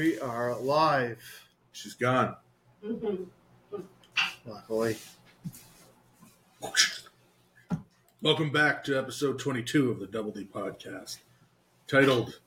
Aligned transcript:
We 0.00 0.18
are 0.18 0.58
live, 0.58 1.44
She's 1.72 1.92
gone. 1.92 2.34
Mm-hmm. 2.82 3.82
luckily. 4.46 4.96
Welcome 8.22 8.50
back 8.50 8.82
to 8.84 8.96
episode 8.96 9.38
22 9.38 9.90
of 9.90 10.00
the 10.00 10.06
Double 10.06 10.30
D 10.30 10.48
podcast, 10.50 11.18
titled, 11.86 12.40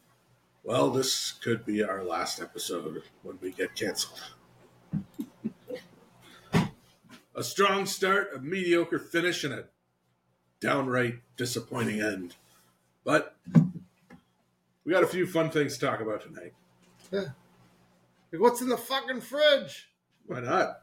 Well, 0.63 0.89
this 0.89 1.33
could 1.43 1.63
be 1.63 1.83
our 1.83 2.03
last 2.03 2.41
episode 2.41 3.03
when 3.21 3.37
we 3.39 3.51
get 3.51 3.75
canceled. 3.75 4.19
a 7.35 7.43
strong 7.43 7.85
start, 7.85 8.31
a 8.35 8.39
mediocre 8.39 8.97
finish, 8.97 9.43
and 9.43 9.53
a 9.53 9.65
downright 10.59 11.19
disappointing 11.37 12.01
end. 12.01 12.35
But 13.03 13.35
we 14.83 14.91
got 14.91 15.03
a 15.03 15.07
few 15.07 15.27
fun 15.27 15.51
things 15.51 15.77
to 15.77 15.85
talk 15.85 16.01
about 16.01 16.23
tonight. 16.23 16.53
Like, 18.33 18.41
what's 18.41 18.61
in 18.61 18.67
the 18.67 18.77
fucking 18.77 19.21
fridge? 19.21 19.89
Why 20.25 20.39
not? 20.39 20.81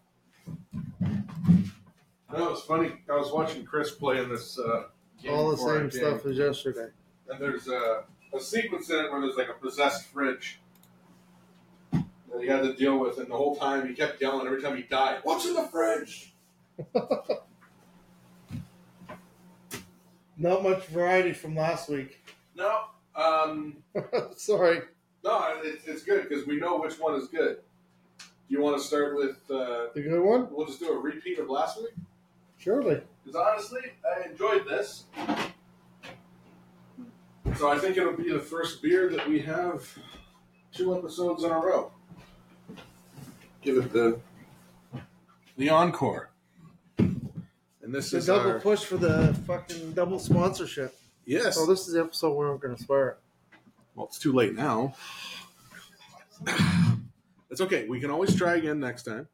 No, 2.32 2.50
was 2.50 2.62
funny. 2.62 2.92
I 3.10 3.16
was 3.16 3.32
watching 3.32 3.64
Chris 3.64 3.90
play 3.90 4.22
in 4.22 4.28
this 4.28 4.56
uh, 4.56 4.84
game 5.20 5.34
All 5.34 5.50
the 5.50 5.56
same 5.56 5.90
stuff 5.90 6.24
as 6.26 6.38
yesterday. 6.38 6.86
and 7.28 7.40
there's 7.40 7.66
a, 7.66 8.04
a 8.32 8.38
sequence 8.38 8.88
in 8.90 9.04
it 9.04 9.10
where 9.10 9.20
there's 9.20 9.34
like 9.34 9.48
a 9.48 9.54
possessed 9.54 10.06
fridge 10.06 10.60
that 11.92 12.40
he 12.40 12.46
had 12.46 12.62
to 12.62 12.72
deal 12.74 12.98
with, 13.00 13.18
and 13.18 13.28
the 13.28 13.36
whole 13.36 13.56
time 13.56 13.88
he 13.88 13.94
kept 13.94 14.20
yelling 14.20 14.46
every 14.46 14.62
time 14.62 14.76
he 14.76 14.84
died, 14.84 15.18
"What's 15.24 15.44
in 15.44 15.54
the 15.54 15.64
fridge?" 15.64 16.32
Not 20.36 20.62
much 20.62 20.86
variety 20.86 21.32
from 21.32 21.56
last 21.56 21.88
week. 21.88 22.24
No, 22.54 22.82
um, 23.16 23.78
Sorry. 24.36 24.82
No, 25.24 25.60
it's, 25.62 25.86
it's 25.86 26.02
good 26.02 26.28
because 26.28 26.46
we 26.46 26.56
know 26.58 26.78
which 26.78 26.94
one 26.98 27.14
is 27.14 27.28
good. 27.28 27.58
Do 28.18 28.24
you 28.56 28.60
want 28.62 28.78
to 28.78 28.82
start 28.82 29.16
with? 29.16 29.36
Uh, 29.50 29.86
The 29.94 30.02
good 30.02 30.20
one? 30.20 30.48
we'll 30.50 30.66
just 30.66 30.80
do 30.80 30.90
a 30.92 30.98
repeat 30.98 31.38
of 31.38 31.48
last 31.48 31.78
week 31.78 31.92
Surely. 32.58 33.00
because 33.24 33.40
honestly, 33.40 33.80
I 34.04 34.28
enjoyed 34.28 34.66
this. 34.66 35.04
So 37.56 37.68
I 37.70 37.78
think 37.78 37.96
it'll 37.96 38.16
be 38.16 38.30
the 38.30 38.38
first 38.40 38.80
beer 38.82 39.08
that 39.10 39.28
we 39.28 39.40
have 39.40 39.86
two 40.72 40.96
episodes 40.96 41.44
in 41.44 41.50
a 41.50 41.58
row. 41.58 41.90
Give 43.62 43.76
it 43.78 43.92
the 43.92 44.18
the 45.56 45.68
encore. 45.68 46.30
And 46.98 47.94
this 47.94 48.06
is 48.06 48.10
The 48.12 48.18
is 48.18 48.26
double 48.26 48.50
our, 48.52 48.60
push 48.60 48.84
for 48.84 48.96
the 48.96 49.34
fucking 49.46 49.92
double 49.92 50.18
sponsorship. 50.18 50.94
yes. 51.26 51.56
Oh, 51.58 51.66
this 51.66 51.86
is 51.86 51.94
the 51.94 52.00
episode 52.00 52.32
where 52.34 52.48
we're 52.48 52.56
going 52.58 52.76
to 52.76 52.82
swear. 52.82 53.16
Well, 53.94 54.06
it's 54.06 54.18
too 54.18 54.32
late 54.32 54.54
now. 54.54 54.94
It's 57.50 57.60
okay. 57.60 57.88
We 57.88 57.98
can 57.98 58.10
always 58.12 58.36
try 58.36 58.54
again 58.54 58.78
next 58.78 59.02
time. 59.02 59.26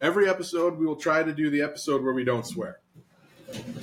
Every 0.00 0.28
episode, 0.28 0.78
we 0.78 0.86
will 0.86 0.96
try 0.96 1.22
to 1.22 1.32
do 1.32 1.50
the 1.50 1.60
episode 1.60 2.02
where 2.02 2.14
we 2.14 2.24
don't 2.24 2.46
swear. 2.46 2.80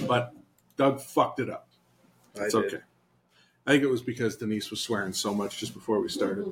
But 0.07 0.33
Doug 0.77 0.99
fucked 0.99 1.39
it 1.39 1.49
up. 1.49 1.69
It's 2.35 2.55
did. 2.55 2.65
okay. 2.65 2.83
I 3.67 3.71
think 3.71 3.83
it 3.83 3.87
was 3.87 4.01
because 4.01 4.35
Denise 4.37 4.71
was 4.71 4.81
swearing 4.81 5.13
so 5.13 5.33
much 5.33 5.59
just 5.59 5.75
before 5.75 5.99
we 5.99 6.09
started. 6.09 6.45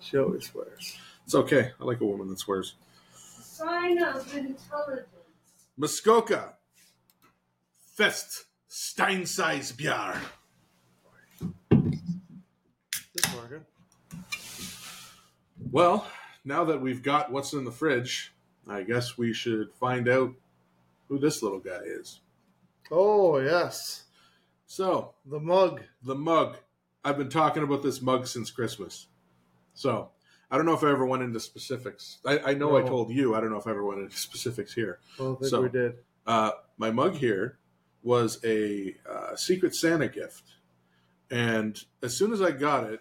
She 0.00 0.16
always 0.16 0.46
swears. 0.46 0.96
It's 1.24 1.34
okay. 1.34 1.72
I 1.78 1.84
like 1.84 2.00
a 2.00 2.06
woman 2.06 2.28
that 2.28 2.38
swears. 2.38 2.74
Sign 3.12 4.02
of 4.02 4.34
intelligence. 4.34 5.06
Muskoka. 5.76 6.54
Fest. 7.94 8.46
Steinsize 8.70 9.72
Bjar. 9.74 10.18
Working. 13.34 13.64
Well, 15.70 16.06
now 16.44 16.64
that 16.64 16.80
we've 16.80 17.02
got 17.02 17.30
what's 17.32 17.52
in 17.52 17.64
the 17.64 17.72
fridge, 17.72 18.32
I 18.68 18.82
guess 18.82 19.16
we 19.18 19.32
should 19.32 19.72
find 19.74 20.08
out 20.08 20.32
who 21.08 21.18
this 21.18 21.42
little 21.42 21.58
guy 21.60 21.80
is. 21.84 22.20
Oh, 22.90 23.38
yes. 23.38 24.04
So, 24.66 25.14
The 25.26 25.40
mug. 25.40 25.82
the 26.02 26.14
mug. 26.14 26.56
I've 27.04 27.16
been 27.18 27.28
talking 27.30 27.62
about 27.62 27.82
this 27.82 28.02
mug 28.02 28.26
since 28.26 28.50
Christmas. 28.50 29.06
So, 29.74 30.10
I 30.50 30.56
don't 30.56 30.66
know 30.66 30.74
if 30.74 30.82
I 30.84 30.90
ever 30.90 31.06
went 31.06 31.22
into 31.22 31.40
specifics. 31.40 32.18
I, 32.26 32.38
I 32.38 32.54
know 32.54 32.76
I 32.76 32.82
told 32.82 33.10
you. 33.10 33.34
I 33.34 33.40
don't 33.40 33.50
know 33.50 33.58
if 33.58 33.66
I 33.66 33.70
ever 33.70 33.84
went 33.84 34.00
into 34.00 34.16
specifics 34.16 34.72
here. 34.72 34.98
I 35.18 35.22
don't 35.22 35.38
think 35.38 35.50
So- 35.50 35.62
we 35.62 35.68
did. 35.68 35.94
Uh, 36.26 36.50
my 36.76 36.90
mug 36.90 37.14
here 37.14 37.58
was 38.02 38.40
a 38.44 38.96
uh, 39.08 39.36
Secret 39.36 39.74
Santa 39.76 40.08
gift. 40.08 40.42
And 41.30 41.78
as 42.02 42.16
soon 42.16 42.32
as 42.32 42.42
I 42.42 42.50
got 42.50 42.90
it, 42.90 43.00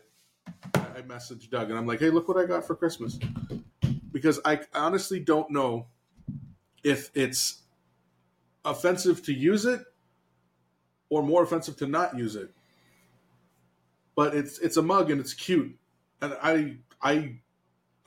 I 0.75 1.01
messaged 1.01 1.49
Doug 1.49 1.69
and 1.69 1.77
I'm 1.77 1.85
like, 1.85 1.99
hey, 1.99 2.09
look 2.09 2.27
what 2.27 2.37
I 2.37 2.45
got 2.45 2.65
for 2.65 2.75
Christmas. 2.75 3.19
Because 4.11 4.39
I 4.45 4.61
honestly 4.73 5.19
don't 5.19 5.51
know 5.51 5.87
if 6.83 7.11
it's 7.13 7.63
offensive 8.63 9.23
to 9.23 9.33
use 9.33 9.65
it 9.65 9.81
or 11.09 11.21
more 11.23 11.43
offensive 11.43 11.75
to 11.77 11.87
not 11.87 12.17
use 12.17 12.35
it. 12.35 12.51
But 14.15 14.33
it's 14.35 14.59
it's 14.59 14.77
a 14.77 14.81
mug 14.81 15.11
and 15.11 15.19
it's 15.19 15.33
cute. 15.33 15.77
And 16.21 16.37
I 16.41 16.77
I 17.01 17.39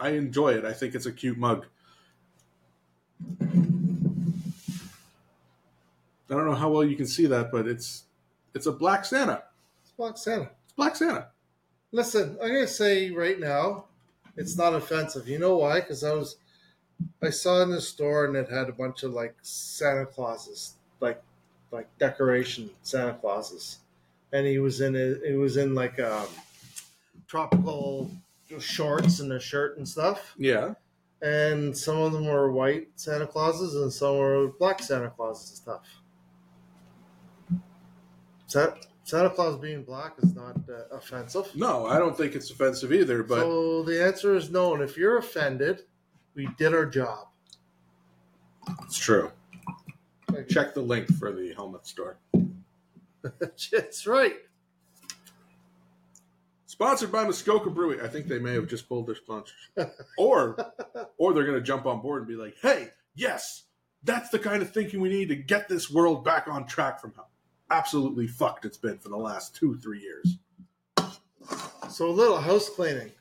I 0.01 0.11
enjoy 0.11 0.55
it. 0.55 0.65
I 0.65 0.73
think 0.73 0.95
it's 0.95 1.07
a 1.07 1.13
cute 1.13 1.37
mug. 1.37 1.67
I 6.31 6.35
don't 6.35 6.47
know 6.47 6.55
how 6.55 6.71
well 6.71 6.85
you 6.85 6.97
can 6.97 7.07
see 7.07 7.27
that, 7.27 7.51
but 7.51 7.67
it's 7.67 8.05
it's 8.55 8.67
a 8.67 8.73
black 8.73 9.05
Santa. 9.05 9.43
It's 9.83 9.93
Black 9.93 10.17
Santa. 10.17 10.51
It's 10.65 10.73
black 10.75 10.97
Santa. 10.97 11.29
Listen, 11.93 12.37
I'm 12.43 12.49
gonna 12.49 12.67
say 12.67 13.11
right 13.11 13.39
now, 13.39 13.85
it's 14.37 14.57
not 14.57 14.75
offensive. 14.75 15.29
You 15.29 15.39
know 15.39 15.57
why? 15.57 15.81
Because 15.81 16.05
I 16.05 16.13
was, 16.13 16.37
I 17.23 17.31
saw 17.31 17.63
in 17.63 17.71
the 17.71 17.81
store 17.81 18.27
and 18.27 18.37
it 18.37 18.51
had 18.51 18.69
a 18.69 18.73
bunch 18.73 19.03
of 19.03 19.13
like 19.13 19.35
Santa 19.43 20.07
Clauses, 20.07 20.75
like, 21.01 21.23
like 21.71 21.89
decoration 21.99 22.71
Santa 22.83 23.15
Clauses, 23.15 23.79
and 24.33 24.47
he 24.47 24.59
was 24.59 24.81
in 24.81 24.95
it. 24.95 25.23
It 25.25 25.37
was 25.37 25.57
in 25.57 25.75
like 25.75 25.99
um, 25.99 26.27
tropical 27.27 28.11
shorts 28.59 29.21
and 29.21 29.33
a 29.33 29.41
shirt 29.41 29.77
and 29.77 29.89
stuff. 29.89 30.35
Yeah. 30.39 30.75
And 31.21 31.77
some 31.77 31.99
of 31.99 32.13
them 32.13 32.27
were 32.27 32.51
white 32.53 32.89
Santa 32.97 33.27
Clauses 33.27 33.75
and 33.75 33.93
some 33.93 34.19
were 34.19 34.53
black 34.59 34.81
Santa 34.81 35.11
Clauses 35.11 35.51
and 35.51 35.59
stuff. 35.59 35.83
Santa, 38.47 38.77
Santa 39.09 39.31
Claus 39.31 39.57
being 39.57 39.85
black 39.85 40.17
is 40.19 40.35
not 40.35 40.55
uh, 40.69 40.95
offensive. 40.95 41.49
No, 41.57 41.87
I 41.87 41.99
don't 41.99 42.15
think 42.15 42.35
it's 42.35 42.51
offensive 42.51 42.93
either, 42.93 43.23
but 43.23 43.41
so 43.41 43.83
the 43.83 44.05
answer 44.05 44.37
is 44.37 44.51
no. 44.51 44.75
And 44.75 44.83
if 44.83 44.99
you're 44.99 45.17
offended, 45.17 45.85
we 46.35 46.47
did 46.59 46.75
our 46.75 46.85
job. 46.85 47.29
it's 48.85 48.99
true. 48.99 49.33
Check 50.51 50.75
the 50.75 50.83
link 50.83 51.09
for 51.15 51.33
the 51.33 51.55
helmet 51.55 51.87
store. 51.87 52.19
That's 53.73 54.07
right. 54.07 54.35
Sponsored 56.67 57.11
by 57.11 57.25
Muskoka 57.25 57.71
Brewing. 57.71 58.03
I 58.03 58.09
think 58.09 58.27
they 58.27 58.39
may 58.39 58.53
have 58.53 58.69
just 58.69 58.91
pulled 58.91 59.07
their 59.07 59.15
sponsorship. 59.15 59.97
or 60.19 60.55
or 61.17 61.33
they're 61.33 61.47
gonna 61.47 61.63
jump 61.63 61.87
on 61.87 62.03
board 62.03 62.19
and 62.19 62.29
be 62.29 62.37
like, 62.37 62.57
hey, 62.61 62.91
yes, 63.15 63.63
that's 64.05 64.29
the 64.29 64.39
kind 64.39 64.61
of 64.61 64.71
thinking 64.71 65.01
we 65.01 65.09
need 65.09 65.31
to 65.31 65.37
get 65.37 65.67
this 65.67 65.91
world 65.91 66.27
back 66.27 66.47
on 66.47 66.67
track 66.67 67.01
from 67.01 67.15
how 67.17 67.25
absolutely 67.71 68.27
fucked 68.27 68.65
it's 68.65 68.79
been 68.79 68.99
for 68.99 69.09
the 69.09 69.17
last 69.17 69.55
two, 69.55 69.77
three 69.77 70.01
years. 70.01 70.39
So 71.91 72.09
a 72.09 72.11
little 72.11 72.41
house 72.41 72.69
cleaning. 72.69 73.13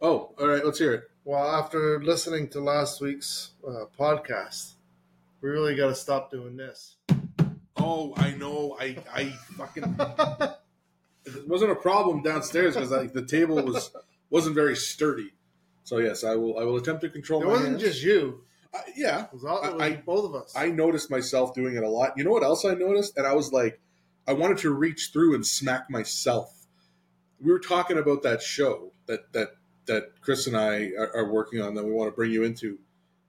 Oh, 0.00 0.32
all 0.38 0.46
right, 0.46 0.64
let's 0.64 0.78
hear 0.78 0.94
it. 0.94 1.10
Well, 1.24 1.44
after 1.44 2.00
listening 2.02 2.48
to 2.50 2.60
last 2.60 3.00
week's 3.00 3.50
uh, 3.66 3.84
podcast, 3.98 4.74
we 5.40 5.50
really 5.50 5.74
got 5.74 5.88
to 5.88 5.94
stop 5.94 6.30
doing 6.30 6.56
this. 6.56 6.96
Oh, 7.76 8.14
I 8.16 8.32
know. 8.32 8.76
I 8.80 8.96
I 9.12 9.24
fucking 9.56 9.96
it 11.24 11.48
wasn't 11.48 11.72
a 11.72 11.76
problem 11.76 12.22
downstairs 12.22 12.74
because 12.74 12.90
like 12.90 13.12
the 13.12 13.24
table 13.24 13.62
was 13.62 13.90
wasn't 14.30 14.54
very 14.54 14.76
sturdy. 14.76 15.32
So 15.84 15.98
yes, 15.98 16.24
I 16.24 16.34
will 16.36 16.58
I 16.58 16.64
will 16.64 16.76
attempt 16.76 17.02
to 17.02 17.08
control. 17.08 17.42
It 17.42 17.46
wasn't 17.46 17.70
hands. 17.70 17.82
just 17.82 18.02
you; 18.02 18.44
Uh, 18.74 18.78
yeah. 18.96 19.24
it 19.24 19.32
was, 19.32 19.44
all, 19.44 19.62
it 19.64 19.72
was 19.74 19.82
I- 19.82 19.96
both 19.96 20.24
of 20.26 20.34
us. 20.34 20.52
I 20.56 20.68
noticed 20.68 21.10
myself 21.10 21.54
doing 21.54 21.76
it 21.76 21.82
a 21.82 21.88
lot. 21.88 22.12
You 22.16 22.24
know 22.24 22.30
what 22.30 22.42
else 22.42 22.64
I 22.64 22.74
noticed? 22.74 23.16
And 23.16 23.26
I 23.26 23.34
was 23.34 23.52
like, 23.52 23.80
I 24.26 24.32
wanted 24.34 24.58
to 24.58 24.70
reach 24.70 25.10
through 25.12 25.34
and 25.34 25.46
smack 25.46 25.88
myself. 25.90 26.54
We 27.40 27.50
were 27.50 27.58
talking 27.60 27.96
about 27.98 28.22
that 28.24 28.42
show 28.42 28.92
that 29.06 29.32
that 29.32 29.48
that 29.86 30.20
Chris 30.20 30.46
and 30.46 30.54
I 30.56 30.90
are, 30.98 31.16
are 31.16 31.32
working 31.32 31.62
on 31.62 31.74
that 31.76 31.84
we 31.84 31.92
want 31.92 32.12
to 32.12 32.14
bring 32.14 32.30
you 32.30 32.42
into, 32.44 32.78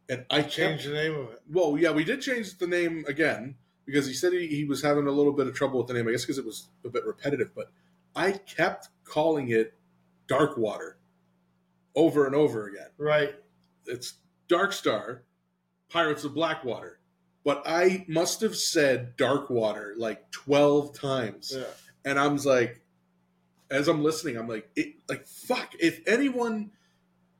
and 0.09 0.25
I 0.29 0.41
changed 0.41 0.55
changed. 0.55 0.89
the 0.89 0.93
name 0.93 1.13
of 1.15 1.29
it. 1.29 1.41
Well, 1.49 1.77
yeah, 1.77 1.91
we 1.91 2.03
did 2.03 2.21
change 2.21 2.57
the 2.57 2.67
name 2.67 3.05
again 3.07 3.55
because 3.85 4.07
he 4.07 4.13
said 4.13 4.33
he, 4.33 4.47
he 4.47 4.65
was 4.65 4.81
having 4.81 5.07
a 5.07 5.11
little 5.11 5.31
bit 5.31 5.47
of 5.47 5.53
trouble 5.53 5.77
with 5.77 5.87
the 5.87 5.93
name. 5.93 6.07
I 6.07 6.11
guess 6.11 6.23
because 6.23 6.37
it 6.37 6.45
was 6.45 6.67
a 6.83 6.89
bit 6.89 7.05
repetitive, 7.05 7.51
but 7.55 7.71
I 8.15 8.31
kept 8.33 8.89
calling 9.05 9.49
it 9.49 9.73
Dark 10.27 10.57
Water 10.57 10.97
over 11.95 12.25
and 12.25 12.35
over 12.35 12.67
again 12.67 12.87
Right. 12.97 13.35
it's 13.85 14.15
Dark 14.49 14.73
Star, 14.73 15.23
Pirates 15.89 16.23
of 16.23 16.33
Blackwater. 16.33 16.99
But 17.43 17.63
I 17.65 18.05
must 18.07 18.41
have 18.41 18.55
said 18.55 19.15
Dark 19.15 19.49
Water 19.49 19.95
like 19.97 20.29
12 20.31 20.93
times. 20.93 21.53
Yeah. 21.55 21.63
And 22.05 22.19
I'm 22.19 22.35
like, 22.37 22.81
as 23.71 23.87
I'm 23.87 24.03
listening, 24.03 24.37
I'm 24.37 24.47
like, 24.47 24.69
it, 24.75 24.95
like 25.07 25.27
fuck. 25.27 25.73
If 25.79 26.01
anyone 26.07 26.71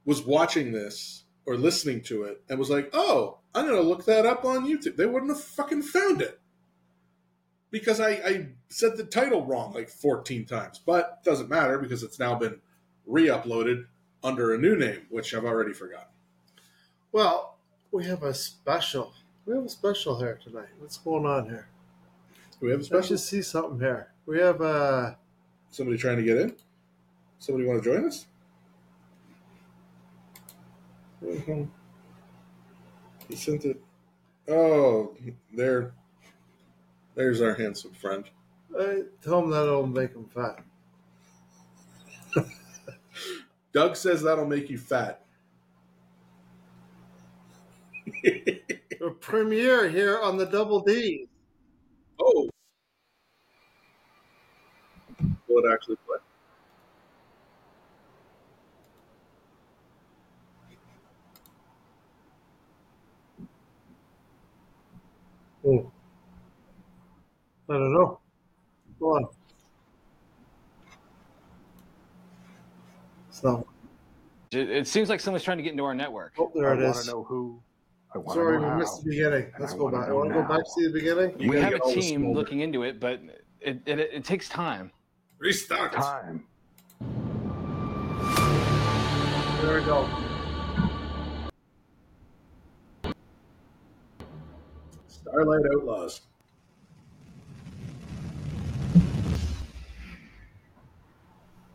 was 0.06 0.22
watching 0.22 0.72
this 0.72 1.24
or 1.46 1.58
listening 1.58 2.02
to 2.02 2.24
it 2.24 2.42
and 2.50 2.60
was 2.60 2.70
like, 2.70 2.90
"Oh, 2.94 3.40
I'm 3.54 3.66
gonna 3.66 3.82
look 3.82 4.06
that 4.06 4.26
up 4.26 4.46
on 4.46 4.68
YouTube," 4.68 4.96
they 4.96 5.06
wouldn't 5.06 5.32
have 5.32 5.44
fucking 5.44 5.82
found 5.84 6.22
it 6.22 6.40
because 7.72 8.00
I, 8.00 8.10
I 8.10 8.48
said 8.70 8.98
the 8.98 9.04
title 9.04 9.46
wrong 9.46 9.74
like 9.74 9.90
14 9.90 10.46
times. 10.46 10.80
But 10.84 11.20
it 11.22 11.30
doesn't 11.30 11.50
matter 11.50 11.78
because 11.78 12.04
it's 12.04 12.20
now 12.20 12.36
been 12.36 12.62
re-uploaded 13.06 13.86
under 14.24 14.54
a 14.54 14.58
new 14.58 14.76
name, 14.76 15.08
which 15.10 15.34
I've 15.34 15.46
already 15.46 15.74
forgotten. 15.74 16.08
Well, 17.12 17.58
we 17.92 18.06
have 18.06 18.24
a 18.24 18.34
special. 18.34 19.14
We 19.46 19.56
have 19.56 19.66
a 19.66 19.70
special 19.70 20.20
here 20.20 20.40
tonight. 20.44 20.70
What's 20.80 20.98
going 20.98 21.26
on 21.26 21.46
here? 21.46 21.68
Do 22.60 22.66
we 22.66 22.72
have 22.72 22.82
a 22.82 22.84
special? 22.84 23.10
just 23.10 23.28
see 23.28 23.42
something 23.42 23.80
here. 23.80 24.12
We 24.26 24.40
have 24.40 24.62
uh 24.62 25.14
Somebody 25.72 25.98
trying 25.98 26.18
to 26.18 26.24
get 26.24 26.38
in? 26.38 26.56
Somebody 27.38 27.68
want 27.68 27.84
to 27.84 27.90
join 27.90 28.06
us? 28.08 28.26
Mhm. 31.24 31.70
He 33.28 33.36
sent 33.36 33.66
it. 33.66 33.82
Oh, 34.48 35.16
there. 35.54 35.94
There's 37.16 37.42
our 37.42 37.54
handsome 37.54 37.92
friend. 37.94 38.26
I 38.78 39.04
tell 39.22 39.44
him 39.44 39.50
that'll 39.52 39.86
make 39.86 40.14
him 40.14 40.26
fat. 40.34 40.64
Doug 43.74 43.96
says 43.96 44.24
that'll 44.24 44.48
make 44.48 44.70
you 44.70 44.78
fat. 44.78 45.24
A 49.02 49.10
premiere 49.20 49.90
here 49.90 50.20
on 50.20 50.38
the 50.38 50.46
Double 50.46 50.82
D. 50.82 51.28
oh. 52.20 52.50
Will 55.48 55.66
it 55.66 55.72
actually 55.74 55.98
play? 56.06 56.18
Oh. 65.66 65.92
I 67.70 67.74
don't 67.74 67.94
know. 67.94 68.20
Go 69.00 69.16
on. 69.16 69.28
So, 73.32 73.66
It, 74.52 74.70
it 74.70 74.88
seems 74.88 75.08
like 75.10 75.20
someone's 75.20 75.44
trying 75.44 75.58
to 75.58 75.64
get 75.64 75.72
into 75.72 75.84
our 75.86 75.94
network. 75.94 76.34
oh, 76.40 76.52
there 76.56 76.70
I 76.74 76.78
it 76.78 76.84
want 76.84 76.98
to 76.98 77.06
know 77.08 77.24
who. 77.24 77.62
I 78.12 78.18
want 78.18 78.36
Sorry, 78.36 78.58
to 78.58 78.62
know 78.62 78.68
we 78.68 78.72
how. 78.72 78.80
missed 78.80 79.04
the 79.04 79.10
beginning. 79.12 79.52
Let's 79.60 79.74
I 79.74 79.78
go 79.78 79.92
back. 79.92 80.10
I 80.10 80.14
want 80.14 80.30
to 80.30 80.36
go 80.36 80.42
back 80.42 80.64
to 80.64 80.88
the 80.88 80.92
beginning. 80.92 81.40
You 81.40 81.52
we 81.52 81.60
have 81.60 81.74
a 81.74 81.80
team 81.94 82.34
looking 82.34 82.62
into 82.62 82.82
it, 82.82 83.00
but 83.00 83.22
it, 83.62 83.82
it, 83.86 84.00
it 84.00 84.24
takes 84.24 84.50
time. 84.50 84.92
Restart. 85.38 85.94
Time. 85.94 86.44
There 89.62 89.80
we 89.80 89.86
go. 89.86 90.10
Starlight 95.08 95.66
Outlaws. 95.76 96.22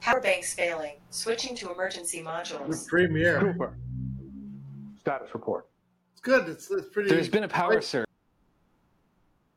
Power 0.01 0.21
banks 0.21 0.53
failing. 0.53 0.95
Switching 1.11 1.55
to 1.57 1.71
emergency 1.71 2.23
modules. 2.23 2.89
premiere. 2.89 3.39
Cooper. 3.39 3.77
Status 4.99 5.33
report. 5.33 5.69
It's 6.25 6.39
good. 6.39 6.49
It's, 6.49 6.71
it's 6.71 6.89
pretty. 6.89 7.11
There's 7.11 7.29
been 7.29 7.45
a 7.45 7.49
power 7.49 7.75
Like, 7.75 7.83
surge. 7.83 8.07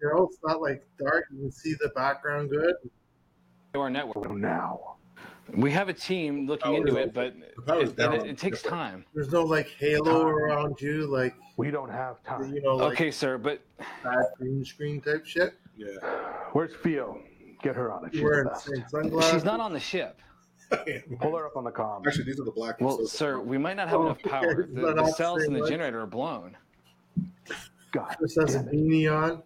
You 0.01 0.11
know, 0.13 0.27
it's 0.29 0.39
not 0.43 0.61
like 0.61 0.85
dark. 0.99 1.25
You 1.31 1.39
can 1.39 1.51
see 1.51 1.73
the 1.79 1.89
background 1.95 2.49
good. 2.49 2.75
our 3.75 3.89
network. 3.89 4.29
Now. 4.31 4.95
We 5.55 5.71
have 5.71 5.87
a 5.87 5.93
team 5.93 6.45
looking 6.45 6.73
into 6.73 6.97
is 6.97 7.05
it, 7.05 7.13
but 7.13 7.33
it, 7.69 7.97
it, 7.97 8.25
it 8.25 8.37
takes 8.37 8.61
time. 8.61 9.05
There's 9.13 9.31
no 9.31 9.43
like 9.43 9.69
halo 9.79 10.27
around 10.27 10.81
you, 10.81 11.07
like 11.07 11.33
We 11.55 11.71
don't 11.71 11.89
have 11.89 12.21
time. 12.21 12.53
you 12.53 12.61
know, 12.61 12.75
like 12.75 12.93
Okay, 12.93 13.11
sir, 13.11 13.37
but 13.37 13.61
bad 14.03 14.25
green 14.37 14.65
screen 14.65 14.99
type 14.99 15.25
shit. 15.25 15.53
Yeah. 15.77 15.87
Where's 16.51 16.73
Theo? 16.83 17.21
Get 17.63 17.77
her 17.77 17.93
on 17.93 18.05
it. 18.05 18.13
She's 18.13 18.23
wearing 18.23 18.43
the 18.43 18.49
the 18.49 18.55
best. 18.55 18.65
same 18.65 18.83
sunglasses. 18.89 19.31
she's 19.31 19.45
not 19.45 19.61
on 19.61 19.71
the 19.71 19.79
ship. 19.79 20.21
Pull 21.19 21.37
her 21.37 21.45
up 21.45 21.55
on 21.55 21.63
the 21.63 21.71
comm. 21.71 22.05
Actually, 22.05 22.25
these 22.25 22.39
are 22.39 22.43
the 22.43 22.51
black 22.51 22.79
ones. 22.81 22.89
Well, 22.89 22.97
ones. 22.97 23.11
sir, 23.11 23.39
we 23.39 23.57
might 23.57 23.77
not 23.77 23.87
have 23.89 23.99
Oh, 23.99 24.05
enough 24.07 24.21
power. 24.23 24.55
But 24.55 24.73
The, 24.75 24.81
the 24.81 24.93
the 25.03 25.07
cells 25.13 25.41
same 25.41 25.51
in 25.51 25.53
the 25.57 25.63
way. 25.63 25.69
generator 25.69 26.01
are 26.01 26.07
blown. 26.07 26.57
God. 27.93 28.15
Chris 28.17 28.35
has 28.35 28.55
a 28.55 28.59
damn 28.59 28.67
it. 28.67 28.73
beanie 28.73 29.11
on. 29.11 29.43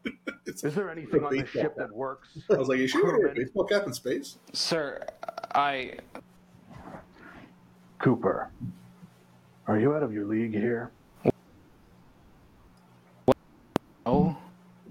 Is 0.47 0.61
there 0.61 0.89
anything 0.89 1.23
on 1.23 1.31
this 1.31 1.43
baseball 1.43 1.61
ship 1.61 1.75
cap. 1.77 1.87
that 1.89 1.95
works? 1.95 2.37
I 2.49 2.55
was 2.55 2.67
like, 2.69 2.79
is 2.79 2.89
she 2.91 3.01
wearing 3.01 3.17
a 3.23 3.27
Kermit. 3.29 3.35
baseball 3.35 3.65
cap 3.65 3.85
in 3.85 3.93
space? 3.93 4.37
Sir, 4.53 5.05
I 5.53 5.93
Cooper. 7.99 8.49
Are 9.67 9.79
you 9.79 9.93
out 9.93 10.01
of 10.01 10.11
your 10.11 10.25
league 10.25 10.53
here? 10.53 10.91
What? 13.25 13.37
oh, 14.07 14.35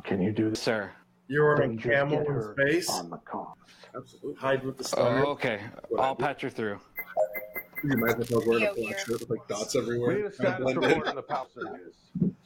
Can 0.04 0.22
you 0.22 0.30
do 0.30 0.50
this? 0.50 0.62
sir. 0.62 0.92
You're 1.30 1.54
wearing 1.54 1.76
Then 1.76 1.78
a 1.78 1.80
just 1.80 1.94
camo 1.94 2.16
get 2.18 2.26
in 2.26 2.32
her 2.34 2.54
space. 2.58 2.90
On 2.90 3.08
the 3.10 3.16
comm. 3.18 3.52
Absolutely. 3.96 4.34
Hide 4.40 4.64
with 4.64 4.76
the 4.78 4.84
stars. 4.84 5.24
Oh, 5.24 5.30
okay. 5.30 5.60
What 5.88 6.00
I 6.00 6.06
I'll 6.06 6.16
patch 6.16 6.42
her 6.42 6.50
through. 6.50 6.80
You 7.84 7.92
imagine 7.92 8.22
if 8.22 8.32
I 8.32 8.36
was 8.36 8.46
wearing 8.46 8.66
a 8.66 8.74
black 8.74 8.98
shirt 8.98 9.20
with 9.20 9.30
like 9.30 9.46
dots 9.48 9.76
everywhere. 9.76 10.08
We 10.08 10.14
everywhere? 10.14 10.22
need 10.24 10.26
a 10.26 10.32
status 10.34 10.60
Blend 10.64 10.82
in. 10.84 10.88
report 10.90 11.06
on 11.08 11.14
the 11.14 11.22
power 11.22 11.46
surges. 11.54 11.94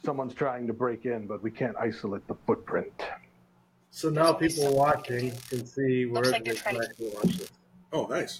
Someone's 0.03 0.35
trying 0.35 0.67
to 0.67 0.73
break 0.73 1.05
in, 1.05 1.25
but 1.25 1.41
we 1.41 1.49
can't 1.49 1.75
isolate 1.77 2.27
the 2.27 2.35
footprint. 2.45 2.93
So 3.89 4.09
now 4.09 4.33
people 4.33 4.75
watching 4.75 5.31
can 5.49 5.65
see 5.65 6.05
where 6.05 6.23
like 6.23 6.43
they 6.45 6.51
they're 6.51 6.61
trying 6.61 6.75
to- 6.79 6.85
actually 6.87 7.09
watch 7.15 7.37
this. 7.37 7.49
Oh, 7.91 8.05
nice. 8.05 8.39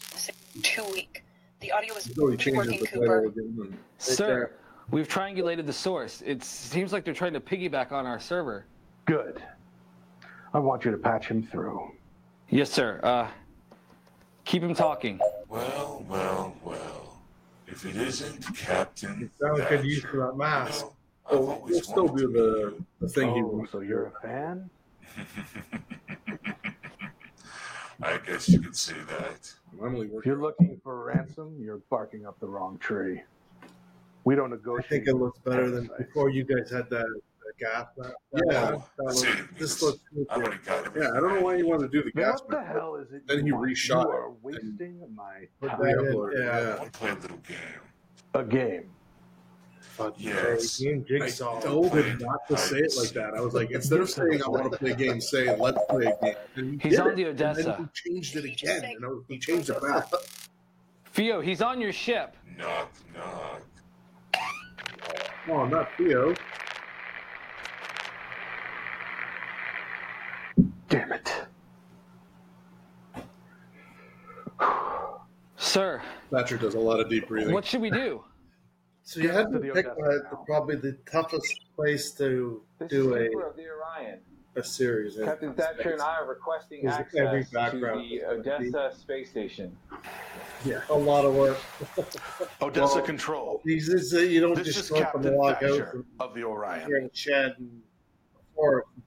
Two 0.61 0.83
week. 0.93 1.23
The 1.61 1.71
audio 1.71 1.95
is 1.95 2.03
So 2.15 2.27
he 2.27 2.37
changes 2.37 2.57
working, 2.65 2.79
the 2.81 2.87
Cooper. 2.87 3.05
title 3.07 3.29
again. 3.31 3.57
and- 3.61 3.77
Sir, 3.97 4.25
there. 4.27 4.51
we've 4.91 5.07
triangulated 5.07 5.65
the 5.65 5.73
source. 5.73 6.21
It 6.23 6.43
seems 6.43 6.93
like 6.93 7.03
they're 7.03 7.13
trying 7.15 7.33
to 7.33 7.39
piggyback 7.39 7.91
on 7.91 8.05
our 8.05 8.19
server. 8.19 8.65
Good. 9.05 9.41
I 10.55 10.59
want 10.59 10.85
you 10.85 10.91
to 10.91 10.97
patch 10.97 11.27
him 11.27 11.43
through. 11.43 11.91
Yes, 12.49 12.71
sir. 12.71 13.01
Uh, 13.03 13.27
keep 14.45 14.63
him 14.63 14.73
talking. 14.73 15.19
Well, 15.49 16.05
well, 16.07 16.55
well. 16.63 17.19
If 17.67 17.85
it 17.85 17.97
isn't 17.97 18.55
Captain. 18.55 19.23
It 19.23 19.31
Sounds 19.37 19.59
good 19.59 19.67
Thatcher. 19.67 19.83
use 19.83 20.01
for 20.03 20.17
that 20.27 20.37
mask. 20.37 20.85
I've 20.85 20.91
Oh, 21.39 21.49
always 21.49 21.73
we'll 21.73 21.81
still 21.81 22.05
wanted 22.05 22.21
do 22.27 22.31
the, 22.31 22.81
the 23.01 23.09
thing 23.09 23.35
he 23.35 23.41
Oh, 23.41 23.65
so 23.69 23.81
you're 23.81 24.05
a 24.05 24.11
fan? 24.21 24.69
I 28.01 28.17
guess 28.25 28.47
you 28.47 28.61
could 28.61 28.77
say 28.77 28.95
that. 29.09 29.51
normally 29.77 30.07
If 30.13 30.25
you're 30.25 30.39
looking 30.41 30.79
for 30.81 31.01
a 31.11 31.15
ransom, 31.15 31.57
you're 31.59 31.81
barking 31.89 32.25
up 32.25 32.39
the 32.39 32.47
wrong 32.47 32.77
tree. 32.77 33.21
We 34.23 34.35
don't 34.35 34.51
negotiate. 34.51 34.85
I 34.85 34.89
think 34.89 35.07
it 35.09 35.15
looks 35.15 35.39
better 35.39 35.69
than 35.69 35.89
before 35.97 36.29
you 36.29 36.45
guys 36.45 36.71
had 36.71 36.89
that, 36.91 37.21
that 37.59 37.65
gas. 37.65 37.87
That, 37.97 38.13
that 38.33 38.43
Yeah. 38.51 38.77
That 38.97 39.13
See, 39.15 39.29
this 39.57 39.81
looks 39.81 39.99
good. 40.13 40.25
I 40.29 40.37
would 40.37 40.53
have 40.53 40.65
got 40.65 40.95
Yeah, 40.95 41.09
I 41.11 41.19
don't 41.19 41.35
know 41.35 41.41
why 41.41 41.55
you 41.55 41.67
want 41.67 41.81
to 41.81 41.87
do 41.87 42.03
the 42.03 42.11
Now, 42.15 42.31
gas. 42.31 42.41
what 42.41 42.49
the 42.51 42.63
hell 42.63 42.95
is 42.95 43.11
it? 43.11 43.27
Then 43.27 43.39
you 43.39 43.45
he 43.45 43.51
want? 43.53 43.69
reshot 43.71 44.03
You 44.03 44.09
are 44.09 44.27
and- 44.27 44.37
wasting 44.43 45.15
my 45.15 45.33
time. 45.67 45.79
that 45.79 46.33
yeah. 46.35 46.49
I 46.49 46.59
yeah. 46.61 46.77
want 46.77 46.93
to 46.93 46.99
play 46.99 47.09
a 47.11 47.15
little 47.15 47.37
game. 47.37 47.57
A 48.33 48.43
game. 48.43 48.89
Fuck 49.79 50.15
Yes. 50.17 50.81
yeah, 50.81 50.91
game 50.91 51.21
I 51.21 51.25
jigsaw. 51.27 51.61
told 51.61 51.93
him 51.93 52.17
not 52.17 52.45
to 52.49 52.57
say 52.57 52.79
it 52.79 52.93
like 52.97 53.11
that. 53.11 53.33
I 53.33 53.39
was 53.39 53.53
like, 53.53 53.71
instead 53.71 54.01
of 54.01 54.09
saying 54.09 54.41
I 54.43 54.49
want 54.49 54.69
to 54.69 54.77
play 54.77 54.91
a 54.91 54.95
game, 54.95 55.21
say 55.21 55.55
let's 55.57 55.77
play 55.89 56.05
a 56.07 56.25
game. 56.25 56.35
And 56.55 56.81
he 56.81 56.89
He's 56.89 56.99
on 56.99 57.11
it. 57.11 57.15
the 57.15 57.23
And 57.29 57.37
then 57.37 57.49
Odessa. 57.51 57.89
he 58.03 58.11
changed 58.11 58.35
it 58.35 58.43
again. 58.43 58.83
And 58.83 59.05
I 59.05 59.09
he 59.29 59.39
changed 59.39 59.69
it 59.69 59.81
back. 59.81 60.09
Theo, 61.13 61.39
he's 61.39 61.61
on 61.61 61.79
your 61.79 61.93
ship. 61.93 62.35
Knock, 62.57 62.91
knock. 63.15 63.61
Oh, 65.47 65.65
not 65.65 65.87
Theo. 65.97 66.33
Sir, 75.75 76.01
Thatcher 76.31 76.55
does 76.57 76.75
a 76.75 76.79
lot 76.79 77.01
of 77.01 77.09
deep 77.09 77.27
breathing. 77.27 77.53
what 77.53 77.65
should 77.65 77.81
we 77.81 77.89
do? 77.89 78.23
So 79.07 79.19
you 79.19 79.29
had 79.29 79.51
to 79.51 79.59
To 79.59 79.59
the 79.59 79.71
pick 79.71 79.85
uh, 79.85 80.35
probably 80.47 80.77
the 80.77 80.97
toughest 81.11 81.45
place 81.75 82.11
to 82.13 82.63
This 82.79 82.89
do 82.89 83.13
a, 83.13 83.25
of 83.47 83.55
the 83.55 83.65
Orion. 83.69 84.17
a 84.55 84.63
series. 84.63 85.15
Captain 85.23 85.53
Thatcher 85.53 85.91
and 85.91 86.01
I 86.01 86.15
are 86.15 86.27
requesting 86.27 86.87
Is 86.87 86.91
access 86.91 87.19
every 87.21 87.45
to 87.45 87.51
background 87.51 88.01
the 88.09 88.21
gonna 88.43 88.59
be- 88.61 88.69
Odessa 88.69 88.91
space 88.97 89.29
station. 89.29 89.77
Yeah, 90.65 90.81
a 90.89 90.95
lot 90.95 91.23
of 91.23 91.35
work. 91.35 91.59
Odessa 92.63 92.95
Well, 92.95 93.03
Control. 93.05 93.61
These 93.63 93.89
is 93.89 94.11
uh, 94.15 94.21
you 94.21 94.41
don't 94.41 94.55
This 94.55 94.65
just 94.73 94.79
is 94.79 94.89
go 94.89 94.95
up 95.01 95.13
and 95.13 95.23
Captain 95.23 95.39
out 95.39 95.59
Thatcher 95.61 96.03
of 96.19 96.33
the 96.33 96.43
Orion. 96.43 96.87
here 96.87 96.97
in 96.97 97.11
shed 97.13 97.53
and 97.59 97.81
forest 98.55 98.87
and 98.95 99.03
shit. 99.03 99.04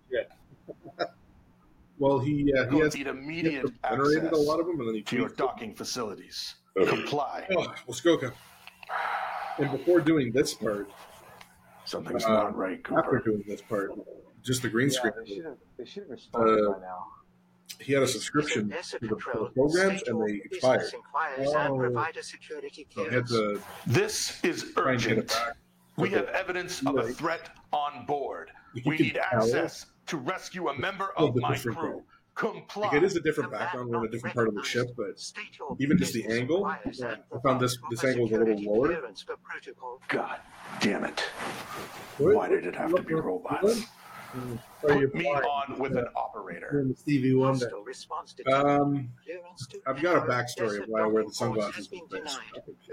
Well, 1.99 2.19
he 2.19 2.53
uh, 2.57 2.69
he 2.71 2.79
has 2.79 2.95
need 2.95 3.07
he 3.47 3.55
has 3.55 3.71
generated 3.89 4.33
a 4.33 4.37
lot 4.37 4.61
of 4.61 4.67
them, 4.67 4.79
and 4.81 4.89
then 4.89 4.95
he 4.97 5.03
to 5.03 5.17
your 5.17 5.27
tweaks 5.29 5.39
them. 5.39 5.47
docking 5.47 5.75
facilities. 5.75 6.55
Okay. 6.77 6.89
Comply. 6.91 7.47
Oh, 7.57 7.75
Muskoka. 7.89 8.33
And 9.59 9.71
before 9.73 10.01
doing 10.01 10.31
this 10.33 10.55
part, 10.55 10.89
Something's 11.85 12.25
Uh, 12.25 12.29
not 12.35 12.57
right, 12.57 12.81
after 12.97 13.19
doing 13.25 13.43
this 13.49 13.63
part, 13.63 13.93
just 14.45 14.61
the 14.63 14.69
green 14.69 14.91
Yeah, 14.91 14.95
screen. 14.99 15.13
they 15.25 15.35
should 15.35 15.45
have 15.47 15.57
they 15.79 15.85
should 15.87 16.03
have 16.03 16.11
responded 16.11 16.65
Uh, 16.69 16.73
by 16.75 16.81
now. 16.81 17.07
he 17.81 17.93
had 17.95 18.03
a 18.03 18.07
subscription 18.07 18.69
to 18.69 18.99
the, 19.01 19.09
to 19.09 19.17
programs 19.17 20.03
and 20.07 20.21
they 20.29 20.35
expired. 20.45 20.83
Oh. 20.85 20.91
So 20.91 21.01
he 23.09 23.15
had 23.15 23.27
to 23.29 23.63
This 23.87 24.45
is 24.45 24.71
try 24.75 24.93
and 24.93 25.01
get 25.03 25.13
it 25.13 25.19
urgent. 25.19 25.57
We 25.97 26.11
have 26.11 26.29
evidence 26.29 26.83
of 26.87 26.97
a 26.99 27.09
threat 27.13 27.49
on 27.73 28.05
board. 28.07 28.51
We 28.75 28.83
can 28.83 28.93
need 28.93 29.15
tell 29.15 29.43
access 29.43 29.87
to 30.09 30.17
rescue 30.17 30.69
a 30.69 30.79
member 30.79 31.11
of 31.17 31.35
my 31.37 31.57
crew. 31.57 32.03
Comply. 32.35 32.85
Like 32.87 32.93
it 32.95 33.03
is 33.03 33.17
a 33.17 33.21
different 33.21 33.51
background, 33.51 33.91
we're 33.91 33.99
in 33.99 34.05
a 34.07 34.09
different 34.11 34.35
part 34.37 34.47
of 34.47 34.55
the 34.55 34.63
ship, 34.63 34.87
but 34.97 35.21
even 35.81 35.99
just 35.99 36.13
the 36.13 36.25
angle, 36.27 36.65
I 36.67 36.79
found 37.43 37.61
this 37.61 37.77
this 37.91 38.05
angle 38.05 38.25
was 38.29 38.33
a 38.33 38.39
little 38.45 38.77
lower. 38.77 39.03
God 40.09 40.37
damn 40.81 41.05
it. 41.05 41.21
What- 42.19 42.35
Why 42.37 42.49
did 42.49 42.65
it 42.67 42.77
have 42.77 42.95
to 42.95 43.03
be 43.03 43.15
robots? 43.15 43.83
Put 44.83 45.15
me 45.15 45.27
on 45.27 45.79
with 45.81 45.97
an 45.97 46.07
operator. 46.15 46.87
Stevie 46.97 47.35
Wonder. 47.35 47.71
Um, 48.53 49.09
I've 49.87 50.01
got 50.01 50.17
a 50.19 50.21
backstory 50.21 50.81
of 50.83 50.89
why 50.89 51.01
I 51.03 51.07
wear 51.07 51.25
the 51.25 51.33
sunglasses. 51.33 51.91
with. 51.91 52.03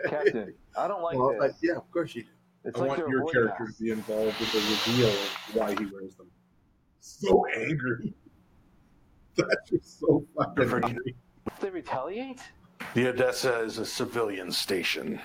Captain, 0.09 0.53
I 0.77 0.87
don't 0.87 1.03
like 1.03 1.17
Well, 1.19 1.31
this. 1.33 1.39
like, 1.41 1.51
yeah, 1.61 1.73
of 1.75 1.91
course 1.91 2.15
you 2.15 2.23
do. 2.23 2.29
It's 2.63 2.77
I 2.79 2.85
like 2.85 2.97
want 2.97 3.09
your 3.09 3.19
avoiding 3.19 3.33
character 3.43 3.63
us. 3.65 3.75
to 3.77 3.83
be 3.83 3.91
involved 3.91 4.39
with 4.39 4.51
the 4.53 4.57
reveal 4.59 5.09
of 5.09 5.55
why 5.55 5.69
he 5.75 5.85
wears 5.93 6.15
them. 6.15 6.31
So 7.05 7.45
angry. 7.55 8.13
That's 9.35 9.69
just 9.69 9.99
so 9.99 10.25
fucking 10.35 10.83
angry. 10.83 11.15
They 11.59 11.69
retaliate? 11.69 12.39
The 12.95 13.09
Odessa 13.09 13.59
is 13.59 13.77
a 13.77 13.85
civilian 13.85 14.51
station. 14.51 15.21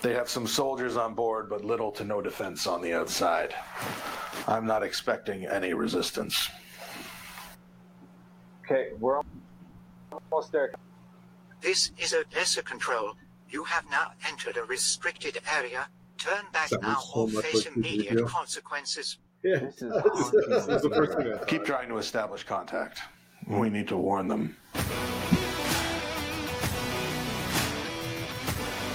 They 0.00 0.14
have 0.14 0.30
some 0.30 0.46
soldiers 0.46 0.96
on 0.96 1.14
board, 1.14 1.50
but 1.50 1.62
little 1.62 1.92
to 1.92 2.04
no 2.04 2.22
defense 2.22 2.66
on 2.66 2.80
the 2.80 2.94
outside. 2.94 3.54
I'm 4.48 4.66
not 4.66 4.82
expecting 4.82 5.46
any 5.46 5.74
resistance. 5.74 6.48
Okay, 8.64 8.88
we're 8.98 9.20
almost 10.10 10.52
there. 10.52 10.72
This 11.60 11.90
is 11.98 12.14
Odessa 12.14 12.62
Control. 12.62 13.14
You 13.50 13.64
have 13.64 13.84
now 13.90 14.12
entered 14.26 14.56
a 14.56 14.64
restricted 14.64 15.38
area. 15.54 15.86
Turn 16.16 16.44
back 16.52 16.68
Sounds 16.68 16.82
now 16.82 17.00
so 17.00 17.20
or 17.20 17.28
face 17.28 17.66
like 17.66 17.76
immediate 17.76 18.14
video. 18.14 18.26
consequences. 18.26 19.18
Yeah. 19.44 19.58
This 19.58 19.82
is 19.82 19.90
That 20.66 20.80
the 20.82 20.90
first 20.90 21.18
thing 21.18 21.30
I 21.30 21.36
thought. 21.36 21.46
Keep 21.46 21.66
trying 21.66 21.90
to 21.90 21.98
establish 21.98 22.44
contact. 22.44 23.00
We 23.46 23.68
need 23.68 23.88
to 23.88 23.96
warn 23.96 24.26
them. 24.26 24.56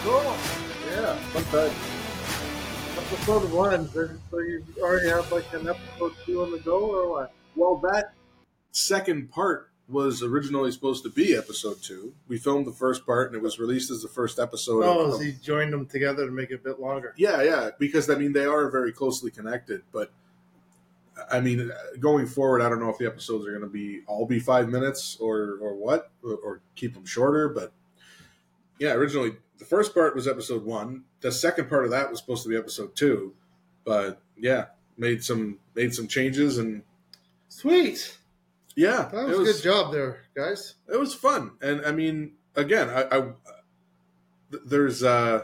Cool. 0.01 0.35
Yeah, 0.89 1.15
fun 1.29 1.43
time. 1.51 1.71
Episode 2.97 3.51
one. 3.53 3.89
So 3.89 4.09
so 4.31 4.39
you 4.39 4.63
already 4.81 5.09
have 5.09 5.31
like 5.31 5.53
an 5.53 5.69
episode 5.69 6.13
two 6.25 6.41
on 6.41 6.51
the 6.51 6.57
go, 6.59 6.79
or 6.79 7.11
what? 7.11 7.33
Well, 7.55 7.77
that 7.91 8.13
second 8.71 9.29
part 9.29 9.69
was 9.87 10.23
originally 10.23 10.71
supposed 10.71 11.03
to 11.03 11.11
be 11.11 11.35
episode 11.35 11.81
two. 11.83 12.13
We 12.27 12.39
filmed 12.39 12.65
the 12.65 12.71
first 12.71 13.05
part, 13.05 13.27
and 13.27 13.35
it 13.35 13.43
was 13.43 13.59
released 13.59 13.91
as 13.91 14.01
the 14.01 14.07
first 14.07 14.39
episode. 14.39 14.83
Oh, 14.83 15.11
of, 15.11 15.15
so 15.15 15.21
you 15.21 15.33
joined 15.33 15.73
them 15.73 15.85
together 15.85 16.25
to 16.25 16.31
make 16.31 16.49
it 16.49 16.55
a 16.55 16.63
bit 16.63 16.79
longer. 16.79 17.13
Yeah, 17.17 17.43
yeah, 17.43 17.69
because 17.77 18.09
I 18.09 18.15
mean 18.15 18.33
they 18.33 18.45
are 18.45 18.71
very 18.71 18.91
closely 18.91 19.29
connected, 19.29 19.83
but 19.91 20.11
I 21.31 21.39
mean 21.39 21.71
going 21.99 22.25
forward, 22.27 22.61
I 22.61 22.69
don't 22.69 22.79
know 22.79 22.89
if 22.89 22.97
the 22.97 23.05
episodes 23.07 23.45
are 23.45 23.51
going 23.51 23.61
to 23.63 23.67
be 23.67 24.01
all 24.07 24.25
be 24.25 24.39
five 24.39 24.69
minutes 24.69 25.17
or 25.19 25.57
or 25.61 25.75
what, 25.75 26.11
or, 26.23 26.35
or 26.35 26.61
keep 26.75 26.93
them 26.93 27.05
shorter. 27.05 27.49
But 27.49 27.73
yeah, 28.79 28.93
originally 28.93 29.33
the 29.57 29.65
first 29.65 29.93
part 29.93 30.15
was 30.15 30.27
episode 30.27 30.63
one. 30.63 31.03
The 31.21 31.31
second 31.31 31.69
part 31.69 31.85
of 31.85 31.91
that 31.91 32.09
was 32.09 32.19
supposed 32.19 32.43
to 32.43 32.49
be 32.49 32.55
episode 32.55 32.95
two, 32.95 33.33
but 33.83 34.21
yeah, 34.37 34.67
made 34.97 35.23
some 35.23 35.59
made 35.75 35.93
some 35.93 36.07
changes 36.07 36.57
and 36.57 36.83
Sweet. 37.49 38.17
yeah, 38.75 39.09
That 39.11 39.27
was, 39.27 39.39
it 39.39 39.41
a 39.41 39.53
good 39.53 39.63
job 39.63 39.91
there, 39.91 40.21
guys. 40.35 40.75
it 40.91 40.97
was 40.99 41.13
fun 41.15 41.51
and 41.61 41.83
i 41.85 41.91
mean 41.91 42.33
again 42.55 42.89
i, 42.89 43.17
I 43.17 43.31
there's 44.65 45.03
uh 45.03 45.43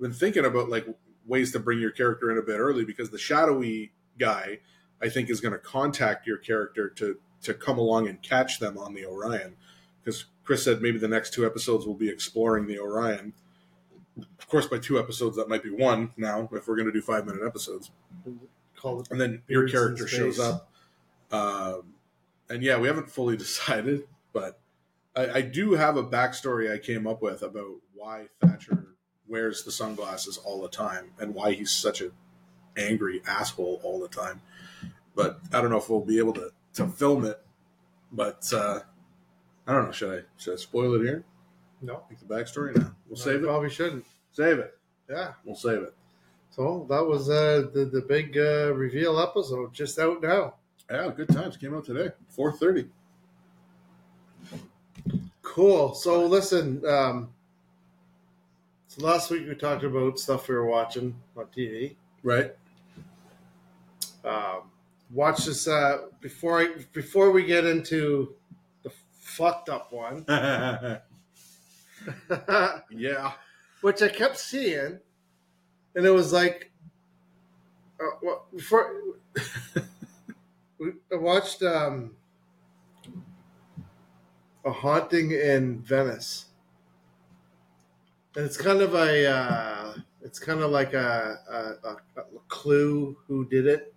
been 0.00 0.12
thinking 0.12 0.44
about 0.44 0.68
like 0.68 0.86
ways 1.26 1.52
to 1.52 1.58
bring 1.60 1.78
your 1.80 1.90
character 1.90 2.30
in 2.30 2.38
a 2.38 2.42
bit 2.42 2.58
early 2.58 2.84
because 2.84 3.10
the 3.10 3.18
shadowy 3.18 3.92
guy 4.18 4.58
i 5.04 5.08
think 5.08 5.30
is 5.30 5.40
going 5.40 5.52
to 5.52 5.58
contact 5.58 6.26
your 6.26 6.38
character 6.38 6.88
to 6.88 7.16
to 7.42 7.54
come 7.54 7.78
along 7.78 8.08
and 8.08 8.20
catch 8.22 8.58
them 8.58 8.78
on 8.78 8.94
the 8.94 9.04
orion 9.04 9.54
because 10.02 10.24
chris 10.44 10.64
said 10.64 10.80
maybe 10.80 10.98
the 10.98 11.08
next 11.08 11.32
two 11.34 11.44
episodes 11.46 11.86
will 11.86 11.94
be 11.94 12.08
exploring 12.08 12.66
the 12.66 12.78
orion 12.78 13.32
of 14.38 14.48
course 14.48 14.66
by 14.66 14.78
two 14.78 14.98
episodes 14.98 15.36
that 15.36 15.48
might 15.48 15.62
be 15.62 15.70
one 15.70 16.10
now 16.16 16.48
if 16.52 16.66
we're 16.66 16.76
going 16.76 16.86
to 16.86 16.92
do 16.92 17.02
five 17.02 17.26
minute 17.26 17.42
episodes 17.46 17.90
Call 18.76 19.00
it. 19.00 19.10
and 19.10 19.20
then 19.20 19.42
your 19.48 19.66
character 19.68 20.06
shows 20.06 20.38
up. 20.38 20.68
Um, 21.32 21.94
and 22.50 22.62
yeah, 22.62 22.76
we 22.78 22.86
haven't 22.86 23.10
fully 23.10 23.36
decided, 23.46 24.02
but 24.32 24.60
I, 25.16 25.30
I 25.30 25.40
do 25.40 25.72
have 25.72 25.96
a 25.96 26.04
backstory 26.04 26.70
I 26.72 26.78
came 26.78 27.06
up 27.06 27.22
with 27.22 27.42
about 27.42 27.76
why 27.94 28.26
Thatcher 28.40 28.84
wears 29.26 29.64
the 29.64 29.72
sunglasses 29.72 30.36
all 30.36 30.60
the 30.60 30.68
time 30.68 31.12
and 31.18 31.34
why 31.34 31.52
he's 31.52 31.70
such 31.70 32.02
a 32.02 32.10
angry 32.76 33.22
asshole 33.26 33.80
all 33.82 33.98
the 34.00 34.08
time. 34.08 34.42
But 35.14 35.40
I 35.52 35.60
don't 35.60 35.70
know 35.70 35.78
if 35.78 35.88
we'll 35.88 36.00
be 36.00 36.18
able 36.18 36.32
to, 36.34 36.50
to 36.74 36.88
film 36.88 37.24
it. 37.24 37.40
But 38.12 38.50
uh, 38.52 38.80
I 39.66 39.72
don't 39.72 39.86
know. 39.86 39.92
Should 39.92 40.18
I 40.18 40.22
should 40.36 40.54
I 40.54 40.56
spoil 40.56 40.94
it 40.94 41.02
here? 41.02 41.24
No, 41.82 42.02
Like 42.08 42.18
the 42.18 42.26
backstory? 42.26 42.76
No, 42.76 42.90
we'll 43.08 43.16
save 43.16 43.42
it. 43.42 43.44
Probably 43.44 43.70
shouldn't. 43.70 44.04
Save 44.32 44.58
it. 44.58 44.78
Yeah. 45.10 45.32
We'll 45.44 45.56
save 45.56 45.82
it. 45.82 45.94
So 46.50 46.86
that 46.88 47.04
was 47.04 47.28
uh, 47.28 47.68
the 47.72 47.84
the 47.84 48.00
big 48.00 48.38
uh, 48.38 48.72
reveal 48.74 49.18
episode, 49.18 49.72
just 49.72 49.98
out 49.98 50.22
now. 50.22 50.54
Yeah, 50.90 51.10
good 51.14 51.28
times. 51.28 51.56
Came 51.56 51.74
out 51.74 51.84
today, 51.84 52.10
four 52.28 52.52
thirty. 52.52 52.88
Cool. 55.42 55.94
So 55.94 56.26
listen, 56.26 56.82
um, 56.86 57.30
so 58.86 59.04
last 59.04 59.30
week 59.30 59.48
we 59.48 59.54
talked 59.56 59.82
about 59.82 60.18
stuff 60.18 60.48
we 60.48 60.54
were 60.54 60.66
watching 60.66 61.16
on 61.36 61.46
TV. 61.46 61.96
Right. 62.22 62.54
Um, 64.24 64.70
watch 65.14 65.44
this 65.46 65.66
uh, 65.68 66.08
before 66.20 66.60
I 66.60 66.68
before 66.92 67.30
we 67.30 67.44
get 67.44 67.64
into 67.64 68.34
the 68.82 68.90
fucked 69.20 69.68
up 69.68 69.92
one, 69.92 70.24
yeah. 72.90 73.32
which 73.80 74.02
I 74.02 74.08
kept 74.08 74.38
seeing, 74.38 74.98
and 75.94 76.04
it 76.04 76.10
was 76.10 76.32
like, 76.32 76.72
uh, 78.00 78.16
well, 78.22 78.46
before 78.54 78.92
we, 80.78 80.92
I 81.12 81.16
watched 81.16 81.62
um, 81.62 82.16
a 84.64 84.72
haunting 84.72 85.30
in 85.30 85.80
Venice, 85.80 86.46
and 88.34 88.44
it's 88.44 88.56
kind 88.56 88.82
of 88.82 88.94
a 88.94 89.26
uh, 89.30 89.94
it's 90.22 90.40
kind 90.40 90.60
of 90.60 90.72
like 90.72 90.92
a, 90.92 91.38
a, 91.48 91.88
a, 91.88 91.96
a 92.20 92.24
clue 92.48 93.16
who 93.28 93.44
did 93.46 93.66
it 93.66 93.93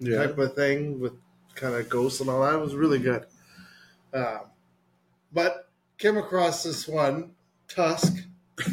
Yeah. 0.00 0.18
type 0.26 0.38
of 0.38 0.54
thing 0.54 0.98
with 0.98 1.12
kind 1.54 1.74
of 1.74 1.88
ghosts 1.88 2.20
and 2.20 2.28
all 2.30 2.40
that. 2.42 2.54
It 2.54 2.60
was 2.60 2.74
really 2.74 2.98
good. 2.98 3.26
Um, 4.12 4.40
but 5.32 5.68
came 5.98 6.16
across 6.16 6.62
this 6.64 6.88
one, 6.88 7.32
Tusk, 7.68 8.14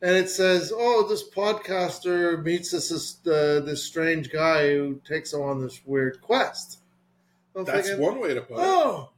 and 0.00 0.16
it 0.16 0.30
says, 0.30 0.72
"Oh, 0.74 1.06
this 1.08 1.28
podcaster 1.28 2.42
meets 2.42 2.70
this 2.70 2.88
this, 2.88 3.18
uh, 3.26 3.60
this 3.64 3.84
strange 3.84 4.30
guy 4.32 4.74
who 4.74 5.00
takes 5.06 5.32
him 5.32 5.42
on 5.42 5.60
this 5.60 5.80
weird 5.84 6.20
quest." 6.22 6.78
I'm 7.54 7.64
That's 7.64 7.88
thinking, 7.88 8.04
one 8.04 8.20
way 8.20 8.34
to 8.34 8.40
put 8.42 8.54
it. 8.54 8.60
Oh, 8.60 9.10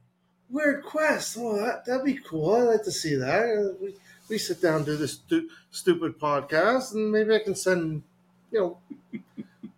weird 0.49 0.83
quest. 0.83 1.37
Oh, 1.39 1.55
that 1.57 1.85
that'd 1.85 2.05
be 2.05 2.15
cool. 2.17 2.55
I'd 2.55 2.63
like 2.63 2.83
to 2.83 2.91
see 2.91 3.15
that. 3.15 3.43
Uh, 3.43 3.73
We, 3.81 3.95
we 4.29 4.37
sit 4.37 4.61
down 4.61 4.83
do 4.83 4.95
this 4.97 5.13
stu- 5.13 5.49
stupid 5.71 6.19
podcast, 6.19 6.93
and 6.93 7.11
maybe 7.11 7.33
I 7.33 7.39
can 7.39 7.55
send, 7.55 8.03
you 8.51 8.59
know, 8.59 8.77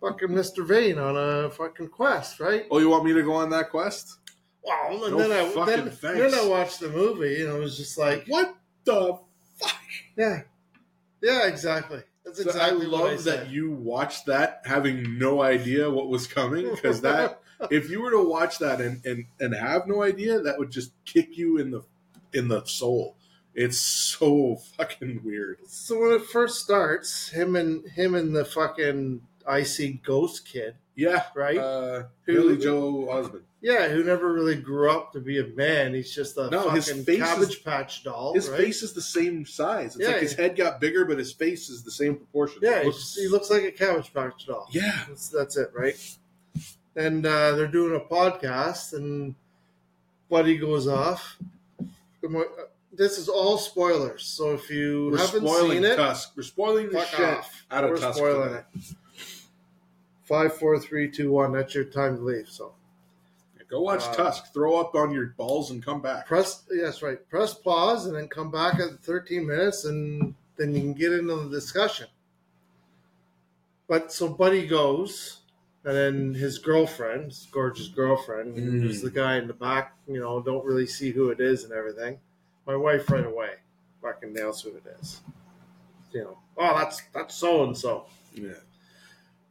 fucking 0.02 0.34
Mister 0.34 0.62
Vane 0.64 0.98
on 0.98 1.16
a 1.16 1.48
fucking 1.50 1.88
quest, 1.88 2.40
right? 2.40 2.64
Oh, 2.70 2.78
you 2.78 2.90
want 2.90 3.04
me 3.04 3.12
to 3.14 3.22
go 3.22 3.32
on 3.34 3.48
that 3.50 3.70
quest? 3.70 4.18
Well, 4.62 5.04
and 5.04 5.16
No 5.16 5.28
then 5.28 5.32
I 5.32 5.64
then, 5.66 5.90
thanks. 5.90 6.18
then 6.18 6.34
I 6.34 6.46
watched 6.46 6.80
the 6.80 6.88
movie, 6.90 7.42
and 7.42 7.50
I 7.50 7.58
was 7.58 7.76
just 7.76 7.96
like, 7.98 8.24
What 8.28 8.54
the 8.84 9.18
fuck? 9.58 9.74
yeah, 10.16 10.42
yeah, 11.22 11.46
exactly. 11.46 12.02
That's 12.24 12.38
exactly 12.38 12.86
I 12.86 12.88
what 12.90 13.00
I 13.00 13.10
love 13.12 13.20
said. 13.20 13.40
that 13.46 13.50
you 13.50 13.72
watched 13.72 14.26
that 14.26 14.62
having 14.64 15.18
no 15.18 15.42
idea 15.42 15.90
what 15.90 16.08
was 16.08 16.26
coming 16.26 16.70
because 16.70 17.00
that 17.00 17.40
if 17.70 17.90
you 17.90 18.00
were 18.02 18.12
to 18.12 18.22
watch 18.28 18.58
that 18.58 18.80
and, 18.80 19.04
and 19.04 19.24
and 19.40 19.54
have 19.54 19.86
no 19.86 20.02
idea, 20.02 20.40
that 20.40 20.58
would 20.58 20.70
just 20.70 20.92
kick 21.04 21.36
you 21.36 21.58
in 21.58 21.70
the 21.72 21.82
in 22.32 22.48
the 22.48 22.64
soul. 22.64 23.16
It's 23.54 23.78
so 23.78 24.56
fucking 24.78 25.20
weird. 25.24 25.58
So 25.66 25.98
when 26.00 26.12
it 26.12 26.24
first 26.26 26.62
starts, 26.62 27.28
him 27.28 27.54
and 27.56 27.86
him 27.90 28.14
and 28.14 28.34
the 28.34 28.44
fucking 28.46 29.20
icy 29.46 30.00
ghost 30.04 30.46
kid, 30.46 30.74
Yeah, 30.94 31.24
right? 31.34 31.58
Uh, 31.58 32.04
Who- 32.26 32.32
Billy 32.34 32.56
Joe 32.58 33.08
Osmond. 33.10 33.44
yeah, 33.60 33.88
who 33.88 34.02
never 34.04 34.32
really 34.32 34.56
grew 34.56 34.90
up 34.90 35.12
to 35.12 35.20
be 35.20 35.38
a 35.40 35.46
man. 35.48 35.94
He's 35.94 36.14
just 36.14 36.36
a 36.36 36.50
No, 36.50 36.62
fucking 36.64 36.76
his 36.76 37.04
face 37.04 37.18
cabbage 37.20 37.48
is- 37.50 37.56
patch 37.58 38.04
doll. 38.04 38.34
His 38.34 38.48
right? 38.48 38.58
face 38.60 38.82
is 38.82 38.92
the 38.92 39.02
same 39.02 39.44
size. 39.46 39.96
It's 39.96 40.04
Yeah. 40.04 40.12
like 40.12 40.22
his 40.22 40.34
head 40.34 40.56
got 40.56 40.80
bigger, 40.80 41.04
but 41.04 41.18
his 41.18 41.32
face 41.32 41.68
is 41.70 41.82
the 41.82 41.90
same 41.90 42.16
proportion. 42.16 42.60
Yeah, 42.62 42.82
he, 42.84 42.90
just- 42.90 43.18
he 43.18 43.28
looks 43.28 43.50
like 43.50 43.62
a 43.64 43.72
cabbage 43.72 44.12
patch 44.12 44.46
doll. 44.46 44.68
Yeah, 44.72 45.04
That's, 45.08 45.28
that's 45.28 45.56
it, 45.56 45.70
right? 45.74 45.96
And 46.96 47.24
uh, 47.24 47.52
they're 47.52 47.66
doing 47.68 47.96
a 47.96 48.00
podcast, 48.00 48.92
and 48.92 49.34
Buddy 50.28 50.58
goes 50.58 50.86
off. 50.86 51.38
This 52.94 53.16
is 53.16 53.28
all 53.28 53.56
spoilers, 53.56 54.22
so 54.24 54.52
if 54.52 54.68
you 54.70 55.08
We're 55.12 55.18
haven't 55.18 55.40
spoiling 55.46 55.70
seen 55.82 55.84
it, 55.84 55.96
Tusk. 55.96 56.32
We're 56.36 56.42
spoiling 56.42 56.90
the 56.90 57.04
shit 57.06 57.20
off. 57.20 57.64
out 57.70 57.84
of 57.84 57.90
We're 57.90 57.96
Tusk. 57.96 58.18
spoiling 58.18 58.48
today. 58.50 58.62
it. 58.74 58.96
Five, 60.32 60.56
four, 60.56 60.78
three, 60.78 61.10
two, 61.10 61.30
one. 61.30 61.52
That's 61.52 61.74
your 61.74 61.84
time 61.84 62.16
to 62.16 62.22
leave. 62.22 62.48
So 62.48 62.72
Go 63.68 63.82
watch 63.82 64.02
Uh, 64.04 64.14
Tusk. 64.14 64.50
Throw 64.54 64.80
up 64.80 64.94
on 64.94 65.10
your 65.12 65.26
balls 65.36 65.70
and 65.70 65.84
come 65.84 66.00
back. 66.00 66.26
press. 66.26 66.62
Yes, 66.70 67.02
right. 67.02 67.18
Press 67.28 67.52
pause 67.52 68.06
and 68.06 68.16
then 68.16 68.28
come 68.28 68.50
back 68.50 68.80
at 68.80 69.00
13 69.02 69.46
minutes, 69.46 69.84
and 69.84 70.34
then 70.56 70.74
you 70.74 70.80
can 70.80 70.94
get 70.94 71.12
into 71.12 71.34
the 71.36 71.50
discussion. 71.50 72.06
But 73.88 74.10
so 74.10 74.28
Buddy 74.28 74.66
goes, 74.66 75.40
and 75.84 75.94
then 75.94 76.34
his 76.34 76.58
girlfriend, 76.58 77.24
his 77.26 77.46
gorgeous 77.50 77.88
girlfriend, 77.88 78.56
Mm. 78.56 78.80
who's 78.82 79.02
the 79.02 79.10
guy 79.10 79.36
in 79.36 79.46
the 79.48 79.54
back. 79.54 79.96
You 80.06 80.20
know, 80.20 80.40
don't 80.40 80.64
really 80.64 80.86
see 80.86 81.10
who 81.10 81.28
it 81.28 81.40
is 81.40 81.64
and 81.64 81.74
everything. 81.74 82.20
My 82.66 82.76
wife 82.76 83.10
right 83.10 83.26
away 83.26 83.56
fucking 84.00 84.32
nails 84.32 84.62
who 84.62 84.70
it 84.70 84.84
is. 84.98 85.20
You 86.12 86.24
know, 86.24 86.38
oh, 86.56 86.78
that's 86.78 87.02
that's 87.12 87.34
so 87.34 87.64
and 87.64 87.76
so. 87.76 88.06
Yeah. 88.34 88.52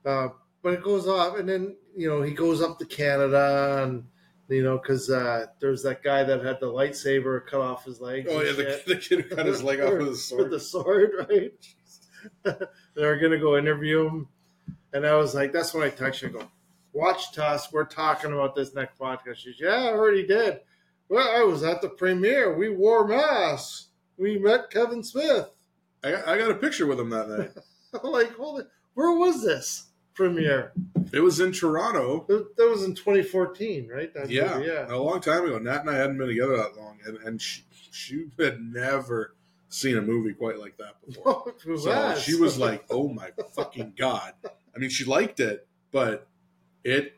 Uh, 0.05 0.29
but 0.61 0.73
it 0.73 0.83
goes 0.83 1.07
off, 1.07 1.37
and 1.37 1.47
then 1.47 1.75
you 1.95 2.07
know 2.07 2.21
he 2.21 2.33
goes 2.33 2.61
up 2.61 2.79
to 2.79 2.85
Canada, 2.85 3.83
and 3.83 4.05
you 4.47 4.63
know 4.63 4.77
because 4.77 5.09
uh, 5.09 5.47
there's 5.59 5.83
that 5.83 6.03
guy 6.03 6.23
that 6.23 6.43
had 6.43 6.59
the 6.59 6.67
lightsaber 6.67 7.45
cut 7.45 7.61
off 7.61 7.85
his 7.85 7.99
leg. 7.99 8.27
Oh 8.29 8.41
yeah, 8.41 8.51
the, 8.51 8.81
the 8.87 8.95
kid 8.95 9.21
who 9.21 9.35
cut 9.35 9.45
his 9.45 9.63
leg 9.63 9.81
off 9.81 9.93
with 9.93 10.07
his 10.07 10.25
sword. 10.25 10.41
With 10.49 10.51
the 10.51 10.59
sword, 10.59 11.11
right? 11.29 12.67
They're 12.95 13.19
gonna 13.19 13.39
go 13.39 13.57
interview 13.57 14.07
him, 14.07 14.27
and 14.93 15.05
I 15.05 15.15
was 15.15 15.33
like, 15.33 15.51
that's 15.51 15.73
when 15.73 15.83
I 15.83 15.89
text 15.89 16.21
you. 16.21 16.29
I 16.29 16.31
go, 16.31 16.47
watch 16.93 17.33
Tusk. 17.33 17.73
We're 17.73 17.85
talking 17.85 18.33
about 18.33 18.55
this 18.55 18.75
next 18.75 18.99
podcast. 18.99 19.37
She's, 19.37 19.59
yeah, 19.59 19.69
I 19.69 19.87
already 19.87 20.25
did. 20.25 20.59
Well, 21.09 21.27
I 21.27 21.43
was 21.43 21.63
at 21.63 21.81
the 21.81 21.89
premiere. 21.89 22.55
We 22.55 22.69
wore 22.69 23.05
masks. 23.05 23.87
We 24.17 24.37
met 24.37 24.69
Kevin 24.69 25.03
Smith. 25.03 25.47
I 26.03 26.11
got, 26.11 26.27
I 26.27 26.37
got 26.37 26.51
a 26.51 26.55
picture 26.55 26.85
with 26.85 26.99
him 26.99 27.09
that 27.09 27.27
night. 27.27 27.51
Like, 28.03 28.33
holy, 28.35 28.63
where 28.93 29.17
was 29.17 29.43
this 29.43 29.90
premiere? 30.13 30.73
It 31.11 31.19
was 31.21 31.39
in 31.39 31.51
Toronto. 31.51 32.25
That 32.27 32.69
was 32.69 32.83
in 32.83 32.95
2014, 32.95 33.87
right? 33.87 34.13
That 34.13 34.29
Yeah, 34.29 34.55
movie, 34.55 34.67
yeah. 34.67 34.85
a 34.89 34.97
long 34.97 35.19
time 35.21 35.45
ago. 35.45 35.57
Nat 35.59 35.81
and 35.81 35.89
I 35.89 35.95
hadn't 35.95 36.17
been 36.17 36.27
together 36.27 36.57
that 36.57 36.77
long, 36.77 36.99
and, 37.05 37.17
and 37.17 37.41
she, 37.41 37.63
she 37.91 38.25
had 38.39 38.61
never 38.61 39.35
seen 39.69 39.97
a 39.97 40.01
movie 40.01 40.33
quite 40.33 40.57
like 40.59 40.77
that 40.77 40.95
before. 41.07 41.53
So 41.77 42.15
she 42.19 42.35
was 42.35 42.57
like, 42.57 42.85
"Oh 42.89 43.07
my 43.09 43.31
fucking 43.55 43.93
god!" 43.97 44.33
I 44.75 44.79
mean, 44.79 44.89
she 44.89 45.05
liked 45.05 45.39
it, 45.39 45.67
but 45.91 46.27
it 46.83 47.17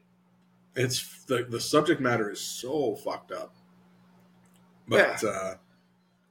it's 0.75 1.23
the 1.25 1.43
the 1.43 1.59
subject 1.59 2.01
matter 2.01 2.31
is 2.31 2.41
so 2.41 2.95
fucked 2.95 3.31
up. 3.31 3.53
But 4.87 5.23
uh, 5.23 5.55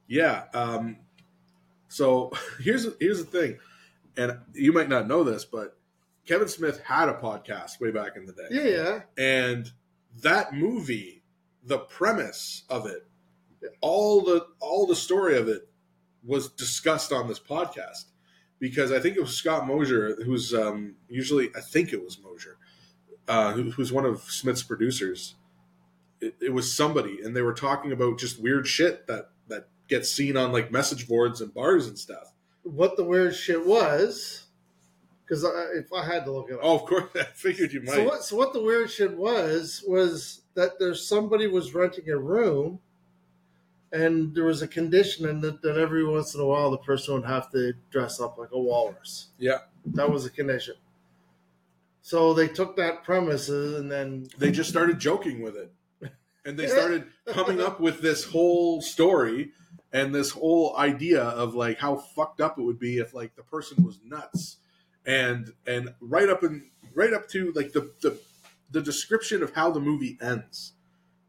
yeah, 0.07 0.43
um, 0.53 0.97
so 1.87 2.31
here's 2.61 2.87
here's 2.99 3.23
the 3.23 3.25
thing, 3.25 3.59
and 4.17 4.39
you 4.53 4.71
might 4.73 4.89
not 4.89 5.07
know 5.07 5.23
this, 5.23 5.45
but 5.45 5.77
Kevin 6.27 6.47
Smith 6.47 6.81
had 6.83 7.09
a 7.09 7.13
podcast 7.13 7.79
way 7.81 7.91
back 7.91 8.15
in 8.15 8.25
the 8.25 8.33
day. 8.33 8.47
yeah, 8.51 8.63
yeah. 8.63 8.99
and 9.17 9.71
that 10.21 10.53
movie 10.53 11.23
the 11.65 11.79
premise 11.79 12.63
of 12.69 12.85
it 12.85 13.07
all 13.81 14.21
the 14.21 14.45
all 14.59 14.85
the 14.85 14.95
story 14.95 15.37
of 15.37 15.47
it 15.47 15.67
was 16.23 16.49
discussed 16.49 17.11
on 17.11 17.27
this 17.27 17.39
podcast 17.39 18.05
because 18.59 18.91
i 18.91 18.99
think 18.99 19.15
it 19.15 19.21
was 19.21 19.35
scott 19.35 19.65
mosier 19.65 20.15
who's 20.23 20.53
um, 20.53 20.95
usually 21.07 21.49
i 21.55 21.61
think 21.61 21.93
it 21.93 22.03
was 22.03 22.19
mosier 22.21 22.57
uh, 23.27 23.53
who, 23.53 23.71
who's 23.71 23.91
one 23.91 24.05
of 24.05 24.21
smith's 24.23 24.61
producers 24.63 25.35
it, 26.21 26.35
it 26.41 26.53
was 26.53 26.75
somebody 26.75 27.21
and 27.23 27.35
they 27.35 27.41
were 27.41 27.53
talking 27.53 27.91
about 27.91 28.19
just 28.19 28.41
weird 28.41 28.67
shit 28.67 29.07
that 29.07 29.29
that 29.47 29.67
gets 29.87 30.11
seen 30.11 30.37
on 30.37 30.51
like 30.51 30.71
message 30.71 31.07
boards 31.07 31.41
and 31.41 31.53
bars 31.53 31.87
and 31.87 31.97
stuff 31.97 32.33
What 32.63 32.97
the 32.97 33.03
weird 33.03 33.35
shit 33.35 33.65
was? 33.65 34.42
Because 35.25 35.43
if 35.73 35.91
I 35.93 36.05
had 36.05 36.25
to 36.25 36.31
look 36.31 36.49
it 36.49 36.55
up. 36.55 36.59
oh 36.63 36.75
of 36.75 36.85
course 36.85 37.09
i 37.15 37.23
figured 37.23 37.71
you 37.71 37.81
might 37.81 37.95
So 37.95 38.03
what? 38.03 38.23
So 38.23 38.35
what 38.35 38.53
the 38.53 38.61
weird 38.61 38.91
shit 38.91 39.15
was 39.15 39.83
was 39.87 40.41
that 40.55 40.79
there's 40.79 41.07
somebody 41.07 41.47
was 41.47 41.73
renting 41.73 42.09
a 42.09 42.17
room, 42.17 42.79
and 43.91 44.35
there 44.35 44.45
was 44.45 44.61
a 44.61 44.67
condition 44.67 45.27
in 45.27 45.41
that, 45.41 45.61
that 45.61 45.77
every 45.77 46.05
once 46.05 46.35
in 46.35 46.41
a 46.41 46.45
while 46.45 46.71
the 46.71 46.77
person 46.77 47.13
would 47.15 47.25
have 47.25 47.51
to 47.51 47.73
dress 47.89 48.19
up 48.19 48.37
like 48.37 48.51
a 48.51 48.59
walrus. 48.59 49.27
yeah 49.37 49.59
That 49.85 50.09
was 50.11 50.25
a 50.25 50.29
condition. 50.29 50.75
So 52.01 52.33
they 52.33 52.49
took 52.49 52.75
that 52.75 53.03
premises 53.03 53.79
and 53.79 53.89
then 53.89 54.27
they 54.37 54.51
just 54.51 54.69
started 54.69 54.99
joking 54.99 55.41
with 55.41 55.55
it 55.55 55.71
and 56.45 56.57
they 56.59 56.67
started 56.77 57.05
coming 57.27 57.61
up 57.61 57.79
with 57.79 58.01
this 58.01 58.25
whole 58.25 58.81
story 58.81 59.53
and 59.93 60.13
this 60.13 60.31
whole 60.31 60.75
idea 60.77 61.23
of 61.23 61.55
like 61.55 61.77
how 61.79 61.95
fucked 61.95 62.41
up 62.41 62.57
it 62.59 62.63
would 62.63 62.79
be 62.79 62.97
if 62.97 63.13
like 63.13 63.35
the 63.35 63.43
person 63.43 63.83
was 63.85 63.99
nuts 64.03 64.57
and 65.05 65.51
and 65.67 65.93
right 65.99 66.29
up 66.29 66.43
and 66.43 66.63
right 66.95 67.13
up 67.13 67.27
to 67.29 67.51
like 67.55 67.73
the 67.73 67.91
the, 68.01 68.17
the 68.71 68.81
description 68.81 69.43
of 69.43 69.53
how 69.53 69.71
the 69.71 69.79
movie 69.79 70.17
ends 70.21 70.73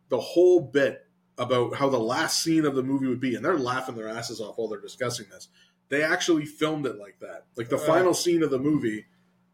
the 0.09 0.21
whole 0.21 0.61
bit 0.61 1.07
about 1.39 1.75
how 1.77 1.89
the 1.89 1.99
last 1.99 2.43
scene 2.43 2.65
of 2.65 2.75
the 2.75 2.83
movie 2.83 3.07
would 3.07 3.21
be 3.21 3.35
and 3.35 3.45
they're 3.45 3.59
laughing 3.59 3.97
their 3.97 4.09
asses 4.09 4.41
off 4.41 4.57
while 4.59 4.69
they're 4.69 4.81
discussing 4.81 5.27
this 5.31 5.49
they 5.89 6.03
actually 6.03 6.45
filmed 6.47 6.87
it 6.87 6.97
like 6.99 7.19
that 7.21 7.45
like 7.57 7.69
the 7.69 7.77
Right. 7.77 7.87
final 7.87 8.15
scene 8.15 8.43
of 8.43 8.51
the 8.51 8.59
movie 8.59 9.07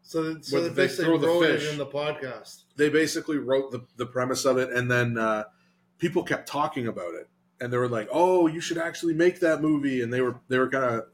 so 0.03 0.33
they 0.33 0.87
throw 0.87 1.17
the 1.17 1.27
wrote 1.27 1.43
it 1.43 1.59
fish. 1.59 1.71
in 1.71 1.77
the 1.77 1.85
podcast. 1.85 2.63
they 2.75 2.89
basically 2.89 3.37
wrote 3.37 3.71
the, 3.71 3.81
the 3.97 4.05
premise 4.05 4.45
of 4.45 4.57
it 4.57 4.71
and 4.71 4.89
then 4.91 5.17
uh, 5.17 5.43
people 5.97 6.23
kept 6.23 6.47
talking 6.47 6.87
about 6.87 7.13
it 7.15 7.27
and 7.59 7.71
they 7.73 7.77
were 7.77 7.87
like 7.89 8.07
oh 8.11 8.47
you 8.47 8.59
should 8.61 8.77
actually 8.77 9.13
make 9.13 9.39
that 9.39 9.61
movie 9.61 10.01
and 10.01 10.11
they 10.13 10.21
were 10.21 10.39
they 10.47 10.57
were 10.59 10.69
kind 10.69 10.83
of 10.85 11.05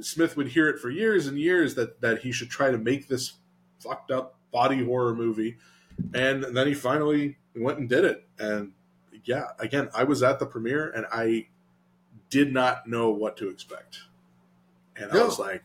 smith 0.00 0.36
would 0.36 0.48
hear 0.48 0.68
it 0.68 0.78
for 0.78 0.90
years 0.90 1.26
and 1.26 1.38
years 1.38 1.74
that 1.74 2.00
that 2.00 2.20
he 2.20 2.32
should 2.32 2.50
try 2.50 2.70
to 2.70 2.78
make 2.78 3.08
this 3.08 3.34
fucked 3.80 4.10
up 4.10 4.36
body 4.52 4.84
horror 4.84 5.14
movie. 5.14 5.56
And 6.14 6.44
then 6.44 6.66
he 6.66 6.74
finally 6.74 7.38
went 7.54 7.78
and 7.78 7.88
did 7.88 8.04
it. 8.04 8.26
And 8.38 8.72
yeah 9.24 9.48
again 9.58 9.88
i 9.94 10.04
was 10.04 10.22
at 10.22 10.38
the 10.38 10.46
premiere 10.46 10.90
and 10.90 11.04
i 11.12 11.48
did 12.30 12.52
not 12.52 12.86
know 12.86 13.10
what 13.10 13.36
to 13.38 13.48
expect. 13.48 13.98
And 14.96 15.10
i 15.12 15.22
was 15.22 15.38
like 15.38 15.62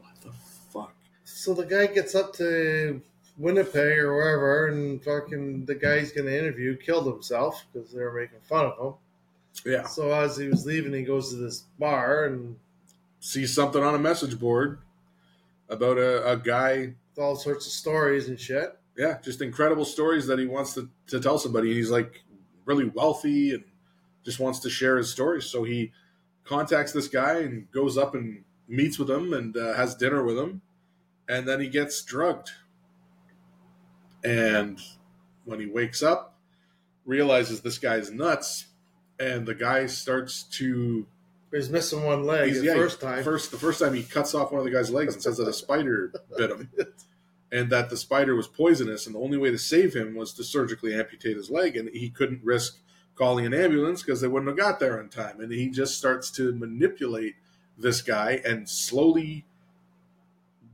what 0.00 0.20
the 0.20 0.32
fuck? 0.72 0.94
So 1.24 1.54
the 1.54 1.64
guy 1.64 1.86
gets 1.86 2.14
up 2.14 2.34
to 2.34 3.00
Winnipeg 3.38 3.98
or 3.98 4.14
wherever, 4.14 4.68
and 4.68 5.02
fucking 5.02 5.64
the 5.64 5.74
guy 5.74 6.00
he's 6.00 6.12
going 6.12 6.26
to 6.26 6.38
interview 6.38 6.76
killed 6.76 7.06
himself 7.06 7.64
because 7.72 7.92
they 7.92 8.02
were 8.02 8.12
making 8.12 8.40
fun 8.42 8.66
of 8.66 8.78
him. 8.78 8.94
yeah. 9.64 9.86
So 9.86 10.12
as 10.12 10.36
he 10.36 10.48
was 10.48 10.66
leaving, 10.66 10.92
he 10.92 11.02
goes 11.02 11.30
to 11.30 11.36
this 11.36 11.64
bar 11.78 12.26
and 12.26 12.56
sees 13.22 13.54
something 13.54 13.84
on 13.84 13.94
a 13.94 13.98
message 13.98 14.36
board 14.36 14.80
about 15.68 15.96
a, 15.96 16.32
a 16.32 16.36
guy 16.36 16.92
with 17.14 17.24
all 17.24 17.36
sorts 17.36 17.66
of 17.66 17.72
stories 17.72 18.28
and 18.28 18.38
shit. 18.38 18.76
yeah 18.98 19.16
just 19.22 19.40
incredible 19.40 19.84
stories 19.84 20.26
that 20.26 20.40
he 20.40 20.46
wants 20.46 20.74
to, 20.74 20.90
to 21.06 21.20
tell 21.20 21.38
somebody 21.38 21.68
and 21.68 21.76
he's 21.76 21.90
like 21.90 22.24
really 22.64 22.84
wealthy 22.88 23.54
and 23.54 23.62
just 24.24 24.40
wants 24.40 24.58
to 24.58 24.68
share 24.68 24.98
his 24.98 25.08
stories 25.08 25.44
so 25.44 25.62
he 25.62 25.92
contacts 26.42 26.90
this 26.90 27.06
guy 27.06 27.38
and 27.38 27.70
goes 27.70 27.96
up 27.96 28.16
and 28.16 28.42
meets 28.66 28.98
with 28.98 29.08
him 29.08 29.32
and 29.32 29.56
uh, 29.56 29.72
has 29.74 29.94
dinner 29.94 30.24
with 30.24 30.36
him 30.36 30.60
and 31.28 31.46
then 31.46 31.60
he 31.60 31.68
gets 31.68 32.02
drugged 32.02 32.50
and 34.24 34.80
when 35.44 35.60
he 35.60 35.66
wakes 35.66 36.02
up 36.02 36.40
realizes 37.06 37.60
this 37.60 37.78
guy's 37.78 38.10
nuts 38.10 38.66
and 39.20 39.46
the 39.46 39.54
guy 39.54 39.86
starts 39.86 40.42
to 40.42 41.06
He's 41.52 41.68
missing 41.68 42.02
one 42.02 42.24
leg 42.24 42.54
the 42.54 42.64
yeah, 42.64 42.74
first 42.74 43.00
time. 43.00 43.22
First, 43.22 43.50
the 43.50 43.58
first 43.58 43.80
time 43.80 43.92
he 43.92 44.02
cuts 44.02 44.34
off 44.34 44.52
one 44.52 44.60
of 44.60 44.64
the 44.64 44.70
guy's 44.70 44.90
legs 44.90 45.12
and 45.12 45.22
says 45.22 45.36
that 45.36 45.46
a 45.46 45.52
spider 45.52 46.12
bit 46.36 46.50
him, 46.50 46.70
and 47.52 47.70
that 47.70 47.90
the 47.90 47.96
spider 47.96 48.34
was 48.34 48.48
poisonous, 48.48 49.06
and 49.06 49.14
the 49.14 49.20
only 49.20 49.36
way 49.36 49.50
to 49.50 49.58
save 49.58 49.94
him 49.94 50.14
was 50.14 50.32
to 50.34 50.44
surgically 50.44 50.94
amputate 50.94 51.36
his 51.36 51.50
leg, 51.50 51.76
and 51.76 51.90
he 51.90 52.08
couldn't 52.08 52.42
risk 52.42 52.78
calling 53.14 53.44
an 53.44 53.52
ambulance 53.52 54.02
because 54.02 54.22
they 54.22 54.28
wouldn't 54.28 54.48
have 54.48 54.56
got 54.56 54.80
there 54.80 54.98
in 54.98 55.10
time. 55.10 55.40
And 55.40 55.52
he 55.52 55.68
just 55.68 55.98
starts 55.98 56.30
to 56.32 56.52
manipulate 56.54 57.34
this 57.76 58.00
guy 58.00 58.40
and 58.44 58.68
slowly 58.68 59.44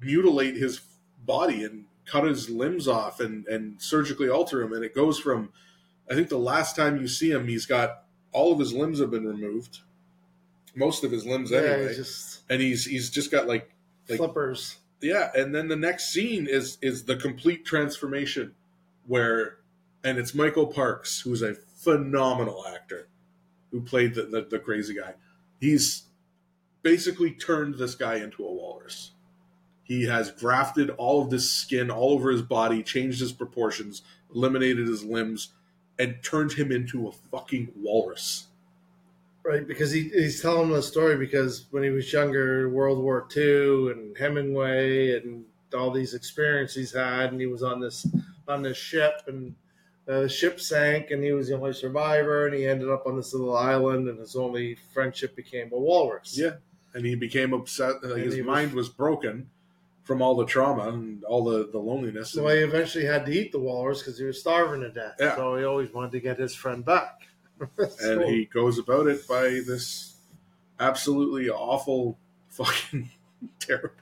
mutilate 0.01 0.57
his 0.57 0.81
body 1.25 1.65
and 1.65 1.87
cut 2.07 2.25
his 2.25 2.49
limbs 2.49 2.89
off 2.89 3.21
and 3.21 3.47
and 3.49 3.81
surgically 3.83 4.29
alter 4.29 4.63
him. 4.63 4.73
And 4.73 4.85
it 4.85 4.95
goes 4.95 5.19
from, 5.19 5.51
I 6.11 6.15
think 6.15 6.29
the 6.29 6.39
last 6.39 6.77
time 6.77 7.01
you 7.01 7.09
see 7.09 7.31
him, 7.31 7.49
he's 7.49 7.67
got 7.67 8.05
all 8.33 8.53
of 8.53 8.59
his 8.59 8.73
limbs 8.73 9.01
have 9.01 9.11
been 9.11 9.27
removed, 9.27 9.81
most 10.75 11.05
of 11.05 11.11
his 11.11 11.27
limbs 11.27 11.51
yeah, 11.51 11.59
anyway 11.59 11.89
he's 11.89 11.97
just 11.97 12.41
and 12.51 12.61
he's 12.61 12.85
he's 12.85 13.11
just 13.11 13.31
got 13.31 13.47
like 13.47 13.71
like 14.09 14.19
flippers. 14.19 14.79
yeah 15.01 15.31
and 15.35 15.55
then 15.55 15.69
the 15.69 15.77
next 15.77 16.13
scene 16.13 16.47
is 16.47 16.79
is 16.83 17.05
the 17.05 17.17
complete 17.17 17.65
transformation 17.65 18.55
where 19.07 19.59
and 20.05 20.19
it's 20.19 20.35
michael 20.35 20.67
parks 20.67 21.21
who's 21.21 21.43
a 21.43 21.55
phenomenal 21.55 22.65
actor 22.67 23.09
who 23.71 23.81
played 23.81 24.15
the, 24.15 24.23
the, 24.23 24.43
the 24.43 24.59
crazy 24.59 24.95
guy 24.95 25.15
he's 25.61 26.05
basically 26.83 27.31
turned 27.31 27.75
this 27.75 27.95
guy 27.95 28.17
into 28.17 28.45
a 28.45 28.53
walrus 28.53 29.13
he 29.83 30.05
has 30.07 30.31
grafted 30.31 30.91
all 30.91 31.23
of 31.23 31.31
this 31.31 31.51
skin 31.51 31.91
all 31.91 32.11
over 32.11 32.31
his 32.31 32.43
body 32.43 32.83
changed 32.83 33.21
his 33.21 33.33
proportions 33.33 34.03
eliminated 34.35 34.87
his 34.87 35.05
limbs 35.05 35.53
and 35.99 36.23
turned 36.23 36.53
him 36.53 36.71
into 36.71 37.09
a 37.09 37.13
fucking 37.13 37.73
walrus. 37.77 38.47
Right, 39.49 39.67
because 39.67 39.91
he, 39.91 40.11
he's 40.11 40.43
telling 40.43 40.71
the 40.71 40.83
story 40.83 41.17
because 41.17 41.69
when 41.71 41.83
he 41.83 41.89
was 41.89 42.13
younger, 42.13 42.69
World 42.69 42.99
War 43.03 43.27
II 43.35 43.93
and 43.93 44.15
Hemingway 44.15 45.19
and 45.19 45.47
all 45.75 45.91
these 45.91 46.13
experiences 46.13 46.77
he's 46.77 46.95
had, 46.95 47.33
and 47.33 47.41
he 47.41 47.47
was 47.47 47.63
on 47.63 47.81
this 47.81 48.07
on 48.47 48.61
this 48.61 48.77
ship, 48.77 49.23
and 49.27 49.55
uh, 50.07 50.21
the 50.21 50.29
ship 50.29 50.61
sank, 50.61 51.13
and 51.13 51.25
he 51.25 51.33
was 51.33 51.49
the 51.49 51.55
only 51.55 51.73
survivor, 51.73 52.47
and 52.47 52.55
he 52.55 52.67
ended 52.67 52.91
up 52.91 53.07
on 53.07 53.17
this 53.17 53.33
little 53.33 53.57
island, 53.57 54.07
and 54.07 54.19
his 54.19 54.37
only 54.37 54.75
friendship 54.93 55.35
became 55.35 55.71
a 55.73 55.79
walrus. 55.79 56.37
Yeah, 56.37 56.57
and 56.93 57.07
he 57.07 57.15
became 57.15 57.55
upset. 57.55 58.05
Like 58.05 58.25
his 58.25 58.35
he 58.35 58.43
was- 58.43 58.47
mind 58.47 58.75
was 58.75 58.91
broken 58.91 59.49
from 60.05 60.21
all 60.21 60.35
the 60.35 60.47
trauma 60.47 60.89
and 60.89 61.25
all 61.25 61.43
the, 61.45 61.71
the 61.71 61.79
loneliness. 61.79 62.33
So 62.33 62.47
he 62.49 62.59
eventually 62.59 63.07
had 63.07 63.25
to 63.25 63.33
eat 63.33 63.53
the 63.53 63.61
walrus 63.61 64.01
because 64.01 64.19
he 64.19 64.25
was 64.27 64.41
starving 64.41 64.81
to 64.83 64.91
death. 64.91 65.17
Yeah. 65.19 65.37
So 65.37 65.57
he 65.57 65.65
always 65.65 65.91
wanted 65.93 66.13
to 66.13 66.21
get 66.21 66.39
his 66.39 66.55
friend 66.55 66.85
back. 66.85 67.29
and 67.79 67.91
So- 67.93 68.27
he 68.27 68.45
goes 68.47 68.79
about 68.79 69.07
it 69.07 69.27
by 69.29 69.45
this 69.67 70.17
absolutely 70.81 71.51
awful 71.51 72.19
fucking 72.49 73.11
terrible 73.61 73.95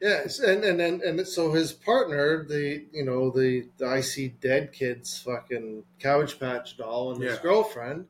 Yes, 0.00 0.40
and 0.40 0.64
and 0.64 0.80
and, 0.80 1.00
and 1.02 1.28
so 1.28 1.52
his 1.52 1.72
partner, 1.72 2.44
the 2.44 2.84
you 2.92 3.04
know 3.04 3.30
the, 3.30 3.68
the 3.78 3.86
I 3.86 4.00
see 4.00 4.28
dead 4.40 4.72
kids, 4.72 5.20
fucking 5.22 5.84
Cabbage 6.00 6.40
Patch 6.40 6.76
doll, 6.76 7.12
and 7.12 7.22
his 7.22 7.36
Yeah. 7.36 7.42
girlfriend, 7.42 8.06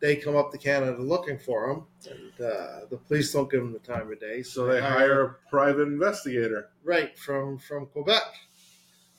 they 0.00 0.16
come 0.16 0.36
up 0.36 0.52
to 0.52 0.58
Canada 0.58 0.96
looking 1.02 1.38
for 1.38 1.68
him, 1.70 1.82
and 2.10 2.46
uh, 2.46 2.86
the 2.88 2.96
police 2.96 3.30
don't 3.30 3.50
give 3.50 3.60
him 3.60 3.74
the 3.74 3.78
time 3.78 4.10
of 4.10 4.18
day, 4.20 4.42
so 4.42 4.64
they 4.64 4.80
hire 4.80 5.22
a 5.22 5.34
private 5.50 5.82
investigator 5.82 6.70
right 6.82 7.18
from 7.18 7.58
from 7.58 7.86
Quebec. 7.88 8.22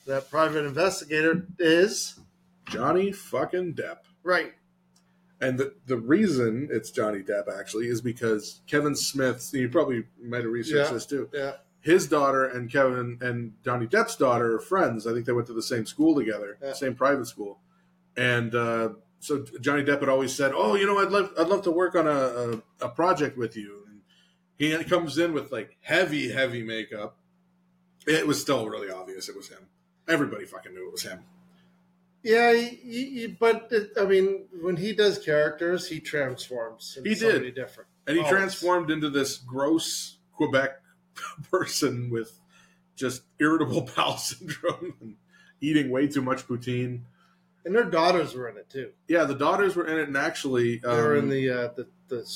That 0.08 0.28
private 0.28 0.64
investigator 0.66 1.46
is 1.60 2.18
johnny 2.68 3.12
fucking 3.12 3.74
depp 3.74 3.98
right. 4.26 4.52
and 5.40 5.58
the, 5.58 5.74
the 5.86 5.96
reason 5.96 6.68
it's 6.70 6.90
johnny 6.90 7.20
depp 7.22 7.44
actually 7.60 7.86
is 7.88 8.00
because 8.00 8.60
kevin 8.66 8.94
smith 8.96 9.50
you 9.52 9.68
probably 9.68 10.04
might 10.22 10.42
have 10.44 10.52
researched 10.52 10.88
Yeah. 10.90 10.94
this 10.94 11.06
too. 11.06 11.28
Yeah, 11.32 11.52
his 11.80 12.06
daughter 12.08 12.44
and 12.44 12.70
kevin 12.70 13.18
and 13.20 13.52
johnny 13.64 13.86
depp's 13.86 14.16
daughter 14.16 14.56
are 14.56 14.60
friends. 14.60 15.06
I 15.06 15.12
think 15.12 15.26
they 15.26 15.32
went 15.32 15.46
to 15.48 15.52
the 15.52 15.62
same 15.62 15.86
school 15.86 16.14
together 16.14 16.58
Yeah. 16.62 16.72
same 16.72 16.94
private 16.94 17.26
school. 17.26 17.60
And 18.16 18.54
uh, 18.54 18.88
so 19.20 19.44
johnny 19.60 19.82
depp 19.84 20.00
had 20.00 20.08
always 20.08 20.34
said 20.34 20.52
oh 20.54 20.74
you 20.74 20.86
know 20.86 20.98
i'd 20.98 21.12
love, 21.12 21.32
I'd 21.38 21.48
love 21.48 21.62
to 21.62 21.70
work 21.70 21.94
on 21.94 22.06
a, 22.06 22.10
a, 22.80 22.86
a 22.86 22.88
project 22.88 23.36
with 23.38 23.56
you. 23.56 23.82
And 24.58 24.82
he 24.82 24.84
comes 24.84 25.18
in 25.18 25.34
with 25.34 25.52
like 25.52 25.76
heavy 25.82 26.30
heavy 26.32 26.62
makeup. 26.62 27.16
It 28.06 28.26
was 28.26 28.40
still 28.40 28.68
really 28.68 28.90
obvious 28.90 29.28
it 29.28 29.36
was 29.36 29.48
him. 29.48 29.66
Everybody 30.08 30.44
fucking 30.46 30.72
knew 30.72 30.86
it 30.88 30.92
was 30.92 31.02
him 31.02 31.20
yeah, 32.26 32.52
he, 32.52 32.66
he, 32.74 33.26
but 33.28 33.68
it, 33.70 33.90
I 34.00 34.04
mean, 34.04 34.46
when 34.60 34.76
he 34.76 34.92
does 34.92 35.18
characters, 35.18 35.88
he 35.88 36.00
transforms. 36.00 36.98
He 37.04 37.14
did. 37.14 37.54
different, 37.54 37.88
and 38.06 38.16
he 38.16 38.22
Always. 38.22 38.36
transformed 38.36 38.90
into 38.90 39.08
this 39.10 39.36
gross 39.38 40.18
Quebec 40.32 40.80
person 41.50 42.10
with 42.10 42.38
just 42.96 43.22
irritable 43.38 43.88
bowel 43.96 44.16
syndrome 44.16 44.94
and 45.00 45.14
eating 45.60 45.90
way 45.90 46.08
too 46.08 46.22
much 46.22 46.46
poutine. 46.48 47.02
and 47.64 47.74
their 47.74 47.84
daughters 47.84 48.34
were 48.34 48.48
in 48.48 48.56
it 48.56 48.68
too. 48.68 48.90
Yeah, 49.06 49.24
the 49.24 49.34
daughters 49.34 49.76
were 49.76 49.86
in 49.86 49.98
it, 49.98 50.08
and 50.08 50.16
actually, 50.16 50.78
They 50.78 50.88
were 50.88 51.14
in 51.16 51.24
um, 51.24 51.30
the 51.30 51.50
uh, 51.50 51.68
the 51.76 51.86
the 52.08 52.26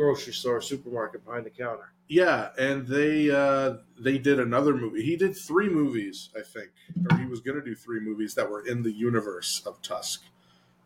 grocery 0.00 0.32
store, 0.32 0.62
supermarket 0.62 1.24
behind 1.24 1.44
the 1.44 1.50
counter. 1.50 1.92
yeah, 2.08 2.48
and 2.58 2.86
they 2.86 3.30
uh, 3.30 3.74
they 3.98 4.16
did 4.16 4.40
another 4.40 4.74
movie. 4.74 5.02
He 5.02 5.14
did 5.16 5.36
three 5.36 5.68
movies, 5.68 6.30
I 6.34 6.40
think, 6.40 6.70
or 7.10 7.18
he 7.18 7.26
was 7.26 7.40
going 7.40 7.58
to 7.58 7.64
do 7.64 7.74
three 7.74 8.00
movies 8.00 8.34
that 8.34 8.48
were 8.48 8.66
in 8.66 8.82
the 8.82 8.92
universe 8.92 9.62
of 9.66 9.82
Tusk. 9.82 10.22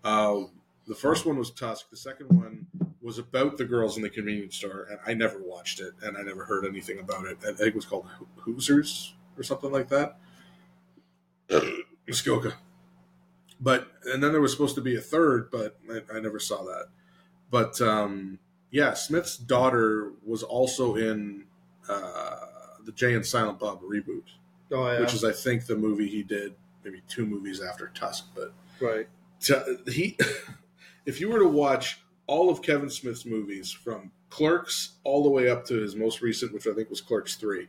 Uh, 0.03 0.43
the 0.87 0.95
first 0.97 1.25
one 1.27 1.39
was 1.39 1.51
Tusk. 1.51 1.91
The 1.91 1.97
second 1.97 2.27
one 2.29 2.67
was 3.01 3.19
about 3.19 3.57
the 3.57 3.65
girls 3.65 3.97
in 3.97 4.03
the 4.03 4.11
convenience 4.11 4.57
store, 4.57 4.89
and 4.91 4.99
I 5.07 5.15
never 5.15 5.41
watched 5.41 5.81
it, 5.81 5.93
and 6.03 6.17
I 6.17 6.23
never 6.23 6.45
heard 6.45 6.67
anything 6.67 6.99
about 6.99 7.27
it. 7.27 7.39
I 7.43 7.53
think 7.53 7.69
it 7.69 7.75
was 7.75 7.85
called 7.85 8.07
Hosers 8.41 9.13
or 9.39 9.43
something 9.45 9.71
like 9.71 9.89
that. 9.91 10.19
Muskoka. 12.09 12.55
But 13.61 13.89
and 14.13 14.23
then 14.23 14.33
there 14.33 14.41
was 14.41 14.51
supposed 14.51 14.75
to 14.75 14.81
be 14.81 14.97
a 14.97 15.01
third, 15.01 15.51
but 15.53 15.79
I, 15.89 16.17
I 16.17 16.21
never 16.21 16.41
saw 16.41 16.65
that. 16.65 16.87
But 17.51 17.81
um, 17.81 18.41
yeah, 18.75 18.93
Smith's 18.95 19.37
daughter 19.37 20.11
was 20.27 20.43
also 20.43 20.97
in 20.97 21.45
uh, 21.89 22.41
the 22.85 22.91
Jay 22.91 23.15
and 23.15 23.25
Silent 23.25 23.61
Bob 23.61 23.81
reboot, 23.83 24.25
Oh 24.73 24.91
yeah, 24.91 24.99
which 24.99 25.15
is 25.15 25.23
I 25.23 25.31
think 25.31 25.67
the 25.67 25.77
movie 25.77 26.09
he 26.09 26.25
did 26.25 26.57
maybe 26.85 27.01
two 27.07 27.25
movies 27.25 27.63
after 27.63 27.93
Tusk. 27.95 28.25
But 28.35 28.53
right. 28.81 29.07
to, 29.43 29.79
he, 29.87 30.19
if 31.07 31.21
you 31.21 31.31
were 31.31 31.39
to 31.39 31.47
watch 31.47 32.01
all 32.27 32.51
of 32.51 32.63
Kevin 32.63 32.91
Smith's 32.91 33.25
movies 33.25 33.71
from 33.71 34.11
Clerks 34.29 34.95
all 35.05 35.23
the 35.23 35.31
way 35.31 35.49
up 35.49 35.65
to 35.67 35.75
his 35.75 35.95
most 35.95 36.21
recent, 36.21 36.53
which 36.53 36.67
I 36.67 36.73
think 36.73 36.91
was 36.91 37.01
Clerks 37.01 37.37
three, 37.37 37.69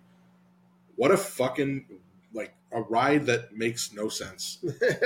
what 0.95 1.11
a 1.11 1.17
fucking 1.17 1.85
like 2.33 2.55
a 2.71 2.81
ride 2.81 3.27
that 3.27 3.55
makes 3.55 3.93
no 3.93 4.09
sense. 4.09 4.57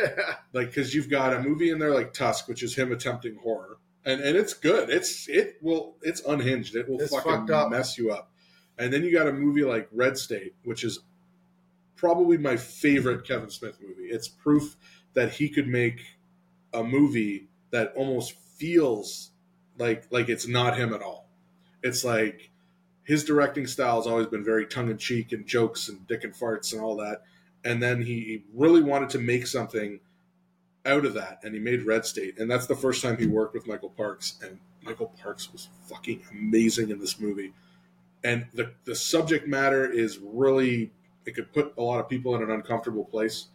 like 0.53 0.67
because 0.67 0.95
you've 0.95 1.09
got 1.09 1.33
a 1.33 1.41
movie 1.41 1.71
in 1.71 1.77
there 1.77 1.93
like 1.93 2.13
Tusk, 2.13 2.47
which 2.47 2.63
is 2.63 2.73
him 2.73 2.93
attempting 2.93 3.35
horror, 3.35 3.78
and 4.05 4.21
and 4.21 4.35
it's 4.37 4.53
good. 4.53 4.89
It's 4.89 5.27
it 5.29 5.57
will 5.61 5.95
it's 6.01 6.21
unhinged. 6.21 6.75
It 6.75 6.89
will 6.89 6.99
It's 7.01 7.13
fucking 7.15 7.51
up. 7.51 7.69
mess 7.69 7.97
you 7.97 8.11
up. 8.11 8.31
And 8.77 8.93
then 8.93 9.03
you 9.03 9.11
got 9.11 9.27
a 9.27 9.33
movie 9.33 9.63
like 9.63 9.89
Red 9.91 10.17
State, 10.17 10.55
which 10.63 10.83
is 10.83 10.99
probably 11.95 12.37
my 12.37 12.55
favorite 12.57 13.25
Kevin 13.27 13.49
Smith 13.49 13.77
movie. 13.81 14.09
It's 14.09 14.27
proof 14.27 14.77
that 15.13 15.33
he 15.33 15.49
could 15.49 15.67
make 15.67 16.01
a 16.73 16.83
movie 16.83 17.49
that 17.71 17.93
almost 17.95 18.33
feels 18.33 19.31
like 19.77 20.05
like 20.11 20.29
it's 20.29 20.47
not 20.47 20.77
him 20.77 20.93
at 20.93 21.01
all. 21.01 21.27
It's 21.83 22.03
like 22.03 22.51
his 23.03 23.23
directing 23.23 23.67
style 23.67 23.97
has 23.97 24.07
always 24.07 24.27
been 24.27 24.43
very 24.43 24.65
tongue 24.65 24.89
in 24.89 24.97
cheek 24.97 25.31
and 25.31 25.45
jokes 25.45 25.89
and 25.89 26.07
dick 26.07 26.23
and 26.23 26.33
farts 26.33 26.73
and 26.73 26.81
all 26.81 26.95
that. 26.97 27.23
And 27.65 27.83
then 27.83 28.01
he 28.03 28.19
he 28.21 28.43
really 28.53 28.81
wanted 28.81 29.09
to 29.11 29.19
make 29.19 29.45
something 29.47 29.99
out 30.85 31.05
of 31.05 31.13
that, 31.13 31.39
and 31.43 31.53
he 31.53 31.59
made 31.59 31.83
Red 31.83 32.05
State, 32.05 32.39
and 32.39 32.49
that's 32.49 32.67
the 32.67 32.75
first 32.75 33.01
time 33.01 33.17
he 33.17 33.27
worked 33.27 33.53
with 33.53 33.67
Michael 33.67 33.89
Parks, 33.89 34.39
and 34.41 34.59
Michael 34.81 35.13
Parks 35.21 35.51
was 35.51 35.69
fucking 35.83 36.21
amazing 36.31 36.89
in 36.89 36.99
this 36.99 37.19
movie. 37.19 37.53
And 38.23 38.45
the 38.53 38.73
the 38.85 38.95
subject 38.95 39.47
matter 39.47 39.89
is 39.89 40.19
really 40.19 40.91
it 41.25 41.35
could 41.35 41.51
put 41.53 41.73
a 41.77 41.81
lot 41.81 41.99
of 41.99 42.09
people 42.09 42.35
in 42.35 42.41
an 42.41 42.51
uncomfortable 42.51 43.05
place. 43.05 43.47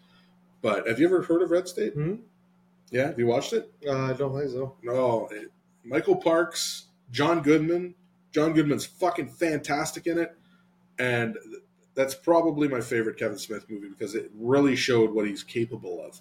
But 0.63 0.87
have 0.89 0.99
you 0.99 1.07
ever 1.07 1.23
heard 1.23 1.43
of 1.43 1.51
Red 1.51 1.69
State? 1.69 1.95
Hmm? 1.95 2.17
Yeah, 2.91 3.09
have 3.09 3.19
you 3.19 3.27
watched 3.27 3.53
it? 3.53 3.73
Uh, 3.87 4.11
I 4.11 4.13
don't 4.13 4.39
think 4.39 4.51
so. 4.51 4.77
No, 4.83 5.29
it, 5.31 5.51
Michael 5.85 6.17
Parks, 6.17 6.87
John 7.11 7.43
Goodman. 7.43 7.95
John 8.33 8.53
Goodman's 8.53 8.87
fucking 8.87 9.29
fantastic 9.29 10.07
in 10.07 10.19
it, 10.19 10.37
and 10.99 11.37
that's 11.95 12.15
probably 12.15 12.67
my 12.67 12.81
favorite 12.81 13.17
Kevin 13.17 13.39
Smith 13.39 13.67
movie 13.69 13.89
because 13.89 14.15
it 14.15 14.31
really 14.35 14.75
showed 14.75 15.13
what 15.13 15.27
he's 15.27 15.45
capable 15.45 16.05
of. 16.05 16.21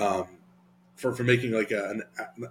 Um, 0.00 0.26
for 0.96 1.12
for 1.14 1.24
making 1.24 1.52
like 1.52 1.70
a, 1.70 1.90
an 1.90 2.02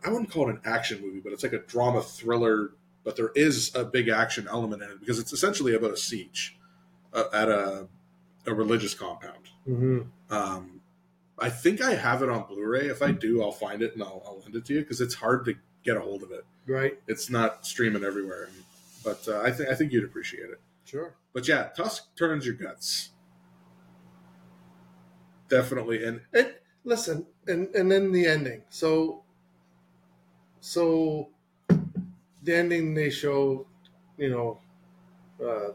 I 0.03 0.09
wouldn't 0.09 0.31
call 0.31 0.49
it 0.49 0.53
an 0.53 0.61
action 0.65 1.01
movie, 1.01 1.19
but 1.19 1.33
it's 1.33 1.43
like 1.43 1.53
a 1.53 1.59
drama 1.59 2.01
thriller. 2.01 2.71
But 3.03 3.15
there 3.15 3.31
is 3.35 3.73
a 3.75 3.85
big 3.85 4.09
action 4.09 4.47
element 4.49 4.83
in 4.83 4.89
it 4.89 4.99
because 4.99 5.19
it's 5.19 5.33
essentially 5.33 5.73
about 5.73 5.91
a 5.91 5.97
siege 5.97 6.57
uh, 7.13 7.25
at 7.33 7.49
a 7.49 7.87
a 8.45 8.53
religious 8.53 8.93
compound. 8.93 9.49
Mm-hmm. 9.67 10.33
Um, 10.33 10.81
I 11.37 11.49
think 11.49 11.81
I 11.81 11.93
have 11.93 12.21
it 12.21 12.29
on 12.29 12.45
Blu-ray. 12.47 12.87
If 12.87 13.01
I 13.01 13.11
do, 13.11 13.41
I'll 13.41 13.51
find 13.51 13.81
it 13.81 13.93
and 13.93 14.03
I'll, 14.03 14.21
I'll 14.25 14.39
lend 14.41 14.55
it 14.55 14.65
to 14.65 14.73
you 14.73 14.81
because 14.81 14.99
it's 14.99 15.15
hard 15.15 15.45
to 15.45 15.55
get 15.83 15.95
a 15.95 16.01
hold 16.01 16.23
of 16.23 16.31
it. 16.31 16.43
Right. 16.67 16.99
It's 17.07 17.29
not 17.29 17.65
streaming 17.65 18.03
everywhere, 18.03 18.49
but 19.03 19.27
uh, 19.27 19.41
I 19.41 19.51
think 19.51 19.69
I 19.69 19.75
think 19.75 19.91
you'd 19.91 20.03
appreciate 20.03 20.49
it. 20.49 20.59
Sure. 20.85 21.15
But 21.33 21.47
yeah, 21.47 21.69
Tusk 21.75 22.15
turns 22.15 22.45
your 22.45 22.55
guts, 22.55 23.09
definitely. 25.47 26.03
And 26.03 26.21
And 26.33 26.53
listen, 26.83 27.25
and 27.47 27.67
and 27.75 27.91
then 27.91 28.11
the 28.11 28.25
ending. 28.25 28.61
So, 28.69 29.23
so 30.61 31.29
the 32.43 32.55
ending 32.55 32.93
they 32.93 33.09
show, 33.09 33.65
you 34.17 34.29
know, 34.29 34.59
uh, 35.45 35.71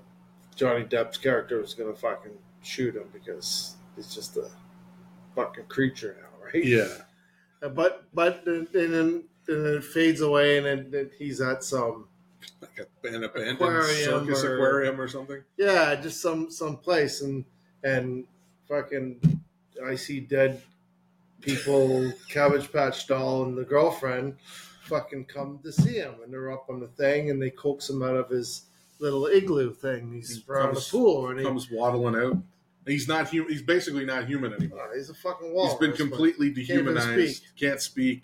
Johnny 0.56 0.84
Depp's 0.84 1.18
character 1.18 1.60
is 1.60 1.74
gonna 1.74 1.94
fucking 1.94 2.32
shoot 2.62 2.94
him 2.94 3.08
because 3.12 3.74
he's 3.96 4.14
just 4.14 4.36
a 4.36 4.48
fucking 5.34 5.64
creature 5.66 6.16
now, 6.20 6.44
right? 6.44 6.64
yeah, 6.64 6.88
Uh, 7.62 7.68
But 7.68 8.04
but 8.14 8.46
and 8.46 8.68
then 8.72 8.94
and 8.94 9.66
then 9.66 9.74
it 9.76 9.84
fades 9.84 10.20
away, 10.20 10.58
and 10.58 10.66
then, 10.66 10.90
then 10.90 11.10
he's 11.18 11.40
at 11.40 11.62
some 11.64 12.08
like 12.60 12.78
a, 13.04 13.08
an 13.08 13.24
abandoned 13.24 13.56
Aquarium 13.60 14.04
circus 14.26 14.44
or- 14.44 14.54
aquarium 14.56 15.00
or 15.00 15.08
something. 15.08 15.42
yeah, 15.56 15.94
just 15.96 16.20
some 16.20 16.50
some 16.50 16.76
place, 16.78 17.20
and 17.22 17.44
and 17.82 18.24
fucking 18.68 19.20
I 19.84 19.96
see 19.96 20.20
dead 20.20 20.62
people, 21.44 22.12
Cabbage 22.28 22.70
Patch 22.72 23.06
doll, 23.06 23.44
and 23.44 23.56
the 23.56 23.64
girlfriend 23.64 24.36
fucking 24.82 25.24
come 25.26 25.58
to 25.62 25.72
see 25.72 25.94
him, 25.94 26.14
and 26.22 26.32
they're 26.32 26.52
up 26.52 26.66
on 26.68 26.80
the 26.80 26.88
thing, 26.88 27.30
and 27.30 27.40
they 27.40 27.50
coax 27.50 27.88
him 27.88 28.02
out 28.02 28.16
of 28.16 28.28
his 28.28 28.62
little 28.98 29.26
igloo 29.26 29.72
thing. 29.72 30.12
He's 30.12 30.36
He 30.36 30.44
around 30.52 30.72
comes- 30.74 30.86
the 30.90 30.90
pool, 30.98 31.28
and 31.28 31.38
he, 31.38 31.44
Comes 31.44 31.70
waddling 31.70 32.16
out. 32.16 32.36
He's 32.86 33.08
not 33.08 33.28
human. 33.30 33.50
He's 33.50 33.62
basically 33.62 34.04
not 34.04 34.26
human 34.26 34.52
anymore. 34.52 34.90
He's 34.94 35.08
a 35.08 35.14
fucking 35.14 35.54
wall. 35.54 35.68
He's 35.70 35.78
been 35.78 35.92
completely 35.96 36.48
Can't 36.52 36.66
dehumanized. 36.84 37.36
speak. 37.36 37.48
Can't 37.58 37.80
speak. 37.80 38.22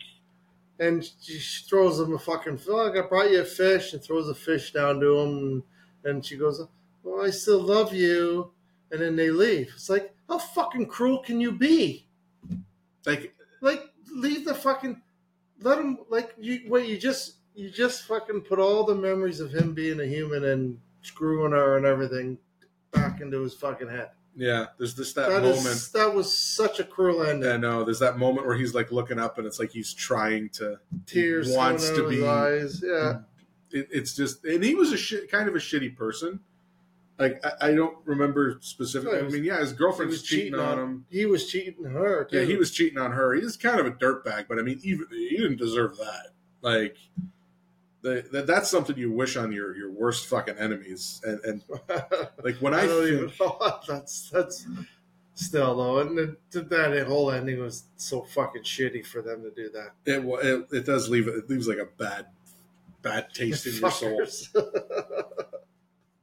And 0.78 1.08
she 1.20 1.38
throws 1.68 1.98
him 1.98 2.12
a 2.14 2.18
fucking 2.18 2.60
look. 2.66 2.94
I 2.96 3.00
brought 3.02 3.30
you 3.30 3.40
a 3.40 3.44
fish, 3.44 3.92
and 3.94 4.02
throws 4.02 4.28
a 4.28 4.34
fish 4.34 4.72
down 4.72 5.00
to 5.00 5.18
him. 5.18 5.62
And 6.04 6.24
she 6.24 6.36
goes, 6.36 6.60
"Well, 7.02 7.24
I 7.24 7.30
still 7.30 7.60
love 7.60 7.94
you." 7.94 8.52
And 8.92 9.00
then 9.00 9.16
they 9.16 9.30
leave. 9.30 9.70
It's 9.74 9.88
like, 9.88 10.12
how 10.28 10.38
fucking 10.38 10.86
cruel 10.86 11.18
can 11.22 11.40
you 11.40 11.52
be? 11.52 12.06
Like 13.06 13.34
Like, 13.60 13.90
leave 14.14 14.44
the 14.44 14.54
fucking, 14.54 15.00
let 15.60 15.78
him. 15.78 15.98
Like, 16.08 16.34
you 16.38 16.62
wait. 16.68 16.88
You 16.88 16.98
just, 16.98 17.34
you 17.54 17.70
just 17.70 18.04
fucking 18.04 18.42
put 18.42 18.58
all 18.58 18.84
the 18.84 18.94
memories 18.94 19.40
of 19.40 19.52
him 19.52 19.74
being 19.74 20.00
a 20.00 20.06
human 20.06 20.44
and 20.44 20.78
screwing 21.02 21.52
her 21.52 21.76
and 21.76 21.86
everything 21.86 22.38
back 22.92 23.20
into 23.20 23.40
his 23.42 23.54
fucking 23.54 23.88
head. 23.88 24.10
yeah, 24.36 24.66
there's 24.78 24.94
this 24.94 25.12
that, 25.14 25.28
That 25.28 25.42
moment. 25.42 25.66
is, 25.66 25.90
that 25.92 26.12
was 26.14 26.36
such 26.36 26.80
a 26.80 26.84
cruel 26.84 27.22
ending. 27.24 27.50
I 27.50 27.56
know. 27.56 27.84
There's 27.84 27.98
that 28.00 28.18
moment 28.18 28.46
where 28.46 28.56
he's 28.56 28.74
like 28.74 28.90
looking 28.92 29.18
up, 29.18 29.38
and 29.38 29.46
it's 29.46 29.58
like 29.58 29.70
he's 29.70 29.92
trying 29.94 30.48
to. 30.50 30.78
Tears 31.06 31.54
wants 31.54 31.88
to 31.90 32.08
be. 32.08 32.16
Yeah. 32.16 33.20
It, 33.72 33.88
it's 33.92 34.16
just, 34.16 34.44
and 34.44 34.64
he 34.64 34.74
was 34.74 34.92
a 34.92 34.96
shit, 34.96 35.30
kind 35.30 35.48
of 35.48 35.54
a 35.54 35.58
shitty 35.58 35.96
person. 35.96 36.40
Like 37.20 37.44
I, 37.44 37.68
I 37.68 37.74
don't 37.74 37.98
remember 38.06 38.56
specifically. 38.62 39.18
I 39.18 39.22
mean, 39.22 39.44
yeah, 39.44 39.60
his 39.60 39.72
He 39.72 39.76
girlfriend's 39.76 40.12
was 40.12 40.22
cheating, 40.22 40.58
on 40.58 40.78
him. 40.78 41.06
He 41.10 41.26
was 41.26 41.46
cheating 41.46 41.86
on 41.86 41.92
her. 41.92 42.24
Too. 42.24 42.38
Yeah, 42.38 42.44
he 42.44 42.56
was 42.56 42.70
cheating 42.70 42.98
on 42.98 43.12
her. 43.12 43.34
He's 43.34 43.58
kind 43.58 43.78
of 43.78 43.84
a 43.84 43.90
dirtbag, 43.90 44.46
but 44.48 44.58
I 44.58 44.62
mean, 44.62 44.80
even 44.82 45.06
he 45.10 45.36
didn't 45.36 45.58
deserve 45.58 45.98
that. 45.98 46.28
Like, 46.62 46.96
the, 48.00 48.24
that 48.32 48.46
that's 48.46 48.70
something 48.70 48.96
you 48.96 49.12
wish 49.12 49.36
on 49.36 49.52
your 49.52 49.76
your 49.76 49.90
worst 49.90 50.28
fucking 50.28 50.56
enemies. 50.56 51.20
And, 51.22 51.40
and 51.44 51.62
like 52.42 52.56
when 52.56 52.72
I, 52.72 52.84
I 52.84 52.86
don't 52.86 53.04
think, 53.04 53.14
even 53.14 53.32
know. 53.38 53.80
That's 53.86 54.30
that's 54.30 54.66
still 55.34 55.76
though, 55.76 55.98
and 55.98 56.36
the, 56.50 56.60
that 56.62 57.06
whole 57.06 57.30
ending 57.30 57.60
was 57.60 57.84
so 57.96 58.22
fucking 58.22 58.62
shitty 58.62 59.04
for 59.04 59.20
them 59.20 59.42
to 59.42 59.50
do 59.50 59.70
that. 59.70 59.90
it, 60.06 60.24
it 60.24 60.66
it 60.72 60.86
does 60.86 61.10
leave 61.10 61.28
it 61.28 61.50
leaves 61.50 61.68
like 61.68 61.78
a 61.78 61.88
bad 61.98 62.28
bad 63.02 63.34
taste 63.34 63.66
in 63.66 63.74
your 63.74 63.90
soul. 63.90 64.26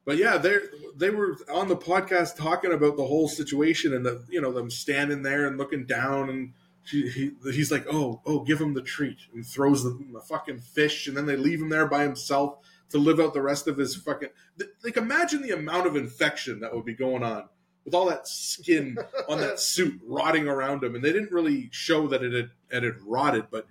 But 0.07 0.15
yeah, 0.15 0.37
they 0.37 0.57
they 0.95 1.09
were 1.09 1.35
on 1.51 1.67
the 1.67 1.75
podcast 1.75 2.37
talking 2.37 2.71
about 2.71 2.95
the 2.95 3.05
whole 3.05 3.27
situation 3.27 3.93
and 3.93 4.05
the 4.05 4.23
you 4.29 4.39
know 4.39 4.53
them 4.53 4.71
standing 4.71 5.21
there 5.21 5.45
and 5.45 5.57
looking 5.57 5.85
down 5.85 6.29
and 6.29 6.53
she, 6.85 7.09
he, 7.09 7.31
he's 7.51 7.73
like, 7.73 7.85
oh 7.91 8.21
oh, 8.25 8.45
give 8.45 8.61
him 8.61 8.73
the 8.73 8.81
treat 8.81 9.17
and 9.33 9.45
throws 9.45 9.83
them 9.83 10.15
a 10.17 10.21
fucking 10.21 10.59
fish 10.59 11.07
and 11.07 11.17
then 11.17 11.25
they 11.25 11.35
leave 11.35 11.61
him 11.61 11.67
there 11.67 11.87
by 11.87 12.03
himself 12.03 12.59
to 12.91 12.97
live 12.97 13.19
out 13.19 13.33
the 13.33 13.41
rest 13.41 13.67
of 13.67 13.75
his 13.75 13.97
fucking 13.97 14.29
th- 14.57 14.71
like 14.81 14.95
imagine 14.95 15.41
the 15.41 15.51
amount 15.51 15.85
of 15.87 15.97
infection 15.97 16.61
that 16.61 16.73
would 16.73 16.85
be 16.85 16.95
going 16.95 17.21
on 17.21 17.49
with 17.83 17.93
all 17.93 18.05
that 18.05 18.29
skin 18.29 18.97
on 19.27 19.41
that 19.41 19.59
suit 19.59 19.99
rotting 20.05 20.47
around 20.47 20.85
him. 20.85 20.95
And 20.95 21.03
they 21.03 21.11
didn't 21.11 21.33
really 21.33 21.67
show 21.73 22.07
that 22.07 22.23
it 22.23 22.31
had 22.31 22.51
it 22.71 22.83
had 22.83 23.01
rotted 23.01 23.47
but 23.51 23.67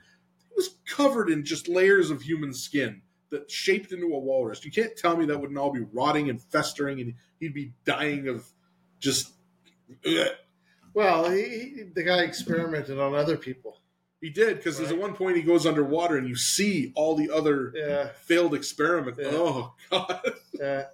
it 0.50 0.54
was 0.54 0.76
covered 0.86 1.30
in 1.30 1.46
just 1.46 1.66
layers 1.66 2.10
of 2.10 2.20
human 2.20 2.52
skin 2.52 3.00
that 3.30 3.50
shaped 3.50 3.92
into 3.92 4.06
a 4.06 4.18
walrus. 4.18 4.64
You 4.64 4.70
can't 4.70 4.96
tell 4.96 5.16
me 5.16 5.26
that 5.26 5.40
wouldn't 5.40 5.58
all 5.58 5.72
be 5.72 5.84
rotting 5.92 6.30
and 6.30 6.40
festering, 6.40 7.00
and 7.00 7.14
he'd 7.40 7.54
be 7.54 7.72
dying 7.84 8.28
of 8.28 8.46
just. 9.00 9.32
Ugh. 10.06 10.28
well, 10.94 11.30
he, 11.30 11.42
he, 11.42 11.82
the 11.94 12.02
guy 12.02 12.22
experimented 12.22 12.98
on 12.98 13.14
other 13.14 13.36
people. 13.36 13.80
He 14.20 14.30
did 14.30 14.56
because 14.56 14.78
there's 14.78 14.90
at 14.90 14.98
one 14.98 15.14
point 15.14 15.36
he 15.36 15.42
goes 15.42 15.66
underwater 15.66 16.16
and 16.16 16.26
you 16.26 16.36
see 16.36 16.92
all 16.96 17.14
the 17.14 17.30
other 17.30 17.72
Yeah, 17.76 18.08
failed 18.22 18.54
experiments. 18.54 19.20
Yeah. 19.22 19.30
Oh 19.32 19.74
god! 19.90 20.32
yeah. 20.58 20.84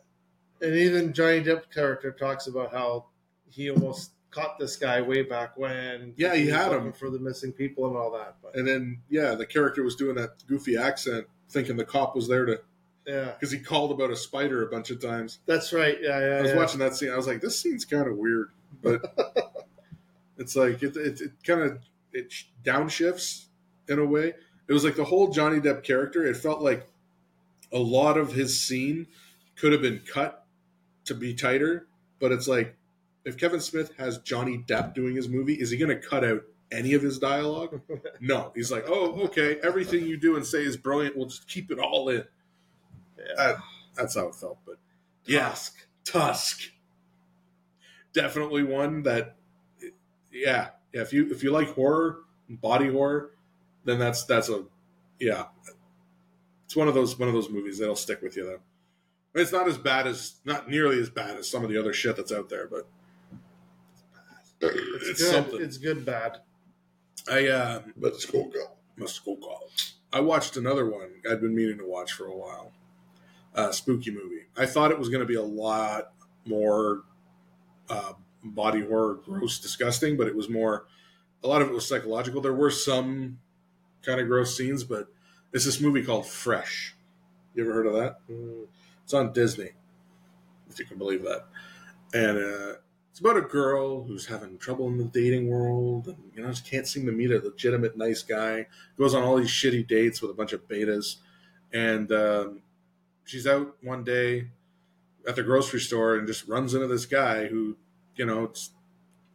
And 0.61 0.75
even 0.75 1.13
Johnny 1.13 1.43
Depp 1.43 1.73
character 1.73 2.13
talks 2.13 2.47
about 2.47 2.73
how 2.73 3.07
he 3.49 3.71
almost 3.71 4.11
caught 4.33 4.59
this 4.59 4.77
guy 4.77 5.01
way 5.01 5.23
back 5.23 5.57
when. 5.57 6.15
Yeah, 6.17 6.35
he 6.35 6.49
had 6.49 6.73
him. 6.73 6.93
for 6.93 7.11
the 7.11 7.21
missing 7.21 7.53
people 7.53 7.87
and 7.87 7.97
all 7.97 8.11
that. 8.13 8.37
But 8.43 8.57
And 8.57 8.67
then 8.67 9.01
yeah, 9.09 9.35
the 9.35 9.47
character 9.47 9.85
was 9.85 9.95
doing 9.95 10.17
that 10.17 10.45
goofy 10.49 10.77
accent, 10.77 11.27
thinking 11.49 11.77
the 11.77 11.85
cop 11.85 12.17
was 12.17 12.27
there 12.27 12.45
to 12.47 12.61
yeah, 13.07 13.33
because 13.33 13.53
he 13.53 13.59
called 13.59 13.93
about 13.93 14.11
a 14.11 14.17
spider 14.17 14.67
a 14.67 14.71
bunch 14.71 14.91
of 14.91 15.01
times. 15.01 15.39
that's 15.47 15.73
right. 15.73 15.99
Yeah, 16.01 16.19
yeah. 16.19 16.37
I 16.39 16.43
was 16.43 16.51
yeah. 16.51 16.57
watching 16.57 16.79
that 16.81 16.95
scene. 16.95 17.11
I 17.11 17.17
was 17.17 17.27
like, 17.27 17.41
this 17.41 17.61
scene's 17.61 17.85
kind 17.85 18.09
of 18.09 18.17
weird, 18.17 18.51
but 18.83 19.03
it's 20.39 20.57
like 20.57 20.83
it, 20.83 20.97
it, 20.97 21.21
it 21.21 21.33
kind 21.45 21.61
of 21.63 21.79
it 22.13 22.33
downshifts 22.65 23.47
in 23.89 23.99
a 23.99 24.05
way. 24.05 24.35
It 24.69 24.73
was 24.73 24.85
like 24.85 24.97
the 24.97 25.05
whole 25.05 25.29
Johnny 25.29 25.61
Depp 25.61 25.83
character. 25.83 26.25
It 26.25 26.37
felt 26.37 26.63
like 26.63 26.87
a 27.73 27.79
lot 27.79 28.17
of 28.17 28.33
his 28.33 28.61
scene 28.61 29.09
could 29.57 29.73
have 29.73 29.83
been 29.83 30.01
cut 30.01 30.47
to 31.07 31.15
be 31.15 31.35
tighter, 31.35 31.87
but 32.21 32.31
it's 32.31 32.47
like 32.47 32.77
if 33.25 33.37
Kevin 33.37 33.61
Smith 33.61 33.93
has 33.99 34.19
Johnny 34.19 34.65
Depp 34.67 34.95
doing 34.95 35.15
his 35.17 35.29
movie, 35.29 35.55
is 35.55 35.71
he 35.71 35.77
going 35.77 35.89
to 35.89 36.09
cut 36.09 36.25
out 36.25 36.43
any 36.71 36.95
of 36.95 37.03
his 37.03 37.19
dialogue? 37.19 37.81
no, 38.21 38.53
he's 38.55 38.73
like, 38.73 38.85
oh, 38.89 39.21
okay, 39.25 39.59
everything 39.63 40.07
you 40.07 40.17
do 40.17 40.37
and 40.37 40.47
say 40.47 40.65
is 40.65 40.77
brilliant. 40.77 41.17
We'll 41.17 41.27
just 41.27 41.49
keep 41.49 41.71
it 41.71 41.79
all 41.79 42.09
in. 42.09 42.25
That- 43.37 43.57
that's 43.95 44.15
how 44.15 44.29
it 44.29 44.35
felt. 44.35 44.59
But 44.67 44.77
yeah, 45.27 45.49
Tusk. 45.51 45.87
Tusk. 46.05 46.61
Definitely 48.13 48.63
one 48.63 49.03
that, 49.05 49.37
yeah, 50.33 50.71
yeah. 50.93 51.03
If 51.03 51.13
you 51.13 51.31
if 51.31 51.43
you 51.43 51.51
like 51.51 51.69
horror, 51.75 52.21
body 52.49 52.89
horror, 52.89 53.31
then 53.85 53.99
that's 53.99 54.25
that's 54.25 54.49
a, 54.49 54.65
yeah. 55.19 55.45
It's 56.67 56.77
one 56.77 56.89
of 56.89 56.95
those 56.95 57.19
one 57.19 57.29
of 57.29 57.35
those 57.35 57.49
movies 57.49 57.79
that'll 57.79 57.97
stick 57.97 58.21
with 58.23 58.37
you 58.37 58.45
though. 58.45 58.51
I 59.35 59.39
mean, 59.39 59.43
it's 59.43 59.53
not 59.53 59.69
as 59.69 59.79
bad 59.79 60.07
as 60.07 60.35
not 60.45 60.69
nearly 60.69 61.01
as 61.01 61.09
bad 61.09 61.37
as 61.37 61.51
some 61.51 61.65
of 61.65 61.71
the 61.71 61.79
other 61.79 61.93
shit 61.93 62.17
that's 62.17 62.33
out 62.33 62.51
there, 62.51 62.67
but 62.67 62.87
It's, 64.63 65.09
it's, 65.09 65.23
good. 65.23 65.31
something. 65.33 65.61
It's 65.61 65.79
good, 65.79 66.05
bad. 66.05 66.39
I 67.31 67.49
uh, 67.49 67.83
let's 67.99 68.25
go 68.25 68.45
go. 68.45 68.73
Muskoka. 68.97 69.49
I 70.13 70.21
watched 70.21 70.57
another 70.57 70.89
one 70.89 71.09
I'd 71.29 71.41
been 71.41 71.55
meaning 71.55 71.79
to 71.79 71.87
watch 71.87 72.13
for 72.13 72.27
a 72.27 72.37
while. 72.37 72.73
Uh, 73.55 73.73
spooky 73.73 74.11
movie. 74.11 74.47
I 74.57 74.67
thought 74.67 74.91
it 74.91 74.99
was 74.99 75.09
going 75.09 75.21
to 75.21 75.27
be 75.27 75.35
a 75.35 75.43
lot 75.43 76.13
more 76.47 77.03
uh, 77.89 78.13
body 78.43 78.83
horror, 78.83 79.15
gross, 79.25 79.59
disgusting, 79.59 80.17
but 80.17 80.27
it 80.27 80.35
was 80.35 80.49
more. 80.49 80.87
A 81.45 81.49
lot 81.49 81.61
of 81.61 81.69
it 81.69 81.75
was 81.75 81.87
psychological. 81.87 82.41
There 82.41 82.53
were 82.53 82.71
some 82.71 83.39
kind 84.03 84.21
of 84.21 84.27
gross 84.27 84.57
scenes, 84.57 84.85
but 84.85 85.09
it's 85.53 85.65
this 85.65 85.81
movie 85.81 86.03
called 86.03 86.27
Fresh. 86.27 86.95
You 87.55 87.65
ever 87.65 87.75
heard 87.75 87.87
of 87.87 87.95
that? 87.95 88.19
Mm. 88.31 88.67
It's 89.05 89.13
on 89.13 89.33
Disney, 89.33 89.71
if 90.71 90.79
you 90.79 90.85
can 90.87 90.99
believe 90.99 91.23
that. 91.25 91.47
And 92.15 92.39
uh, 92.39 92.75
it's 93.13 93.21
about 93.21 93.37
a 93.37 93.43
girl 93.43 94.05
who's 94.05 94.25
having 94.25 94.57
trouble 94.57 94.89
in 94.89 94.97
the 94.97 95.05
dating 95.05 95.51
world, 95.51 96.09
and 96.09 96.17
you 96.35 96.43
know 96.43 96.49
just 96.49 96.65
can't 96.69 96.87
seem 96.89 97.05
to 97.05 97.13
meet 97.13 97.31
a 97.31 97.41
legitimate 97.41 97.95
nice 97.95 98.23
guy. 98.23 98.67
Goes 98.97 99.15
on 99.15 99.23
all 99.23 99.37
these 99.37 99.51
shitty 99.51 99.87
dates 99.87 100.23
with 100.23 100.31
a 100.31 100.35
bunch 100.35 100.55
of 100.55 100.67
betas, 100.67 101.17
and 101.75 102.11
um, 102.11 102.63
she's 103.27 103.47
out 103.47 103.77
one 103.83 104.03
day 104.03 104.49
at 105.29 105.37
the 105.37 105.43
grocery 105.43 105.81
store 105.81 106.17
and 106.17 106.27
just 106.27 106.49
runs 106.49 106.73
into 106.73 106.87
this 106.87 107.05
guy 107.05 107.49
who, 107.49 107.77
you 108.17 108.25
know, 108.25 108.51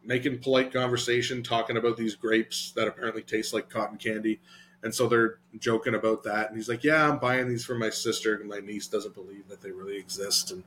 making 0.03 0.39
polite 0.39 0.73
conversation, 0.73 1.43
talking 1.43 1.77
about 1.77 1.97
these 1.97 2.15
grapes 2.15 2.71
that 2.71 2.87
apparently 2.87 3.21
taste 3.21 3.53
like 3.53 3.69
cotton 3.69 3.99
candy. 3.99 4.39
And 4.81 4.93
so 4.93 5.07
they're 5.07 5.37
joking 5.59 5.93
about 5.93 6.23
that. 6.23 6.47
And 6.47 6.57
he's 6.57 6.67
like, 6.67 6.83
Yeah, 6.83 7.07
I'm 7.07 7.19
buying 7.19 7.47
these 7.47 7.63
for 7.63 7.75
my 7.75 7.91
sister. 7.91 8.37
And 8.37 8.49
my 8.49 8.59
niece 8.59 8.87
doesn't 8.87 9.13
believe 9.13 9.47
that 9.49 9.61
they 9.61 9.69
really 9.69 9.97
exist. 9.97 10.51
And 10.51 10.63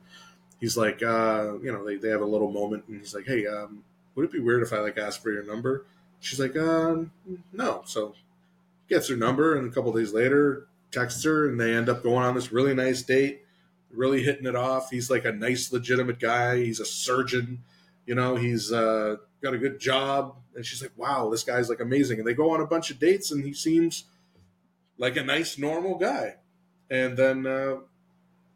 he's 0.61 0.77
like, 0.77 1.03
uh, 1.03 1.59
You 1.61 1.73
know, 1.73 1.85
they, 1.85 1.97
they 1.97 2.09
have 2.09 2.21
a 2.21 2.25
little 2.25 2.51
moment. 2.51 2.85
And 2.87 2.99
he's 2.99 3.13
like, 3.13 3.25
Hey, 3.25 3.45
um, 3.45 3.83
would 4.15 4.23
it 4.25 4.31
be 4.31 4.39
weird 4.39 4.63
if 4.63 4.71
I 4.71 4.79
like 4.79 4.97
asked 4.97 5.21
for 5.21 5.31
your 5.31 5.43
number? 5.43 5.85
She's 6.21 6.39
like, 6.39 6.55
uh, 6.55 7.03
No. 7.51 7.81
So 7.85 8.15
gets 8.87 9.09
her 9.09 9.17
number. 9.17 9.57
And 9.57 9.69
a 9.69 9.73
couple 9.73 9.91
days 9.91 10.13
later, 10.13 10.67
texts 10.91 11.25
her. 11.25 11.49
And 11.49 11.59
they 11.59 11.73
end 11.73 11.89
up 11.89 12.03
going 12.03 12.23
on 12.23 12.35
this 12.35 12.53
really 12.53 12.73
nice 12.73 13.01
date, 13.01 13.41
really 13.91 14.23
hitting 14.23 14.45
it 14.45 14.55
off. 14.55 14.89
He's 14.89 15.09
like 15.09 15.25
a 15.25 15.33
nice, 15.33 15.73
legitimate 15.73 16.19
guy. 16.19 16.57
He's 16.57 16.79
a 16.79 16.85
surgeon. 16.85 17.63
You 18.05 18.15
know, 18.15 18.35
he's 18.35 18.71
uh, 18.71 19.17
got 19.41 19.53
a 19.53 19.57
good 19.57 19.79
job. 19.79 20.35
And 20.55 20.65
she's 20.65 20.81
like, 20.81 20.91
wow, 20.95 21.29
this 21.29 21.43
guy's 21.43 21.69
like 21.69 21.79
amazing. 21.79 22.19
And 22.19 22.27
they 22.27 22.33
go 22.33 22.51
on 22.51 22.61
a 22.61 22.67
bunch 22.67 22.91
of 22.91 22.99
dates, 22.99 23.31
and 23.31 23.43
he 23.43 23.53
seems 23.53 24.05
like 24.97 25.15
a 25.17 25.23
nice, 25.23 25.57
normal 25.57 25.97
guy. 25.97 26.35
And 26.89 27.15
then 27.15 27.47
uh, 27.47 27.77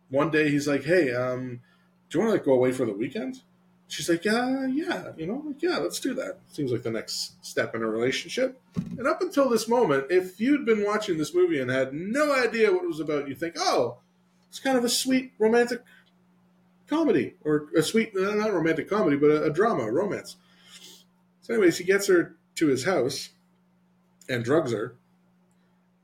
one 0.10 0.30
day 0.30 0.50
he's 0.50 0.68
like, 0.68 0.84
hey, 0.84 1.14
um, 1.14 1.62
do 2.10 2.18
you 2.18 2.24
want 2.24 2.30
to 2.30 2.38
like 2.38 2.46
go 2.46 2.54
away 2.54 2.72
for 2.72 2.86
the 2.86 2.94
weekend? 2.94 3.42
She's 3.88 4.10
like, 4.10 4.26
yeah, 4.26 4.66
yeah, 4.66 5.12
you 5.16 5.28
know, 5.28 5.44
like, 5.46 5.62
yeah, 5.62 5.78
let's 5.78 6.00
do 6.00 6.16
that. 6.16 6.40
Seems 6.52 6.72
like 6.72 6.82
the 6.82 6.90
next 6.90 7.36
step 7.46 7.76
in 7.76 7.84
a 7.84 7.88
relationship. 7.88 8.60
And 8.98 9.08
up 9.08 9.22
until 9.22 9.48
this 9.48 9.68
moment, 9.68 10.08
if 10.10 10.40
you'd 10.40 10.66
been 10.66 10.84
watching 10.84 11.20
this 11.20 11.36
movie 11.36 11.60
and 11.60 11.70
had 11.70 11.94
no 11.94 12.34
idea 12.34 12.72
what 12.72 12.84
it 12.84 12.88
was 12.88 13.00
about, 13.00 13.28
you'd 13.28 13.40
think, 13.40 13.56
oh, 13.60 14.00
it's 14.50 14.60
kind 14.60 14.78
of 14.78 14.84
a 14.84 14.90
sweet 14.90 15.34
romantic 15.38 15.84
comedy 16.88 17.36
or 17.44 17.68
a 17.78 17.84
sweet, 17.84 18.14
uh, 18.16 18.34
not 18.34 18.54
romantic 18.54 18.90
comedy, 18.90 19.18
but 19.18 19.30
a, 19.30 19.44
a 19.44 19.50
drama, 19.52 19.84
a 19.84 19.92
romance. 19.92 20.38
So, 21.42 21.54
anyways, 21.54 21.78
he 21.78 21.84
gets 21.84 22.08
her 22.08 22.36
to 22.56 22.68
his 22.68 22.86
house 22.86 23.30
and 24.28 24.44
drugs 24.44 24.72
her, 24.72 24.96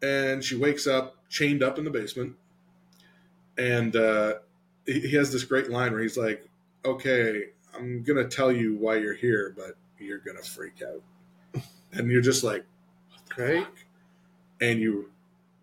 and 0.03 0.43
she 0.43 0.55
wakes 0.55 0.85
up 0.85 1.15
chained 1.29 1.63
up 1.63 1.79
in 1.79 1.83
the 1.83 1.89
basement. 1.89 2.35
And 3.57 3.95
uh, 3.95 4.35
he, 4.85 5.11
has 5.11 5.31
this 5.31 5.43
great 5.43 5.69
line 5.69 5.91
where 5.91 6.01
he's 6.01 6.17
like, 6.17 6.47
"Okay, 6.85 7.49
I'm 7.75 8.03
gonna 8.03 8.27
tell 8.27 8.51
you 8.51 8.75
why 8.75 8.97
you're 8.97 9.13
here, 9.13 9.53
but 9.55 9.75
you're 9.99 10.19
gonna 10.19 10.41
freak 10.41 10.81
out, 10.81 11.63
and 11.93 12.09
you're 12.11 12.21
just 12.21 12.43
like, 12.43 12.65
Great. 13.29 13.65
and 14.59 14.79
you 14.79 15.11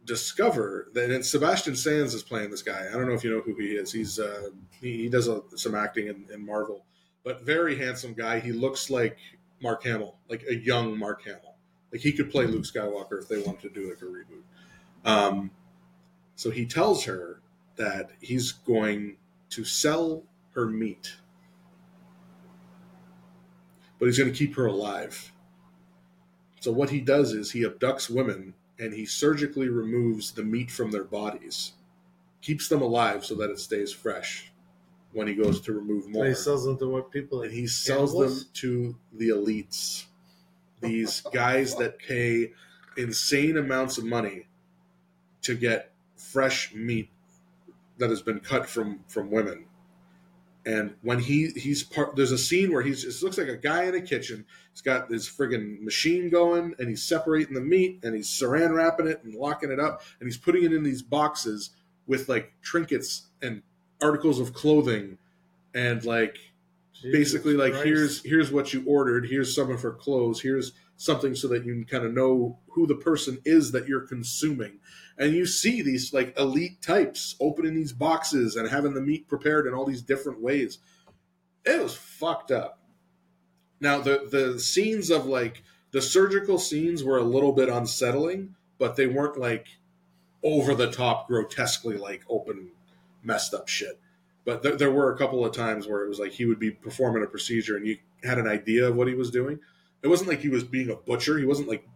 discover 0.09 0.89
that 0.95 1.11
and 1.11 1.25
Sebastian 1.25 1.77
Stan 1.77 2.01
is 2.01 2.23
playing 2.23 2.51
this 2.51 2.63
guy. 2.63 2.87
I 2.89 2.93
don't 2.93 3.07
know 3.07 3.15
if 3.15 3.23
you 3.23 3.31
know 3.31 3.43
who 3.43 3.55
he 3.55 3.69
is. 3.69 3.93
He's 3.93 4.19
uh, 4.19 4.49
he, 4.81 5.03
he 5.03 5.09
does 5.09 5.29
a, 5.29 5.43
some 5.55 5.75
acting 5.75 6.09
in, 6.09 6.25
in 6.33 6.45
Marvel, 6.45 6.85
but 7.25 7.43
very 7.43 7.77
handsome 7.77 8.15
guy. 8.15 8.41
He 8.41 8.53
looks 8.53 8.91
like 8.91 9.19
Mark 9.61 9.85
Hamill, 9.85 10.17
like 10.29 10.45
a 10.49 10.55
young 10.55 10.99
Mark 10.99 11.25
Hamill. 11.25 11.55
Like 11.93 12.01
he 12.01 12.13
could 12.13 12.31
play 12.31 12.47
Luke 12.47 12.65
Skywalker 12.65 13.23
if 13.23 13.29
they 13.29 13.41
wanted 13.41 13.63
to 13.63 13.81
do 13.81 13.89
like 13.89 14.03
a 14.03 14.07
reboot. 14.07 14.43
Um, 15.05 15.51
so 16.37 16.51
he 16.51 16.67
tells 16.67 17.05
her 17.05 17.41
that 17.79 18.11
he's 18.21 18.53
going 18.53 19.17
to 19.51 19.65
sell 19.65 20.25
her 20.55 20.67
meat, 20.67 21.15
but 23.99 24.07
he's 24.07 24.19
going 24.19 24.31
to 24.33 24.37
keep 24.39 24.55
her 24.57 24.67
alive. 24.67 25.33
So 26.61 26.73
what 26.73 26.91
he 26.91 27.01
does 27.01 27.33
is 27.33 27.51
he 27.53 27.63
abducts 27.65 28.11
women 28.11 28.55
and 28.79 28.93
he 28.93 29.07
surgically 29.07 29.69
removes 29.69 30.33
the 30.33 30.43
meat 30.45 30.71
from 30.71 30.91
their 30.91 31.05
bodies, 31.05 31.73
keeps 32.43 32.69
them 32.69 32.83
alive 32.83 33.25
so 33.25 33.35
that 33.37 33.51
it 33.51 33.59
stays 33.59 33.93
fresh 33.93 34.53
when 35.13 35.27
he 35.27 35.35
goes 35.35 35.61
to 35.63 35.73
remove 35.73 36.05
And 36.05 36.13
more. 36.15 36.27
he 36.27 36.35
sells 36.35 36.65
them 36.65 36.79
to 36.79 36.89
what 36.89 37.11
people? 37.11 37.43
and 37.43 37.53
he 37.53 37.67
sells 37.67 38.13
them 38.13 38.49
to 38.55 38.97
the 39.13 39.31
elites. 39.31 40.05
These 40.81 41.21
guys 41.33 41.75
that 41.77 41.99
pay 41.99 42.53
insane 42.97 43.57
amounts 43.57 43.99
of 43.99 44.05
money 44.05 44.47
to 45.43 45.55
get 45.57 45.93
fresh 46.17 46.75
meat 46.75 47.11
that 47.99 48.11
has 48.11 48.23
been 48.23 48.41
cut 48.41 48.69
from 48.69 49.01
from 49.09 49.31
women. 49.31 49.67
And 50.67 50.95
when 51.03 51.19
he 51.19 51.49
he's 51.57 51.83
part, 51.83 52.15
there's 52.17 52.33
a 52.33 52.39
scene 52.39 52.73
where 52.73 52.83
he's 52.83 53.05
it 53.05 53.25
looks 53.25 53.39
like 53.39 53.49
a 53.49 53.57
guy 53.57 53.85
in 53.85 53.95
a 53.95 54.01
kitchen. 54.01 54.45
He's 54.73 54.83
got 54.83 55.09
this 55.09 55.29
friggin' 55.29 55.81
machine 55.81 56.29
going, 56.31 56.75
and 56.79 56.89
he's 56.89 57.03
separating 57.03 57.55
the 57.55 57.61
meat, 57.61 58.01
and 58.03 58.15
he's 58.15 58.29
saran 58.29 58.75
wrapping 58.75 59.07
it 59.07 59.23
and 59.25 59.35
locking 59.35 59.71
it 59.71 59.81
up, 59.81 60.03
and 60.21 60.27
he's 60.29 60.37
putting 60.37 60.65
it 60.65 60.73
in 60.73 60.83
these 60.83 61.03
boxes 61.03 61.71
with 62.07 62.29
like 62.29 62.53
trinkets 62.63 63.29
and 63.41 63.63
articles 64.03 64.41
of 64.41 64.53
clothing, 64.53 65.17
and 65.75 66.05
like 66.05 66.37
Jesus 66.93 67.13
basically 67.19 67.55
like 67.55 67.73
Christ. 67.73 67.87
here's 67.87 68.25
here's 68.25 68.53
what 68.53 68.75
you 68.75 68.85
ordered 68.87 69.27
here's 69.27 69.55
some 69.55 69.71
of 69.71 69.81
her 69.83 69.93
clothes 69.93 70.41
here's 70.41 70.73
something 70.99 71.35
so 71.35 71.49
that 71.49 71.65
you 71.65 71.87
kind 71.89 72.05
of 72.05 72.13
know 72.13 72.59
who 72.73 72.87
the 72.87 72.95
person 72.95 73.39
is 73.45 73.71
that 73.73 73.87
you're 73.87 74.07
consuming. 74.07 74.81
And 75.17 75.33
you 75.33 75.47
see 75.47 75.81
these 75.81 76.13
like 76.13 76.39
elite 76.39 76.83
types 76.83 77.37
opening 77.41 77.75
these 77.75 77.93
boxes 77.93 78.57
and 78.57 78.69
having 78.69 78.95
the 78.95 79.01
meat 79.01 79.29
prepared 79.29 79.67
in 79.67 79.75
all 79.75 79.87
these 79.87 80.03
different 80.03 80.43
ways. 80.43 80.79
It 81.65 81.81
was 81.81 81.97
fucked 81.97 82.51
up. 82.51 82.81
Now 83.81 84.01
the 84.01 84.29
the 84.31 84.59
scenes 84.59 85.09
of 85.11 85.25
like 85.25 85.63
the 85.93 86.03
surgical 86.03 86.59
scenes 86.59 87.03
were 87.03 87.17
a 87.17 87.25
little 87.25 87.53
bit 87.53 87.69
unsettling 87.69 88.57
but 88.79 88.97
they 88.97 89.07
weren't 89.07 89.39
like 89.39 89.69
over 90.43 90.75
the 90.75 90.91
top 90.91 91.29
grotesquely 91.29 91.97
like 91.97 92.23
open 92.29 92.71
messed 93.23 93.55
up 93.55 93.69
shit. 93.69 94.01
But 94.45 94.79
there 94.79 94.91
were 94.91 95.13
a 95.13 95.19
couple 95.19 95.45
of 95.45 95.53
times 95.53 95.87
where 95.87 96.05
it 96.05 96.09
was 96.09 96.19
like 96.19 96.33
he 96.33 96.47
would 96.47 96.59
be 96.59 96.71
performing 96.71 97.23
a 97.23 97.27
procedure 97.27 97.77
and 97.77 97.87
you 97.87 97.99
had 98.25 98.39
an 98.39 98.49
idea 98.49 98.89
of 98.89 98.97
what 98.97 99.09
he 99.09 99.15
was 99.15 99.31
doing 99.31 99.61
it 100.03 100.09
wasn't 100.09 100.29
like 100.29 100.41
he 100.41 100.49
was 100.49 100.65
being 100.65 100.91
a 100.91 100.97
butcher. 100.97 101.39
He 101.39 101.47
wasn't 101.47 101.69
like 101.69 101.87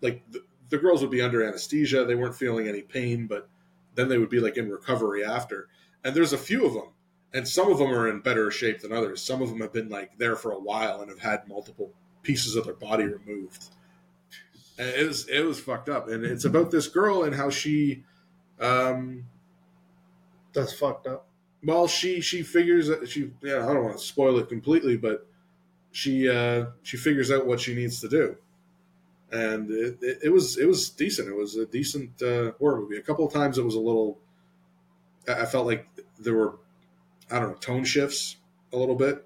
like 0.00 0.22
the, 0.30 0.42
the 0.70 0.78
girls 0.78 1.00
would 1.02 1.10
be 1.10 1.22
under 1.22 1.42
anesthesia. 1.42 2.04
They 2.04 2.14
weren't 2.14 2.36
feeling 2.36 2.68
any 2.68 2.82
pain 2.82 3.26
but 3.26 3.48
then 3.94 4.08
they 4.08 4.18
would 4.18 4.30
be 4.30 4.40
like 4.40 4.56
in 4.56 4.70
recovery 4.70 5.24
after. 5.24 5.68
And 6.02 6.14
there's 6.14 6.32
a 6.32 6.38
few 6.38 6.66
of 6.66 6.74
them 6.74 6.88
and 7.34 7.48
some 7.48 7.70
of 7.70 7.78
them 7.78 7.92
are 7.92 8.08
in 8.08 8.20
better 8.20 8.50
shape 8.50 8.80
than 8.80 8.92
others. 8.92 9.20
Some 9.20 9.42
of 9.42 9.48
them 9.48 9.60
have 9.60 9.72
been 9.72 9.88
like 9.88 10.16
there 10.18 10.36
for 10.36 10.52
a 10.52 10.58
while 10.58 11.00
and 11.00 11.10
have 11.10 11.18
had 11.18 11.48
multiple 11.48 11.92
pieces 12.22 12.54
of 12.54 12.64
their 12.64 12.74
body 12.74 13.04
removed. 13.04 13.64
And 14.78 14.88
it 14.88 15.06
was 15.06 15.28
it 15.28 15.44
was 15.44 15.58
fucked 15.60 15.88
up. 15.88 16.08
And 16.08 16.24
it's 16.24 16.44
about 16.44 16.70
this 16.70 16.86
girl 16.88 17.24
and 17.24 17.34
how 17.34 17.50
she 17.50 18.04
um 18.60 19.24
That's 20.52 20.72
fucked 20.72 21.06
up. 21.08 21.26
well, 21.64 21.88
she 21.88 22.20
she 22.20 22.42
figures 22.42 22.86
that 22.86 23.08
she 23.08 23.32
yeah 23.42 23.68
I 23.68 23.72
don't 23.72 23.84
want 23.84 23.98
to 23.98 24.04
spoil 24.04 24.38
it 24.38 24.48
completely, 24.48 24.96
but 24.96 25.26
she 25.94 26.28
uh, 26.28 26.66
she 26.82 26.96
figures 26.96 27.30
out 27.30 27.46
what 27.46 27.60
she 27.60 27.74
needs 27.74 28.00
to 28.00 28.08
do, 28.08 28.36
and 29.30 29.70
it, 29.70 29.98
it, 30.02 30.18
it 30.24 30.28
was 30.30 30.58
it 30.58 30.66
was 30.66 30.90
decent. 30.90 31.28
It 31.28 31.36
was 31.36 31.56
a 31.56 31.66
decent 31.66 32.20
uh, 32.20 32.52
horror 32.58 32.80
movie. 32.80 32.96
A 32.96 33.02
couple 33.02 33.26
of 33.26 33.32
times 33.32 33.58
it 33.58 33.64
was 33.64 33.76
a 33.76 33.80
little. 33.80 34.18
I 35.28 35.46
felt 35.46 35.66
like 35.66 35.86
there 36.18 36.34
were, 36.34 36.56
I 37.30 37.38
don't 37.38 37.50
know, 37.50 37.54
tone 37.54 37.84
shifts 37.84 38.36
a 38.72 38.76
little 38.76 38.96
bit. 38.96 39.24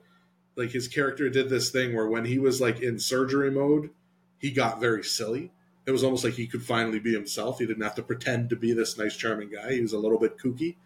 Like 0.56 0.70
his 0.70 0.88
character 0.88 1.28
did 1.30 1.48
this 1.48 1.70
thing 1.70 1.94
where 1.96 2.06
when 2.08 2.24
he 2.24 2.38
was 2.38 2.60
like 2.60 2.80
in 2.80 2.98
surgery 2.98 3.50
mode, 3.50 3.90
he 4.38 4.50
got 4.50 4.78
very 4.80 5.02
silly. 5.04 5.50
It 5.86 5.90
was 5.90 6.04
almost 6.04 6.22
like 6.22 6.34
he 6.34 6.46
could 6.46 6.62
finally 6.62 6.98
be 6.98 7.12
himself. 7.14 7.58
He 7.60 7.66
didn't 7.66 7.82
have 7.82 7.94
to 7.94 8.02
pretend 8.02 8.50
to 8.50 8.56
be 8.56 8.74
this 8.74 8.98
nice, 8.98 9.16
charming 9.16 9.50
guy. 9.50 9.72
He 9.72 9.80
was 9.80 9.94
a 9.94 9.98
little 9.98 10.18
bit 10.18 10.36
kooky 10.38 10.76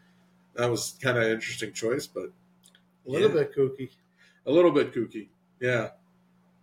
that 0.55 0.71
was 0.71 0.97
kind 1.03 1.17
of 1.17 1.25
an 1.25 1.31
interesting 1.31 1.73
choice, 1.73 2.07
but 2.07 2.31
A 3.07 3.11
little 3.11 3.29
Yeah. 3.29 3.43
bit 3.45 3.57
kooky. 3.57 3.91
a 4.47 4.53
little 4.53 4.71
bit 4.71 4.93
kooky. 4.95 5.29
Yeah, 5.63 5.91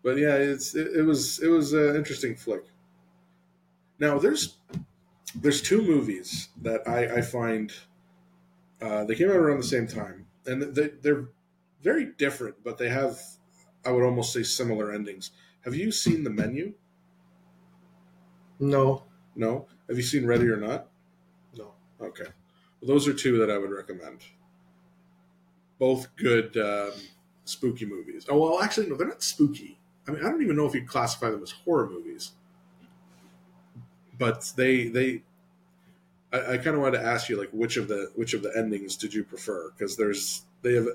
but 0.03 0.17
yeah, 0.17 0.35
it's 0.35 0.75
it, 0.75 0.87
it 0.97 1.03
was 1.03 1.39
it 1.39 1.47
was 1.47 1.71
an 1.71 1.95
interesting 1.95 2.35
flick. 2.35 2.65
Now 3.97 4.19
there's 4.19 4.57
there's 5.33 5.61
two 5.61 5.81
movies 5.81 6.49
that 6.61 6.85
I, 6.85 7.19
I 7.19 7.21
find 7.21 7.71
uh, 8.81 9.05
they 9.05 9.15
came 9.15 9.29
out 9.29 9.37
around 9.37 9.57
the 9.57 9.63
same 9.67 9.87
time, 9.87 10.27
and 10.45 10.61
they, 10.75 10.89
they're 11.01 11.29
very 11.81 12.07
different, 12.17 12.55
but 12.61 12.77
they 12.77 12.89
have 12.89 13.17
I 13.85 13.91
would 13.91 14.03
almost 14.03 14.33
say 14.33 14.43
similar 14.43 14.91
endings. 14.91 15.31
Have 15.61 15.75
you 15.75 15.93
seen 15.93 16.25
the 16.25 16.29
menu? 16.29 16.73
No. 18.59 19.03
No. 19.33 19.67
Have 19.87 19.95
you 19.95 20.03
seen 20.03 20.25
Ready 20.25 20.49
or 20.49 20.57
Not? 20.57 20.89
No. 21.55 21.71
Okay. 22.01 22.27
Well, 22.81 22.89
those 22.89 23.07
are 23.07 23.13
two 23.13 23.37
that 23.37 23.49
I 23.49 23.57
would 23.57 23.71
recommend. 23.71 24.23
Both 25.77 26.13
good 26.17 26.57
um, 26.57 26.91
spooky 27.49 27.85
movies. 27.85 28.25
Oh 28.29 28.37
well, 28.37 28.61
actually, 28.61 28.87
no, 28.87 28.95
they're 28.95 29.07
not 29.07 29.23
spooky. 29.23 29.79
I 30.07 30.11
mean, 30.11 30.25
I 30.25 30.29
don't 30.29 30.41
even 30.41 30.55
know 30.55 30.65
if 30.65 30.73
you'd 30.73 30.87
classify 30.87 31.29
them 31.29 31.43
as 31.43 31.51
horror 31.51 31.89
movies. 31.89 32.31
But 34.17 34.51
they 34.55 34.87
they, 34.87 35.21
I, 36.33 36.53
I 36.53 36.57
kind 36.57 36.75
of 36.75 36.81
wanted 36.81 36.99
to 36.99 37.05
ask 37.05 37.29
you 37.29 37.37
like 37.37 37.49
which 37.51 37.77
of 37.77 37.87
the 37.87 38.11
which 38.15 38.33
of 38.33 38.41
the 38.41 38.51
endings 38.55 38.95
did 38.95 39.13
you 39.13 39.23
prefer? 39.23 39.71
Because 39.71 39.97
there's 39.97 40.43
they 40.61 40.73
have 40.73 40.87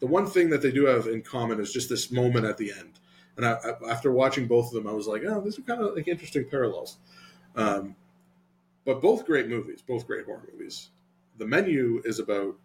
the 0.00 0.06
one 0.06 0.26
thing 0.26 0.50
that 0.50 0.62
they 0.62 0.70
do 0.70 0.86
have 0.86 1.06
in 1.06 1.22
common 1.22 1.60
is 1.60 1.72
just 1.72 1.88
this 1.88 2.10
moment 2.10 2.46
at 2.46 2.56
the 2.56 2.72
end. 2.72 3.00
And 3.36 3.46
I, 3.46 3.52
I, 3.52 3.90
after 3.90 4.10
watching 4.10 4.46
both 4.46 4.66
of 4.66 4.72
them, 4.72 4.86
I 4.86 4.92
was 4.92 5.06
like, 5.06 5.22
oh, 5.24 5.40
these 5.40 5.58
are 5.58 5.62
kind 5.62 5.80
of 5.80 5.94
like 5.94 6.08
interesting 6.08 6.44
parallels. 6.48 6.98
Um, 7.54 7.94
but 8.84 9.00
both 9.02 9.26
great 9.26 9.48
movies, 9.48 9.82
both 9.82 10.06
great 10.06 10.24
horror 10.24 10.48
movies. 10.52 10.88
The 11.36 11.46
menu 11.46 12.02
is 12.04 12.18
about 12.18 12.56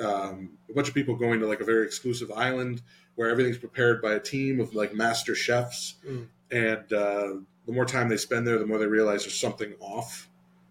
um, 0.00 0.50
a 0.70 0.72
bunch 0.74 0.88
of 0.88 0.94
people 0.94 1.14
going 1.16 1.40
to 1.40 1.46
like 1.46 1.60
a 1.60 1.64
very 1.64 1.84
exclusive 1.84 2.30
island 2.32 2.82
where 3.16 3.28
everything's 3.30 3.58
prepared 3.58 4.00
by 4.00 4.12
a 4.14 4.20
team 4.20 4.60
of 4.60 4.74
like 4.74 4.94
master 4.94 5.34
chefs, 5.34 5.94
Mm. 6.06 6.26
and 6.50 6.92
uh, 6.92 7.34
the 7.66 7.72
more 7.72 7.84
time 7.84 8.08
they 8.08 8.16
spend 8.16 8.46
there, 8.46 8.58
the 8.58 8.66
more 8.66 8.78
they 8.78 8.86
realize 8.86 9.24
there's 9.24 9.38
something 9.38 9.74
off, 9.80 10.28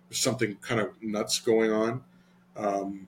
there's 0.10 0.20
something 0.20 0.56
kind 0.62 0.80
of 0.82 1.02
nuts 1.02 1.40
going 1.40 1.72
on. 1.72 2.04
Um, 2.56 3.08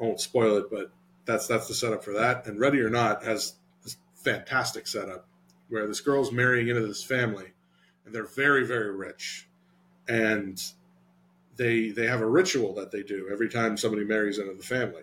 I 0.00 0.04
won't 0.04 0.20
spoil 0.20 0.56
it, 0.58 0.70
but 0.70 0.90
that's 1.24 1.46
that's 1.46 1.66
the 1.68 1.74
setup 1.74 2.04
for 2.04 2.12
that. 2.14 2.46
And 2.46 2.58
Ready 2.60 2.80
or 2.80 2.88
Not 2.88 3.24
has 3.24 3.54
this 3.82 3.96
fantastic 4.14 4.86
setup 4.86 5.26
where 5.68 5.86
this 5.86 6.00
girl's 6.00 6.30
marrying 6.32 6.68
into 6.68 6.86
this 6.86 7.02
family, 7.04 7.48
and 8.06 8.14
they're 8.14 8.24
very 8.26 8.64
very 8.64 8.94
rich, 8.94 9.48
and 10.08 10.62
they 11.56 11.90
they 11.90 12.06
have 12.06 12.20
a 12.20 12.26
ritual 12.26 12.72
that 12.74 12.92
they 12.92 13.02
do 13.02 13.28
every 13.32 13.48
time 13.48 13.76
somebody 13.76 14.04
marries 14.04 14.38
into 14.38 14.54
the 14.54 14.62
family. 14.62 15.02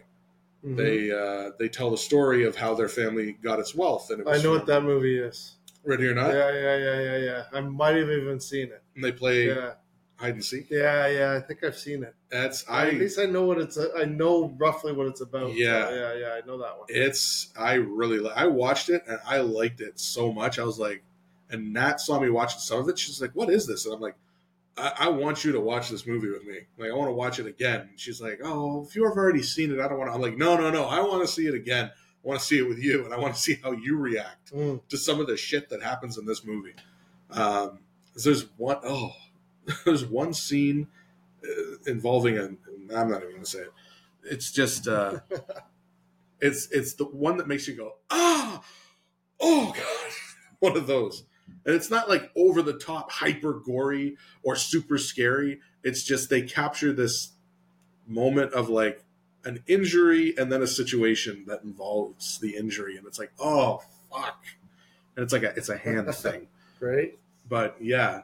Mhm. 0.65 0.77
They 0.77 1.11
uh, 1.11 1.51
they 1.59 1.69
tell 1.69 1.91
the 1.91 1.97
story 1.97 2.43
of 2.45 2.55
how 2.55 2.73
their 2.73 2.89
family 2.89 3.33
got 3.33 3.59
its 3.59 3.75
wealth, 3.75 4.09
and 4.09 4.21
it 4.21 4.27
I 4.27 4.37
know 4.41 4.51
what 4.51 4.65
that 4.65 4.83
movie 4.83 5.19
is. 5.19 5.55
Ready 5.83 6.07
or 6.07 6.15
Not. 6.15 6.33
Yeah, 6.33 6.51
yeah, 6.51 6.77
yeah, 6.77 6.99
yeah, 7.01 7.17
yeah. 7.17 7.43
I 7.53 7.61
might 7.61 7.95
have 7.95 8.09
even 8.09 8.39
seen 8.39 8.69
it. 8.69 8.81
And 8.95 9.03
they 9.03 9.11
play 9.11 9.47
Yeah, 9.49 9.73
hide 10.15 10.33
and 10.33 10.43
seek. 10.43 10.67
yeah, 10.71 11.05
yeah. 11.07 11.33
I 11.33 11.39
think 11.41 11.63
I've 11.63 11.77
seen 11.77 12.01
it. 12.03 12.15
That's 12.29 12.67
I. 12.67 12.87
At 12.87 12.93
least 12.95 13.19
I 13.19 13.25
know 13.25 13.43
what 13.45 13.59
it's. 13.59 13.77
I 13.95 14.05
know 14.05 14.55
roughly 14.57 14.91
what 14.93 15.05
it's 15.05 15.21
about. 15.21 15.51
So, 15.51 15.55
Yeah. 15.55 15.93
yeah, 15.93 16.13
yeah. 16.15 16.39
I 16.43 16.47
know 16.47 16.57
that 16.57 16.77
one. 16.79 16.87
It's 16.89 17.53
I 17.55 17.73
really 17.75 18.17
li- 18.17 18.31
I 18.35 18.47
watched 18.47 18.89
it 18.89 19.03
and 19.07 19.19
I 19.27 19.41
liked 19.41 19.81
it 19.81 19.99
so 19.99 20.33
much. 20.33 20.57
I 20.57 20.63
was 20.63 20.79
like, 20.79 21.03
and 21.51 21.71
Nat 21.73 21.99
saw 22.01 22.19
me 22.19 22.31
watching 22.31 22.59
some 22.59 22.79
of 22.79 22.89
it. 22.89 22.97
She's 22.97 23.21
like, 23.21 23.31
"What 23.35 23.51
is 23.51 23.67
this?" 23.67 23.85
And 23.85 23.93
I'm 23.93 24.01
like, 24.01 24.15
I, 24.77 24.93
"I 24.99 25.09
want 25.09 25.43
you 25.45 25.51
to 25.53 25.59
watch 25.59 25.89
this 25.89 26.05
movie 26.05 26.29
with 26.29 26.45
me. 26.45 26.59
Like, 26.77 26.91
I 26.91 26.93
want 26.93 27.09
to 27.09 27.13
watch 27.13 27.39
it 27.39 27.45
again." 27.47 27.81
And 27.89 27.99
she's 27.99 28.21
like, 28.21 28.39
"Oh, 28.43 28.85
if 28.85 28.95
you've 28.95 29.05
already 29.05 29.43
seen 29.43 29.71
it, 29.71 29.79
I 29.79 29.87
don't 29.87 29.97
want 29.97 30.09
to." 30.09 30.15
I'm 30.15 30.21
like, 30.21 30.37
"No, 30.37 30.55
no, 30.57 30.69
no. 30.69 30.85
I 30.85 30.99
want 31.01 31.21
to 31.21 31.27
see 31.27 31.47
it 31.47 31.53
again. 31.55 31.85
I 31.87 32.27
want 32.27 32.39
to 32.39 32.45
see 32.45 32.57
it 32.59 32.67
with 32.67 32.79
you, 32.79 33.05
and 33.05 33.13
I 33.13 33.17
want 33.17 33.35
to 33.35 33.39
see 33.47 33.57
how 33.63 33.71
you 33.71 33.97
react 33.97 34.51
Mm. 34.53 34.81
to 34.89 34.97
some 34.97 35.19
of 35.19 35.27
the 35.27 35.37
shit 35.37 35.69
that 35.69 35.81
happens 35.83 36.17
in 36.17 36.25
this 36.25 36.43
movie." 36.45 36.73
Um, 37.31 37.79
there's 38.23 38.43
one 38.57 38.77
oh, 38.83 39.13
there's 39.85 40.05
one 40.05 40.33
scene 40.33 40.87
uh, 41.43 41.77
involving 41.87 42.37
a. 42.37 42.43
I'm 42.95 43.09
not 43.09 43.21
even 43.21 43.31
going 43.31 43.43
to 43.43 43.49
say 43.49 43.59
it. 43.59 43.73
It's 44.23 44.51
just. 44.51 44.87
Uh, 44.87 45.19
It's 46.41 46.67
it's 46.69 46.93
the 46.95 47.05
one 47.05 47.37
that 47.37 47.47
makes 47.47 47.65
you 47.65 47.75
go 47.75 47.93
ah 48.09 48.61
oh 49.39 49.73
god 49.75 50.11
one 50.59 50.75
of 50.77 50.85
those. 50.85 51.23
And 51.65 51.73
it's 51.75 51.89
not 51.89 52.07
like 52.07 52.31
over 52.35 52.61
the 52.61 52.73
top 52.73 53.11
hyper 53.11 53.53
gory 53.53 54.17
or 54.43 54.55
super 54.55 54.97
scary. 54.97 55.59
It's 55.83 56.03
just 56.03 56.29
they 56.29 56.43
capture 56.43 56.93
this 56.93 57.31
moment 58.07 58.53
of 58.53 58.69
like 58.69 59.03
an 59.45 59.63
injury 59.67 60.33
and 60.37 60.51
then 60.51 60.61
a 60.61 60.67
situation 60.67 61.43
that 61.47 61.63
involves 61.63 62.39
the 62.39 62.55
injury 62.55 62.97
and 62.97 63.05
it's 63.05 63.17
like 63.19 63.31
oh 63.39 63.81
fuck 64.11 64.43
and 65.15 65.23
it's 65.23 65.33
like 65.33 65.43
a 65.43 65.49
it's 65.55 65.69
a 65.69 65.77
hand 65.77 66.07
thing 66.15 66.47
Great. 66.79 67.17
but 67.47 67.75
yeah 67.79 68.21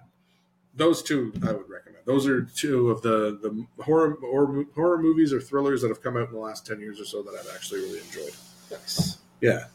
those 0.76 1.02
two 1.04 1.32
i 1.48 1.52
would 1.52 1.70
recommend 1.70 2.04
those 2.06 2.28
are 2.28 2.42
two 2.44 2.90
of 2.90 3.02
the 3.04 3.40
the 3.42 3.84
horror 3.84 4.16
or 4.24 4.66
horror 4.76 4.98
movies 5.02 5.32
or 5.34 5.40
thrillers 5.40 5.82
that 5.82 5.90
have 5.90 6.02
come 6.02 6.18
out 6.18 6.28
in 6.28 6.34
the 6.34 6.40
last 6.40 6.66
10 6.66 6.80
years 6.80 7.00
or 7.00 7.06
so 7.06 7.22
that 7.24 7.34
i've 7.40 7.56
actually 7.56 7.82
really 7.82 8.00
enjoyed 8.00 8.34
Nice. 8.72 9.18
yeah 9.42 9.66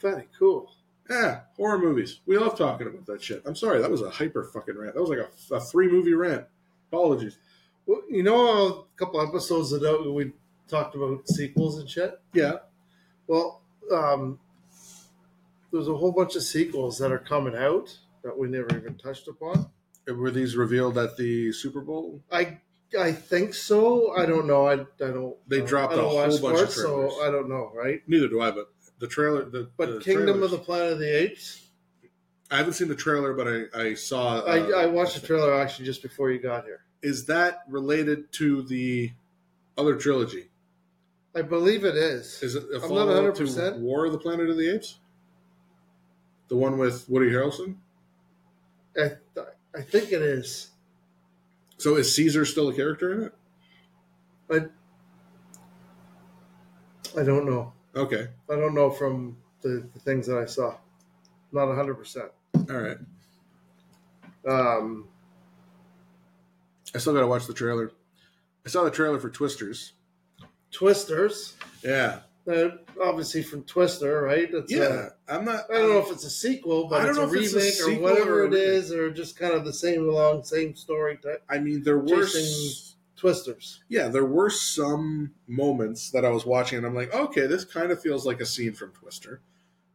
Very 0.00 0.28
cool. 0.38 0.72
Yeah 1.10 1.40
horror 1.56 1.78
movies 1.78 2.20
we 2.26 2.36
love 2.38 2.56
talking 2.58 2.86
about 2.86 3.06
that 3.06 3.22
shit 3.22 3.42
i'm 3.46 3.54
sorry 3.56 3.80
that 3.80 3.90
was 3.90 4.02
a 4.02 4.10
hyper 4.10 4.44
fucking 4.44 4.76
rant 4.76 4.94
that 4.94 5.00
was 5.00 5.10
like 5.10 5.18
a, 5.18 5.54
a 5.54 5.60
three 5.60 5.88
movie 5.88 6.14
rant 6.14 6.44
apologies 6.92 7.38
Well, 7.86 8.02
you 8.10 8.22
know, 8.22 8.86
a 8.94 8.98
couple 8.98 9.20
episodes 9.20 9.72
ago, 9.72 10.10
we 10.12 10.32
talked 10.68 10.94
about 10.96 11.28
sequels 11.28 11.78
and 11.78 11.88
shit. 11.88 12.20
yeah 12.32 12.54
Well, 13.28 13.62
um, 13.92 14.38
there's 15.72 15.88
a 15.88 15.94
whole 15.96 16.12
bunch 16.12 16.34
of 16.36 16.42
sequels 16.42 16.98
that 16.98 17.12
are 17.12 17.18
coming 17.18 17.54
out 17.56 17.96
that 18.24 18.36
we 18.36 18.48
never 18.48 18.76
even 18.76 18.96
touched 18.96 19.28
upon. 19.28 19.70
were 20.08 20.30
these 20.30 20.56
revealed 20.56 20.98
at 20.98 21.16
the 21.16 21.52
super 21.52 21.80
bowl 21.80 22.20
I 22.32 22.58
I 22.98 23.10
think 23.12 23.52
so. 23.52 24.12
I 24.16 24.26
don't 24.26 24.46
know. 24.46 24.68
I, 24.68 24.74
I 24.74 25.10
don't. 25.10 25.36
They 25.48 25.60
dropped 25.60 25.92
I 25.92 25.96
don't 25.96 26.04
a 26.04 26.08
whole 26.08 26.38
bunch 26.40 26.60
of 26.60 26.72
trailers. 26.72 26.74
so 26.74 27.22
I 27.22 27.30
don't 27.32 27.48
know. 27.48 27.72
Right? 27.74 28.00
neither 28.06 28.28
do 28.28 28.40
i 28.40 28.50
but 28.52 28.68
the 28.98 29.06
trailer 29.06 29.44
the 29.44 29.70
But 29.76 29.94
the 29.94 30.00
Kingdom 30.00 30.42
of 30.42 30.50
the 30.50 30.58
Planet 30.58 30.92
of 30.92 30.98
the 30.98 31.22
Apes. 31.22 31.62
I 32.50 32.58
haven't 32.58 32.74
seen 32.74 32.88
the 32.88 32.94
trailer, 32.94 33.34
but 33.34 33.48
I, 33.48 33.88
I 33.88 33.94
saw. 33.94 34.40
I, 34.44 34.60
uh, 34.60 34.82
I 34.82 34.86
watched 34.86 35.20
the 35.20 35.26
trailer 35.26 35.54
actually 35.60 35.86
just 35.86 36.02
before 36.02 36.30
you 36.30 36.38
got 36.38 36.64
here. 36.64 36.80
Is 37.02 37.26
that 37.26 37.62
related 37.68 38.32
to 38.34 38.62
the 38.62 39.12
other 39.76 39.96
trilogy? 39.96 40.48
I 41.34 41.42
believe 41.42 41.84
it 41.84 41.96
is. 41.96 42.42
Is 42.42 42.54
it 42.54 42.64
a 42.72 42.76
I'm 42.76 42.80
not 42.82 42.88
follow 42.88 43.28
up 43.28 43.34
to 43.34 43.42
100%. 43.42 43.80
War 43.80 44.06
of 44.06 44.12
the 44.12 44.18
Planet 44.18 44.48
of 44.48 44.56
the 44.56 44.74
Apes? 44.74 44.98
The 46.48 46.56
one 46.56 46.78
with 46.78 47.08
Woody 47.08 47.30
Harrelson. 47.30 47.76
I, 48.96 49.12
I 49.76 49.82
think 49.82 50.12
it 50.12 50.22
is. 50.22 50.68
So 51.78 51.96
is 51.96 52.14
Caesar 52.14 52.44
still 52.46 52.68
a 52.68 52.74
character 52.74 53.12
in 53.12 53.22
it? 53.24 54.72
I, 57.18 57.20
I 57.20 57.24
don't 57.24 57.44
know. 57.44 57.74
Okay, 57.96 58.28
I 58.50 58.54
don't 58.56 58.74
know 58.74 58.90
from 58.90 59.36
the, 59.62 59.88
the 59.94 60.00
things 60.00 60.26
that 60.26 60.38
I 60.38 60.44
saw. 60.44 60.74
Not 61.52 61.74
hundred 61.74 61.94
percent. 61.94 62.30
all 62.54 62.76
right. 62.76 62.98
Um, 64.46 65.08
I 66.94 66.98
still 66.98 67.14
got 67.14 67.20
to 67.20 67.26
watch 67.26 67.46
the 67.46 67.54
trailer. 67.54 67.90
I 68.64 68.68
saw 68.68 68.84
the 68.84 68.90
trailer 68.90 69.18
for 69.18 69.30
Twisters. 69.30 69.92
Twisters. 70.70 71.54
Yeah, 71.82 72.20
Uh, 72.50 72.68
obviously 73.02 73.42
from 73.42 73.62
Twister, 73.64 74.22
right? 74.22 74.48
It's 74.52 74.70
yeah. 74.72 75.08
I'm 75.28 75.44
not. 75.44 75.64
I 75.70 75.74
don't 75.78 75.90
know 75.90 75.98
if 75.98 76.10
it's 76.10 76.24
a 76.24 76.30
sequel, 76.30 76.88
but 76.88 77.00
I 77.00 77.06
don't 77.06 77.34
it's 77.34 77.54
a 77.54 77.58
if 77.58 77.64
it's 77.64 77.80
a 77.80 77.86
remake 77.86 78.00
or 78.00 78.02
whatever 78.02 78.42
or 78.42 78.46
it 78.46 78.54
is, 78.54 78.92
or 78.92 79.10
just 79.10 79.38
kind 79.38 79.54
of 79.54 79.64
the 79.64 79.72
same 79.72 80.06
long, 80.08 80.44
same 80.44 80.76
story 80.76 81.16
type. 81.16 81.42
I 81.48 81.58
mean, 81.58 81.82
there 81.82 81.98
were. 81.98 82.26
Chasing- 82.26 82.85
Twisters. 83.16 83.82
yeah, 83.88 84.08
there 84.08 84.24
were 84.26 84.50
some 84.50 85.32
moments 85.46 86.10
that 86.10 86.24
I 86.24 86.30
was 86.30 86.44
watching, 86.44 86.78
and 86.78 86.86
I'm 86.86 86.94
like, 86.94 87.14
okay, 87.14 87.46
this 87.46 87.64
kind 87.64 87.90
of 87.90 88.00
feels 88.00 88.26
like 88.26 88.40
a 88.40 88.46
scene 88.46 88.74
from 88.74 88.92
Twister, 88.92 89.40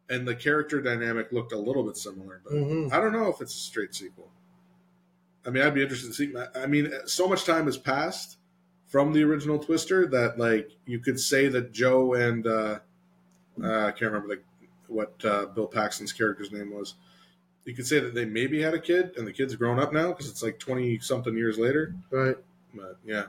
and 0.10 0.28
the 0.28 0.36
character 0.36 0.82
dynamic 0.82 1.32
looked 1.32 1.52
a 1.52 1.58
little 1.58 1.84
bit 1.84 1.98
similar, 1.98 2.42
but 2.44 2.54
hmm 2.54 2.88
I 2.92 2.98
don't 2.98 3.14
know 3.14 3.28
if 3.28 3.40
it's 3.42 3.54
a 3.54 3.60
straight 3.60 3.94
sequel. 3.94 4.30
I 5.46 5.50
mean, 5.50 5.64
I'd 5.64 5.74
be 5.74 5.82
interested 5.82 6.08
to 6.08 6.14
see. 6.14 6.34
I 6.56 6.68
mean, 6.68 6.92
so 7.06 7.28
much 7.28 7.46
time 7.46 7.66
has 7.66 7.78
passed 7.78 8.38
from 8.88 9.14
the 9.14 9.24
original 9.24 9.58
Twister 9.58 10.06
that, 10.08 10.38
like, 10.38 10.70
you 10.86 11.00
could 11.00 11.20
say 11.20 11.48
that 11.48 11.72
Joe 11.72 12.14
and 12.14 12.46
uh, 12.46 12.80
uh, 13.64 13.86
I 13.86 13.92
can't 13.92 14.12
remember 14.12 14.28
like 14.30 14.44
what 14.88 15.14
uh, 15.26 15.46
Bill 15.48 15.68
Paxton's 15.68 16.12
character's 16.14 16.52
name 16.52 16.72
was. 16.74 16.96
You 17.66 17.76
could 17.76 17.88
say 17.88 18.00
that 18.00 18.14
they 18.16 18.26
maybe 18.26 18.62
had 18.62 18.74
a 18.74 18.80
kid, 18.80 19.12
and 19.18 19.26
the 19.28 19.32
kid's 19.34 19.56
grown 19.56 19.80
up 19.80 19.94
now 19.94 20.10
because 20.10 20.28
it's 20.30 20.42
like 20.44 20.58
twenty 20.60 21.00
something 21.00 21.36
years 21.38 21.58
later. 21.58 21.96
Right. 22.10 22.36
But 22.74 22.98
yeah, 23.06 23.26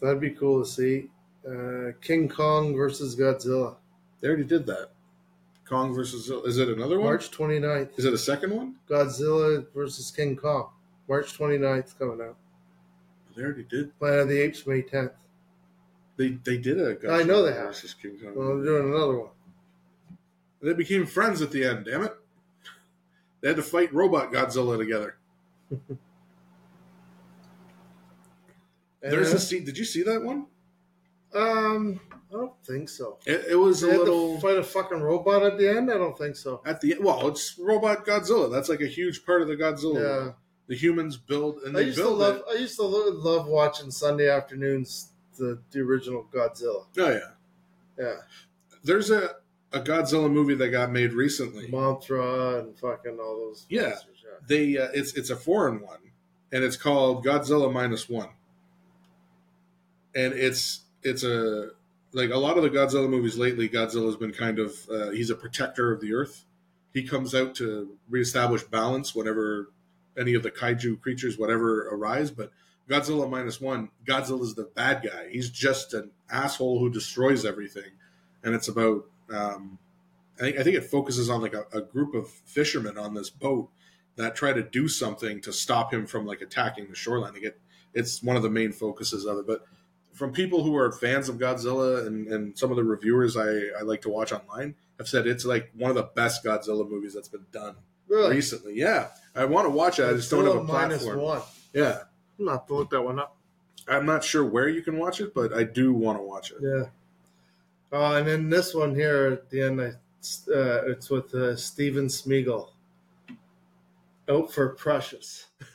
That'd 0.00 0.20
be 0.20 0.30
cool 0.30 0.62
to 0.64 0.68
see. 0.68 1.08
Uh, 1.48 1.92
King 2.00 2.28
Kong 2.28 2.74
versus 2.74 3.16
Godzilla. 3.16 3.76
they 4.20 4.28
already 4.28 4.44
did 4.44 4.66
that. 4.66 4.90
Kong 5.68 5.94
versus 5.94 6.30
is 6.46 6.58
it 6.58 6.68
another 6.68 6.98
one? 6.98 7.08
March 7.08 7.30
29th. 7.30 7.98
Is 7.98 8.04
it 8.04 8.12
a 8.14 8.18
second 8.18 8.54
one? 8.54 8.76
Godzilla 8.88 9.66
versus 9.74 10.10
King 10.10 10.36
Kong. 10.36 10.70
March 11.08 11.36
29th 11.38 11.98
coming 11.98 12.20
out. 12.26 12.36
They 13.36 13.42
already 13.42 13.64
did. 13.64 13.96
Planet 13.98 14.20
of 14.20 14.28
the 14.28 14.40
Apes 14.40 14.66
May 14.66 14.82
10th. 14.82 15.12
They 16.16 16.30
they 16.44 16.58
did 16.58 16.80
a. 16.80 17.12
I 17.12 17.22
know 17.22 17.42
they 17.42 17.52
have. 17.52 17.66
versus 17.66 17.94
King 17.94 18.18
Kong. 18.18 18.32
Well, 18.34 18.56
they're 18.56 18.64
doing 18.80 18.92
another 18.94 19.18
one. 19.18 19.30
They 20.60 20.72
became 20.72 21.06
friends 21.06 21.40
at 21.42 21.52
the 21.52 21.64
end. 21.64 21.84
Damn 21.84 22.02
it! 22.02 22.16
They 23.40 23.48
had 23.48 23.56
to 23.56 23.62
fight 23.62 23.94
Robot 23.94 24.32
Godzilla 24.32 24.76
together. 24.78 25.16
And 29.02 29.12
There's 29.12 29.32
a 29.32 29.38
scene. 29.38 29.64
Did 29.64 29.78
you 29.78 29.84
see 29.84 30.02
that 30.02 30.22
one? 30.22 30.46
Um, 31.34 32.00
I 32.30 32.34
don't 32.36 32.52
think 32.64 32.88
so. 32.88 33.18
It, 33.26 33.46
it 33.50 33.54
was 33.56 33.82
a 33.82 33.86
They 33.86 33.92
had 33.92 34.00
little 34.00 34.34
to 34.36 34.40
fight 34.40 34.56
a 34.58 34.62
fucking 34.62 35.00
robot 35.00 35.42
at 35.44 35.58
the 35.58 35.68
end. 35.68 35.90
I 35.90 35.94
don't 35.98 36.16
think 36.16 36.36
so. 36.36 36.62
at 36.66 36.80
the 36.80 36.96
well. 37.00 37.28
It's 37.28 37.58
Robot 37.58 38.04
Godzilla. 38.06 38.50
That's 38.50 38.68
like 38.68 38.80
a 38.80 38.86
huge 38.86 39.24
part 39.24 39.42
of 39.42 39.48
the 39.48 39.56
Godzilla. 39.56 39.94
Yeah. 39.94 40.00
world. 40.00 40.34
The 40.68 40.76
humans 40.76 41.16
build 41.16 41.60
and 41.64 41.74
I 41.76 41.80
they 41.80 41.86
used 41.86 41.98
to 41.98 42.04
build 42.04 42.18
love. 42.18 42.36
it. 42.36 42.42
I 42.50 42.54
used 42.58 42.76
to 42.76 42.82
love 42.82 43.46
watching 43.46 43.90
Sunday 43.90 44.28
afternoons 44.28 45.12
the 45.38 45.60
the 45.70 45.80
original 45.80 46.26
Godzilla. 46.32 46.84
Oh 46.98 47.10
yeah. 47.10 47.18
Yeah, 47.98 48.14
There's 48.84 49.10
a 49.10 49.36
a 49.72 49.80
Godzilla 49.80 50.30
movie 50.30 50.54
that 50.54 50.68
got 50.68 50.90
made 50.92 51.12
recently. 51.12 51.68
Mothra 51.68 52.60
and 52.60 52.78
fucking 52.78 53.18
all 53.20 53.36
those. 53.36 53.66
Yeah. 53.68 53.88
monsters, 53.90 54.22
yeah. 54.22 54.46
They 54.46 54.78
uh, 54.78 54.88
it's 54.94 55.14
it's 55.14 55.30
a 55.30 55.36
foreign 55.36 55.80
one, 55.80 55.98
and 56.52 56.62
it's 56.64 56.76
called 56.76 57.24
Godzilla 57.24 57.72
minus 57.72 58.08
one. 58.08 58.28
And 60.18 60.34
it's 60.34 60.80
it's 61.02 61.22
a 61.22 61.70
like 62.12 62.30
a 62.30 62.36
lot 62.36 62.56
of 62.56 62.64
the 62.64 62.70
Godzilla 62.70 63.08
movies 63.08 63.38
lately. 63.38 63.68
Godzilla's 63.68 64.16
been 64.16 64.32
kind 64.32 64.58
of 64.58 64.74
uh, 64.90 65.10
he's 65.10 65.30
a 65.30 65.36
protector 65.36 65.92
of 65.92 66.00
the 66.00 66.12
earth. 66.12 66.44
He 66.92 67.06
comes 67.06 67.34
out 67.34 67.54
to 67.56 67.96
reestablish 68.08 68.64
balance 68.64 69.14
whenever 69.14 69.70
any 70.18 70.34
of 70.34 70.42
the 70.42 70.50
kaiju 70.50 71.00
creatures 71.00 71.38
whatever 71.38 71.88
arise. 71.88 72.32
But 72.32 72.50
Godzilla 72.88 73.30
minus 73.30 73.60
one, 73.60 73.90
Godzilla's 74.04 74.56
the 74.56 74.64
bad 74.64 75.02
guy. 75.04 75.28
He's 75.30 75.50
just 75.50 75.94
an 75.94 76.10
asshole 76.28 76.80
who 76.80 76.90
destroys 76.90 77.44
everything, 77.44 77.92
and 78.42 78.54
it's 78.54 78.68
about. 78.68 79.04
Um, 79.32 79.78
I 80.38 80.42
think 80.42 80.58
I 80.58 80.62
think 80.64 80.76
it 80.76 80.84
focuses 80.84 81.30
on 81.30 81.42
like 81.42 81.54
a, 81.54 81.66
a 81.72 81.80
group 81.80 82.14
of 82.14 82.28
fishermen 82.28 82.98
on 82.98 83.14
this 83.14 83.30
boat 83.30 83.70
that 84.16 84.34
try 84.34 84.52
to 84.52 84.62
do 84.62 84.88
something 84.88 85.40
to 85.42 85.52
stop 85.52 85.92
him 85.92 86.06
from 86.06 86.26
like 86.26 86.40
attacking 86.40 86.88
the 86.88 86.96
shoreline. 86.96 87.34
Like 87.34 87.44
it, 87.44 87.60
it's 87.94 88.22
one 88.22 88.36
of 88.36 88.42
the 88.42 88.50
main 88.50 88.72
focuses 88.72 89.24
of 89.24 89.38
it. 89.38 89.46
But 89.46 89.64
from 90.18 90.32
people 90.32 90.64
who 90.64 90.76
are 90.76 90.90
fans 90.90 91.28
of 91.28 91.36
Godzilla 91.36 92.04
and, 92.06 92.26
and 92.26 92.58
some 92.58 92.70
of 92.72 92.76
the 92.76 92.82
reviewers 92.82 93.36
I, 93.36 93.68
I 93.78 93.82
like 93.82 94.02
to 94.02 94.08
watch 94.08 94.32
online 94.32 94.74
have 94.98 95.06
said 95.06 95.28
it's 95.28 95.44
like 95.44 95.70
one 95.76 95.90
of 95.90 95.96
the 95.96 96.02
best 96.16 96.44
Godzilla 96.44 96.88
movies 96.88 97.14
that's 97.14 97.28
been 97.28 97.46
done 97.52 97.76
Really? 98.08 98.34
recently. 98.34 98.74
Yeah, 98.74 99.08
I 99.36 99.44
want 99.44 99.66
to 99.66 99.70
watch 99.70 100.00
it. 100.00 100.06
I 100.08 100.14
just 100.14 100.28
don't 100.30 100.44
have 100.44 100.56
a 100.56 100.64
platform. 100.64 101.20
one. 101.20 101.42
Yeah, 101.72 102.00
I'm 102.38 102.44
not 102.46 102.66
to 102.66 102.74
look 102.74 102.90
that 102.90 103.00
one 103.02 103.20
up. 103.20 103.36
I'm 103.86 104.06
not 104.06 104.24
sure 104.24 104.44
where 104.44 104.68
you 104.68 104.82
can 104.82 104.98
watch 104.98 105.20
it, 105.20 105.32
but 105.34 105.52
I 105.52 105.62
do 105.62 105.92
want 105.94 106.18
to 106.18 106.22
watch 106.22 106.50
it. 106.50 106.56
Yeah. 106.60 106.86
Uh, 107.96 108.14
and 108.16 108.26
then 108.26 108.50
this 108.50 108.74
one 108.74 108.94
here 108.94 109.26
at 109.32 109.48
the 109.50 109.62
end, 109.62 109.80
I, 109.80 109.86
uh, 109.86 110.82
it's 110.88 111.08
with 111.10 111.32
uh, 111.34 111.54
Steven 111.54 112.06
Smeagol. 112.08 112.70
Out 114.28 114.52
for 114.52 114.70
Precious. 114.70 115.46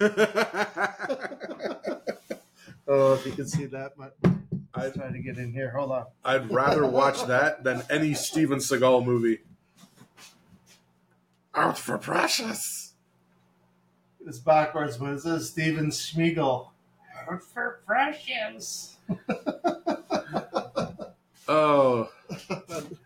Oh, 2.88 3.14
if 3.14 3.26
you 3.26 3.32
can 3.32 3.48
see 3.48 3.66
that, 3.68 3.94
but 3.98 4.16
I 4.74 4.90
try 4.90 5.12
to 5.12 5.20
get 5.20 5.38
in 5.38 5.54
here. 5.54 5.72
Hold 5.72 5.92
on. 5.92 6.06
I'd 6.26 6.52
rather 6.52 6.86
watch 6.86 7.26
that 7.26 7.64
than 7.64 7.84
any 7.90 8.14
Steven 8.14 8.60
Seagal 8.60 9.06
movie. 9.06 9.40
Out 11.56 11.78
for 11.78 11.98
precious. 11.98 12.94
It's 14.26 14.40
backwards, 14.40 14.98
but 14.98 15.12
it 15.12 15.22
says 15.22 15.50
Steven 15.50 15.88
Smeagol. 15.88 16.70
Out 17.30 17.44
for 17.44 17.82
Precious. 17.86 18.98
Oh, 21.46 22.10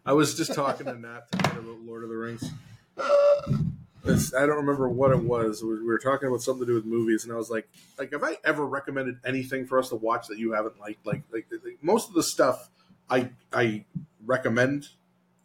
I 0.05 0.13
was 0.13 0.35
just 0.35 0.53
talking 0.53 0.85
to 0.85 0.93
Nat 0.93 1.23
tonight 1.31 1.57
about 1.57 1.79
Lord 1.79 2.03
of 2.03 2.09
the 2.09 2.15
Rings. 2.15 2.51
It's, 4.09 4.33
I 4.33 4.45
don't 4.45 4.57
remember 4.57 4.89
what 4.89 5.11
it 5.11 5.19
was. 5.19 5.63
We 5.63 5.83
were 5.83 5.99
talking 5.99 6.27
about 6.27 6.41
something 6.41 6.65
to 6.65 6.71
do 6.71 6.75
with 6.75 6.85
movies, 6.85 7.23
and 7.23 7.33
I 7.33 7.35
was 7.35 7.49
like, 7.49 7.67
"Like, 7.97 8.11
have 8.11 8.23
I 8.23 8.37
ever 8.43 8.65
recommended 8.65 9.19
anything 9.25 9.65
for 9.65 9.79
us 9.79 9.89
to 9.89 9.95
watch 9.95 10.27
that 10.27 10.37
you 10.37 10.53
haven't 10.53 10.79
liked? 10.79 11.05
Like, 11.05 11.23
like, 11.31 11.47
like 11.51 11.77
most 11.81 12.09
of 12.09 12.15
the 12.15 12.23
stuff 12.23 12.69
I 13.09 13.31
I 13.51 13.85
recommend 14.25 14.89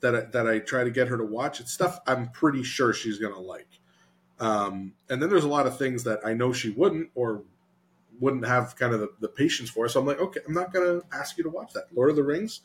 that 0.01 0.15
I, 0.15 0.21
that 0.33 0.47
I 0.47 0.59
try 0.59 0.85
to 0.85 0.91
get 0.91 1.09
her 1.09 1.17
to 1.17 1.25
watch. 1.25 1.61
It's 1.61 1.73
stuff 1.73 2.01
I'm 2.07 2.31
pretty 2.31 2.63
sure 2.63 2.93
she's 2.93 3.19
gonna 3.19 3.41
like. 3.41 3.69
Um, 4.41 4.95
and 5.09 5.23
then 5.23 5.31
there's 5.31 5.45
a 5.45 5.49
lot 5.49 5.67
of 5.67 5.79
things 5.79 6.05
that 6.05 6.21
I 6.25 6.35
know 6.35 6.53
she 6.53 6.71
wouldn't 6.71 7.11
or 7.15 7.43
wouldn't 8.21 8.47
have 8.47 8.77
kind 8.77 8.93
of 8.93 9.01
the, 9.01 9.11
the 9.21 9.29
patience 9.29 9.71
for. 9.71 9.89
So 9.89 10.01
I'm 10.01 10.07
like, 10.07 10.21
okay, 10.21 10.41
I'm 10.47 10.55
not 10.55 10.73
gonna 10.73 11.01
ask 11.13 11.39
you 11.39 11.45
to 11.45 11.51
watch 11.51 11.73
that. 11.75 11.85
Lord 11.95 12.11
of 12.11 12.17
the 12.17 12.25
Rings, 12.25 12.61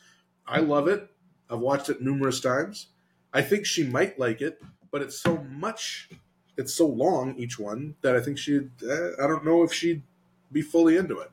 I 0.46 0.60
love 0.60 0.88
it. 0.88 1.08
I've 1.50 1.60
watched 1.60 1.88
it 1.88 2.02
numerous 2.02 2.40
times. 2.40 2.88
I 3.32 3.42
think 3.42 3.66
she 3.66 3.84
might 3.84 4.18
like 4.18 4.40
it, 4.40 4.60
but 4.90 5.02
it's 5.02 5.18
so 5.18 5.38
much, 5.50 6.08
it's 6.56 6.74
so 6.74 6.86
long 6.86 7.36
each 7.36 7.58
one 7.58 7.94
that 8.02 8.16
I 8.16 8.20
think 8.20 8.38
she'd. 8.38 8.70
Eh, 8.82 9.10
I 9.22 9.26
don't 9.26 9.44
know 9.44 9.62
if 9.62 9.72
she'd 9.72 10.02
be 10.52 10.62
fully 10.62 10.96
into 10.96 11.18
it. 11.18 11.30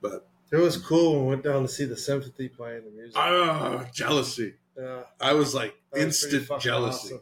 But 0.00 0.26
It 0.50 0.56
was 0.56 0.76
cool 0.76 1.14
when 1.14 1.22
we 1.24 1.28
went 1.30 1.44
down 1.44 1.62
to 1.62 1.68
see 1.68 1.84
the 1.84 1.96
symphony 1.96 2.48
playing 2.48 2.84
the 2.84 2.90
music. 2.90 3.16
ah, 3.16 3.86
jealousy. 3.92 4.54
yeah, 4.78 5.02
I 5.20 5.32
was 5.32 5.54
like 5.54 5.74
was 5.92 6.02
instant 6.02 6.48
jealousy. 6.60 7.14
awesome. 7.14 7.20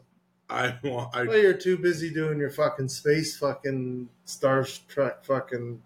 I 0.49 0.77
want. 0.83 1.15
I 1.15 1.23
Well, 1.23 1.37
you're 1.37 1.53
too 1.53 1.77
busy 1.77 2.13
doing 2.13 2.37
your 2.37 2.49
fucking 2.51 2.89
space 2.89 3.37
fucking 3.37 4.09
Star 4.25 4.67
Trek 4.87 5.23
fucking 5.25 5.81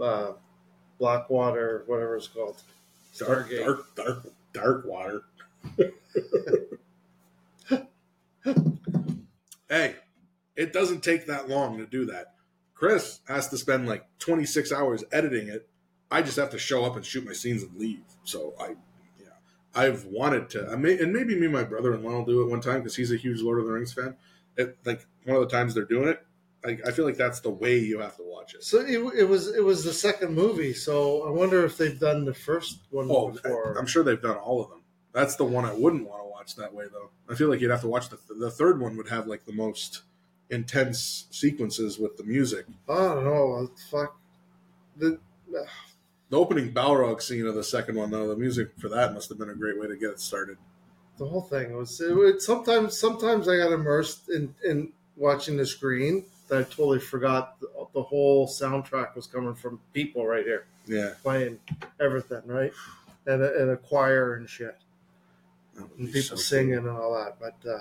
uh, 0.00 0.32
Blackwater, 0.98 1.82
whatever 1.86 2.16
it's 2.16 2.28
called. 2.28 2.62
dark, 3.18 3.50
dark, 3.50 3.94
dark, 3.96 4.26
dark 4.52 4.84
water. 4.86 5.22
hey, 9.68 9.96
it 10.56 10.72
doesn't 10.72 11.02
take 11.02 11.26
that 11.26 11.48
long 11.48 11.78
to 11.78 11.86
do 11.86 12.06
that. 12.06 12.34
Chris 12.74 13.20
has 13.26 13.48
to 13.48 13.56
spend 13.58 13.88
like 13.88 14.06
26 14.18 14.72
hours 14.72 15.04
editing 15.12 15.48
it. 15.48 15.68
I 16.10 16.22
just 16.22 16.36
have 16.36 16.50
to 16.50 16.58
show 16.58 16.84
up 16.84 16.96
and 16.96 17.04
shoot 17.04 17.26
my 17.26 17.32
scenes 17.32 17.62
and 17.62 17.74
leave. 17.76 18.02
So 18.24 18.54
I, 18.60 18.76
yeah, 19.18 19.28
I've 19.74 20.04
wanted 20.04 20.50
to. 20.50 20.68
I 20.70 20.76
may, 20.76 20.98
and 20.98 21.12
maybe 21.12 21.34
me 21.34 21.46
and 21.46 21.54
my 21.54 21.64
brother-in-law 21.64 22.10
will 22.10 22.24
do 22.24 22.42
it 22.42 22.50
one 22.50 22.60
time 22.60 22.78
because 22.78 22.94
he's 22.96 23.12
a 23.12 23.16
huge 23.16 23.40
Lord 23.40 23.58
of 23.58 23.66
the 23.66 23.72
Rings 23.72 23.92
fan. 23.92 24.16
It, 24.56 24.78
like 24.84 25.06
one 25.24 25.36
of 25.36 25.42
the 25.42 25.48
times 25.54 25.74
they're 25.74 25.84
doing 25.84 26.08
it, 26.08 26.24
I, 26.64 26.78
I 26.86 26.92
feel 26.92 27.04
like 27.04 27.16
that's 27.16 27.40
the 27.40 27.50
way 27.50 27.78
you 27.78 28.00
have 28.00 28.16
to 28.16 28.22
watch 28.24 28.54
it. 28.54 28.62
So 28.64 28.80
it, 28.80 29.18
it 29.18 29.24
was 29.24 29.48
it 29.54 29.64
was 29.64 29.84
the 29.84 29.92
second 29.92 30.34
movie. 30.34 30.72
So 30.72 31.26
I 31.26 31.30
wonder 31.30 31.64
if 31.64 31.76
they've 31.76 31.98
done 31.98 32.24
the 32.24 32.34
first 32.34 32.80
one 32.90 33.08
Oh, 33.10 33.30
before. 33.30 33.76
I, 33.76 33.80
am 33.80 33.86
sure 33.86 34.04
they've 34.04 34.20
done 34.20 34.36
all 34.36 34.62
of 34.62 34.70
them. 34.70 34.82
That's 35.12 35.36
the 35.36 35.44
one 35.44 35.64
I 35.64 35.74
wouldn't 35.74 36.06
want 36.06 36.22
to 36.22 36.25
watch 36.36 36.54
that 36.56 36.72
way, 36.74 36.84
though. 36.92 37.10
I 37.30 37.34
feel 37.34 37.48
like 37.48 37.60
you'd 37.60 37.70
have 37.70 37.80
to 37.80 37.88
watch 37.88 38.08
the 38.08 38.18
the 38.38 38.50
third 38.50 38.80
one 38.80 38.96
would 38.96 39.08
have 39.08 39.26
like 39.26 39.44
the 39.46 39.52
most 39.52 40.02
intense 40.50 41.26
sequences 41.30 41.98
with 41.98 42.16
the 42.16 42.24
music. 42.24 42.66
I 42.88 42.94
don't 42.94 43.24
know. 43.24 43.68
Fuck. 43.90 44.16
The, 44.96 45.18
The 46.30 46.36
opening 46.36 46.72
Balrog 46.72 47.22
scene 47.22 47.46
of 47.46 47.54
the 47.54 47.64
second 47.64 47.96
one, 47.96 48.10
though, 48.10 48.28
the 48.28 48.36
music 48.36 48.70
for 48.78 48.88
that 48.88 49.14
must 49.14 49.28
have 49.28 49.38
been 49.38 49.50
a 49.50 49.54
great 49.54 49.78
way 49.80 49.86
to 49.86 49.96
get 49.96 50.10
it 50.10 50.20
started. 50.20 50.56
the 51.18 51.26
whole 51.26 51.42
thing 51.42 51.76
was 51.76 52.00
it, 52.00 52.14
would 52.14 52.42
sometimes 52.42 52.98
sometimes 52.98 53.48
I 53.48 53.56
got 53.56 53.72
immersed 53.72 54.28
in 54.28 54.54
in 54.64 54.92
watching 55.16 55.56
the 55.56 55.64
screen 55.66 56.24
that 56.48 56.58
I 56.60 56.62
totally 56.64 57.00
forgot 57.00 57.58
the, 57.60 57.68
the 57.94 58.02
whole 58.02 58.46
soundtrack 58.46 59.14
was 59.16 59.26
coming 59.26 59.54
from 59.54 59.80
people 59.94 60.26
right 60.26 60.44
here 60.44 60.66
Yeah, 60.86 61.14
playing 61.22 61.58
everything 61.98 62.42
right 62.44 62.72
and 63.26 63.42
a, 63.42 63.50
and 63.62 63.70
a 63.70 63.76
choir 63.76 64.34
and 64.34 64.48
shit 64.48 64.76
and 65.76 66.06
people 66.12 66.22
so 66.22 66.36
singing 66.36 66.74
and 66.74 66.88
all 66.88 67.14
that 67.14 67.38
but 67.40 67.68
uh, 67.68 67.78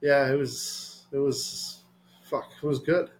yeah 0.00 0.30
it 0.30 0.36
was 0.36 1.06
it 1.12 1.18
was 1.18 1.82
fuck 2.28 2.50
it 2.62 2.66
was 2.66 2.78
good. 2.78 3.06
cool. 3.06 3.14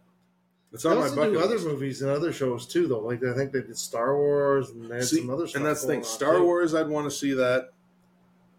It's 0.73 0.83
They 0.83 0.91
on 0.91 0.97
my 0.97 1.03
also 1.03 1.17
bucket 1.17 1.33
do 1.35 1.41
other 1.41 1.59
movies 1.61 2.03
and 2.03 2.11
other 2.11 2.33
shows 2.33 2.67
too 2.67 2.87
though 2.89 3.01
like 3.01 3.23
I 3.23 3.35
think 3.35 3.53
they 3.53 3.61
did 3.63 3.79
Star 3.79 4.17
Wars 4.17 4.71
and 4.71 4.91
they 4.91 4.97
had 4.97 5.05
See, 5.05 5.19
some 5.21 5.31
other 5.31 5.47
stuff 5.47 5.61
and 5.61 5.67
that's 5.67 5.83
the 5.83 5.89
thing. 5.89 6.05
Star 6.05 6.37
too. 6.37 6.45
Wars, 6.45 6.75
I'd 6.75 6.89
want 6.89 7.07
to 7.07 7.11
see 7.11 7.33
that. 7.35 7.71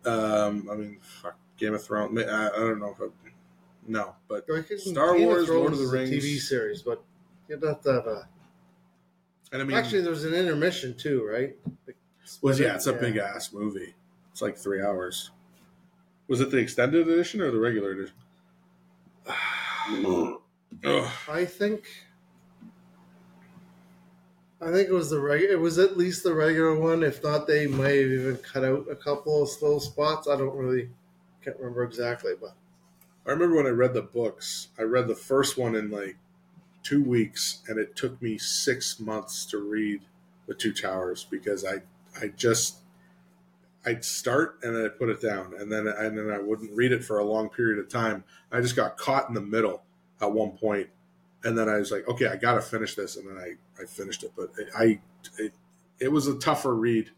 Um, 0.05 0.69
I 0.71 0.75
mean, 0.75 0.99
fuck, 1.01 1.35
Game 1.57 1.73
of 1.73 1.83
Thrones. 1.83 2.17
I, 2.21 2.47
I 2.47 2.49
don't 2.51 2.79
know 2.79 2.95
if 2.97 3.01
I, 3.01 3.07
no, 3.87 4.15
but 4.27 4.45
Star 4.77 5.13
Game 5.17 5.23
of 5.23 5.27
Wars, 5.29 5.49
Lord 5.49 5.73
of 5.73 5.79
the 5.79 5.87
Rings. 5.87 6.09
TV 6.11 6.37
series, 6.39 6.81
but 6.83 7.03
you'd 7.49 7.63
have 7.63 7.81
to 7.81 7.93
have 7.93 8.07
a. 8.07 8.27
and 9.51 9.61
I 9.61 9.65
mean, 9.65 9.75
Actually, 9.75 10.01
there 10.01 10.11
was 10.11 10.23
an 10.25 10.33
intermission 10.33 10.95
too, 10.95 11.25
right? 11.25 11.55
Like, 11.87 11.97
was 12.41 12.59
yeah, 12.59 12.75
it's 12.75 12.87
a 12.87 12.91
yeah. 12.93 12.97
big 12.99 13.17
ass 13.17 13.51
movie. 13.51 13.95
It's 14.35 14.41
like 14.41 14.57
three 14.57 14.81
hours. 14.81 15.31
Was 16.27 16.41
it 16.41 16.51
the 16.51 16.57
extended 16.57 17.07
edition 17.07 17.39
or 17.39 17.51
the 17.51 17.57
regular 17.57 17.91
edition? 17.91 18.15
I 21.29 21.45
think. 21.45 21.87
I 24.59 24.73
think 24.73 24.89
it 24.89 24.93
was 24.93 25.09
the 25.09 25.21
reg. 25.21 25.43
It 25.43 25.55
was 25.55 25.79
at 25.79 25.95
least 25.95 26.23
the 26.23 26.33
regular 26.33 26.77
one. 26.77 27.01
If 27.01 27.23
not, 27.23 27.47
they 27.47 27.65
might 27.65 27.95
have 27.95 28.11
even 28.11 28.35
cut 28.39 28.65
out 28.65 28.91
a 28.91 28.95
couple 28.97 29.41
of 29.41 29.47
slow 29.47 29.79
spots. 29.79 30.27
I 30.27 30.35
don't 30.35 30.57
really 30.57 30.89
can't 31.41 31.55
remember 31.57 31.83
exactly, 31.83 32.33
but 32.37 32.57
I 33.25 33.29
remember 33.29 33.55
when 33.55 33.67
I 33.67 33.69
read 33.69 33.93
the 33.93 34.01
books. 34.01 34.67
I 34.77 34.81
read 34.81 35.07
the 35.07 35.15
first 35.15 35.57
one 35.57 35.75
in 35.75 35.89
like 35.89 36.17
two 36.83 37.01
weeks, 37.01 37.61
and 37.69 37.79
it 37.79 37.95
took 37.95 38.21
me 38.21 38.37
six 38.37 38.99
months 38.99 39.45
to 39.45 39.59
read 39.59 40.01
the 40.45 40.53
Two 40.53 40.73
Towers 40.73 41.23
because 41.23 41.63
I 41.63 41.83
I 42.21 42.27
just 42.27 42.79
I'd 43.85 44.03
start 44.03 44.59
and 44.63 44.75
then 44.75 44.85
I'd 44.85 44.97
put 44.97 45.09
it 45.09 45.21
down, 45.21 45.53
and 45.59 45.71
then 45.71 45.87
and 45.87 46.17
then 46.17 46.31
I 46.31 46.39
wouldn't 46.39 46.71
read 46.75 46.91
it 46.91 47.03
for 47.03 47.19
a 47.19 47.23
long 47.23 47.49
period 47.49 47.79
of 47.79 47.89
time. 47.89 48.23
I 48.51 48.61
just 48.61 48.75
got 48.75 48.97
caught 48.97 49.27
in 49.29 49.35
the 49.35 49.41
middle 49.41 49.83
at 50.21 50.31
one 50.31 50.51
point, 50.51 50.89
and 51.43 51.57
then 51.57 51.69
I 51.69 51.77
was 51.77 51.91
like, 51.91 52.07
okay, 52.07 52.27
I 52.27 52.35
got 52.35 52.55
to 52.55 52.61
finish 52.61 52.95
this, 52.95 53.15
and 53.17 53.27
then 53.27 53.37
I 53.37 53.55
I 53.81 53.85
finished 53.85 54.23
it. 54.23 54.31
But 54.35 54.51
it, 54.57 54.69
I 54.77 54.99
it, 55.37 55.53
it 55.99 56.11
was 56.11 56.27
a 56.27 56.37
tougher 56.37 56.73
read. 56.73 57.11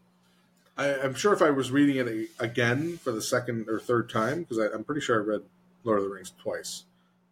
I, 0.76 0.94
I'm 1.00 1.14
sure 1.14 1.32
if 1.32 1.42
I 1.42 1.50
was 1.50 1.70
reading 1.70 1.96
it 2.06 2.28
again 2.38 2.98
for 2.98 3.10
the 3.12 3.22
second 3.22 3.68
or 3.68 3.80
third 3.80 4.08
time, 4.08 4.42
because 4.42 4.58
I'm 4.58 4.84
pretty 4.84 5.00
sure 5.00 5.20
I 5.20 5.24
read 5.24 5.42
Lord 5.84 5.98
of 5.98 6.04
the 6.04 6.10
Rings 6.10 6.32
twice. 6.40 6.84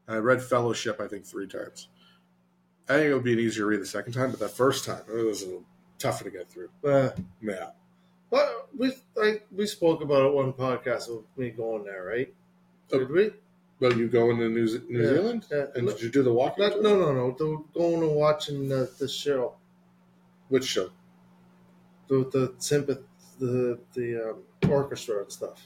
And 0.08 0.16
I 0.16 0.18
read 0.20 0.42
Fellowship, 0.42 1.00
I 1.00 1.08
think, 1.08 1.24
three 1.24 1.46
times. 1.46 1.88
I 2.88 2.94
think 2.94 3.10
it 3.10 3.14
would 3.14 3.24
be 3.24 3.32
an 3.32 3.40
easier 3.40 3.66
read 3.66 3.80
the 3.80 3.86
second 3.86 4.12
time, 4.12 4.30
but 4.30 4.40
that 4.40 4.50
first 4.50 4.84
time 4.84 5.02
it 5.08 5.24
was 5.24 5.42
a 5.42 5.46
little 5.46 5.64
tougher 5.98 6.24
to 6.24 6.30
get 6.30 6.48
through. 6.48 6.68
uh, 6.84 7.10
Yeah. 7.42 7.70
But 8.30 8.68
we 8.76 8.92
I, 9.20 9.40
we 9.52 9.66
spoke 9.66 10.02
about 10.02 10.26
it 10.26 10.32
one 10.34 10.52
podcast 10.52 11.08
of 11.08 11.24
me 11.36 11.50
going 11.50 11.84
there, 11.84 12.04
right? 12.04 12.32
Oh. 12.92 12.98
Did 12.98 13.10
we? 13.10 13.30
Well, 13.78 13.92
you 13.92 14.08
going 14.08 14.38
to 14.38 14.48
New, 14.48 14.66
New 14.88 15.02
Yeah, 15.02 15.08
Zealand? 15.08 15.44
yeah. 15.52 15.66
And 15.74 15.86
did 15.86 16.00
you 16.00 16.08
do 16.10 16.22
the 16.22 16.32
walking? 16.32 16.64
Not, 16.64 16.80
no, 16.80 16.98
no, 16.98 17.12
no. 17.12 17.32
The, 17.32 17.62
going 17.78 18.02
and 18.02 18.14
watching 18.16 18.68
the, 18.70 18.90
the 18.98 19.06
show, 19.08 19.54
Which 20.48 20.64
show? 20.64 20.90
the 22.08 22.18
the 22.32 22.54
sympath, 22.58 23.02
the 23.38 23.78
the 23.94 24.30
um, 24.30 24.70
orchestra 24.70 25.22
and 25.22 25.30
stuff. 25.32 25.60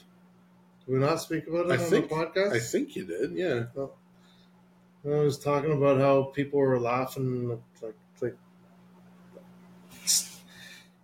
Did 0.85 0.93
we 0.93 0.99
not 0.99 1.21
speak 1.21 1.47
about 1.47 1.67
it 1.67 1.71
I 1.79 1.83
on 1.83 1.89
think- 1.89 2.09
the 2.09 2.15
podcast? 2.15 2.51
I 2.53 2.59
think 2.59 2.95
you 2.95 3.05
did. 3.05 3.31
Yeah. 3.33 3.63
I 5.05 5.07
was 5.07 5.37
talking 5.39 5.71
about 5.71 5.99
how 5.99 6.23
people 6.23 6.59
were 6.59 6.79
laughing, 6.79 7.47
like 7.81 7.95
like 8.21 8.35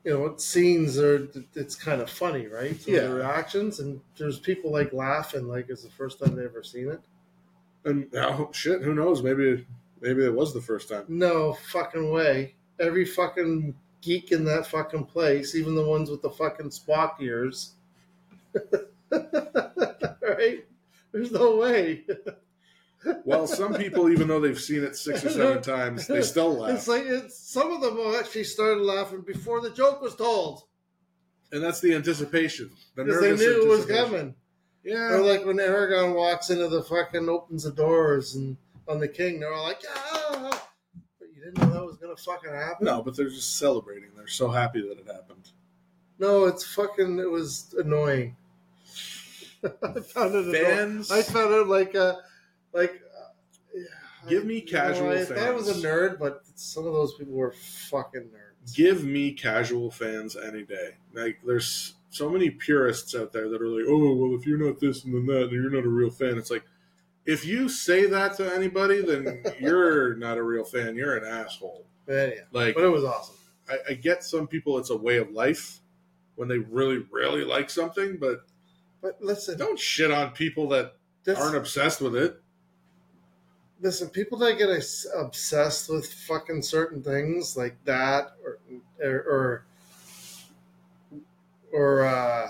you 0.07 0.13
know, 0.13 0.37
scenes 0.37 0.97
are 0.97 1.27
it's 1.53 1.75
kind 1.75 1.99
of 1.99 2.09
funny, 2.09 2.47
right? 2.47 2.71
Of 2.71 2.87
Yeah. 2.87 3.07
the 3.07 3.15
reactions, 3.15 3.81
and 3.81 3.99
there's 4.17 4.39
people 4.39 4.71
like 4.71 4.93
laughing, 4.93 5.49
like 5.49 5.69
it's 5.69 5.83
the 5.83 5.89
first 5.89 6.19
time 6.19 6.33
they 6.33 6.45
ever 6.45 6.63
seen 6.63 6.87
it. 6.87 7.01
And 7.83 8.07
oh, 8.15 8.49
shit, 8.53 8.81
who 8.83 8.93
knows? 8.95 9.21
Maybe 9.21 9.67
maybe 9.99 10.23
it 10.23 10.33
was 10.33 10.53
the 10.53 10.61
first 10.61 10.87
time. 10.87 11.03
No 11.09 11.51
fucking 11.73 12.09
way. 12.09 12.55
Every 12.79 13.03
fucking 13.03 13.75
geek 13.99 14.31
in 14.31 14.45
that 14.45 14.67
fucking 14.67 15.07
place, 15.07 15.55
even 15.55 15.75
the 15.75 15.85
ones 15.85 16.09
with 16.09 16.21
the 16.21 16.29
fucking 16.29 16.69
Spock 16.69 17.19
ears, 17.19 17.73
right? 19.11 20.63
There's 21.11 21.31
no 21.33 21.57
way. 21.57 22.05
Well, 23.25 23.47
some 23.47 23.73
people, 23.75 24.09
even 24.09 24.27
though 24.27 24.39
they've 24.39 24.59
seen 24.59 24.83
it 24.83 24.95
six 24.95 25.23
or 25.23 25.29
seven 25.29 25.61
times, 25.61 26.07
they 26.07 26.21
still 26.21 26.53
laugh. 26.53 26.71
It's 26.71 26.87
like 26.87 27.03
it's, 27.05 27.37
some 27.37 27.71
of 27.71 27.81
them 27.81 27.97
actually 28.15 28.43
started 28.43 28.81
laughing 28.81 29.21
before 29.21 29.61
the 29.61 29.69
joke 29.69 30.01
was 30.01 30.15
told 30.15 30.63
and 31.51 31.63
that's 31.63 31.79
the 31.79 31.93
anticipation. 31.93 32.71
The 32.95 33.03
because 33.03 33.21
they 33.21 33.29
nervous 33.29 33.45
knew 33.45 33.63
it 33.63 33.67
was 33.67 33.85
coming. 33.85 34.35
Yeah. 34.83 35.13
Or 35.13 35.21
like 35.21 35.45
when 35.45 35.57
Aragorn 35.57 36.15
walks 36.15 36.49
into 36.49 36.67
the 36.67 36.83
fucking 36.83 37.27
opens 37.27 37.63
the 37.63 37.71
doors 37.71 38.35
and 38.35 38.57
on 38.87 38.99
the 38.99 39.07
king, 39.07 39.39
they're 39.39 39.53
all 39.53 39.63
like, 39.63 39.83
"Yeah!" 39.83 40.51
But 41.19 41.27
you 41.35 41.43
didn't 41.43 41.57
know 41.57 41.73
that 41.73 41.85
was 41.85 41.97
gonna 41.97 42.15
fucking 42.15 42.51
happen. 42.51 42.85
no, 42.85 43.01
but 43.01 43.15
they're 43.15 43.29
just 43.29 43.57
celebrating. 43.57 44.09
They're 44.15 44.27
so 44.27 44.49
happy 44.49 44.81
that 44.81 44.99
it 44.99 45.07
happened. 45.07 45.49
no, 46.19 46.45
it's 46.45 46.63
fucking. 46.65 47.19
It 47.19 47.29
was 47.29 47.75
annoying. 47.77 48.35
I 49.63 49.99
found 49.99 50.35
it 50.35 50.45
annoying. 50.45 50.65
Fans, 50.65 51.11
I 51.11 51.21
found 51.21 51.53
it 51.53 51.67
like 51.67 51.95
a 51.95 52.19
like. 52.77 52.91
uh, 52.91 53.29
yeah, 53.75 54.29
Give 54.29 54.45
me 54.45 54.55
you 54.55 54.65
know, 54.65 54.71
casual 54.71 55.09
I 55.11 55.51
was 55.51 55.69
a 55.69 55.87
nerd, 55.87 56.19
but 56.19 56.41
some 56.55 56.85
of 56.85 56.93
those 56.93 57.13
people 57.15 57.33
were 57.33 57.53
fucking 57.53 58.23
nerds. 58.23 58.75
give 58.75 59.03
me 59.03 59.31
casual 59.31 59.91
fans 59.91 60.35
any 60.35 60.63
day. 60.63 60.95
Like 61.13 61.39
there's 61.45 61.93
so 62.09 62.29
many 62.29 62.49
purists 62.49 63.15
out 63.15 63.31
there 63.31 63.47
that 63.49 63.61
are 63.61 63.67
like, 63.67 63.85
oh 63.87 64.15
well, 64.15 64.37
if 64.39 64.45
you're 64.45 64.57
not 64.57 64.79
this 64.79 65.03
and 65.05 65.13
then 65.13 65.25
that, 65.27 65.49
then 65.49 65.61
you're 65.61 65.69
not 65.69 65.85
a 65.85 65.89
real 65.89 66.09
fan. 66.09 66.37
It's 66.37 66.51
like 66.51 66.63
if 67.25 67.45
you 67.45 67.69
say 67.69 68.05
that 68.07 68.35
to 68.37 68.53
anybody, 68.53 69.01
then 69.01 69.43
you're 69.59 70.15
not 70.15 70.37
a 70.37 70.43
real 70.43 70.63
fan. 70.63 70.95
You're 70.95 71.15
an 71.17 71.25
asshole. 71.25 71.85
But 72.05 72.15
anyhow, 72.15 72.43
Like 72.51 72.75
but 72.75 72.83
it 72.85 72.89
was 72.89 73.03
awesome. 73.03 73.35
I, 73.69 73.77
I 73.89 73.93
get 73.93 74.23
some 74.23 74.47
people, 74.47 74.77
it's 74.77 74.89
a 74.89 74.97
way 74.97 75.17
of 75.17 75.31
life, 75.31 75.81
when 76.35 76.47
they 76.47 76.57
really, 76.57 77.05
really 77.11 77.43
like 77.43 77.69
something, 77.69 78.17
but 78.17 78.45
But 79.01 79.21
listen, 79.21 79.57
don't 79.57 79.77
shit 79.79 80.09
on 80.11 80.31
people 80.31 80.69
that 80.69 80.93
aren't 81.37 81.55
obsessed 81.57 82.01
with 82.01 82.15
it. 82.15 82.41
Listen, 83.81 84.09
people 84.09 84.37
that 84.39 84.57
get 84.57 84.69
obsessed 85.15 85.89
with 85.89 86.11
fucking 86.11 86.61
certain 86.61 87.01
things 87.03 87.55
like 87.57 87.77
that, 87.85 88.31
or 88.43 88.59
or 88.99 89.65
or, 91.73 92.05
uh, 92.05 92.49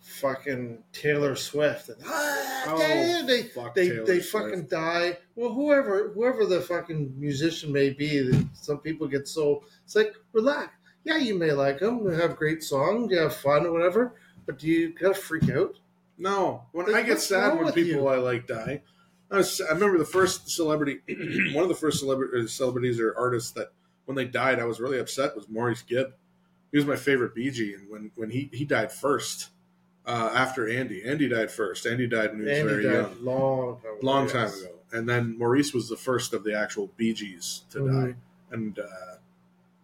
fucking 0.00 0.78
Taylor 0.92 1.34
Swift, 1.34 1.88
and 1.88 1.98
ah, 2.06 2.64
Oh, 2.68 3.26
they 3.26 3.42
fuck 3.44 3.74
they 3.74 3.88
Taylor 3.88 4.04
they 4.06 4.20
Swift. 4.20 4.46
fucking 4.46 4.66
die. 4.66 5.18
Well, 5.34 5.52
whoever 5.52 6.10
whoever 6.10 6.46
the 6.46 6.60
fucking 6.60 7.14
musician 7.18 7.72
may 7.72 7.90
be, 7.90 8.30
some 8.52 8.78
people 8.78 9.06
get 9.08 9.26
so 9.28 9.64
it's 9.84 9.96
like 9.96 10.14
relax. 10.32 10.74
Yeah, 11.04 11.18
you 11.18 11.34
may 11.34 11.52
like 11.52 11.80
them, 11.80 12.04
they 12.08 12.16
have 12.16 12.36
great 12.36 12.62
songs, 12.62 13.10
you 13.12 13.18
have 13.18 13.34
fun 13.36 13.66
or 13.66 13.72
whatever, 13.72 14.14
but 14.46 14.58
do 14.58 14.66
you 14.68 14.90
gotta 14.94 15.14
freak 15.14 15.50
out? 15.50 15.76
No, 16.16 16.64
when 16.72 16.86
Like, 16.86 17.04
I 17.04 17.08
get 17.08 17.20
sad 17.20 17.58
when 17.58 17.72
people 17.74 18.02
you? 18.02 18.06
I 18.08 18.16
like 18.16 18.46
die. 18.46 18.82
I, 19.30 19.38
was, 19.38 19.60
I 19.60 19.72
remember 19.72 19.98
the 19.98 20.04
first 20.04 20.48
celebrity, 20.50 21.00
one 21.54 21.62
of 21.62 21.68
the 21.68 21.74
first 21.74 21.98
celebrity, 22.00 22.46
celebrities 22.48 23.00
or 23.00 23.14
artists 23.16 23.52
that 23.52 23.72
when 24.04 24.16
they 24.16 24.24
died, 24.26 24.58
I 24.60 24.64
was 24.64 24.80
really 24.80 24.98
upset 24.98 25.34
was 25.34 25.48
Maurice 25.48 25.82
Gibb. 25.82 26.12
He 26.70 26.78
was 26.78 26.86
my 26.86 26.96
favorite 26.96 27.34
Bee 27.34 27.50
Gee, 27.50 27.74
and 27.74 27.88
when 27.88 28.10
when 28.16 28.30
he 28.30 28.50
he 28.52 28.64
died 28.64 28.90
first, 28.92 29.50
uh, 30.06 30.30
after 30.34 30.68
Andy, 30.68 31.02
Andy 31.04 31.28
died 31.28 31.50
first. 31.50 31.86
Andy 31.86 32.06
died 32.06 32.30
when 32.30 32.40
he 32.40 32.46
was 32.48 32.58
Andy 32.58 32.68
very 32.68 32.84
young, 32.84 33.24
long 33.24 33.76
time 33.80 33.92
ago. 33.92 33.98
long 34.02 34.28
time 34.28 34.48
ago, 34.48 34.72
and 34.92 35.08
then 35.08 35.38
Maurice 35.38 35.72
was 35.72 35.88
the 35.88 35.96
first 35.96 36.32
of 36.34 36.42
the 36.44 36.52
actual 36.58 36.88
Bee 36.96 37.14
Gees 37.14 37.62
to 37.70 37.78
Mhm. 37.78 37.92
die, 38.10 38.14
and 38.50 38.78
uh, 38.78 39.16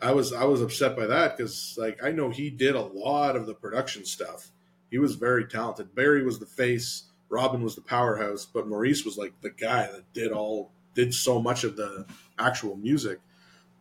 I 0.00 0.12
was 0.12 0.32
I 0.32 0.44
was 0.44 0.60
upset 0.62 0.96
by 0.96 1.06
that 1.06 1.36
because 1.36 1.76
like 1.78 2.02
I 2.02 2.10
know 2.10 2.28
he 2.30 2.50
did 2.50 2.74
a 2.74 2.80
lot 2.82 3.36
of 3.36 3.46
the 3.46 3.54
production 3.54 4.04
stuff. 4.04 4.50
He 4.90 4.98
was 4.98 5.14
very 5.14 5.44
talented. 5.46 5.94
Barry 5.94 6.24
was 6.24 6.40
the 6.40 6.46
face, 6.46 7.04
Robin 7.30 7.62
was 7.62 7.74
the 7.74 7.80
powerhouse, 7.80 8.44
but 8.44 8.68
Maurice 8.68 9.04
was 9.04 9.16
like 9.16 9.32
the 9.40 9.50
guy 9.50 9.86
that 9.86 10.12
did 10.12 10.32
all 10.32 10.70
did 10.94 11.14
so 11.14 11.40
much 11.40 11.64
of 11.64 11.76
the 11.76 12.04
actual 12.38 12.76
music. 12.76 13.20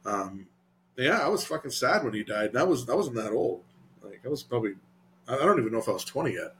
Um, 0.05 0.47
yeah, 0.95 1.19
I 1.19 1.27
was 1.27 1.43
fucking 1.45 1.71
sad 1.71 2.03
when 2.03 2.13
he 2.13 2.23
died. 2.23 2.53
That 2.53 2.67
was 2.67 2.87
I 2.87 2.93
wasn't 2.93 3.17
that 3.17 3.31
old. 3.31 3.63
Like 4.03 4.21
I 4.23 4.29
was 4.29 4.43
probably 4.43 4.73
I 5.27 5.35
I 5.35 5.39
don't 5.39 5.59
even 5.59 5.71
know 5.73 5.79
if 5.79 5.89
I 5.89 5.93
was 5.93 6.05
twenty 6.05 6.33
yet, 6.33 6.55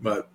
but. 0.00 0.28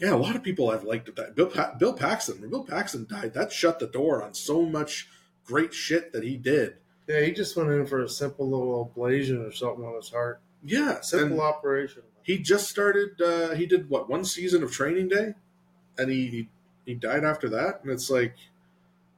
Yeah, 0.00 0.14
a 0.14 0.16
lot 0.16 0.34
of 0.34 0.42
people 0.42 0.70
I've 0.70 0.84
liked 0.84 1.14
that. 1.14 1.36
Bill 1.36 1.48
pa- 1.48 1.74
Bill 1.78 1.92
Paxton. 1.92 2.40
When 2.40 2.48
Bill 2.48 2.64
Paxton 2.64 3.06
died, 3.06 3.34
that 3.34 3.52
shut 3.52 3.78
the 3.78 3.86
door 3.86 4.22
on 4.22 4.32
so 4.32 4.62
much 4.64 5.10
great 5.44 5.74
shit 5.74 6.14
that 6.14 6.24
he 6.24 6.38
did. 6.38 6.76
Yeah, 7.06 7.20
he 7.20 7.32
just 7.32 7.54
went 7.54 7.68
in 7.70 7.86
for 7.86 8.02
a 8.02 8.08
simple 8.08 8.48
little 8.48 8.90
ablation 8.96 9.46
or 9.46 9.52
something 9.52 9.84
on 9.84 9.96
his 9.96 10.08
heart. 10.08 10.40
Yeah, 10.64 11.00
Simple 11.02 11.32
and 11.32 11.40
operation. 11.40 12.02
He 12.22 12.38
just 12.38 12.68
started. 12.68 13.20
Uh, 13.20 13.54
he 13.54 13.66
did 13.66 13.88
what 13.88 14.08
one 14.08 14.24
season 14.24 14.62
of 14.62 14.72
Training 14.72 15.08
Day, 15.08 15.34
and 15.98 16.10
he, 16.10 16.26
he 16.26 16.48
he 16.84 16.94
died 16.94 17.24
after 17.24 17.48
that. 17.50 17.80
And 17.82 17.90
it's 17.90 18.10
like 18.10 18.34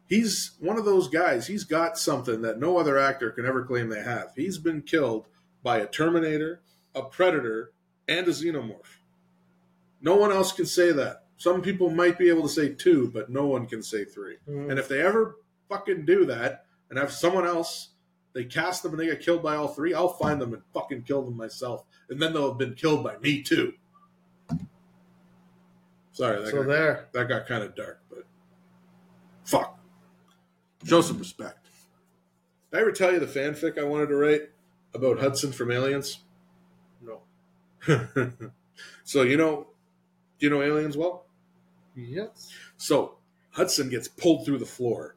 he's 0.06 0.52
one 0.60 0.78
of 0.78 0.84
those 0.84 1.08
guys. 1.08 1.46
He's 1.46 1.64
got 1.64 1.98
something 1.98 2.42
that 2.42 2.58
no 2.58 2.78
other 2.78 2.98
actor 2.98 3.30
can 3.30 3.46
ever 3.46 3.64
claim 3.64 3.88
they 3.88 4.02
have. 4.02 4.32
He's 4.36 4.58
been 4.58 4.82
killed 4.82 5.26
by 5.62 5.78
a 5.78 5.86
Terminator, 5.86 6.60
a 6.94 7.02
Predator, 7.02 7.72
and 8.08 8.26
a 8.26 8.30
Xenomorph. 8.30 8.98
No 10.00 10.16
one 10.16 10.32
else 10.32 10.52
can 10.52 10.66
say 10.66 10.92
that. 10.92 11.24
Some 11.36 11.62
people 11.62 11.90
might 11.90 12.18
be 12.18 12.28
able 12.28 12.42
to 12.42 12.48
say 12.48 12.68
two, 12.68 13.10
but 13.12 13.30
no 13.30 13.46
one 13.46 13.66
can 13.66 13.82
say 13.82 14.04
three. 14.04 14.36
Mm. 14.48 14.70
And 14.70 14.78
if 14.78 14.88
they 14.88 15.00
ever 15.00 15.36
fucking 15.68 16.04
do 16.04 16.24
that 16.26 16.66
and 16.90 16.98
have 16.98 17.12
someone 17.12 17.46
else, 17.46 17.88
they 18.34 18.44
cast 18.44 18.82
them 18.82 18.92
and 18.92 19.00
they 19.00 19.06
get 19.06 19.20
killed 19.20 19.42
by 19.42 19.56
all 19.56 19.68
three, 19.68 19.94
I'll 19.94 20.08
find 20.08 20.40
them 20.40 20.54
and 20.54 20.62
fucking 20.72 21.02
kill 21.02 21.22
them 21.22 21.36
myself. 21.36 21.84
And 22.08 22.20
then 22.20 22.32
they'll 22.32 22.48
have 22.48 22.58
been 22.58 22.74
killed 22.74 23.04
by 23.04 23.18
me 23.18 23.42
too. 23.42 23.74
Sorry, 26.12 26.42
that, 26.42 26.50
so 26.50 26.58
got, 26.58 26.68
there. 26.68 27.08
that 27.12 27.28
got 27.28 27.46
kind 27.46 27.62
of 27.62 27.74
dark, 27.74 28.00
but 28.10 28.24
fuck. 29.44 29.78
Show 30.84 31.00
some 31.00 31.18
respect. 31.18 31.66
Did 32.70 32.78
I 32.78 32.80
ever 32.80 32.92
tell 32.92 33.12
you 33.12 33.18
the 33.18 33.26
fanfic 33.26 33.78
I 33.78 33.84
wanted 33.84 34.08
to 34.08 34.16
write 34.16 34.42
about 34.94 35.20
Hudson 35.20 35.52
from 35.52 35.70
Aliens? 35.70 36.18
No. 37.00 37.22
so 39.04 39.22
you 39.22 39.36
know, 39.38 39.68
do 40.38 40.46
you 40.46 40.50
know 40.50 40.60
Aliens 40.60 40.96
well? 40.96 41.24
Yes. 41.94 42.50
So 42.76 43.16
Hudson 43.50 43.88
gets 43.88 44.08
pulled 44.08 44.44
through 44.44 44.58
the 44.58 44.66
floor, 44.66 45.16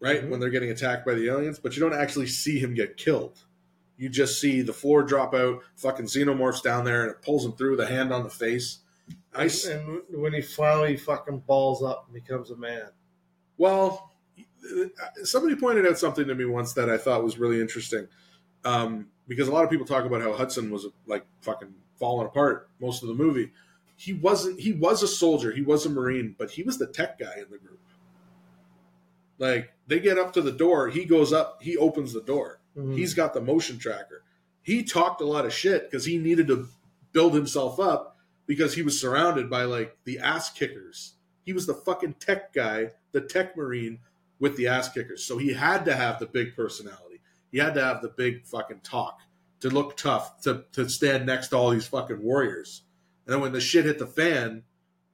right? 0.00 0.22
Mhm. 0.24 0.28
When 0.30 0.40
they're 0.40 0.50
getting 0.50 0.70
attacked 0.70 1.04
by 1.06 1.14
the 1.14 1.28
aliens, 1.28 1.58
but 1.58 1.76
you 1.76 1.80
don't 1.80 1.94
actually 1.94 2.26
see 2.26 2.58
him 2.58 2.74
get 2.74 2.96
killed. 2.96 3.38
You 3.96 4.08
just 4.08 4.40
see 4.40 4.62
the 4.62 4.72
floor 4.72 5.02
drop 5.02 5.34
out, 5.34 5.62
fucking 5.76 6.06
xenomorphs 6.06 6.62
down 6.62 6.84
there, 6.84 7.02
and 7.02 7.10
it 7.10 7.20
pulls 7.22 7.44
him 7.44 7.52
through 7.52 7.76
the 7.76 7.86
hand 7.86 8.12
on 8.12 8.22
the 8.24 8.30
face. 8.30 8.78
I 9.34 9.44
s- 9.46 9.66
And 9.66 10.02
when 10.10 10.32
he 10.32 10.40
finally 10.40 10.96
fucking 10.96 11.40
balls 11.40 11.82
up 11.82 12.06
and 12.06 12.14
becomes 12.14 12.50
a 12.50 12.56
man. 12.56 12.88
well, 13.58 14.10
somebody 15.24 15.54
pointed 15.56 15.86
out 15.86 15.98
something 15.98 16.26
to 16.26 16.34
me 16.34 16.44
once 16.44 16.72
that 16.74 16.88
I 16.88 16.96
thought 16.98 17.22
was 17.24 17.38
really 17.38 17.60
interesting, 17.60 18.08
um, 18.64 19.08
because 19.28 19.48
a 19.48 19.52
lot 19.52 19.64
of 19.64 19.70
people 19.70 19.86
talk 19.86 20.04
about 20.04 20.22
how 20.22 20.32
Hudson 20.32 20.70
was 20.70 20.86
like 21.06 21.24
fucking 21.42 21.74
falling 21.98 22.26
apart 22.26 22.68
most 22.80 23.02
of 23.02 23.08
the 23.08 23.14
movie. 23.14 23.52
He 23.96 24.14
wasn't. 24.14 24.58
He 24.60 24.72
was 24.72 25.02
a 25.02 25.08
soldier. 25.08 25.52
He 25.52 25.60
was 25.62 25.84
a 25.84 25.90
marine, 25.90 26.34
but 26.38 26.50
he 26.50 26.62
was 26.62 26.78
the 26.78 26.86
tech 26.86 27.18
guy 27.18 27.34
in 27.36 27.50
the 27.50 27.58
group. 27.58 27.78
Like 29.40 29.72
they 29.88 29.98
get 29.98 30.18
up 30.18 30.32
to 30.34 30.42
the 30.42 30.52
door, 30.52 30.88
he 30.88 31.04
goes 31.04 31.32
up, 31.32 31.60
he 31.62 31.76
opens 31.76 32.12
the 32.12 32.22
door. 32.22 32.60
Mhm. 32.76 32.96
He's 32.96 33.14
got 33.14 33.34
the 33.34 33.40
motion 33.40 33.78
tracker. 33.78 34.22
He 34.62 34.84
talked 34.84 35.20
a 35.20 35.26
lot 35.26 35.46
of 35.46 35.52
shit 35.52 35.90
because 35.90 36.04
he 36.04 36.18
needed 36.18 36.46
to 36.48 36.68
build 37.12 37.34
himself 37.34 37.80
up 37.80 38.18
because 38.46 38.74
he 38.74 38.82
was 38.82 39.00
surrounded 39.00 39.48
by 39.50 39.64
like 39.64 39.96
the 40.04 40.18
ass 40.20 40.52
kickers. 40.52 41.14
He 41.44 41.52
was 41.52 41.66
the 41.66 41.74
fucking 41.74 42.14
tech 42.20 42.52
guy, 42.52 42.92
the 43.12 43.22
tech 43.22 43.56
marine 43.56 43.98
with 44.38 44.56
the 44.56 44.68
ass 44.68 44.92
kickers. 44.92 45.24
So 45.24 45.38
he 45.38 45.54
had 45.54 45.84
to 45.86 45.96
have 45.96 46.20
the 46.20 46.26
big 46.26 46.54
personality. 46.54 47.20
He 47.50 47.58
had 47.58 47.74
to 47.74 47.82
have 47.82 48.02
the 48.02 48.08
big 48.08 48.44
fucking 48.44 48.80
talk 48.82 49.20
to 49.60 49.70
look 49.70 49.96
tough, 49.96 50.40
to, 50.42 50.64
to 50.72 50.88
stand 50.88 51.26
next 51.26 51.48
to 51.48 51.56
all 51.56 51.70
these 51.70 51.86
fucking 51.88 52.22
warriors. 52.22 52.82
And 53.26 53.34
then 53.34 53.40
when 53.40 53.52
the 53.52 53.60
shit 53.60 53.86
hit 53.86 53.98
the 53.98 54.06
fan, 54.06 54.62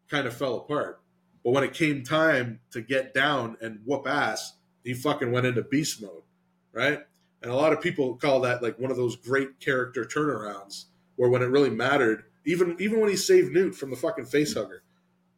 kind 0.09 0.27
of 0.27 0.35
fell 0.37 0.57
apart. 0.57 1.01
But 1.47 1.53
when 1.53 1.63
it 1.63 1.75
came 1.75 2.03
time 2.03 2.59
to 2.73 2.81
get 2.81 3.15
down 3.15 3.57
and 3.61 3.79
whoop 3.85 4.09
ass, 4.09 4.55
he 4.83 4.95
fucking 4.95 5.31
went 5.31 5.47
into 5.47 5.63
beast 5.63 6.03
mode, 6.03 6.25
right? 6.73 6.99
And 7.41 7.53
a 7.53 7.55
lot 7.55 7.73
of 7.73 7.81
people 7.81 8.17
call 8.17 8.41
that 8.41 8.65
like 8.65 8.81
one 8.81 8.91
of 8.91 8.97
those 8.97 9.15
great 9.15 9.61
character 9.61 10.05
turnarounds 10.05 10.87
where 11.15 11.31
when 11.31 11.43
it 11.43 11.47
really 11.47 11.71
mattered, 11.71 12.25
even 12.45 12.75
even 12.81 12.99
when 12.99 13.11
he 13.11 13.15
saved 13.17 13.53
Newt 13.53 13.77
from 13.77 13.91
the 13.91 13.97
fucking 13.97 14.25
face 14.25 14.55
hugger, 14.55 14.83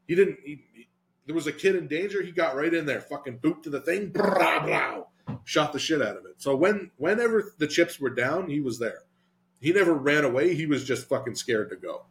he 0.06 0.14
didn't. 0.14 0.38
He, 0.42 0.64
he- 0.72 0.88
there 1.26 1.34
was 1.34 1.46
a 1.46 1.52
kid 1.52 1.76
in 1.76 1.88
danger. 1.88 2.22
He 2.22 2.32
got 2.32 2.56
right 2.56 2.72
in 2.72 2.86
there, 2.86 3.02
fucking 3.02 3.36
boot 3.42 3.62
to 3.64 3.68
the 3.68 3.82
thing, 3.82 4.08
blah, 4.08 4.64
blah, 4.64 5.02
shot 5.44 5.74
the 5.74 5.78
shit 5.78 6.00
out 6.00 6.16
of 6.16 6.24
it. 6.24 6.36
So 6.38 6.56
when 6.56 6.90
whenever 6.96 7.52
the 7.58 7.66
chips 7.66 8.00
were 8.00 8.08
down, 8.08 8.48
he 8.48 8.62
was 8.62 8.78
there. 8.78 9.00
He 9.60 9.74
never 9.74 9.92
ran 9.92 10.24
away. 10.24 10.54
He 10.54 10.64
was 10.64 10.84
just 10.84 11.06
fucking 11.06 11.34
scared 11.34 11.68
to 11.68 11.76
go. 11.76 12.06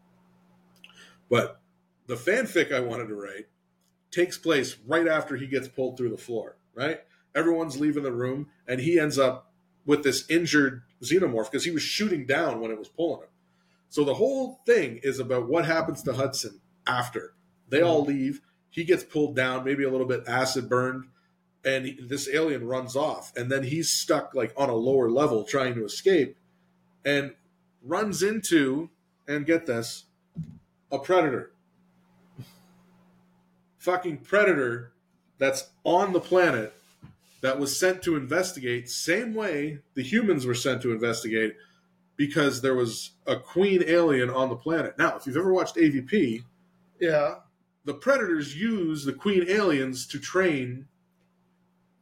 But 1.32 1.60
the 2.06 2.14
fanfic 2.14 2.72
I 2.72 2.80
wanted 2.82 3.08
to 3.08 3.16
write 3.16 3.48
takes 4.12 4.38
place 4.38 4.78
right 4.86 5.08
after 5.08 5.36
he 5.36 5.48
gets 5.48 5.68
pulled 5.68 5.98
through 5.98 6.10
the 6.10 6.18
floor, 6.18 6.58
right? 6.74 7.02
Everyone's 7.36 7.80
leaving 7.80 8.04
the 8.04 8.12
room, 8.12 8.48
and 8.68 8.80
he 8.80 9.00
ends 9.00 9.20
up 9.20 9.52
with 9.86 10.04
this 10.04 10.30
injured 10.30 10.84
xenomorph 11.02 11.52
because 11.52 11.66
he 11.66 11.72
was 11.72 11.84
shooting 11.84 12.26
down 12.26 12.60
when 12.60 12.72
it 12.72 12.80
was 12.80 12.90
pulling 12.90 13.22
him. 13.22 13.30
So 13.90 14.04
the 14.04 14.16
whole 14.16 14.60
thing 14.66 15.00
is 15.04 15.20
about 15.20 15.48
what 15.48 15.66
happens 15.66 16.04
to 16.04 16.14
Hudson 16.14 16.60
after. 16.86 17.34
They 17.70 17.82
all 17.82 18.02
mm-hmm. 18.02 18.12
leave. 18.12 18.42
He 18.70 18.84
gets 18.84 19.04
pulled 19.04 19.36
down, 19.36 19.64
maybe 19.64 19.84
a 19.84 19.90
little 19.90 20.08
bit 20.08 20.24
acid 20.28 20.70
burned, 20.70 21.06
and 21.64 21.86
he- 21.86 22.02
this 22.02 22.28
alien 22.30 22.68
runs 22.68 22.96
off. 22.96 23.36
And 23.36 23.52
then 23.52 23.64
he's 23.64 23.90
stuck 23.90 24.34
like 24.34 24.54
on 24.58 24.70
a 24.70 24.76
lower 24.76 25.10
level 25.10 25.44
trying 25.44 25.76
to 25.76 25.86
escape 25.86 26.38
and 27.06 27.34
runs 27.82 28.22
into, 28.22 28.90
and 29.28 29.46
get 29.46 29.66
this, 29.66 30.06
a 30.92 31.00
predator. 31.00 31.52
Fucking 33.88 34.18
predator 34.18 34.92
that's 35.38 35.70
on 35.86 36.12
the 36.12 36.20
planet 36.20 36.74
that 37.40 37.58
was 37.58 37.80
sent 37.80 38.02
to 38.02 38.18
investigate, 38.18 38.90
same 38.90 39.34
way 39.34 39.80
the 39.94 40.04
humans 40.04 40.46
were 40.46 40.54
sent 40.54 40.82
to 40.82 40.92
investigate 40.92 41.56
because 42.18 42.62
there 42.62 42.76
was 42.76 43.12
a 43.26 43.38
queen 43.38 43.82
alien 43.88 44.30
on 44.30 44.50
the 44.50 44.58
planet. 44.58 44.98
Now, 44.98 45.16
if 45.16 45.26
you've 45.26 45.38
ever 45.38 45.54
watched 45.54 45.78
AVP, 45.78 46.44
Yeah. 47.00 47.36
the 47.86 47.94
predators 47.94 48.58
use 48.58 49.06
the 49.06 49.14
queen 49.14 49.46
aliens 49.48 50.06
to 50.08 50.20
train 50.20 50.90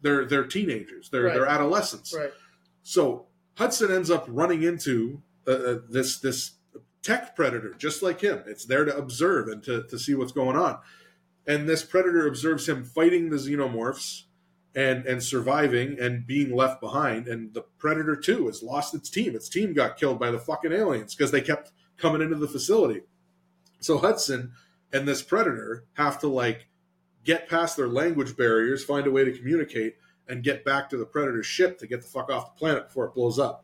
their 0.01 0.25
their 0.25 0.43
teenagers, 0.47 1.11
their 1.11 1.25
Right. 1.25 1.35
their 1.35 1.45
adolescents. 1.45 2.15
Right. 2.17 2.33
So 2.81 3.27
Hudson 3.59 3.91
ends 3.91 4.09
up 4.09 4.25
running 4.27 4.63
into 4.63 5.21
uh, 5.47 5.51
uh, 5.51 5.79
this 5.87 6.17
this 6.17 6.53
tech 7.03 7.35
predator, 7.35 7.75
just 7.77 8.01
like 8.01 8.21
him. 8.21 8.41
It's 8.47 8.65
there 8.65 8.85
to 8.85 8.97
observe 8.97 9.47
and 9.49 9.63
to, 9.65 9.83
to 9.83 9.99
see 9.99 10.15
what's 10.15 10.31
going 10.31 10.55
on. 10.57 10.79
And 11.47 11.69
this 11.69 11.83
predator 11.83 12.27
observes 12.27 12.67
him 12.67 12.83
fighting 12.83 13.29
the 13.29 13.37
xenomorphs 13.37 14.23
and 14.75 15.05
and 15.05 15.23
surviving 15.23 15.97
and 15.99 16.27
being 16.27 16.53
left 16.53 16.81
behind. 16.81 17.27
And 17.27 17.53
the 17.53 17.61
Predator 17.77 18.15
too 18.15 18.47
has 18.47 18.61
lost 18.61 18.93
its 18.93 19.09
team. 19.09 19.35
Its 19.35 19.47
team 19.47 19.73
got 19.73 19.97
killed 19.97 20.19
by 20.19 20.31
the 20.31 20.39
fucking 20.39 20.73
aliens 20.73 21.15
because 21.15 21.31
they 21.31 21.41
kept 21.41 21.71
coming 21.97 22.21
into 22.21 22.35
the 22.35 22.47
facility. 22.47 23.01
So 23.79 23.97
Hudson 23.97 24.51
and 24.91 25.07
this 25.07 25.21
Predator 25.21 25.85
have 25.93 26.19
to 26.19 26.27
like 26.27 26.67
get 27.23 27.49
past 27.49 27.77
their 27.77 27.87
language 27.87 28.35
barriers, 28.35 28.83
find 28.83 29.07
a 29.07 29.11
way 29.11 29.23
to 29.23 29.35
communicate, 29.35 29.95
and 30.27 30.43
get 30.43 30.65
back 30.65 30.89
to 30.89 30.97
the 30.97 31.05
Predator's 31.05 31.45
ship 31.45 31.79
to 31.79 31.87
get 31.87 32.01
the 32.01 32.07
fuck 32.07 32.29
off 32.29 32.53
the 32.53 32.59
planet 32.59 32.87
before 32.87 33.05
it 33.05 33.13
blows 33.13 33.39
up. 33.39 33.63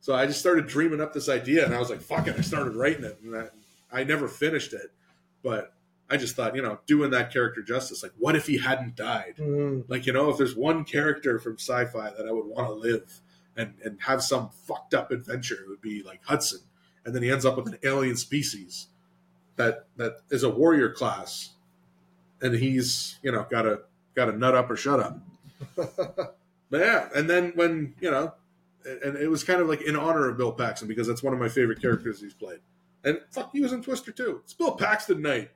So 0.00 0.14
I 0.14 0.26
just 0.26 0.40
started 0.40 0.66
dreaming 0.66 1.00
up 1.00 1.14
this 1.14 1.30
idea, 1.30 1.64
and 1.64 1.74
I 1.74 1.78
was 1.78 1.88
like, 1.88 2.02
"Fuck 2.02 2.26
it!" 2.26 2.36
I 2.38 2.42
started 2.42 2.76
writing 2.76 3.04
it, 3.04 3.18
and 3.22 3.34
I, 3.34 3.48
I 3.90 4.04
never 4.04 4.28
finished 4.28 4.74
it, 4.74 4.92
but 5.42 5.73
I 6.10 6.16
just 6.16 6.36
thought, 6.36 6.54
you 6.54 6.62
know, 6.62 6.78
doing 6.86 7.10
that 7.12 7.32
character 7.32 7.62
justice. 7.62 8.02
Like, 8.02 8.12
what 8.18 8.36
if 8.36 8.46
he 8.46 8.58
hadn't 8.58 8.94
died? 8.94 9.34
Mm. 9.38 9.84
Like, 9.88 10.06
you 10.06 10.12
know, 10.12 10.28
if 10.30 10.36
there's 10.36 10.54
one 10.54 10.84
character 10.84 11.38
from 11.38 11.54
sci-fi 11.54 12.10
that 12.10 12.26
I 12.28 12.32
would 12.32 12.46
want 12.46 12.68
to 12.68 12.74
live 12.74 13.20
and 13.56 13.74
and 13.84 14.00
have 14.02 14.22
some 14.22 14.50
fucked 14.50 14.94
up 14.94 15.10
adventure, 15.10 15.54
it 15.54 15.68
would 15.68 15.80
be 15.80 16.02
like 16.02 16.20
Hudson, 16.24 16.60
and 17.04 17.14
then 17.14 17.22
he 17.22 17.30
ends 17.30 17.44
up 17.46 17.56
with 17.56 17.66
an 17.66 17.78
alien 17.82 18.16
species 18.16 18.88
that 19.56 19.86
that 19.96 20.18
is 20.30 20.42
a 20.42 20.50
warrior 20.50 20.90
class, 20.90 21.50
and 22.42 22.54
he's 22.54 23.18
you 23.22 23.32
know 23.32 23.46
got 23.50 23.66
a 23.66 23.80
got 24.14 24.28
a 24.28 24.32
nut 24.36 24.54
up 24.54 24.70
or 24.70 24.76
shut 24.76 25.00
up. 25.00 25.18
But 26.74 26.80
yeah, 26.80 27.08
and 27.14 27.30
then 27.30 27.52
when 27.54 27.94
you 28.00 28.10
know, 28.10 28.34
and 28.84 29.16
it 29.16 29.28
was 29.28 29.44
kind 29.44 29.60
of 29.60 29.68
like 29.68 29.82
in 29.82 29.94
honor 29.94 30.28
of 30.28 30.36
Bill 30.36 30.50
Paxton 30.50 30.88
because 30.88 31.06
that's 31.06 31.22
one 31.22 31.32
of 31.32 31.38
my 31.38 31.48
favorite 31.48 31.80
characters 31.80 32.20
he's 32.20 32.34
played. 32.34 32.58
And 33.04 33.20
fuck, 33.30 33.50
he 33.52 33.60
was 33.60 33.72
in 33.72 33.80
Twister 33.80 34.10
too. 34.10 34.40
It's 34.42 34.54
Bill 34.54 34.72
Paxton 34.72 35.22
night. 35.22 35.50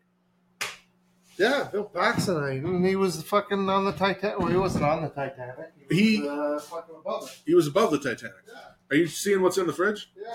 Yeah, 1.39 1.69
Bill 1.71 1.85
Paxton, 1.85 2.37
I- 2.37 2.51
and 2.55 2.85
he 2.85 2.97
was 2.97 3.23
fucking 3.23 3.69
on 3.71 3.85
the 3.85 3.93
Titanic. 3.93 4.39
Well, 4.39 4.49
he 4.49 4.57
wasn't 4.57 4.85
on 4.85 5.03
the 5.03 5.09
Titanic. 5.09 5.55
He 5.77 5.85
was 5.87 5.99
He- 5.99 6.29
uh, 6.29 6.59
fucking 6.59 6.95
above 6.99 7.25
it. 7.31 7.39
He 7.47 7.55
was 7.55 7.67
above 7.69 7.91
the 7.93 7.99
Titanic. 7.99 8.35
Yeah, 8.49 8.61
Are 8.91 8.97
you 8.97 9.07
seeing 9.07 9.41
what's 9.43 9.57
in 9.59 9.67
the 9.67 9.73
fridge? 9.73 10.11
yeah. 10.17 10.35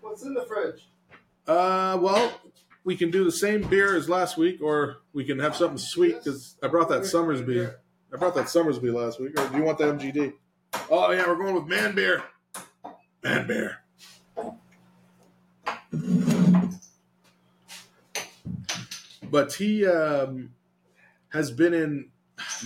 What's 0.00 0.22
in 0.24 0.34
the 0.34 0.42
fridge? 0.46 0.88
Uh, 1.46 1.96
well, 2.00 2.32
we 2.84 2.96
can 2.96 3.10
do 3.10 3.22
the 3.24 3.30
same 3.32 3.62
beer 3.68 3.94
as 3.96 4.08
last 4.08 4.36
week, 4.36 4.60
or 4.62 4.98
we 5.12 5.24
can 5.24 5.38
have 5.38 5.54
something 5.54 5.78
sweet 5.78 6.16
because 6.16 6.56
I 6.62 6.66
brought 6.68 6.88
that 6.88 7.04
Somersby. 7.06 7.70
I 8.12 8.16
brought 8.16 8.34
that 8.34 8.48
Somersby 8.48 8.90
last 8.90 9.20
week. 9.20 9.38
Or 9.38 9.46
do 9.48 9.56
you 9.58 9.62
want 9.62 9.78
the 9.78 9.84
MGD? 9.84 10.32
Oh 10.90 11.12
yeah, 11.12 11.26
we're 11.28 11.36
going 11.36 11.54
with 11.54 11.66
man 11.66 11.94
beer. 11.94 12.22
Man 13.22 13.46
beer. 13.46 13.78
But 19.30 19.54
he 19.54 19.86
um, 19.86 20.50
has 21.30 21.50
been 21.50 21.74
in 21.74 22.10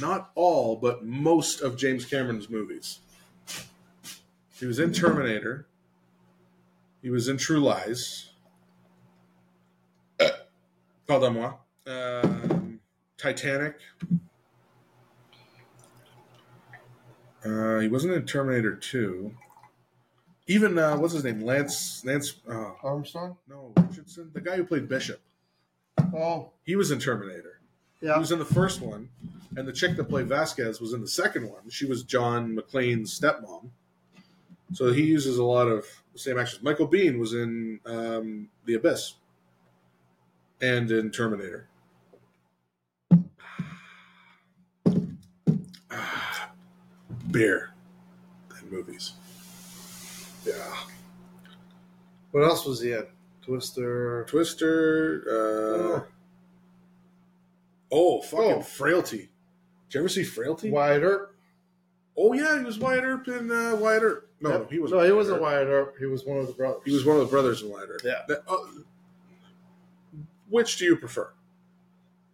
not 0.01 0.31
all, 0.35 0.77
but 0.77 1.05
most 1.05 1.61
of 1.61 1.77
James 1.77 2.05
Cameron's 2.05 2.49
movies. 2.49 3.01
He 4.59 4.67
was 4.67 4.79
in 4.79 4.93
Terminator. 4.93 5.67
He 7.03 7.11
was 7.11 7.29
in 7.29 7.37
True 7.37 7.61
Lies. 7.61 8.31
Pardon-moi. 11.07 11.53
Um, 11.87 12.81
Titanic. 13.19 13.77
Uh, 17.45 17.81
he 17.81 17.89
wasn't 17.89 18.15
in 18.15 18.25
Terminator 18.25 18.75
2. 18.75 19.35
Even, 20.47 20.79
uh, 20.79 20.97
what's 20.97 21.13
his 21.13 21.25
name? 21.25 21.41
Lance, 21.41 22.03
Lance, 22.05 22.41
uh, 22.49 22.73
Armstrong? 22.83 23.37
no, 23.49 23.73
Richardson? 23.77 24.31
The 24.33 24.41
guy 24.41 24.57
who 24.57 24.65
played 24.65 24.89
Bishop. 24.89 25.21
Oh, 26.15 26.51
He 26.65 26.77
was 26.77 26.91
in 26.91 26.99
Terminator. 26.99 27.61
He 28.01 28.07
was 28.21 28.33
in 28.33 28.39
the 28.39 28.45
first 28.45 28.81
one, 28.81 29.09
and 29.57 29.67
the 29.67 29.73
chick 29.73 29.97
that 29.97 30.05
played 30.05 30.27
Vasquez 30.29 30.81
was 30.81 30.93
in 30.93 31.01
the 31.01 31.09
second 31.09 31.49
one. 31.49 31.69
She 31.71 31.87
was 31.87 32.03
John 32.03 32.55
McClane's 32.55 33.19
stepmom. 33.19 33.71
So 34.73 34.93
he 34.93 35.03
uses 35.05 35.39
a 35.39 35.45
lot 35.45 35.69
of 35.69 35.87
the 36.13 36.19
same 36.19 36.39
actors. 36.39 36.63
Michael 36.63 36.89
Biehn 36.89 37.19
was 37.19 37.33
in 37.33 37.81
um, 37.87 38.49
The 38.67 38.75
Abyss 38.75 39.15
and 40.61 40.91
in 40.91 41.11
Terminator. 41.11 41.69
Ah, 45.91 46.51
beer 47.31 47.73
and 48.59 48.71
movies. 48.73 49.13
Yeah. 50.45 50.75
What 52.33 52.43
else 52.43 52.65
was 52.67 52.81
he 52.81 52.93
in? 52.93 53.07
Twister. 53.45 54.25
Twister. 54.29 55.25
Uh, 55.29 56.01
oh, 57.93 58.21
fucking 58.23 58.53
Oh. 58.55 58.63
Frailty. 58.63 59.31
Did 59.89 59.95
you 59.95 60.01
ever 60.01 60.09
see 60.09 60.25
Frailty? 60.25 60.71
Wyatt 60.71 61.03
Earp. 61.03 61.35
Oh 62.17 62.33
yeah, 62.33 62.59
he 62.59 62.65
was 62.65 62.79
Wyatt 62.79 63.05
Earp 63.05 63.29
in 63.29 63.51
uh, 63.51 63.77
Wyatt 63.77 64.03
Earp. 64.03 64.31
No, 64.41 64.51
Yep. 64.51 64.71
he 64.71 64.79
was. 64.79 64.93
No, 64.93 65.01
he 65.01 65.13
wasn't 65.13 65.41
Wyatt 65.43 65.69
Earp. 65.69 65.97
He 65.99 66.07
was 66.07 66.25
one 66.25 66.39
of 66.39 66.47
the 66.47 66.53
brothers. 66.53 66.83
He 66.85 66.93
was 66.93 67.05
one 67.05 67.17
of 67.17 67.23
the 67.27 67.31
brothers 67.31 67.63
in 67.63 67.71
Wyatt 67.71 67.89
Earp. 67.91 68.01
Yeah. 68.05 68.23
That- 68.29 68.43
uh, 68.49 68.57
which 70.49 70.77
do 70.77 70.85
you 70.85 70.97
prefer? 70.97 71.31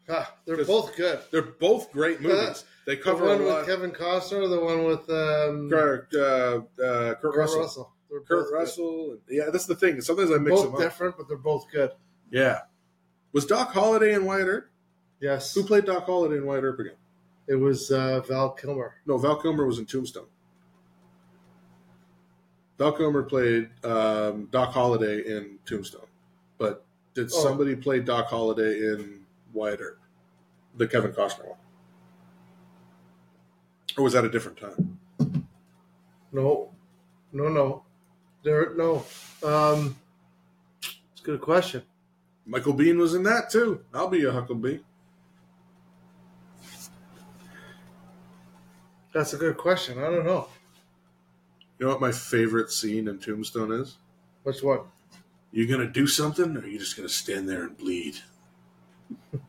Ah, 0.08 0.34
they're 0.44 0.64
both 0.64 0.96
good. 0.96 1.20
They're 1.30 1.40
both 1.42 1.92
great 1.92 2.20
movies. 2.20 2.64
They 2.84 2.96
The 2.96 3.02
cover 3.02 3.24
a 3.26 3.36
one 3.36 3.44
with 3.44 3.66
Kevin 3.66 3.92
Costner, 3.92 4.48
the 4.50 4.58
one 4.60 4.84
with 4.84 5.08
um, 5.08 5.70
Kurt, 5.70 6.12
uh, 6.14 6.18
uh, 6.18 7.14
Kurt, 7.14 7.20
Kurt 7.22 7.36
Russell. 7.36 7.60
Russell. 7.60 7.92
They're 8.10 8.20
Kurt 8.20 8.46
both. 8.46 8.52
Russell. 8.52 9.18
Yeah, 9.28 9.50
that's 9.52 9.66
the 9.66 9.74
thing. 9.76 10.00
Sometimes 10.00 10.30
I 10.32 10.38
mix 10.38 10.56
Both 10.56 10.64
them 10.64 10.74
up. 10.74 10.80
different, 10.80 11.16
but 11.16 11.28
they're 11.28 11.36
both 11.36 11.66
good. 11.70 11.92
Yeah. 12.30 12.60
Was 13.32 13.46
Doc 13.46 13.72
Holliday 13.72 14.14
in 14.14 14.24
Wyatt 14.24 14.48
Earp? 14.48 14.70
Yes. 15.20 15.54
Who 15.54 15.62
played 15.62 15.84
Doc 15.84 16.06
Holliday 16.06 16.36
in 16.38 16.46
Wyatt 16.46 16.64
Earp 16.64 16.80
again? 16.80 16.94
It 17.46 17.54
was 17.56 17.90
uh, 17.90 18.20
Val 18.20 18.50
Kilmer. 18.50 18.94
No, 19.06 19.18
Val 19.18 19.40
Kilmer 19.40 19.66
was 19.66 19.78
in 19.78 19.86
Tombstone. 19.86 20.26
Val 22.78 22.92
Kilmer 22.92 23.22
played 23.22 23.68
um, 23.84 24.46
Doc 24.50 24.72
Holliday 24.72 25.20
in 25.26 25.58
Tombstone, 25.66 26.06
but 26.58 26.84
did 27.14 27.26
Oh. 27.26 27.42
somebody 27.42 27.76
play 27.76 28.00
Doc 28.00 28.26
Holliday 28.28 28.78
in 28.78 29.20
Wyatt 29.52 29.80
Earp, 29.80 29.98
the 30.76 30.86
Kevin 30.86 31.12
Costner 31.12 31.46
one, 31.48 31.58
or 33.98 34.04
was 34.04 34.14
that 34.14 34.24
a 34.24 34.30
different 34.30 34.58
time? 34.58 34.98
No, 36.32 36.70
no, 37.32 37.48
no. 37.48 37.82
There, 38.42 38.74
no. 38.76 39.04
Um, 39.44 39.96
it's 40.82 41.20
a 41.22 41.24
good 41.24 41.40
question. 41.40 41.82
Michael 42.46 42.74
Biehn 42.74 42.96
was 42.98 43.14
in 43.14 43.22
that 43.24 43.50
too. 43.50 43.84
I'll 43.92 44.08
be 44.08 44.24
a 44.24 44.32
Huckabee. 44.32 44.80
That's 49.12 49.32
a 49.32 49.36
good 49.36 49.56
question. 49.56 49.98
I 49.98 50.02
don't 50.02 50.24
know 50.24 50.48
You 51.78 51.86
know 51.86 51.92
what 51.92 52.00
my 52.00 52.12
favorite 52.12 52.70
scene 52.70 53.08
in 53.08 53.18
Tombstone 53.18 53.72
is? 53.72 53.96
which 54.42 54.62
one. 54.62 54.80
You 55.52 55.66
gonna 55.66 55.88
do 55.90 56.06
something, 56.06 56.56
or 56.56 56.66
you 56.66 56.78
just 56.78 56.96
gonna 56.96 57.08
stand 57.08 57.48
there 57.48 57.64
and 57.64 57.76
bleed? 57.76 58.16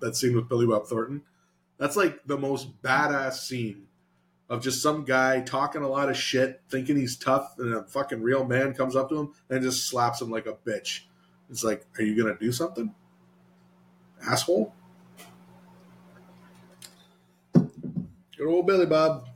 that 0.00 0.16
scene 0.16 0.34
with 0.34 0.48
Billy 0.48 0.66
Bob 0.66 0.86
Thornton. 0.86 1.22
That's 1.78 1.96
like 1.96 2.24
the 2.24 2.38
most 2.38 2.80
badass 2.82 3.34
scene 3.34 3.86
of 4.50 4.60
just 4.60 4.82
some 4.82 5.04
guy 5.04 5.40
talking 5.40 5.82
a 5.82 5.88
lot 5.88 6.10
of 6.10 6.16
shit, 6.16 6.60
thinking 6.68 6.96
he's 6.96 7.16
tough, 7.16 7.54
and 7.58 7.72
a 7.72 7.84
fucking 7.84 8.20
real 8.20 8.44
man 8.44 8.74
comes 8.74 8.96
up 8.96 9.08
to 9.08 9.16
him 9.16 9.32
and 9.48 9.62
just 9.62 9.88
slaps 9.88 10.20
him 10.20 10.28
like 10.28 10.46
a 10.46 10.54
bitch. 10.54 11.02
It's 11.48 11.62
like, 11.62 11.86
are 11.96 12.02
you 12.02 12.20
gonna 12.20 12.36
do 12.36 12.50
something, 12.50 12.92
asshole? 14.26 14.74
Good 17.54 18.46
old 18.46 18.66
Billy 18.66 18.86
Bob. 18.86 19.28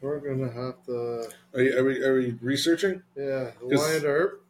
We're 0.00 0.20
gonna 0.20 0.50
have 0.50 0.82
to. 0.86 1.30
Are, 1.52 1.60
you, 1.60 1.78
are, 1.78 1.84
we, 1.84 2.02
are 2.02 2.14
we 2.14 2.38
researching? 2.40 3.02
Yeah, 3.14 3.50
Wyatt 3.60 4.04
Earp. 4.04 4.42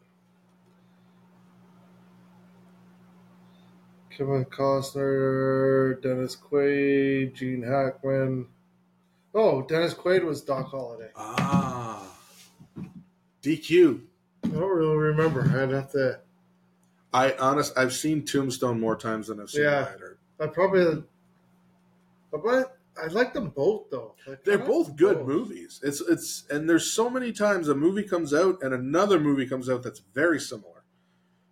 Kevin 4.10 4.44
Costner, 4.44 6.00
Dennis 6.00 6.36
Quaid, 6.36 7.34
Gene 7.34 7.62
Hackman. 7.62 8.46
Oh, 9.34 9.62
Dennis 9.62 9.94
Quaid 9.94 10.24
was 10.24 10.42
Doc 10.42 10.68
Holliday. 10.70 11.10
Ah, 11.16 12.04
DQ. 13.42 14.00
I 14.44 14.48
don't 14.48 14.62
really 14.76 14.96
remember. 14.96 15.42
I'd 15.42 15.70
have 15.70 15.92
to. 15.92 16.20
I 17.12 17.32
honest, 17.38 17.76
I've 17.76 17.92
seen 17.92 18.24
Tombstone 18.24 18.80
more 18.80 18.96
times 18.96 19.28
than 19.28 19.40
I've 19.40 19.50
seen 19.50 19.62
Yeah. 19.64 19.84
Wyatt 19.84 20.00
Earp. 20.02 20.18
I 20.40 20.46
probably. 20.46 21.02
But 22.32 22.78
I 23.02 23.06
like 23.08 23.32
them 23.32 23.48
both 23.50 23.90
though. 23.90 24.14
Like, 24.26 24.44
They're 24.44 24.58
both 24.58 24.94
good 24.96 25.18
both. 25.18 25.26
movies. 25.26 25.80
It's 25.82 26.00
it's 26.00 26.44
and 26.50 26.68
there's 26.68 26.90
so 26.90 27.10
many 27.10 27.32
times 27.32 27.68
a 27.68 27.74
movie 27.74 28.02
comes 28.04 28.32
out 28.32 28.62
and 28.62 28.72
another 28.74 29.18
movie 29.18 29.46
comes 29.46 29.68
out 29.68 29.82
that's 29.82 30.00
very 30.14 30.38
similar, 30.40 30.84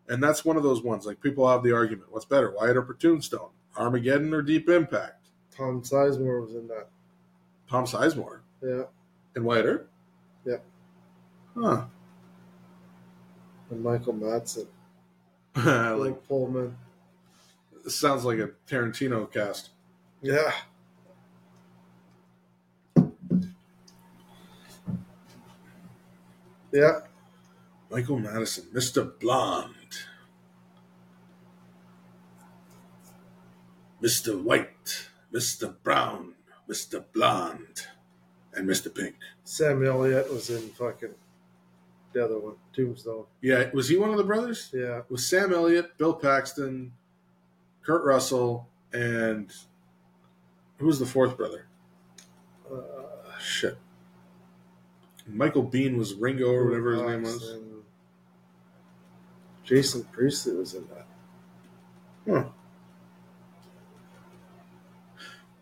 and 0.08 0.22
that's 0.22 0.44
one 0.44 0.56
of 0.56 0.62
those 0.62 0.82
ones. 0.82 1.06
Like 1.06 1.20
people 1.20 1.48
have 1.48 1.62
the 1.62 1.72
argument: 1.72 2.12
what's 2.12 2.24
better, 2.26 2.52
Wyatt 2.52 2.76
or 2.76 2.94
Tombstone, 2.98 3.50
Armageddon 3.76 4.32
or 4.34 4.42
Deep 4.42 4.68
Impact? 4.68 5.26
Tom 5.56 5.82
Sizemore 5.82 6.40
was 6.42 6.54
in 6.54 6.68
that. 6.68 6.88
Tom 7.68 7.84
Sizemore. 7.84 8.40
Yeah. 8.62 8.84
And 9.34 9.44
Wyatt 9.44 9.66
Earp. 9.66 9.90
Yeah. 10.44 10.56
Huh. 11.56 11.84
And 13.70 13.82
Michael 13.82 14.14
Madsen. 14.14 14.66
like 15.98 16.26
Pullman. 16.28 16.76
Sounds 17.86 18.24
like 18.24 18.38
a 18.38 18.50
Tarantino 18.68 19.30
cast. 19.32 19.70
Yeah. 20.22 20.52
Yeah. 26.72 27.00
Michael 27.90 28.18
Madsen, 28.18 28.70
Mr. 28.72 29.18
Blonde, 29.18 29.74
Mr. 34.02 34.40
White, 34.40 35.08
Mr. 35.32 35.74
Brown. 35.82 36.34
Mr. 36.68 37.04
Blonde, 37.12 37.86
and 38.54 38.68
Mr. 38.68 38.94
Pink. 38.94 39.14
Sam 39.44 39.84
Elliott 39.84 40.30
was 40.32 40.50
in 40.50 40.68
fucking 40.70 41.14
the 42.12 42.24
other 42.24 42.38
one, 42.38 42.54
Tombstone. 42.72 43.24
Yeah, 43.40 43.70
was 43.72 43.88
he 43.88 43.96
one 43.96 44.10
of 44.10 44.16
the 44.16 44.24
brothers? 44.24 44.70
Yeah. 44.72 44.98
It 44.98 45.06
was 45.08 45.26
Sam 45.26 45.52
Elliott, 45.52 45.96
Bill 45.98 46.14
Paxton, 46.14 46.92
Kurt 47.82 48.04
Russell, 48.04 48.68
and 48.92 49.52
who 50.78 50.86
was 50.86 50.98
the 50.98 51.06
fourth 51.06 51.36
brother? 51.36 51.66
Uh, 52.70 53.38
Shit. 53.40 53.78
Michael 55.26 55.68
Biehn 55.68 55.96
was 55.96 56.14
Ringo 56.14 56.50
or 56.50 56.66
whatever 56.66 56.92
his 56.94 57.02
name 57.02 57.22
was. 57.22 57.56
Jason 59.64 60.04
Priestley 60.04 60.56
was 60.56 60.72
in 60.72 60.86
that. 60.88 61.06
Huh. 62.26 62.48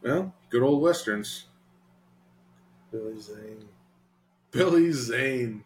Well, 0.02 0.34
good 0.51 0.62
old 0.62 0.82
westerns. 0.82 1.47
Billy 2.90 3.20
Zane. 3.20 3.68
Billy 4.51 4.92
Zane. 4.92 5.64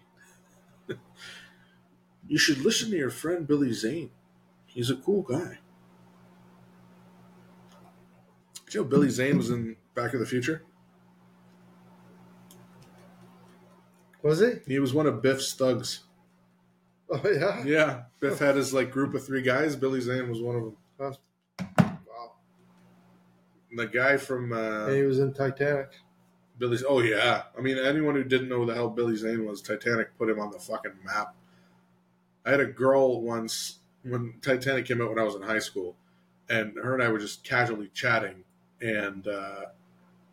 you 2.29 2.39
should 2.39 2.59
listen 2.59 2.91
to 2.91 2.97
your 2.97 3.11
friend 3.11 3.47
Billy 3.47 3.73
Zane. 3.73 4.11
He's 4.67 4.91
a 4.91 4.97
cool 4.97 5.23
guy. 5.23 5.59
Did 8.67 8.75
you 8.75 8.81
know 8.83 8.87
Billy 8.87 9.11
Zane 9.11 9.37
was 9.37 9.51
in 9.51 9.77
Back 9.95 10.15
of 10.15 10.21
the 10.21 10.27
Future? 10.27 10.63
Was 14.23 14.41
he? 14.41 14.53
He 14.67 14.79
was 14.79 14.95
one 14.95 15.07
of 15.07 15.23
Biff's 15.23 15.55
thugs. 15.55 16.05
Oh 17.11 17.21
yeah. 17.29 17.65
Yeah, 17.65 18.03
Biff 18.21 18.39
had 18.39 18.57
his 18.57 18.73
like 18.73 18.93
group 18.93 19.15
of 19.15 19.27
three 19.27 19.43
guys. 19.43 19.75
Billy 19.75 20.01
Zane 20.01 20.29
was 20.29 20.41
one 20.41 20.57
of 20.57 20.63
them. 20.63 20.77
The 23.75 23.87
guy 23.87 24.17
from 24.17 24.53
uh, 24.53 24.87
And 24.87 24.97
he 24.97 25.03
was 25.03 25.19
in 25.19 25.33
Titanic. 25.33 25.91
Billy's. 26.59 26.85
Oh 26.87 27.01
yeah, 27.01 27.45
I 27.57 27.61
mean 27.63 27.79
anyone 27.79 28.15
who 28.15 28.23
didn't 28.23 28.49
know 28.49 28.59
who 28.59 28.67
the 28.67 28.75
hell 28.75 28.91
Billy 28.91 29.17
Zane 29.17 29.47
was, 29.47 29.63
Titanic 29.63 30.17
put 30.19 30.29
him 30.29 30.39
on 30.39 30.51
the 30.51 30.59
fucking 30.59 30.93
map. 31.05 31.35
I 32.45 32.51
had 32.51 32.61
a 32.61 32.67
girl 32.67 33.21
once 33.23 33.79
when 34.03 34.35
Titanic 34.43 34.87
came 34.87 35.01
out 35.01 35.09
when 35.09 35.19
I 35.19 35.23
was 35.23 35.35
in 35.35 35.43
high 35.43 35.59
school, 35.59 35.97
and 36.49 36.77
her 36.77 36.95
and 36.95 37.03
I 37.03 37.09
were 37.09 37.19
just 37.19 37.45
casually 37.45 37.91
chatting, 37.95 38.45
and 38.81 39.27
uh, 39.27 39.67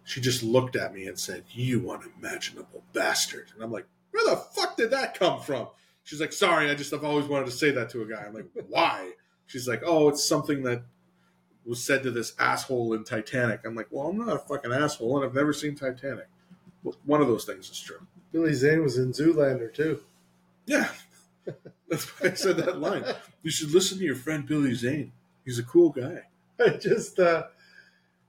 she 0.03 0.21
just 0.21 0.43
looked 0.43 0.75
at 0.75 0.93
me 0.93 1.07
and 1.07 1.17
said, 1.17 1.43
"You 1.51 1.91
unimaginable 1.91 2.83
bastard," 2.93 3.51
and 3.55 3.63
I'm 3.63 3.71
like, 3.71 3.85
"Where 4.11 4.25
the 4.25 4.37
fuck 4.37 4.77
did 4.77 4.91
that 4.91 5.17
come 5.17 5.41
from?" 5.41 5.67
She's 6.03 6.19
like, 6.21 6.33
"Sorry, 6.33 6.69
I 6.69 6.75
just 6.75 6.91
have 6.91 7.05
always 7.05 7.27
wanted 7.27 7.45
to 7.45 7.51
say 7.51 7.71
that 7.71 7.89
to 7.91 8.01
a 8.01 8.05
guy." 8.05 8.23
I'm 8.25 8.33
like, 8.33 8.49
"Why?" 8.67 9.11
She's 9.45 9.67
like, 9.67 9.81
"Oh, 9.85 10.09
it's 10.09 10.27
something 10.27 10.63
that." 10.63 10.83
Was 11.67 11.83
said 11.83 12.03
to 12.03 12.11
this 12.11 12.33
asshole 12.39 12.93
in 12.93 13.03
Titanic. 13.03 13.61
I'm 13.65 13.75
like, 13.75 13.87
well, 13.91 14.07
I'm 14.07 14.17
not 14.17 14.35
a 14.35 14.39
fucking 14.39 14.71
asshole, 14.71 15.17
and 15.17 15.25
I've 15.25 15.35
never 15.35 15.53
seen 15.53 15.75
Titanic. 15.75 16.27
Well, 16.83 16.95
one 17.05 17.21
of 17.21 17.27
those 17.27 17.45
things 17.45 17.69
is 17.69 17.79
true. 17.79 17.99
Billy 18.31 18.53
Zane 18.53 18.81
was 18.81 18.97
in 18.97 19.11
Zoolander 19.11 19.73
too. 19.73 19.99
Yeah, 20.65 20.89
that's 21.87 22.05
why 22.05 22.29
I 22.29 22.33
said 22.33 22.57
that 22.57 22.79
line. 22.79 23.03
You 23.43 23.51
should 23.51 23.71
listen 23.71 23.97
to 23.97 24.03
your 24.03 24.15
friend 24.15 24.45
Billy 24.45 24.73
Zane. 24.73 25.11
He's 25.45 25.59
a 25.59 25.63
cool 25.63 25.89
guy. 25.89 26.23
I 26.59 26.69
just 26.69 27.19
uh, 27.19 27.43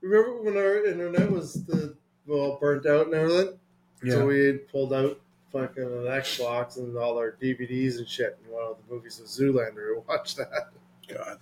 remember 0.01 0.41
when 0.41 0.57
our 0.57 0.85
internet 0.85 1.31
was 1.31 1.65
the 1.65 1.95
well 2.27 2.57
burnt 2.59 2.85
out 2.85 3.07
and 3.07 3.15
everything. 3.15 3.59
So 4.07 4.25
we 4.25 4.45
had 4.45 4.67
pulled 4.69 4.93
out 4.93 5.19
fucking 5.51 5.83
an 5.83 6.05
Xbox 6.05 6.77
and 6.77 6.97
all 6.97 7.17
our 7.17 7.31
DVDs 7.31 7.97
and 7.97 8.07
shit. 8.07 8.37
And 8.41 8.53
one 8.53 8.63
of 8.63 8.77
the 8.77 8.93
movies 8.93 9.19
was 9.19 9.37
Zoolander. 9.37 9.95
We 9.95 10.01
watched 10.07 10.37
that. 10.37 10.69
God. 11.07 11.39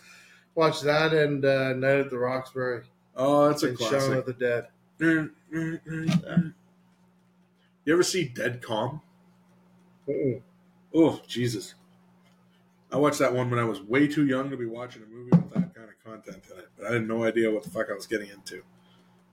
Watched 0.57 0.83
that 0.85 1.13
and 1.13 1.45
uh, 1.45 1.73
Night 1.73 1.99
at 1.99 2.09
the 2.09 2.17
Roxbury. 2.17 2.81
Oh, 3.15 3.47
that's 3.47 3.61
a 3.61 3.67
and 3.67 3.79
Shaun 3.79 4.13
of 4.13 4.25
the 4.25 4.33
Dead. 4.33 4.65
You 7.85 7.93
ever 7.93 8.01
see 8.01 8.23
Dead 8.23 8.63
Calm? 8.63 9.01
Mm-mm. 10.09 10.41
Oh, 10.95 11.21
Jesus. 11.27 11.75
I 12.91 12.97
watched 12.97 13.19
that 13.19 13.35
one 13.35 13.51
when 13.51 13.59
I 13.59 13.65
was 13.65 13.81
way 13.81 14.07
too 14.07 14.25
young 14.25 14.49
to 14.49 14.57
be 14.57 14.65
watching 14.65 15.03
a 15.03 15.05
movie 15.05 15.29
with 15.29 15.53
that 15.53 15.75
kind 15.75 15.89
of 15.89 16.03
content 16.03 16.43
in 16.51 16.57
it, 16.57 16.69
but 16.75 16.87
I 16.87 16.93
had 16.93 17.07
no 17.07 17.23
idea 17.23 17.51
what 17.51 17.61
the 17.61 17.69
fuck 17.69 17.91
I 17.91 17.93
was 17.93 18.07
getting 18.07 18.29
into. 18.29 18.63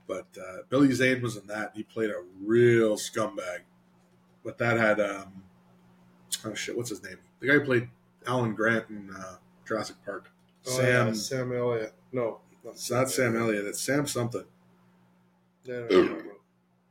But 0.07 0.27
uh, 0.39 0.57
Billy 0.69 0.91
Zane 0.91 1.23
was 1.23 1.37
in 1.37 1.47
that. 1.47 1.71
He 1.73 1.81
played 1.81 2.11
a 2.11 2.21
real 2.43 2.97
scumbag. 2.97 3.61
But 4.43 4.59
that 4.59 4.77
had, 4.77 4.99
um, 4.99 5.41
oh 6.45 6.53
shit, 6.53 6.77
what's 6.77 6.91
his 6.91 7.01
name? 7.01 7.17
The 7.39 7.47
guy 7.47 7.53
who 7.53 7.61
played 7.61 7.89
Alan 8.27 8.53
Grant 8.53 8.91
in 8.91 9.09
uh, 9.09 9.37
Jurassic 9.67 9.95
Park. 10.05 10.29
Oh, 10.67 10.71
Sam. 10.71 11.07
yeah, 11.07 11.13
Sam 11.13 11.53
Elliott. 11.53 11.93
No, 12.11 12.39
It's 12.65 12.89
not 12.89 13.09
Sam 13.09 13.35
Elliott. 13.37 13.65
It's 13.65 13.81
Sam 13.81 14.07
something. 14.07 14.43
Yeah, 15.65 15.81
no, 15.89 16.01
no, 16.01 16.03
no. 16.15 16.21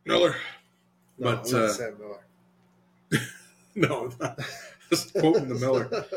Miller. 0.05 0.37
No, 1.19 1.37
But, 1.37 1.53
uh, 1.53 1.69
Sam 1.73 1.97
Miller. 1.99 2.21
No, 3.77 4.09
not, 4.21 4.39
just 4.89 5.13
quoting 5.15 5.49
the 5.49 5.57
Miller. 5.57 6.05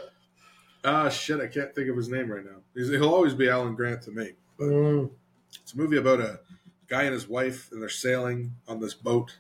Ah, 0.86 1.10
shit, 1.10 1.42
I 1.42 1.48
can't 1.48 1.74
think 1.76 1.90
of 1.90 1.98
his 1.98 2.08
name 2.08 2.32
right 2.32 2.46
now. 2.46 2.62
He's, 2.74 2.88
he'll 2.88 3.14
always 3.14 3.34
be 3.34 3.50
Alan 3.50 3.76
Grant 3.76 4.04
to 4.04 4.12
me. 4.12 4.34
Mm. 4.58 5.10
It's 5.62 5.74
a 5.74 5.78
movie 5.78 5.98
about 5.98 6.22
a 6.22 6.40
guy 6.88 7.04
and 7.04 7.14
his 7.14 7.28
wife, 7.28 7.70
and 7.74 7.82
they're 7.82 7.90
sailing 7.90 8.54
on 8.70 8.80
this 8.80 8.94
boat, 8.94 9.38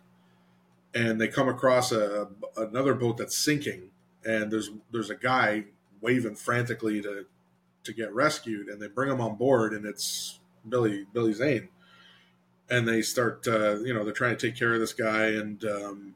and 0.93 1.21
they 1.21 1.27
come 1.29 1.47
across 1.47 1.93
a 1.93 2.27
another 2.57 2.95
boat 2.95 3.15
that's 3.17 3.37
sinking, 3.37 3.91
and 4.25 4.51
there's 4.51 4.71
there's 4.91 5.09
a 5.11 5.15
guy 5.15 5.65
waving 6.01 6.35
frantically 6.35 7.01
to 7.03 7.25
to 7.87 7.93
get 7.93 8.13
rescued, 8.13 8.67
and 8.67 8.81
they 8.81 8.87
bring 8.87 9.11
him 9.11 9.19
on 9.19 9.35
board, 9.35 9.73
and 9.73 9.85
it's 9.85 10.39
Billy 10.67 11.05
Billy 11.13 11.33
Zane, 11.33 11.69
and 12.69 12.87
they 12.87 13.01
start 13.01 13.47
uh, 13.47 13.77
you 13.79 13.93
know 13.93 14.03
they're 14.03 14.13
trying 14.13 14.37
to 14.37 14.47
take 14.47 14.57
care 14.57 14.73
of 14.73 14.79
this 14.79 14.93
guy, 14.93 15.27
and 15.27 15.63
um, 15.65 16.15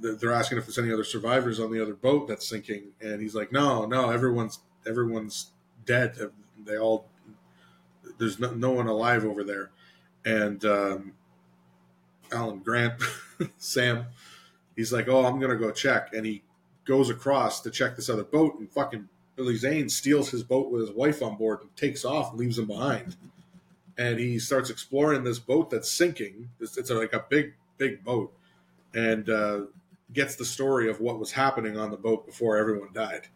they're 0.00 0.32
asking 0.32 0.58
if 0.58 0.66
there's 0.66 0.78
any 0.78 0.92
other 0.92 1.04
survivors 1.04 1.60
on 1.60 1.72
the 1.72 1.82
other 1.82 1.94
boat 1.94 2.28
that's 2.28 2.48
sinking, 2.48 2.92
and 3.00 3.20
he's 3.20 3.34
like, 3.34 3.52
no, 3.52 3.84
no, 3.84 4.10
everyone's 4.10 4.60
everyone's 4.86 5.52
dead. 5.84 6.16
They 6.64 6.78
all 6.78 7.08
there's 8.18 8.38
no, 8.38 8.52
no 8.52 8.70
one 8.70 8.86
alive 8.86 9.24
over 9.24 9.44
there, 9.44 9.70
and 10.24 10.64
um, 10.64 11.12
Alan 12.32 12.60
Grant, 12.60 13.02
Sam, 13.58 14.06
he's 14.76 14.92
like, 14.92 15.08
oh, 15.08 15.26
I'm 15.26 15.40
gonna 15.40 15.56
go 15.56 15.70
check, 15.70 16.12
and 16.14 16.24
he 16.24 16.42
goes 16.84 17.10
across 17.10 17.60
to 17.62 17.70
check 17.70 17.96
this 17.96 18.08
other 18.08 18.24
boat, 18.24 18.58
and 18.58 18.70
fucking 18.70 19.08
Billy 19.38 19.54
Zane 19.56 19.88
steals 19.88 20.30
his 20.30 20.42
boat 20.42 20.68
with 20.68 20.80
his 20.80 20.90
wife 20.90 21.22
on 21.22 21.36
board 21.36 21.60
and 21.62 21.74
takes 21.76 22.04
off, 22.04 22.30
and 22.32 22.40
leaves 22.40 22.58
him 22.58 22.66
behind, 22.66 23.14
and 23.96 24.18
he 24.18 24.40
starts 24.40 24.68
exploring 24.68 25.22
this 25.22 25.38
boat 25.38 25.70
that's 25.70 25.88
sinking. 25.90 26.50
It's, 26.60 26.76
it's 26.76 26.90
like 26.90 27.12
a 27.12 27.24
big, 27.28 27.54
big 27.76 28.02
boat, 28.02 28.34
and 28.94 29.30
uh, 29.30 29.60
gets 30.12 30.34
the 30.34 30.44
story 30.44 30.90
of 30.90 31.00
what 31.00 31.20
was 31.20 31.30
happening 31.30 31.78
on 31.78 31.92
the 31.92 31.96
boat 31.96 32.26
before 32.26 32.56
everyone 32.56 32.88
died, 32.92 33.28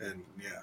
and 0.00 0.24
yeah, 0.42 0.62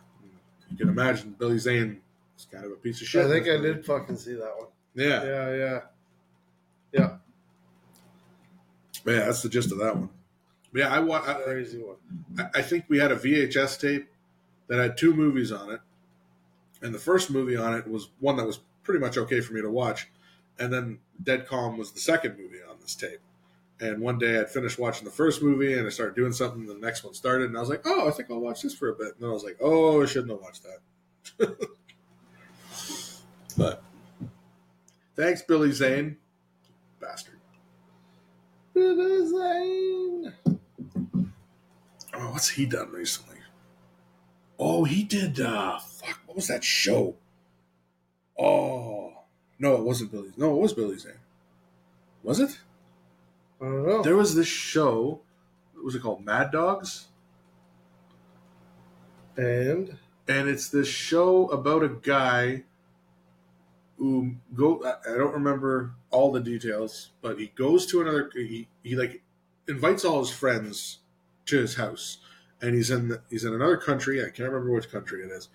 you 0.69 0.75
can 0.75 0.89
imagine 0.89 1.37
Billy 1.39 1.57
Zane 1.57 2.01
is 2.37 2.45
kind 2.51 2.65
of 2.65 2.73
a 2.73 2.75
piece 2.75 2.99
of 3.01 3.07
shit. 3.07 3.25
I 3.25 3.29
think 3.29 3.47
I 3.47 3.51
movie. 3.57 3.73
did 3.75 3.85
fucking 3.85 4.17
see 4.17 4.33
that 4.33 4.53
one. 4.57 4.67
Yeah. 4.93 5.23
Yeah, 5.23 5.55
yeah. 5.55 5.79
Yeah. 6.91 7.15
But 9.05 9.11
yeah, 9.11 9.25
that's 9.25 9.41
the 9.41 9.47
gist 9.47 9.71
of 9.71 9.77
that 9.77 9.95
one. 9.95 10.09
But 10.73 10.79
yeah, 10.79 10.93
I, 10.93 10.99
wa- 10.99 11.23
I, 11.25 11.33
Crazy 11.45 11.79
one. 11.81 11.95
I 12.37 12.59
I 12.59 12.61
think 12.61 12.85
we 12.89 12.97
had 12.99 13.13
a 13.13 13.15
VHS 13.15 13.79
tape 13.79 14.09
that 14.71 14.79
had 14.79 14.95
two 14.95 15.13
movies 15.13 15.51
on 15.51 15.69
it, 15.69 15.81
and 16.81 16.95
the 16.95 16.99
first 16.99 17.29
movie 17.29 17.57
on 17.57 17.73
it 17.73 17.85
was 17.85 18.07
one 18.21 18.37
that 18.37 18.45
was 18.45 18.61
pretty 18.83 19.01
much 19.01 19.17
okay 19.17 19.41
for 19.41 19.53
me 19.53 19.61
to 19.61 19.69
watch, 19.69 20.09
and 20.57 20.71
then 20.71 20.97
Dead 21.21 21.45
Calm 21.45 21.77
was 21.77 21.91
the 21.91 21.99
second 21.99 22.37
movie 22.37 22.59
on 22.69 22.77
this 22.79 22.95
tape. 22.95 23.19
And 23.81 23.99
one 23.99 24.17
day 24.17 24.39
I'd 24.39 24.49
finished 24.49 24.79
watching 24.79 25.03
the 25.03 25.11
first 25.11 25.41
movie, 25.41 25.73
and 25.73 25.85
I 25.85 25.89
started 25.89 26.15
doing 26.15 26.31
something. 26.31 26.65
The 26.65 26.75
next 26.75 27.03
one 27.03 27.13
started, 27.13 27.49
and 27.49 27.57
I 27.57 27.59
was 27.59 27.69
like, 27.69 27.81
"Oh, 27.83 28.07
I 28.07 28.11
think 28.11 28.31
I'll 28.31 28.39
watch 28.39 28.61
this 28.61 28.73
for 28.73 28.87
a 28.87 28.95
bit." 28.95 29.07
And 29.07 29.15
then 29.19 29.29
I 29.29 29.33
was 29.33 29.43
like, 29.43 29.57
"Oh, 29.59 30.01
I 30.01 30.05
shouldn't 30.05 30.31
have 30.31 30.39
watched 30.39 30.63
that." 30.63 31.67
but 33.57 33.83
thanks, 35.17 35.41
Billy 35.41 35.73
Zane, 35.73 36.15
bastard. 37.01 37.39
Billy 38.73 39.27
Zane. 39.27 40.33
Oh, 42.13 42.31
what's 42.31 42.49
he 42.49 42.65
done 42.65 42.89
recently? 42.91 43.30
Oh, 44.61 44.85
he 44.85 45.03
did. 45.03 45.41
uh 45.41 45.79
Fuck, 45.79 46.21
what 46.25 46.37
was 46.37 46.47
that 46.47 46.63
show? 46.63 47.15
Oh, 48.39 49.13
no, 49.59 49.75
it 49.75 49.83
wasn't 49.83 50.11
Billy. 50.11 50.31
No, 50.37 50.55
it 50.55 50.61
was 50.61 50.73
Billy 50.73 50.97
Zane. 50.97 51.13
Was 52.23 52.39
it? 52.39 52.59
I 53.61 53.65
don't 53.65 53.87
know. 53.87 54.03
There 54.03 54.15
was 54.15 54.35
this 54.35 54.47
show. 54.47 55.21
What 55.73 55.85
was 55.85 55.95
it 55.95 56.01
called? 56.03 56.23
Mad 56.25 56.51
Dogs. 56.51 57.07
and 59.37 59.97
and 60.27 60.47
it's 60.49 60.69
this 60.69 60.87
show 60.87 61.47
about 61.49 61.83
a 61.83 61.89
guy 61.89 62.63
who 63.97 64.35
go 64.53 64.83
I 64.83 65.13
I 65.13 65.17
don't 65.17 65.33
remember 65.33 65.93
all 66.11 66.31
the 66.31 66.39
details, 66.41 67.11
but 67.21 67.39
he 67.39 67.47
goes 67.47 67.85
to 67.87 68.01
another 68.01 68.29
he, 68.35 68.67
he 68.83 68.95
like 68.95 69.21
invites 69.67 70.03
all 70.05 70.19
his 70.19 70.31
friends 70.31 70.99
to 71.45 71.59
his 71.59 71.75
house, 71.75 72.17
and 72.61 72.75
he's 72.75 72.91
in 72.91 73.09
the, 73.09 73.21
he's 73.29 73.43
in 73.43 73.53
another 73.53 73.77
country. 73.77 74.21
I 74.21 74.25
can't 74.25 74.49
remember 74.49 74.71
which 74.71 74.91
country 74.91 75.23
it 75.23 75.31
is, 75.31 75.49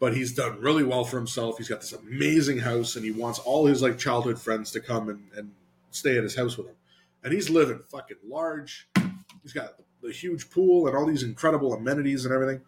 but 0.00 0.16
he's 0.16 0.32
done 0.32 0.60
really 0.60 0.84
well 0.84 1.04
for 1.04 1.16
himself. 1.16 1.58
He's 1.58 1.68
got 1.68 1.80
this 1.80 1.92
amazing 1.92 2.58
house, 2.58 2.96
and 2.96 3.04
he 3.04 3.10
wants 3.10 3.38
all 3.38 3.66
his 3.66 3.82
like 3.82 3.98
childhood 3.98 4.40
friends 4.40 4.70
to 4.72 4.80
come 4.80 5.08
and, 5.08 5.28
and 5.36 5.52
stay 5.90 6.16
at 6.16 6.22
his 6.22 6.36
house 6.36 6.56
with 6.56 6.66
him. 6.66 6.76
And 7.22 7.32
he's 7.32 7.48
living 7.48 7.80
fucking 7.88 8.18
large. 8.26 8.88
He's 9.42 9.52
got 9.52 9.74
the 10.02 10.12
huge 10.12 10.50
pool 10.50 10.86
and 10.86 10.96
all 10.96 11.06
these 11.06 11.22
incredible 11.22 11.72
amenities 11.72 12.24
and 12.24 12.34
everything. 12.34 12.60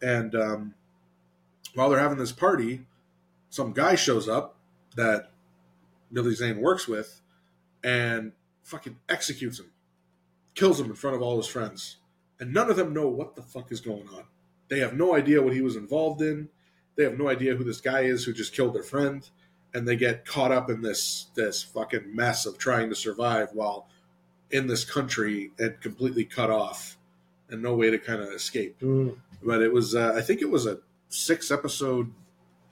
And 0.00 0.34
um, 0.34 0.74
while 1.74 1.90
they're 1.90 1.98
having 1.98 2.18
this 2.18 2.32
party, 2.32 2.86
some 3.50 3.72
guy 3.72 3.94
shows 3.94 4.28
up 4.28 4.56
that 4.96 5.30
Billy 6.12 6.34
Zane 6.34 6.60
works 6.60 6.88
with 6.88 7.20
and 7.84 8.32
fucking 8.62 8.96
executes 9.08 9.58
him, 9.58 9.70
kills 10.54 10.80
him 10.80 10.86
in 10.86 10.94
front 10.94 11.16
of 11.16 11.22
all 11.22 11.36
his 11.36 11.46
friends. 11.46 11.96
And 12.42 12.52
none 12.52 12.68
of 12.68 12.74
them 12.74 12.92
know 12.92 13.06
what 13.06 13.36
the 13.36 13.42
fuck 13.42 13.70
is 13.70 13.80
going 13.80 14.08
on. 14.08 14.24
They 14.68 14.80
have 14.80 14.94
no 14.94 15.14
idea 15.14 15.40
what 15.40 15.52
he 15.52 15.62
was 15.62 15.76
involved 15.76 16.20
in. 16.22 16.48
They 16.96 17.04
have 17.04 17.16
no 17.16 17.28
idea 17.28 17.54
who 17.54 17.62
this 17.62 17.80
guy 17.80 18.00
is 18.00 18.24
who 18.24 18.32
just 18.32 18.52
killed 18.52 18.74
their 18.74 18.82
friend. 18.82 19.30
And 19.72 19.86
they 19.86 19.94
get 19.94 20.26
caught 20.26 20.50
up 20.50 20.68
in 20.68 20.82
this 20.82 21.26
this 21.36 21.62
fucking 21.62 22.16
mess 22.16 22.44
of 22.44 22.58
trying 22.58 22.88
to 22.88 22.96
survive 22.96 23.50
while 23.52 23.86
in 24.50 24.66
this 24.66 24.84
country 24.84 25.52
and 25.56 25.80
completely 25.80 26.24
cut 26.24 26.50
off 26.50 26.98
and 27.48 27.62
no 27.62 27.76
way 27.76 27.90
to 27.90 27.98
kind 27.98 28.20
of 28.20 28.30
escape. 28.30 28.80
Mm. 28.80 29.18
But 29.40 29.62
it 29.62 29.72
was, 29.72 29.94
uh, 29.94 30.12
I 30.16 30.20
think 30.20 30.42
it 30.42 30.50
was 30.50 30.66
a 30.66 30.80
six 31.10 31.52
episode, 31.52 32.10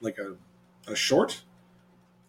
like 0.00 0.18
a, 0.18 0.34
a 0.90 0.96
short. 0.96 1.42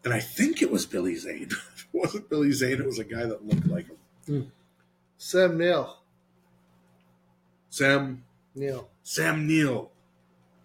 And 0.06 0.14
I 0.14 0.20
think 0.20 0.62
it 0.62 0.70
was 0.70 0.86
Billy 0.86 1.16
Zane. 1.16 1.50
it 1.76 1.86
wasn't 1.92 2.30
Billy 2.30 2.52
Zane, 2.52 2.80
it 2.80 2.86
was 2.86 3.00
a 3.00 3.04
guy 3.04 3.26
that 3.26 3.44
looked 3.48 3.66
like 3.66 3.88
him. 4.28 4.52
Sam 5.18 5.58
Neill. 5.58 6.01
Sam 7.72 8.26
Neill. 8.54 8.90
Sam 9.02 9.48
Neill. 9.48 9.92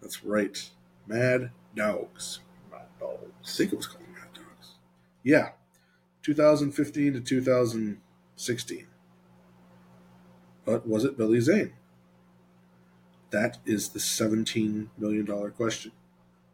That's 0.01 0.25
right. 0.25 0.69
Mad 1.07 1.51
Dogs. 1.73 2.41
Mad 2.69 2.81
Dogs. 2.99 3.23
I 3.43 3.57
think 3.57 3.71
it 3.71 3.77
was 3.77 3.87
called 3.87 4.03
Mad 4.13 4.33
Dogs. 4.33 4.73
Yeah. 5.23 5.51
2015 6.23 7.13
to 7.13 7.21
2016. 7.21 8.87
But 10.65 10.85
was 10.85 11.05
it 11.05 11.17
Billy 11.17 11.39
Zane? 11.39 11.73
That 13.29 13.59
is 13.65 13.89
the 13.89 13.99
$17 13.99 14.89
million 14.97 15.51
question. 15.51 15.93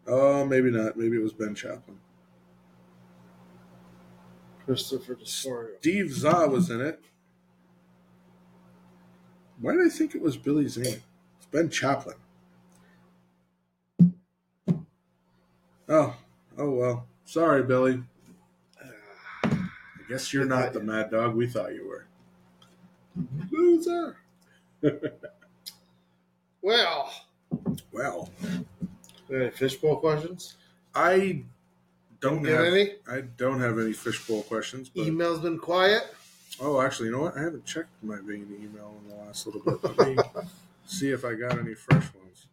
Oh, 0.06 0.46
maybe 0.46 0.70
not. 0.70 0.96
Maybe 0.96 1.18
it 1.18 1.24
was 1.24 1.34
Ben 1.34 1.56
Chaplin. 1.56 1.98
Christopher 4.66 5.16
DeSorio. 5.16 5.80
Steve 5.80 6.14
Zahn 6.14 6.52
was 6.52 6.70
in 6.70 6.80
it. 6.80 7.02
Why 9.64 9.72
did 9.72 9.86
I 9.86 9.90
think 9.90 10.14
it 10.14 10.22
was 10.22 10.36
Billy 10.36 10.68
Zane? 10.68 11.02
It's 11.38 11.46
Ben 11.50 11.70
Chaplin. 11.70 12.18
Oh, 15.88 16.14
oh 16.58 16.70
well. 16.70 17.08
Sorry, 17.24 17.64
Billy. 17.64 18.04
I 19.46 19.58
guess 20.10 20.34
you're 20.34 20.44
not 20.44 20.74
the 20.74 20.82
mad 20.82 21.12
dog 21.12 21.36
we 21.36 21.48
thought 21.48 21.74
you 21.74 21.88
were. 21.88 22.06
Loser. 23.52 24.18
Well, 26.62 27.12
Well, 27.92 28.30
any 29.30 29.50
fishbowl 29.50 29.98
questions? 29.98 30.56
I 30.96 31.44
don't 32.22 32.46
have 32.46 32.64
any? 32.66 32.94
I 33.06 33.22
don't 33.36 33.60
have 33.60 33.80
any 33.80 33.92
fishbowl 33.92 34.44
questions. 34.44 34.88
But, 34.88 35.08
Email's 35.08 35.42
been 35.42 35.58
quiet. 35.58 36.16
Oh, 36.60 36.82
actually, 36.82 37.08
you 37.08 37.14
know 37.14 37.22
what? 37.22 37.38
I 37.38 37.42
haven't 37.42 37.66
checked 37.66 37.90
my 38.02 38.18
Vane 38.18 38.56
email 38.62 38.96
in 39.04 39.10
the 39.10 39.16
last 39.24 39.46
little 39.46 39.62
bit. 39.62 39.84
Let 39.98 40.08
me 40.08 40.18
see 40.86 41.12
if 41.12 41.26
I 41.26 41.34
got 41.34 41.58
any 41.58 41.74
fresh 41.74 42.06
ones. 42.14 42.48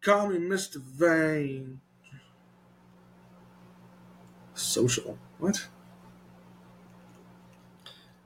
Call 0.00 0.28
me 0.28 0.38
Mr. 0.38 0.76
Vane. 0.76 1.80
Social. 4.54 5.18
What? 5.38 5.68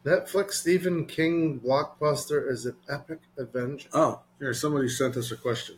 Netflix 0.05 0.53
Stephen 0.53 1.07
King 1.07 1.59
blockbuster 1.61 2.51
is 2.51 2.66
an 2.66 2.77
epic 2.89 3.20
adventure. 3.39 3.89
Oh, 3.95 4.20
here, 4.39 4.53
somebody 4.53 4.89
sent 4.89 5.16
us 5.16 5.31
a 5.33 5.37
question. 5.37 5.77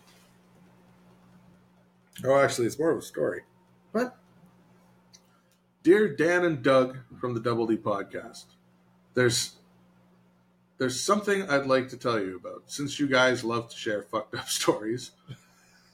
Oh, 2.24 2.38
actually, 2.40 2.66
it's 2.66 2.78
more 2.78 2.90
of 2.90 2.98
a 2.98 3.02
story. 3.02 3.42
What? 3.92 4.16
Dear 5.84 6.08
Dan 6.08 6.44
and 6.44 6.62
Doug 6.62 6.98
from 7.20 7.34
the 7.34 7.40
Double 7.40 7.66
D 7.66 7.76
podcast, 7.76 8.46
there's 9.16 9.56
there's 10.78 11.00
something 11.00 11.50
I'd 11.50 11.66
like 11.66 11.88
to 11.88 11.96
tell 11.96 12.20
you 12.20 12.36
about. 12.36 12.64
Since 12.66 13.00
you 13.00 13.08
guys 13.08 13.42
love 13.42 13.70
to 13.70 13.76
share 13.76 14.02
fucked 14.02 14.34
up 14.36 14.48
stories, 14.48 15.10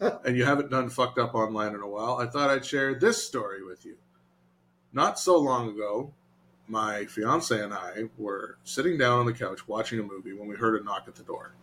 and 0.01 0.37
you 0.37 0.45
haven't 0.45 0.71
done 0.71 0.91
fucked 0.91 1.19
up 1.19 1.35
online 1.35 1.75
in 1.75 1.81
a 1.81 1.89
while, 1.89 2.19
I 2.19 2.27
thought 2.27 2.51
I'd 2.51 2.67
share 2.67 2.95
this 2.95 3.25
story 3.25 3.65
with 3.65 3.87
you. 3.87 3.97
Not 4.93 5.19
so 5.19 5.39
long 5.39 5.71
ago, 5.71 6.13
my 6.67 7.07
fiance 7.07 7.59
and 7.59 7.73
I 7.73 8.05
were 8.19 8.59
sitting 8.65 8.99
down 8.99 9.21
on 9.21 9.27
the 9.27 9.33
couch 9.33 9.67
watching 9.69 10.01
a 10.01 10.03
movie 10.03 10.33
when 10.33 10.49
we 10.49 10.57
heard 10.57 10.79
a 10.79 10.85
knock 10.85 11.05
at 11.07 11.15
the 11.15 11.23
door. 11.23 11.55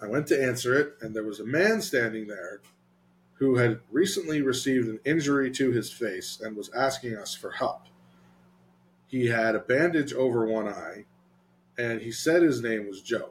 I 0.00 0.06
went 0.06 0.26
to 0.28 0.40
answer 0.42 0.78
it, 0.78 0.96
and 1.00 1.16
there 1.16 1.24
was 1.24 1.40
a 1.40 1.46
man 1.46 1.80
standing 1.80 2.26
there 2.26 2.60
who 3.34 3.56
had 3.56 3.80
recently 3.90 4.42
received 4.42 4.88
an 4.88 5.00
injury 5.04 5.50
to 5.52 5.70
his 5.70 5.90
face 5.90 6.38
and 6.42 6.54
was 6.56 6.70
asking 6.74 7.16
us 7.16 7.34
for 7.34 7.52
help. 7.52 7.86
He 9.06 9.26
had 9.26 9.54
a 9.54 9.60
bandage 9.60 10.12
over 10.12 10.46
one 10.46 10.68
eye, 10.68 11.04
and 11.78 12.00
he 12.00 12.10
said 12.10 12.42
his 12.42 12.60
name 12.62 12.86
was 12.88 13.02
Joe. 13.02 13.30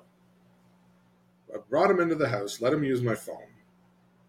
I 1.53 1.57
brought 1.69 1.91
him 1.91 1.99
into 1.99 2.15
the 2.15 2.30
house, 2.30 2.61
let 2.61 2.73
him 2.73 2.84
use 2.84 3.01
my 3.01 3.15
phone, 3.15 3.53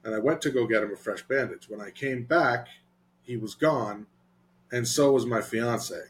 and 0.05 0.15
I 0.15 0.19
went 0.19 0.41
to 0.43 0.51
go 0.51 0.67
get 0.67 0.83
him 0.83 0.93
a 0.93 0.97
fresh 0.97 1.23
bandage. 1.23 1.69
When 1.69 1.81
I 1.81 1.91
came 1.91 2.25
back, 2.25 2.69
he 3.23 3.37
was 3.37 3.55
gone, 3.55 4.07
and 4.71 4.87
so 4.87 5.13
was 5.13 5.27
my 5.27 5.41
fiance. 5.41 6.01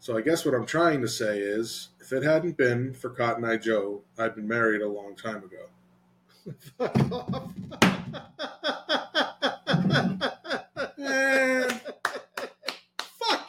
So 0.00 0.16
I 0.16 0.20
guess 0.20 0.44
what 0.44 0.54
I'm 0.54 0.66
trying 0.66 1.00
to 1.02 1.08
say 1.08 1.38
is, 1.38 1.88
if 2.00 2.12
it 2.12 2.22
hadn't 2.22 2.56
been 2.56 2.94
for 2.94 3.10
Cotton 3.10 3.44
Eye 3.44 3.56
Joe, 3.56 4.02
I'd 4.16 4.36
been 4.36 4.46
married 4.46 4.80
a 4.80 4.88
long 4.88 5.16
time 5.16 5.42
ago. 5.44 5.66
Fuck 6.78 7.12
off. 7.12 7.52
Eh, 10.98 11.67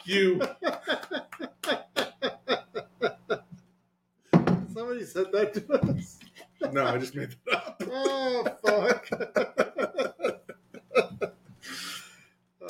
Fuck 0.00 0.08
you. 0.08 0.40
Somebody 4.72 5.04
said 5.04 5.26
that 5.32 5.52
to 5.54 5.72
us. 5.72 6.18
No, 6.72 6.86
I 6.86 6.96
just 6.98 7.14
made 7.14 7.34
that 7.46 7.56
up. 7.56 7.82
Oh 7.92 8.44
fuck. 8.64 9.08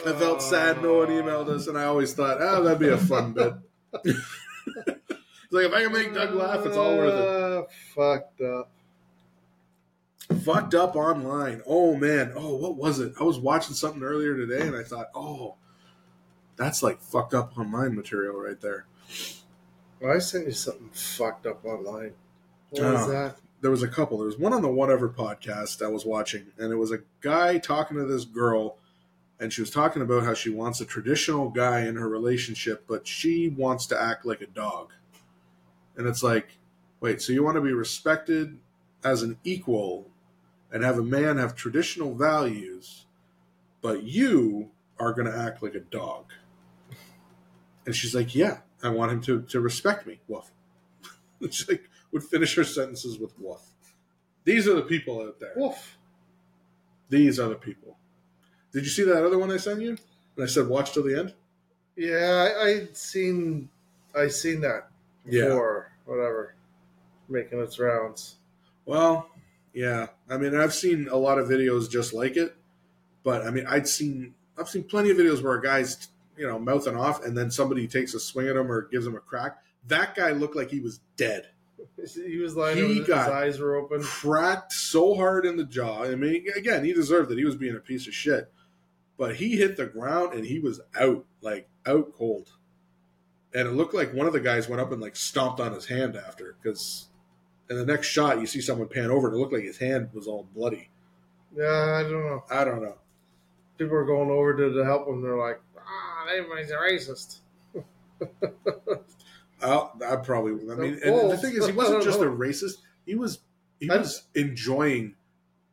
I 0.06 0.12
felt 0.14 0.40
sad 0.40 0.82
no 0.82 0.96
one 0.98 1.08
emailed 1.08 1.48
us, 1.48 1.66
and 1.66 1.76
I 1.76 1.84
always 1.84 2.14
thought, 2.14 2.38
oh, 2.40 2.62
that'd 2.64 2.78
be 2.78 2.88
a 2.88 2.96
fun 2.96 3.34
bit. 3.34 3.52
it's 4.02 4.18
like, 5.50 5.66
if 5.66 5.74
I 5.74 5.82
can 5.82 5.92
make 5.92 6.14
Doug 6.14 6.32
laugh, 6.34 6.64
it's 6.64 6.74
all 6.76 6.96
worth 6.96 7.12
it. 7.12 7.28
Ah, 7.28 7.64
fucked 7.94 8.40
up. 8.40 8.70
Fucked 10.42 10.74
up 10.74 10.96
online. 10.96 11.60
Oh, 11.66 11.94
man. 11.96 12.32
Oh, 12.34 12.56
what 12.56 12.76
was 12.76 12.98
it? 12.98 13.12
I 13.20 13.24
was 13.24 13.38
watching 13.38 13.74
something 13.74 14.02
earlier 14.02 14.34
today, 14.36 14.66
and 14.66 14.74
I 14.74 14.84
thought, 14.84 15.08
oh, 15.14 15.56
that's 16.60 16.82
like 16.82 17.00
fucked 17.00 17.34
up 17.34 17.56
online 17.58 17.94
material 17.96 18.36
right 18.36 18.60
there. 18.60 18.86
Well, 20.00 20.14
I 20.14 20.18
sent 20.18 20.46
you 20.46 20.52
something 20.52 20.90
fucked 20.92 21.46
up 21.46 21.64
online. 21.64 22.12
What 22.70 22.82
was 22.82 23.02
Oh. 23.08 23.10
that? 23.10 23.36
There 23.60 23.70
was 23.70 23.82
a 23.82 23.88
couple. 23.88 24.16
There 24.18 24.26
was 24.26 24.38
one 24.38 24.54
on 24.54 24.62
the 24.62 24.68
Whatever 24.68 25.08
podcast 25.08 25.84
I 25.84 25.88
was 25.88 26.06
watching, 26.06 26.46
and 26.58 26.72
it 26.72 26.76
was 26.76 26.90
a 26.92 27.00
guy 27.20 27.58
talking 27.58 27.98
to 27.98 28.04
this 28.06 28.24
girl, 28.24 28.78
and 29.38 29.52
she 29.52 29.60
was 29.60 29.70
talking 29.70 30.00
about 30.00 30.24
how 30.24 30.32
she 30.32 30.48
wants 30.48 30.80
a 30.80 30.86
traditional 30.86 31.50
guy 31.50 31.80
in 31.80 31.96
her 31.96 32.08
relationship, 32.08 32.84
but 32.86 33.06
she 33.06 33.48
wants 33.50 33.84
to 33.86 34.00
act 34.00 34.24
like 34.24 34.40
a 34.40 34.46
dog. 34.46 34.92
And 35.96 36.06
it's 36.06 36.22
like, 36.22 36.56
wait, 37.00 37.20
so 37.20 37.34
you 37.34 37.42
want 37.44 37.56
to 37.56 37.60
be 37.60 37.74
respected 37.74 38.58
as 39.04 39.22
an 39.22 39.38
equal 39.44 40.08
and 40.72 40.82
have 40.82 40.98
a 40.98 41.02
man 41.02 41.36
have 41.36 41.54
traditional 41.54 42.14
values, 42.14 43.04
but 43.82 44.04
you 44.04 44.70
are 44.98 45.12
going 45.12 45.26
to 45.30 45.36
act 45.36 45.62
like 45.62 45.74
a 45.74 45.80
dog. 45.80 46.26
And 47.90 47.96
she's 47.96 48.14
like, 48.14 48.36
yeah, 48.36 48.58
I 48.84 48.90
want 48.90 49.10
him 49.10 49.20
to, 49.22 49.42
to 49.42 49.58
respect 49.58 50.06
me. 50.06 50.20
Woof. 50.28 50.48
she 51.50 51.64
like, 51.68 51.90
would 52.12 52.22
finish 52.22 52.54
her 52.54 52.62
sentences 52.62 53.18
with 53.18 53.32
woof. 53.40 53.62
These 54.44 54.68
are 54.68 54.74
the 54.74 54.82
people 54.82 55.20
out 55.20 55.40
there. 55.40 55.54
Woof. 55.56 55.98
These 57.08 57.40
are 57.40 57.48
the 57.48 57.56
people. 57.56 57.96
Did 58.72 58.84
you 58.84 58.90
see 58.90 59.02
that 59.02 59.24
other 59.26 59.40
one 59.40 59.50
I 59.50 59.56
sent 59.56 59.80
you? 59.80 59.96
And 60.36 60.44
I 60.44 60.46
said, 60.46 60.68
watch 60.68 60.92
till 60.92 61.02
the 61.02 61.18
end? 61.18 61.34
Yeah, 61.96 62.48
I, 62.56 62.64
I'd 62.68 62.96
seen, 62.96 63.68
I 64.16 64.28
seen 64.28 64.60
that 64.60 64.86
Yeah. 65.26 65.46
before. 65.46 65.90
Whatever, 66.04 66.54
making 67.28 67.58
its 67.58 67.80
rounds. 67.80 68.36
Well, 68.86 69.30
yeah. 69.74 70.10
I 70.28 70.36
mean, 70.36 70.54
I've 70.54 70.74
seen 70.74 71.08
a 71.10 71.16
lot 71.16 71.40
of 71.40 71.48
videos 71.48 71.90
just 71.90 72.14
like 72.14 72.36
it, 72.36 72.54
but 73.24 73.44
I 73.44 73.50
mean, 73.50 73.66
I'd 73.66 73.88
seen 73.88 74.34
I've 74.56 74.68
seen 74.68 74.84
plenty 74.84 75.10
of 75.10 75.16
videos 75.16 75.42
where 75.42 75.54
a 75.54 75.60
guy's 75.60 76.06
you 76.40 76.46
know 76.46 76.58
mouthing 76.58 76.96
off, 76.96 77.24
and 77.24 77.36
then 77.36 77.50
somebody 77.50 77.86
takes 77.86 78.14
a 78.14 78.20
swing 78.20 78.48
at 78.48 78.56
him 78.56 78.72
or 78.72 78.88
gives 78.88 79.06
him 79.06 79.14
a 79.14 79.20
crack. 79.20 79.58
That 79.86 80.14
guy 80.14 80.30
looked 80.32 80.56
like 80.56 80.70
he 80.70 80.80
was 80.80 81.00
dead. 81.16 81.46
He 82.14 82.38
was 82.38 82.56
lying. 82.56 82.76
He 82.78 82.86
He 82.88 82.98
his 83.00 83.06
got- 83.08 83.30
eyes 83.32 83.58
were 83.58 83.76
open. 83.76 84.02
cracked 84.02 84.72
so 84.72 85.14
hard 85.14 85.44
in 85.46 85.56
the 85.56 85.64
jaw. 85.64 86.02
I 86.04 86.14
mean, 86.14 86.46
again, 86.56 86.84
he 86.84 86.92
deserved 86.94 87.30
it. 87.30 87.38
He 87.38 87.44
was 87.44 87.56
being 87.56 87.76
a 87.76 87.80
piece 87.80 88.06
of 88.06 88.14
shit. 88.14 88.50
But 89.18 89.36
he 89.36 89.56
hit 89.56 89.76
the 89.76 89.84
ground 89.86 90.32
and 90.34 90.46
he 90.46 90.58
was 90.60 90.80
out, 90.98 91.26
like 91.42 91.68
out 91.86 92.14
cold. 92.14 92.50
And 93.54 93.68
it 93.68 93.72
looked 93.72 93.92
like 93.94 94.14
one 94.14 94.26
of 94.26 94.32
the 94.32 94.40
guys 94.40 94.68
went 94.68 94.80
up 94.80 94.92
and 94.92 95.00
like 95.02 95.14
stomped 95.16 95.60
on 95.60 95.72
his 95.72 95.86
hand 95.86 96.16
after 96.16 96.56
because 96.62 97.08
in 97.68 97.76
the 97.76 97.84
next 97.84 98.06
shot 98.08 98.40
you 98.40 98.46
see 98.46 98.60
someone 98.62 98.88
pan 98.88 99.10
over 99.10 99.28
and 99.28 99.36
it 99.36 99.40
looked 99.40 99.52
like 99.52 99.64
his 99.64 99.78
hand 99.78 100.08
was 100.14 100.26
all 100.26 100.46
bloody. 100.54 100.88
Yeah, 101.54 101.96
I 101.98 102.02
don't 102.02 102.12
know. 102.26 102.44
I 102.50 102.64
don't 102.64 102.82
know. 102.82 102.96
People 103.76 103.94
were 103.94 104.06
going 104.06 104.30
over 104.30 104.54
to, 104.56 104.72
to 104.74 104.84
help 104.84 105.06
him. 105.08 105.20
They're 105.22 105.36
like, 105.36 105.60
everybody's 106.36 106.70
a 106.70 106.76
racist. 106.76 107.38
I'll, 109.62 109.92
I 110.06 110.16
probably. 110.16 110.52
I 110.70 110.74
mean, 110.74 110.98
and 111.04 111.30
the 111.30 111.36
thing 111.36 111.54
is, 111.54 111.66
he 111.66 111.72
wasn't 111.72 112.02
just 112.10 112.20
a 112.20 112.24
racist. 112.24 112.78
He 113.06 113.14
was 113.14 113.40
he 113.78 113.90
I- 113.90 113.96
was 113.98 114.24
enjoying 114.34 115.14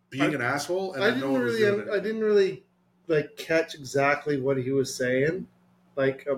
being 0.10 0.24
I- 0.32 0.34
an 0.34 0.42
asshole, 0.42 0.94
and 0.94 1.04
I 1.04 1.12
didn't 1.12 1.32
was 1.32 1.42
really, 1.42 1.60
doing. 1.60 1.90
I 1.92 2.00
didn't 2.00 2.22
really 2.22 2.64
like 3.08 3.36
catch 3.38 3.76
exactly 3.76 4.40
what 4.42 4.58
he 4.58 4.72
was 4.72 4.94
saying. 4.94 5.48
Like, 5.96 6.28
uh, 6.30 6.36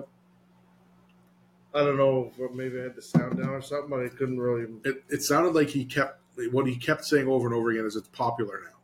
I 1.74 1.80
don't 1.84 1.96
know, 1.96 2.32
if 2.38 2.52
maybe 2.52 2.78
I 2.80 2.84
had 2.84 2.96
the 2.96 3.02
sound 3.02 3.38
down 3.38 3.50
or 3.50 3.60
something, 3.62 3.90
but 3.90 4.04
I 4.04 4.08
couldn't 4.08 4.40
really. 4.40 4.66
It, 4.84 5.04
it 5.08 5.22
sounded 5.22 5.54
like 5.54 5.68
he 5.68 5.84
kept 5.84 6.20
what 6.52 6.66
he 6.66 6.76
kept 6.76 7.04
saying 7.04 7.26
over 7.28 7.46
and 7.46 7.54
over 7.54 7.70
again 7.70 7.84
is 7.84 7.96
it's 7.96 8.08
popular 8.08 8.60
now. 8.64 8.78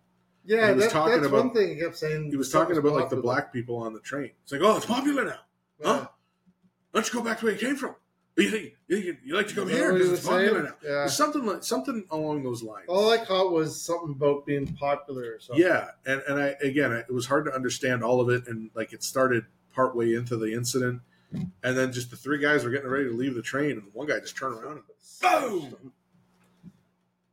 Yeah, 0.46 0.68
He 0.68 0.74
was 0.74 0.84
that, 0.84 0.92
talking 0.92 1.14
that's 1.16 1.26
about- 1.26 1.44
one 1.46 1.54
thing 1.54 1.68
he 1.74 1.80
kept 1.80 1.96
saying. 1.98 2.30
He 2.30 2.36
was 2.36 2.50
talking 2.50 2.76
about 2.76 2.92
like 2.92 3.10
the 3.10 3.16
black 3.16 3.52
people 3.52 3.76
on 3.78 3.92
the 3.92 4.00
train. 4.00 4.30
It's 4.44 4.52
like, 4.52 4.60
oh, 4.62 4.76
it's 4.76 4.86
popular 4.86 5.24
now. 5.24 5.38
Huh? 5.82 5.98
Yeah. 6.00 6.06
Why 6.92 7.00
don't 7.02 7.12
you 7.12 7.18
go 7.20 7.24
back 7.24 7.38
to 7.40 7.44
where 7.46 7.54
you 7.54 7.60
came 7.60 7.76
from? 7.76 7.94
You 8.36 8.50
think 8.50 8.72
you, 8.86 8.96
you, 8.98 9.16
you 9.24 9.34
like 9.34 9.48
to 9.48 9.54
come 9.54 9.66
here 9.68 9.92
because 9.94 10.10
it's 10.10 10.20
was 10.22 10.26
saying? 10.26 10.48
popular 10.50 10.62
now? 10.64 10.74
Yeah. 10.84 11.04
It's 11.04 11.14
something 11.16 11.46
like 11.46 11.64
something 11.64 12.04
along 12.10 12.42
those 12.42 12.62
lines. 12.62 12.84
All 12.86 13.10
I 13.10 13.16
caught 13.16 13.50
was 13.50 13.80
something 13.80 14.10
about 14.10 14.44
being 14.44 14.66
popular 14.74 15.34
or 15.36 15.40
something. 15.40 15.64
yeah, 15.64 15.88
and 16.04 16.20
and 16.28 16.38
I 16.38 16.54
again, 16.60 16.92
I, 16.92 16.98
it 16.98 17.12
was 17.12 17.24
hard 17.26 17.46
to 17.46 17.54
understand 17.54 18.04
all 18.04 18.20
of 18.20 18.28
it, 18.28 18.46
and 18.46 18.70
like 18.74 18.92
it 18.92 19.02
started 19.02 19.46
partway 19.74 20.12
into 20.14 20.36
the 20.36 20.52
incident, 20.52 21.00
and 21.32 21.76
then 21.78 21.92
just 21.92 22.10
the 22.10 22.16
three 22.16 22.38
guys 22.38 22.62
were 22.62 22.70
getting 22.70 22.88
ready 22.90 23.06
to 23.06 23.14
leave 23.16 23.34
the 23.34 23.40
train, 23.42 23.70
and 23.72 23.84
one 23.94 24.06
guy 24.06 24.20
just 24.20 24.36
turned 24.36 24.62
around 24.62 24.82
and 24.82 24.84
boom, 25.22 25.92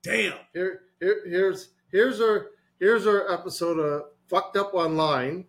damn. 0.01 0.33
Here, 0.53 0.81
here, 1.01 1.21
here's 1.27 1.69
here's 1.91 2.21
our 2.21 2.47
here's 2.83 3.07
our 3.07 3.31
episode 3.31 3.79
of 3.79 4.03
fucked 4.27 4.57
up 4.57 4.73
online 4.73 5.45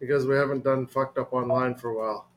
because 0.00 0.24
we 0.24 0.34
haven't 0.34 0.64
done 0.64 0.86
fucked 0.86 1.18
up 1.18 1.30
online 1.34 1.74
for 1.74 1.90
a 1.90 1.98
while. 1.98 2.28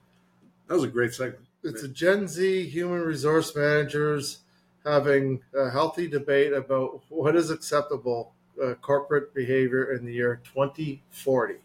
That 0.68 0.76
was 0.76 0.84
a 0.84 0.90
great 0.90 1.14
segment. 1.14 1.46
It's 1.64 1.84
a 1.84 1.88
Gen 1.88 2.28
Z 2.28 2.68
human 2.68 3.00
resource 3.00 3.56
managers 3.56 4.40
having 4.84 5.42
a 5.56 5.70
healthy 5.70 6.10
debate 6.10 6.52
about 6.52 7.02
what 7.08 7.38
is 7.38 7.50
acceptable 7.50 8.34
uh, 8.62 8.74
corporate 8.82 9.34
behavior 9.34 9.94
in 9.94 10.06
the 10.06 10.12
year 10.12 10.42
2040. 10.54 11.56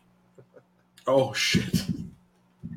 Oh 1.09 1.33
shit. 1.33 1.90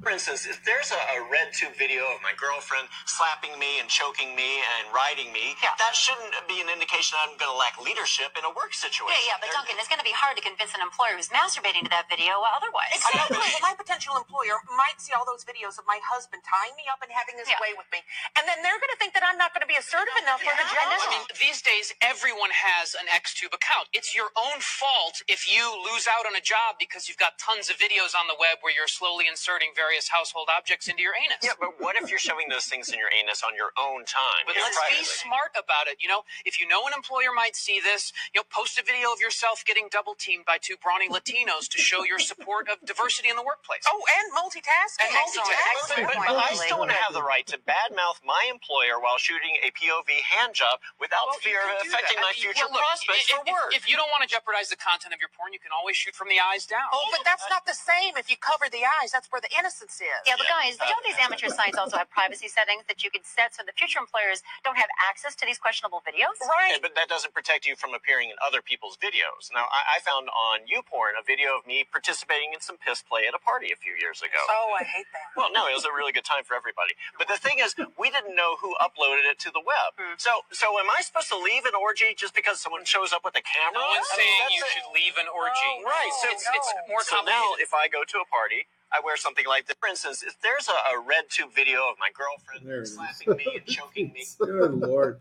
For 0.03 0.11
instance, 0.11 0.43
if 0.43 0.59
there's 0.67 0.91
a, 0.91 0.99
a 1.15 1.23
red 1.31 1.55
tube 1.55 1.79
video 1.79 2.03
of 2.11 2.19
my 2.19 2.35
girlfriend 2.35 2.91
slapping 3.07 3.55
me 3.55 3.79
and 3.79 3.87
choking 3.87 4.35
me 4.35 4.59
and 4.59 4.91
riding 4.91 5.31
me, 5.31 5.55
that 5.63 5.95
shouldn't 5.95 6.35
be 6.43 6.59
an 6.59 6.67
indication 6.67 7.15
I'm 7.23 7.39
going 7.39 7.47
to 7.47 7.55
lack 7.55 7.79
leadership 7.79 8.35
in 8.35 8.43
a 8.43 8.51
work 8.51 8.75
situation. 8.75 9.15
Yeah, 9.23 9.31
yeah, 9.31 9.39
but 9.39 9.55
Duncan, 9.55 9.79
it's 9.79 9.87
going 9.87 10.03
to 10.03 10.05
be 10.05 10.11
hard 10.11 10.35
to 10.35 10.43
convince 10.43 10.75
an 10.75 10.83
employer 10.83 11.15
who's 11.15 11.31
masturbating 11.31 11.87
to 11.87 11.91
that 11.95 12.11
video 12.11 12.35
otherwise. 12.43 12.99
Exactly. 12.99 13.47
My 13.63 13.71
potential 13.79 14.19
employer 14.19 14.59
might 14.75 14.99
see 14.99 15.15
all 15.15 15.23
those 15.23 15.47
videos 15.47 15.79
of 15.79 15.87
my 15.87 16.03
husband 16.03 16.43
tying 16.43 16.75
me 16.75 16.83
up 16.91 16.99
and 16.99 17.07
having 17.07 17.39
his 17.39 17.47
way 17.63 17.71
with 17.79 17.87
me, 17.95 18.03
and 18.35 18.43
then 18.43 18.59
they're 18.59 18.75
going 18.83 18.91
to 18.91 18.99
think 18.99 19.15
that 19.15 19.23
I'm 19.23 19.39
not 19.39 19.55
going 19.55 19.63
to 19.63 19.71
be 19.71 19.79
assertive 19.79 20.19
enough 20.19 20.43
for 20.43 20.51
the 20.51 20.67
job. 20.67 20.83
I 20.83 21.07
mean, 21.15 21.23
these 21.39 21.63
days, 21.63 21.95
everyone 22.03 22.51
has 22.51 22.91
an 22.99 23.07
Xtube 23.07 23.55
account. 23.55 23.87
It's 23.95 24.11
your 24.11 24.35
own 24.35 24.59
fault 24.59 25.23
if 25.31 25.47
you 25.47 25.63
lose 25.79 26.11
out 26.11 26.27
on 26.27 26.35
a 26.35 26.43
job 26.43 26.75
because 26.75 27.07
you've 27.07 27.21
got 27.23 27.39
tons 27.39 27.71
of 27.71 27.79
videos 27.79 28.11
on 28.11 28.27
the 28.27 28.35
web 28.35 28.59
where 28.59 28.75
you're 28.75 28.91
slowly 28.91 29.31
inserting 29.31 29.71
various 29.93 30.09
household 30.09 30.49
objects 30.49 30.89
into 30.89 31.05
your 31.05 31.13
anus. 31.13 31.45
Yeah, 31.45 31.53
but 31.61 31.77
what 31.77 31.93
if 31.93 32.09
you're 32.09 32.17
shoving 32.17 32.49
those 32.49 32.65
things 32.65 32.89
in 32.89 32.97
your 32.97 33.13
anus 33.13 33.45
on 33.45 33.53
your 33.53 33.69
own 33.77 34.09
time? 34.09 34.41
But 34.49 34.57
let's 34.57 34.73
be 34.89 35.05
smart 35.05 35.53
about 35.53 35.85
it. 35.85 36.01
You 36.01 36.09
know, 36.09 36.25
if 36.49 36.57
you 36.57 36.65
know 36.65 36.89
an 36.89 36.97
employer 36.97 37.29
might 37.29 37.53
see 37.53 37.77
this, 37.77 38.09
you 38.33 38.41
know, 38.41 38.47
post 38.49 38.81
a 38.81 38.83
video 38.83 39.13
of 39.13 39.21
yourself 39.21 39.61
getting 39.61 39.93
double 39.93 40.17
teamed 40.17 40.49
by 40.49 40.57
two 40.57 40.81
brawny 40.81 41.13
Latinos 41.13 41.69
to 41.69 41.77
show 41.77 42.01
your 42.01 42.17
support 42.17 42.65
of 42.73 42.81
diversity 42.81 43.29
in 43.29 43.37
the 43.37 43.45
workplace. 43.45 43.85
Oh, 43.85 44.01
and 44.01 44.33
multitasking. 44.33 45.05
And 45.05 45.13
multitasking. 45.13 46.09
But, 46.09 46.17
but 46.25 46.41
I 46.41 46.57
still 46.57 46.81
want 46.81 46.89
to 46.89 46.97
have 46.97 47.13
the 47.13 47.21
right 47.21 47.45
to 47.53 47.61
badmouth 47.61 48.25
my 48.25 48.49
employer 48.49 48.97
while 48.97 49.21
shooting 49.21 49.61
a 49.61 49.69
POV 49.77 50.09
hand 50.25 50.57
job 50.57 50.81
without 50.97 51.29
Well, 51.29 51.37
fear 51.45 51.61
of 51.69 51.85
affecting 51.85 52.17
that. 52.17 52.25
my 52.25 52.33
uh, 52.33 52.41
future 52.41 52.65
well, 52.65 52.81
look, 52.81 52.89
prospects 52.97 53.29
if, 53.29 53.37
for 53.37 53.45
if- 53.45 53.53
work. 53.53 53.69
If, 53.77 53.85
you 53.85 53.93
don't 53.93 54.09
want 54.09 54.25
to 54.25 54.29
jeopardize 54.31 54.73
the 54.73 54.79
content 54.79 55.13
of 55.13 55.21
your 55.21 55.29
porn, 55.37 55.53
you 55.53 55.61
can 55.61 55.69
always 55.69 55.93
shoot 55.93 56.17
from 56.17 56.33
the 56.33 56.41
eyes 56.41 56.65
down. 56.65 56.89
Oh, 56.89 57.05
but 57.13 57.21
that's 57.21 57.45
not 57.53 57.69
the 57.69 57.77
same. 57.77 58.17
If 58.17 58.33
you 58.33 58.39
cover 58.41 58.71
the 58.71 58.81
eyes, 58.87 59.13
that's 59.13 59.29
where 59.29 59.43
the 59.43 59.51
innocence 59.53 59.82
is. 59.89 60.21
Yeah, 60.23 60.39
but 60.39 60.47
guys, 60.47 60.77
don't 60.79 61.03
these 61.03 61.19
amateur 61.19 61.49
sites 61.49 61.75
also 61.77 61.97
have 61.97 62.09
privacy 62.09 62.47
settings 62.47 62.83
that 62.87 63.03
you 63.03 63.11
can 63.11 63.23
set 63.27 63.51
so 63.55 63.63
the 63.65 63.75
future 63.75 63.99
employers 63.99 64.39
don't 64.63 64.77
have 64.77 64.87
access 65.09 65.35
to 65.41 65.45
these 65.45 65.57
questionable 65.59 65.99
videos? 66.07 66.37
Right. 66.39 66.79
but 66.81 66.95
that 66.95 67.09
doesn't 67.11 67.33
protect 67.33 67.65
you 67.67 67.75
from 67.75 67.91
appearing 67.97 68.29
in 68.29 68.37
other 68.39 68.61
people's 68.61 68.95
videos. 68.95 69.51
Now, 69.51 69.67
I, 69.67 69.97
I 69.97 70.05
found 70.05 70.29
on 70.31 70.63
YouPorn 70.69 71.17
a 71.19 71.23
video 71.25 71.57
of 71.57 71.67
me 71.67 71.83
participating 71.83 72.53
in 72.53 72.61
some 72.61 72.77
piss 72.79 73.03
play 73.03 73.27
at 73.27 73.33
a 73.35 73.41
party 73.41 73.71
a 73.73 73.77
few 73.79 73.93
years 73.99 74.21
ago. 74.23 74.39
Oh, 74.47 74.75
I 74.77 74.83
hate 74.87 75.07
that. 75.11 75.33
Well, 75.35 75.49
no, 75.51 75.67
it 75.67 75.75
was 75.75 75.83
a 75.85 75.91
really 75.93 76.13
good 76.15 76.25
time 76.27 76.43
for 76.47 76.53
everybody. 76.55 76.93
But 77.17 77.27
the 77.27 77.37
thing 77.41 77.57
is, 77.59 77.75
we 77.97 78.07
didn't 78.13 78.35
know 78.37 78.55
who 78.61 78.75
uploaded 78.79 79.25
it 79.27 79.39
to 79.47 79.49
the 79.51 79.61
web. 79.63 79.97
Hmm. 79.97 80.15
So, 80.17 80.45
so 80.53 80.77
am 80.79 80.87
I 80.91 81.01
supposed 81.01 81.29
to 81.33 81.39
leave 81.39 81.65
an 81.65 81.75
orgy 81.75 82.13
just 82.15 82.33
because 82.37 82.59
someone 82.61 82.85
shows 82.85 83.11
up 83.11 83.23
with 83.25 83.35
a 83.35 83.43
camera? 83.43 83.81
No 83.81 83.87
one's 83.91 84.07
I 84.13 84.17
mean, 84.17 84.27
saying 84.29 84.49
you 84.55 84.63
a- 84.63 84.71
should 84.71 84.87
leave 84.93 85.15
an 85.19 85.27
orgy. 85.31 85.69
Oh, 85.81 85.87
right. 85.87 86.11
So 86.21 86.29
it's, 86.31 86.45
it's 86.53 86.69
more 86.87 87.01
so 87.03 87.17
complicated. 87.21 87.33
now, 87.33 87.63
if 87.63 87.71
I 87.73 87.87
go 87.89 88.03
to 88.05 88.17
a 88.21 88.27
party, 88.27 88.67
I 88.93 89.01
wear 89.03 89.17
something 89.17 89.45
like 89.47 89.65
this. 89.67 89.75
For 89.79 89.89
instance, 89.89 90.23
if 90.23 90.39
there's 90.41 90.67
a, 90.69 90.71
a 90.95 90.99
red 91.05 91.25
tube 91.29 91.51
video 91.53 91.79
of 91.89 91.95
my 91.99 92.09
girlfriend 92.13 92.67
There 92.67 92.79
it 92.79 92.83
is. 92.83 92.95
slapping 92.95 93.37
me 93.37 93.57
and 93.57 93.65
choking 93.65 94.13
me. 94.13 94.25
Good 94.39 94.73
lord. 94.75 95.19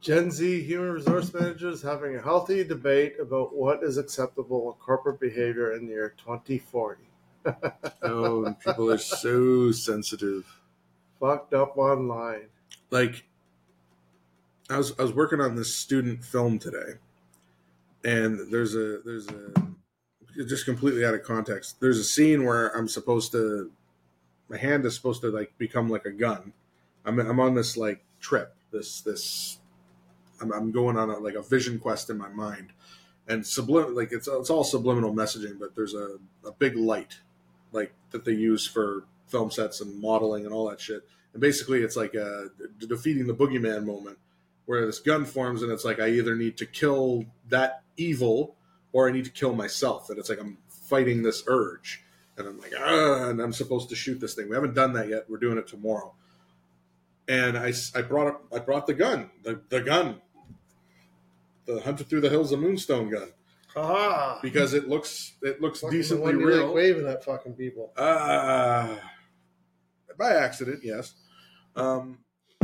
Gen 0.00 0.30
Z 0.30 0.62
human 0.64 0.90
resource 0.92 1.32
managers 1.32 1.80
having 1.80 2.16
a 2.16 2.20
healthy 2.20 2.62
debate 2.62 3.14
about 3.20 3.54
what 3.56 3.82
is 3.82 3.96
acceptable 3.96 4.70
in 4.72 4.78
corporate 4.78 5.18
behavior 5.18 5.72
in 5.74 5.86
the 5.86 5.92
year 5.92 6.14
2040. 6.18 7.02
Oh, 8.02 8.44
and 8.46 8.58
people 8.58 8.90
are 8.90 8.98
so 8.98 9.70
sensitive. 9.70 10.46
Fucked 11.20 11.52
up 11.54 11.76
online. 11.78 12.48
like 12.90 13.24
I 14.70 14.78
was 14.78 14.92
I 14.98 15.02
was 15.02 15.12
working 15.12 15.40
on 15.40 15.54
this 15.54 15.74
student 15.74 16.24
film 16.24 16.58
today, 16.58 16.94
and 18.02 18.50
there's 18.50 18.74
a 18.74 19.00
there's 19.04 19.28
a 19.28 19.52
just 20.46 20.64
completely 20.64 21.04
out 21.04 21.14
of 21.14 21.22
context. 21.22 21.80
There's 21.80 21.98
a 21.98 22.04
scene 22.04 22.44
where 22.44 22.68
I'm 22.76 22.88
supposed 22.88 23.32
to 23.32 23.70
my 24.48 24.58
hand 24.58 24.84
is 24.84 24.94
supposed 24.94 25.22
to 25.22 25.30
like 25.30 25.56
become 25.58 25.88
like 25.88 26.04
a 26.04 26.10
gun. 26.10 26.52
I'm 27.04 27.18
I'm 27.18 27.40
on 27.40 27.54
this 27.54 27.76
like 27.76 28.04
trip. 28.20 28.54
This 28.72 29.00
this 29.00 29.58
I'm, 30.40 30.52
I'm 30.52 30.72
going 30.72 30.96
on 30.96 31.10
a, 31.10 31.18
like 31.18 31.34
a 31.34 31.42
vision 31.42 31.78
quest 31.78 32.10
in 32.10 32.18
my 32.18 32.28
mind, 32.28 32.72
and 33.28 33.42
sublim 33.42 33.94
like 33.94 34.12
it's 34.12 34.28
it's 34.28 34.50
all 34.50 34.64
subliminal 34.64 35.14
messaging. 35.14 35.58
But 35.58 35.74
there's 35.74 35.94
a 35.94 36.18
a 36.44 36.52
big 36.52 36.76
light 36.76 37.20
like 37.72 37.92
that 38.10 38.24
they 38.24 38.32
use 38.32 38.66
for 38.66 39.04
film 39.28 39.50
sets 39.50 39.80
and 39.80 40.00
modeling 40.00 40.44
and 40.44 40.54
all 40.54 40.68
that 40.70 40.80
shit. 40.80 41.02
And 41.32 41.40
basically, 41.40 41.80
it's 41.80 41.96
like 41.96 42.14
a 42.14 42.48
de- 42.78 42.86
defeating 42.86 43.26
the 43.26 43.34
boogeyman 43.34 43.84
moment, 43.84 44.18
where 44.66 44.86
this 44.86 45.00
gun 45.00 45.24
forms, 45.24 45.62
and 45.62 45.72
it's 45.72 45.84
like 45.84 46.00
I 46.00 46.08
either 46.10 46.36
need 46.36 46.56
to 46.58 46.66
kill 46.66 47.24
that 47.48 47.82
evil 47.96 48.56
or 48.94 49.08
I 49.08 49.12
need 49.12 49.26
to 49.26 49.30
kill 49.30 49.52
myself. 49.54 50.08
And 50.08 50.18
it's 50.18 50.30
like 50.30 50.40
I'm 50.40 50.56
fighting 50.70 51.22
this 51.22 51.42
urge, 51.48 52.02
and 52.38 52.46
I'm 52.48 52.58
like, 52.58 52.72
ah, 52.78 53.28
and 53.28 53.40
I'm 53.42 53.52
supposed 53.52 53.90
to 53.90 53.94
shoot 53.96 54.20
this 54.20 54.34
thing. 54.34 54.48
We 54.48 54.54
haven't 54.54 54.74
done 54.74 54.94
that 54.94 55.08
yet. 55.08 55.24
We're 55.28 55.36
doing 55.38 55.58
it 55.58 55.66
tomorrow. 55.66 56.14
And 57.28 57.58
I, 57.58 57.72
I 57.94 58.02
brought 58.02 58.26
up, 58.28 58.44
I 58.54 58.58
brought 58.60 58.86
the 58.86 58.94
gun, 58.94 59.30
the, 59.42 59.60
the 59.70 59.80
gun, 59.80 60.20
the 61.66 61.80
hunter 61.80 62.04
through 62.04 62.20
the 62.20 62.28
hills 62.28 62.52
of 62.52 62.60
Moonstone 62.60 63.10
gun, 63.10 63.32
Ah, 63.76 64.38
because 64.42 64.74
it 64.74 64.88
looks 64.88 65.32
it 65.42 65.60
looks 65.60 65.80
fucking 65.80 65.96
the 65.96 66.02
decently 66.02 66.36
one 66.36 66.44
real. 66.44 66.66
like 66.66 66.74
waving 66.74 67.06
at 67.08 67.24
fucking 67.24 67.54
people. 67.54 67.92
Uh, 67.96 68.94
by 70.18 70.34
accident, 70.36 70.80
yes. 70.84 71.14
Um, 71.74 72.18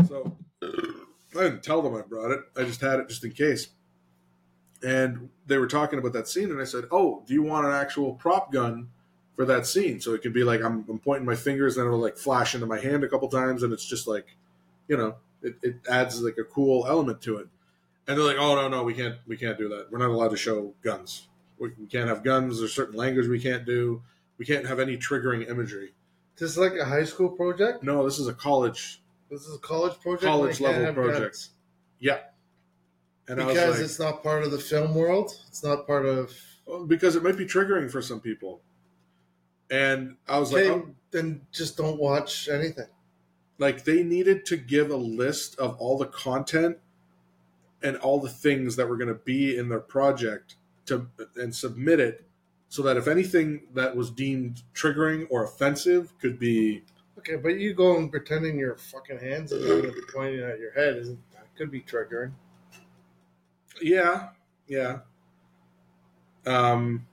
so 0.07 0.37
I 0.63 1.43
didn't 1.43 1.63
tell 1.65 1.83
them 1.83 1.97
I 1.97 2.03
brought 2.03 2.31
it. 2.31 2.41
I 2.57 2.63
just 2.65 2.81
had 2.83 3.01
it 3.01 3.09
just 3.09 3.25
in 3.25 3.33
case. 3.33 3.69
And 4.83 5.29
they 5.47 5.59
were 5.59 5.67
talking 5.67 5.99
about 5.99 6.13
that 6.15 6.27
scene, 6.29 6.51
and 6.51 6.61
I 6.61 6.65
said, 6.65 6.85
"Oh, 6.91 7.23
do 7.27 7.35
you 7.35 7.43
want 7.43 7.67
an 7.67 7.73
actual 7.73 8.15
prop 8.15 8.51
gun 8.53 8.89
for 9.37 9.45
that 9.45 9.67
scene? 9.67 10.01
So 10.01 10.15
it 10.15 10.23
could 10.23 10.33
be 10.33 10.43
like 10.45 10.63
I'm, 10.63 10.85
I'm 10.89 10.99
pointing 10.99 11.27
my 11.27 11.35
fingers, 11.35 11.77
and 11.77 11.87
it'll 11.87 11.99
like 11.99 12.17
flash 12.17 12.55
into 12.55 12.67
my 12.67 12.81
hand 12.81 13.05
a 13.05 13.09
couple 13.09 13.29
times, 13.29 13.63
and 13.63 13.73
it's 13.73 13.85
just 13.85 14.07
like, 14.07 14.37
you 14.89 14.97
know, 14.97 15.17
it, 15.43 15.57
it 15.63 15.77
adds 15.89 16.23
like 16.23 16.39
a 16.39 16.45
cool 16.45 16.87
element 16.87 17.21
to 17.23 17.37
it." 17.39 17.49
And 18.09 18.17
they're 18.17 18.25
like, 18.25 18.39
"Oh 18.39 18.55
no, 18.55 18.69
no, 18.69 18.83
we 18.83 18.95
can't, 18.95 19.17
we 19.27 19.37
can't 19.37 19.59
do 19.59 19.69
that. 19.69 19.89
We're 19.91 19.99
not 19.99 20.09
allowed 20.11 20.31
to 20.31 20.37
show 20.37 20.73
guns. 20.83 21.29
We, 21.59 21.73
we 21.79 21.87
can't 21.87 22.09
have 22.09 22.25
guns. 22.25 22.59
There's 22.59 22.73
certain 22.75 22.97
language 22.97 23.27
we 23.29 23.41
can't 23.41 23.67
do. 23.67 24.03
We 24.39 24.47
can't 24.47 24.67
have 24.67 24.81
any 24.81 24.97
triggering 24.97 25.49
imagery." 25.49 25.93
This 26.37 26.53
is 26.53 26.59
like 26.59 26.73
a 26.75 26.87
high 26.87 27.05
school 27.05 27.29
project? 27.29 27.83
No, 27.83 28.03
this 28.03 28.19
is 28.19 28.27
a 28.27 28.33
college 28.33 29.03
This 29.31 29.43
is 29.47 29.57
a 29.57 29.59
college 29.59 30.01
project. 30.01 30.25
college 30.25 30.57
and 30.59 30.67
they 30.67 30.73
can't 30.73 30.73
level 30.73 30.87
have 30.87 30.95
project. 30.95 31.21
guns. 31.21 31.51
Yeah. 31.99 32.19
And 33.29 33.41
I 33.41 33.47
was 33.47 33.55
because 33.55 33.75
like, 33.77 33.85
it's 33.85 33.99
not 34.01 34.23
part 34.23 34.43
of 34.45 34.51
the 34.51 34.59
film 34.59 34.95
world. 34.95 35.33
It's 35.49 35.63
not 35.63 35.87
part 35.87 36.05
of. 36.07 36.33
because 36.89 37.17
it 37.17 37.23
might 37.23 37.37
be 37.37 37.45
triggering 37.47 37.91
for 37.91 38.03
some 38.03 38.21
people. 38.21 38.61
And 39.71 40.17
I 40.29 40.39
was 40.39 40.53
Okay, 40.53 40.71
like, 40.71 40.83
oh, 40.83 40.95
then 41.13 41.43
just 41.53 41.77
don't 41.77 41.99
watch 42.01 42.49
anything. 42.49 42.89
like 43.59 43.85
they 43.85 44.03
needed 44.03 44.45
to 44.47 44.57
give 44.57 44.91
a 44.91 44.97
list 44.97 45.59
of 45.59 45.77
all 45.79 45.97
the 45.99 46.07
content 46.07 46.79
and 47.83 47.97
all 47.99 48.19
the 48.21 48.29
things 48.29 48.77
that 48.77 48.89
were 48.89 48.97
going 48.97 49.09
to 49.09 49.15
be 49.15 49.57
in 49.57 49.69
their 49.69 49.81
project 49.81 50.57
to 50.87 51.07
and 51.37 51.55
submit 51.55 52.01
it 52.01 52.25
so 52.69 52.83
that 52.83 52.97
if 52.97 53.07
anything 53.09 53.63
that 53.75 53.95
was 53.97 54.11
deemed 54.11 54.63
triggering 54.75 55.27
or 55.31 55.45
offensive 55.45 56.13
could 56.19 56.39
be 56.39 56.83
Okay, 57.19 57.37
but 57.37 57.59
you 57.59 57.75
go 57.75 57.97
and 57.99 58.11
pretending 58.11 58.59
your 58.59 58.77
fucking 58.77 59.19
hands 59.19 59.53
and 59.53 59.63
you're 59.63 59.83
gonna 59.83 59.93
be 59.93 60.01
pointing 60.15 60.41
at 60.41 60.59
your 60.59 60.73
head 60.73 60.97
isn't 60.97 61.19
that 61.33 61.47
could 61.57 61.71
be 61.71 61.81
triggering. 61.83 62.33
Yeah 63.83 64.29
yeah 64.69 64.99
um 66.47 67.07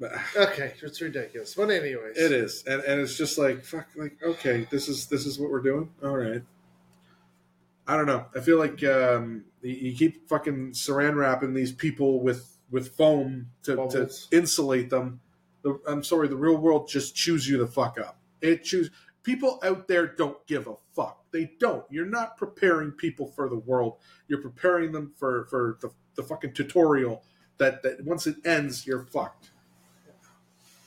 Okay, 0.36 0.72
it's 0.82 1.00
ridiculous. 1.00 1.54
But 1.54 1.70
anyways, 1.70 2.16
It 2.16 2.32
is, 2.32 2.64
and 2.66 2.82
and 2.82 3.00
it's 3.00 3.16
just 3.16 3.38
like 3.38 3.64
fuck, 3.64 3.88
like 3.96 4.16
okay, 4.22 4.66
this 4.70 4.88
is 4.88 5.06
this 5.06 5.26
is 5.26 5.38
what 5.38 5.50
we're 5.50 5.60
doing. 5.60 5.90
All 6.02 6.16
right. 6.16 6.42
I 7.86 7.96
don't 7.96 8.06
know. 8.06 8.26
I 8.36 8.40
feel 8.40 8.58
like 8.58 8.82
um, 8.84 9.44
you, 9.62 9.72
you 9.72 9.96
keep 9.96 10.28
fucking 10.28 10.72
saran 10.72 11.16
wrapping 11.16 11.54
these 11.54 11.72
people 11.72 12.20
with 12.20 12.56
with 12.70 12.94
foam 12.96 13.48
to, 13.64 13.76
to 13.88 14.08
insulate 14.30 14.90
them. 14.90 15.20
The, 15.62 15.78
I'm 15.86 16.04
sorry, 16.04 16.28
the 16.28 16.36
real 16.36 16.56
world 16.56 16.88
just 16.88 17.14
chews 17.14 17.48
you 17.48 17.58
the 17.58 17.66
fuck 17.66 17.98
up. 17.98 18.16
It 18.40 18.64
chews 18.64 18.90
people 19.22 19.60
out 19.64 19.86
there 19.88 20.06
don't 20.06 20.44
give 20.46 20.66
a 20.66 20.74
fuck. 20.94 21.24
They 21.30 21.52
don't. 21.60 21.84
You're 21.90 22.06
not 22.06 22.36
preparing 22.36 22.92
people 22.92 23.26
for 23.28 23.48
the 23.48 23.58
world. 23.58 23.96
You're 24.28 24.42
preparing 24.42 24.92
them 24.92 25.12
for 25.16 25.46
for 25.46 25.78
the, 25.80 25.90
the 26.16 26.22
fucking 26.22 26.52
tutorial 26.54 27.22
that 27.58 27.82
that 27.82 28.04
once 28.04 28.26
it 28.26 28.36
ends, 28.44 28.86
you're 28.86 29.04
fucked. 29.04 29.50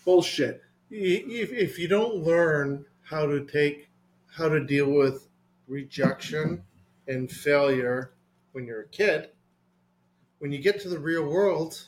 Bullshit. 0.06 0.62
if, 0.92 1.52
if 1.52 1.80
you 1.80 1.88
don't 1.88 2.16
learn 2.18 2.86
how 3.04 3.26
to 3.26 3.46
take 3.46 3.90
how 4.36 4.50
to 4.50 4.64
deal 4.64 4.90
with 4.92 5.28
rejection 5.68 6.64
and 7.08 7.32
failure 7.32 8.12
when 8.52 8.66
you're 8.66 8.82
a 8.82 8.88
kid 8.90 9.30
when 10.40 10.52
you 10.52 10.60
get 10.60 10.80
to 10.82 10.90
the 10.90 11.00
real 11.00 11.24
world 11.26 11.88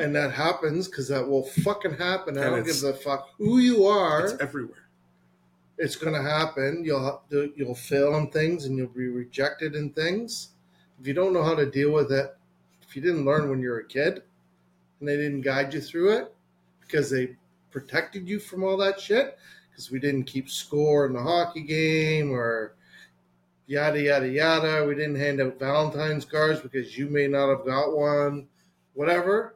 and 0.00 0.14
that 0.14 0.32
happens 0.32 0.88
because 0.88 1.06
that 1.08 1.26
will 1.26 1.44
fucking 1.44 1.92
happen 1.94 2.36
i 2.36 2.44
don't 2.44 2.64
give 2.66 2.82
a 2.82 2.92
fuck 2.92 3.28
who 3.38 3.58
you 3.58 3.86
are 3.86 4.26
It's 4.26 4.40
everywhere. 4.42 4.79
It's 5.80 5.96
going 5.96 6.12
to 6.12 6.22
happen. 6.22 6.82
You'll 6.84 7.22
to, 7.30 7.52
you'll 7.56 7.74
fail 7.74 8.14
in 8.16 8.28
things 8.30 8.66
and 8.66 8.76
you'll 8.76 8.88
be 8.88 9.08
rejected 9.08 9.74
in 9.74 9.90
things. 9.90 10.50
If 11.00 11.06
you 11.06 11.14
don't 11.14 11.32
know 11.32 11.42
how 11.42 11.54
to 11.54 11.70
deal 11.70 11.90
with 11.90 12.12
it 12.12 12.36
if 12.90 12.96
you 12.96 13.02
didn't 13.02 13.24
learn 13.24 13.48
when 13.48 13.62
you 13.62 13.70
were 13.70 13.78
a 13.78 13.86
kid 13.86 14.22
and 14.98 15.08
they 15.08 15.16
didn't 15.16 15.42
guide 15.42 15.72
you 15.72 15.80
through 15.80 16.10
it 16.18 16.34
because 16.80 17.08
they 17.08 17.36
protected 17.70 18.28
you 18.28 18.40
from 18.40 18.64
all 18.64 18.76
that 18.76 19.00
shit 19.00 19.38
because 19.70 19.92
we 19.92 20.00
didn't 20.00 20.24
keep 20.24 20.50
score 20.50 21.06
in 21.06 21.12
the 21.12 21.22
hockey 21.22 21.62
game 21.62 22.32
or 22.32 22.74
yada 23.68 24.02
yada 24.02 24.28
yada. 24.28 24.84
We 24.84 24.96
didn't 24.96 25.20
hand 25.20 25.40
out 25.40 25.60
valentine's 25.60 26.24
cards 26.24 26.60
because 26.60 26.98
you 26.98 27.08
may 27.08 27.28
not 27.28 27.48
have 27.48 27.64
got 27.64 27.96
one. 27.96 28.48
Whatever. 28.94 29.54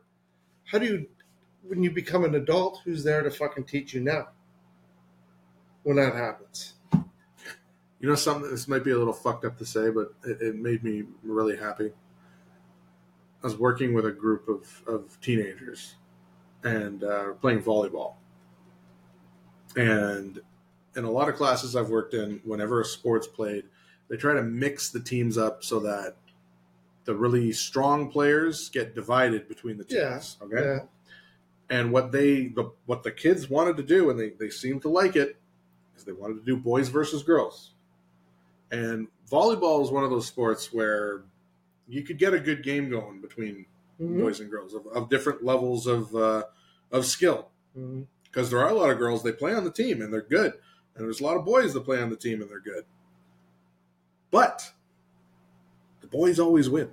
How 0.64 0.78
do 0.78 0.86
you 0.86 1.06
when 1.66 1.82
you 1.82 1.90
become 1.90 2.24
an 2.24 2.36
adult 2.36 2.80
who's 2.84 3.02
there 3.02 3.22
to 3.22 3.32
fucking 3.32 3.64
teach 3.64 3.94
you 3.94 4.00
now 4.00 4.28
when 5.84 5.96
that 5.96 6.14
happens 6.14 6.74
You 8.00 8.08
know 8.10 8.14
something? 8.16 8.50
This 8.50 8.68
might 8.68 8.84
be 8.84 8.90
a 8.90 8.98
little 8.98 9.12
fucked 9.14 9.44
up 9.44 9.56
to 9.58 9.64
say, 9.64 9.88
but 9.90 10.12
it, 10.24 10.42
it 10.42 10.56
made 10.56 10.82
me 10.84 11.04
really 11.22 11.56
happy. 11.56 11.92
I 13.42 13.46
was 13.46 13.56
working 13.56 13.94
with 13.94 14.04
a 14.06 14.12
group 14.12 14.48
of, 14.48 14.82
of 14.86 15.18
teenagers 15.20 15.94
and 16.62 17.04
uh, 17.04 17.32
playing 17.40 17.62
volleyball. 17.62 18.14
And 19.76 20.40
in 20.96 21.04
a 21.04 21.10
lot 21.10 21.28
of 21.28 21.36
classes 21.36 21.76
I've 21.76 21.88
worked 21.90 22.14
in, 22.14 22.40
whenever 22.44 22.80
a 22.80 22.84
sport's 22.84 23.26
played, 23.26 23.64
they 24.08 24.16
try 24.16 24.34
to 24.34 24.42
mix 24.42 24.90
the 24.90 25.00
teams 25.00 25.36
up 25.38 25.64
so 25.64 25.80
that 25.80 26.16
the 27.04 27.14
really 27.14 27.52
strong 27.52 28.10
players 28.10 28.68
get 28.70 28.94
divided 28.94 29.48
between 29.48 29.78
the 29.78 29.84
teams. 29.84 30.36
yeah 30.40 30.46
Okay. 30.46 30.64
yeah 30.64 30.78
And 31.70 31.92
what 31.92 32.12
they 32.12 32.48
the, 32.48 32.70
what 32.86 33.02
the 33.02 33.12
kids 33.12 33.48
wanted 33.48 33.76
to 33.78 33.82
do, 33.82 34.10
and 34.10 34.18
they, 34.18 34.30
they 34.30 34.50
seemed 34.50 34.82
to 34.82 34.88
like 34.88 35.16
it, 35.16 35.36
is 35.96 36.04
they 36.04 36.12
wanted 36.12 36.34
to 36.34 36.44
do 36.44 36.56
boys 36.56 36.88
versus 36.88 37.22
girls. 37.22 37.72
And 38.70 39.08
volleyball 39.30 39.82
is 39.82 39.90
one 39.90 40.04
of 40.04 40.10
those 40.10 40.26
sports 40.26 40.72
where 40.72 41.22
you 41.88 42.02
could 42.02 42.18
get 42.18 42.34
a 42.34 42.40
good 42.40 42.62
game 42.62 42.88
going 42.90 43.20
between 43.20 43.66
Mhm. 44.00 44.20
boys 44.22 44.40
and 44.40 44.50
girls 44.50 44.74
of, 44.74 44.86
of 44.88 45.08
different 45.08 45.44
levels 45.44 45.86
of 45.86 46.14
uh, 46.16 46.44
of 46.90 47.04
skill. 47.06 47.48
Because 48.24 48.50
there 48.50 48.58
are 48.60 48.70
a 48.70 48.74
lot 48.74 48.90
of 48.90 48.98
girls 48.98 49.22
they 49.22 49.32
play 49.32 49.52
on 49.54 49.64
the 49.64 49.70
team 49.70 50.00
and 50.02 50.12
they're 50.12 50.22
good, 50.22 50.54
and 50.94 51.04
there's 51.04 51.20
a 51.20 51.24
lot 51.24 51.36
of 51.36 51.44
boys 51.44 51.72
that 51.74 51.84
play 51.84 52.00
on 52.00 52.10
the 52.10 52.16
team 52.16 52.40
and 52.40 52.50
they're 52.50 52.58
good. 52.60 52.84
But 54.30 54.72
the 56.00 56.06
boys 56.08 56.38
always 56.40 56.68
win. 56.68 56.90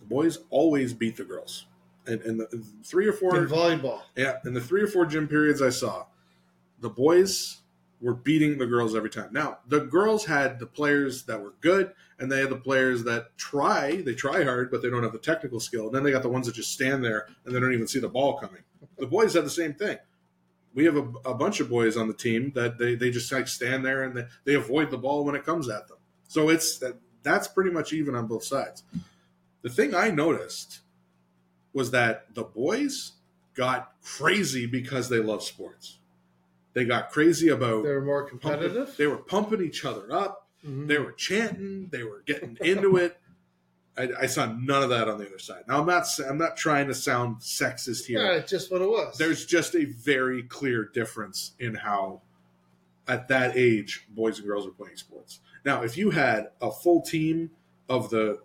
The 0.00 0.06
boys 0.06 0.38
always 0.50 0.94
beat 0.94 1.16
the 1.16 1.24
girls. 1.24 1.66
And, 2.06 2.22
and 2.22 2.40
the 2.40 2.46
three 2.84 3.06
or 3.06 3.12
four 3.12 3.36
in 3.36 3.46
volleyball 3.48 4.00
yeah, 4.16 4.38
in 4.44 4.54
the 4.54 4.60
three 4.60 4.80
or 4.82 4.86
four 4.86 5.04
gym 5.04 5.28
periods 5.28 5.60
I 5.60 5.68
saw, 5.70 6.06
the 6.80 6.88
boys 6.88 7.57
were 8.00 8.14
beating 8.14 8.58
the 8.58 8.66
girls 8.66 8.94
every 8.94 9.10
time. 9.10 9.30
Now, 9.32 9.58
the 9.66 9.80
girls 9.80 10.26
had 10.26 10.58
the 10.58 10.66
players 10.66 11.24
that 11.24 11.42
were 11.42 11.54
good, 11.60 11.92
and 12.18 12.30
they 12.30 12.40
had 12.40 12.50
the 12.50 12.56
players 12.56 13.04
that 13.04 13.36
try, 13.36 14.02
they 14.02 14.14
try 14.14 14.44
hard, 14.44 14.70
but 14.70 14.82
they 14.82 14.90
don't 14.90 15.02
have 15.02 15.12
the 15.12 15.18
technical 15.18 15.60
skill. 15.60 15.86
And 15.86 15.94
then 15.94 16.02
they 16.02 16.10
got 16.10 16.22
the 16.22 16.28
ones 16.28 16.46
that 16.46 16.54
just 16.54 16.72
stand 16.72 17.04
there 17.04 17.28
and 17.44 17.54
they 17.54 17.60
don't 17.60 17.72
even 17.72 17.86
see 17.86 18.00
the 18.00 18.08
ball 18.08 18.38
coming. 18.38 18.62
The 18.98 19.06
boys 19.06 19.34
had 19.34 19.44
the 19.44 19.50
same 19.50 19.74
thing. 19.74 19.98
We 20.74 20.84
have 20.84 20.96
a, 20.96 21.06
a 21.24 21.34
bunch 21.34 21.60
of 21.60 21.68
boys 21.68 21.96
on 21.96 22.08
the 22.08 22.14
team 22.14 22.52
that 22.54 22.78
they, 22.78 22.94
they 22.94 23.10
just 23.10 23.30
like 23.32 23.48
stand 23.48 23.84
there 23.84 24.02
and 24.02 24.16
they, 24.16 24.26
they 24.44 24.54
avoid 24.54 24.90
the 24.90 24.98
ball 24.98 25.24
when 25.24 25.34
it 25.34 25.44
comes 25.44 25.68
at 25.68 25.88
them. 25.88 25.98
So 26.26 26.50
it's 26.50 26.78
that 26.78 26.96
that's 27.22 27.48
pretty 27.48 27.70
much 27.70 27.92
even 27.92 28.14
on 28.14 28.26
both 28.26 28.44
sides. 28.44 28.82
The 29.62 29.70
thing 29.70 29.94
I 29.94 30.10
noticed 30.10 30.80
was 31.72 31.90
that 31.92 32.34
the 32.34 32.44
boys 32.44 33.12
got 33.54 33.92
crazy 34.02 34.66
because 34.66 35.08
they 35.08 35.18
love 35.18 35.42
sports. 35.42 35.97
They 36.74 36.84
got 36.84 37.10
crazy 37.10 37.48
about 37.48 37.82
They 37.84 37.90
were 37.90 38.00
more 38.04 38.22
pumping, 38.24 38.38
competitive 38.40 38.96
they 38.96 39.06
were 39.06 39.16
pumping 39.18 39.62
each 39.62 39.84
other 39.84 40.12
up. 40.12 40.46
Mhm. 40.64 40.86
They 40.88 40.98
were 40.98 41.12
chanting. 41.12 41.88
They 41.90 42.02
were 42.04 42.22
getting 42.26 42.56
into 42.60 42.96
it. 42.96 43.18
I, 43.96 44.10
I 44.20 44.26
saw 44.26 44.46
none 44.46 44.82
of 44.84 44.90
that 44.90 45.08
on 45.08 45.18
the 45.18 45.26
other 45.26 45.38
side. 45.40 45.64
Now 45.66 45.80
I'm 45.80 45.86
not. 45.86 46.06
I'm 46.28 46.38
not 46.38 46.56
trying 46.56 46.86
to 46.88 46.94
sound 46.94 47.38
sexist 47.38 48.04
here. 48.06 48.22
yeah 48.24 48.32
it's 48.38 48.50
just 48.50 48.70
what 48.70 48.80
it 48.82 48.88
was 48.88 49.18
There's 49.18 49.44
just 49.44 49.74
a 49.74 49.84
very 49.86 50.42
clear 50.44 50.84
difference 50.94 51.54
in 51.58 51.74
how, 51.74 52.22
at 53.08 53.26
that 53.28 53.56
age, 53.56 54.06
boys 54.10 54.38
and 54.38 54.46
girls 54.46 54.66
are 54.66 54.70
playing 54.70 54.96
sports. 54.96 55.40
Now, 55.64 55.82
if 55.82 55.96
you 55.96 56.10
had 56.10 56.50
a 56.60 56.70
full 56.70 57.02
team 57.02 57.50
of 57.88 58.10
the, 58.10 58.38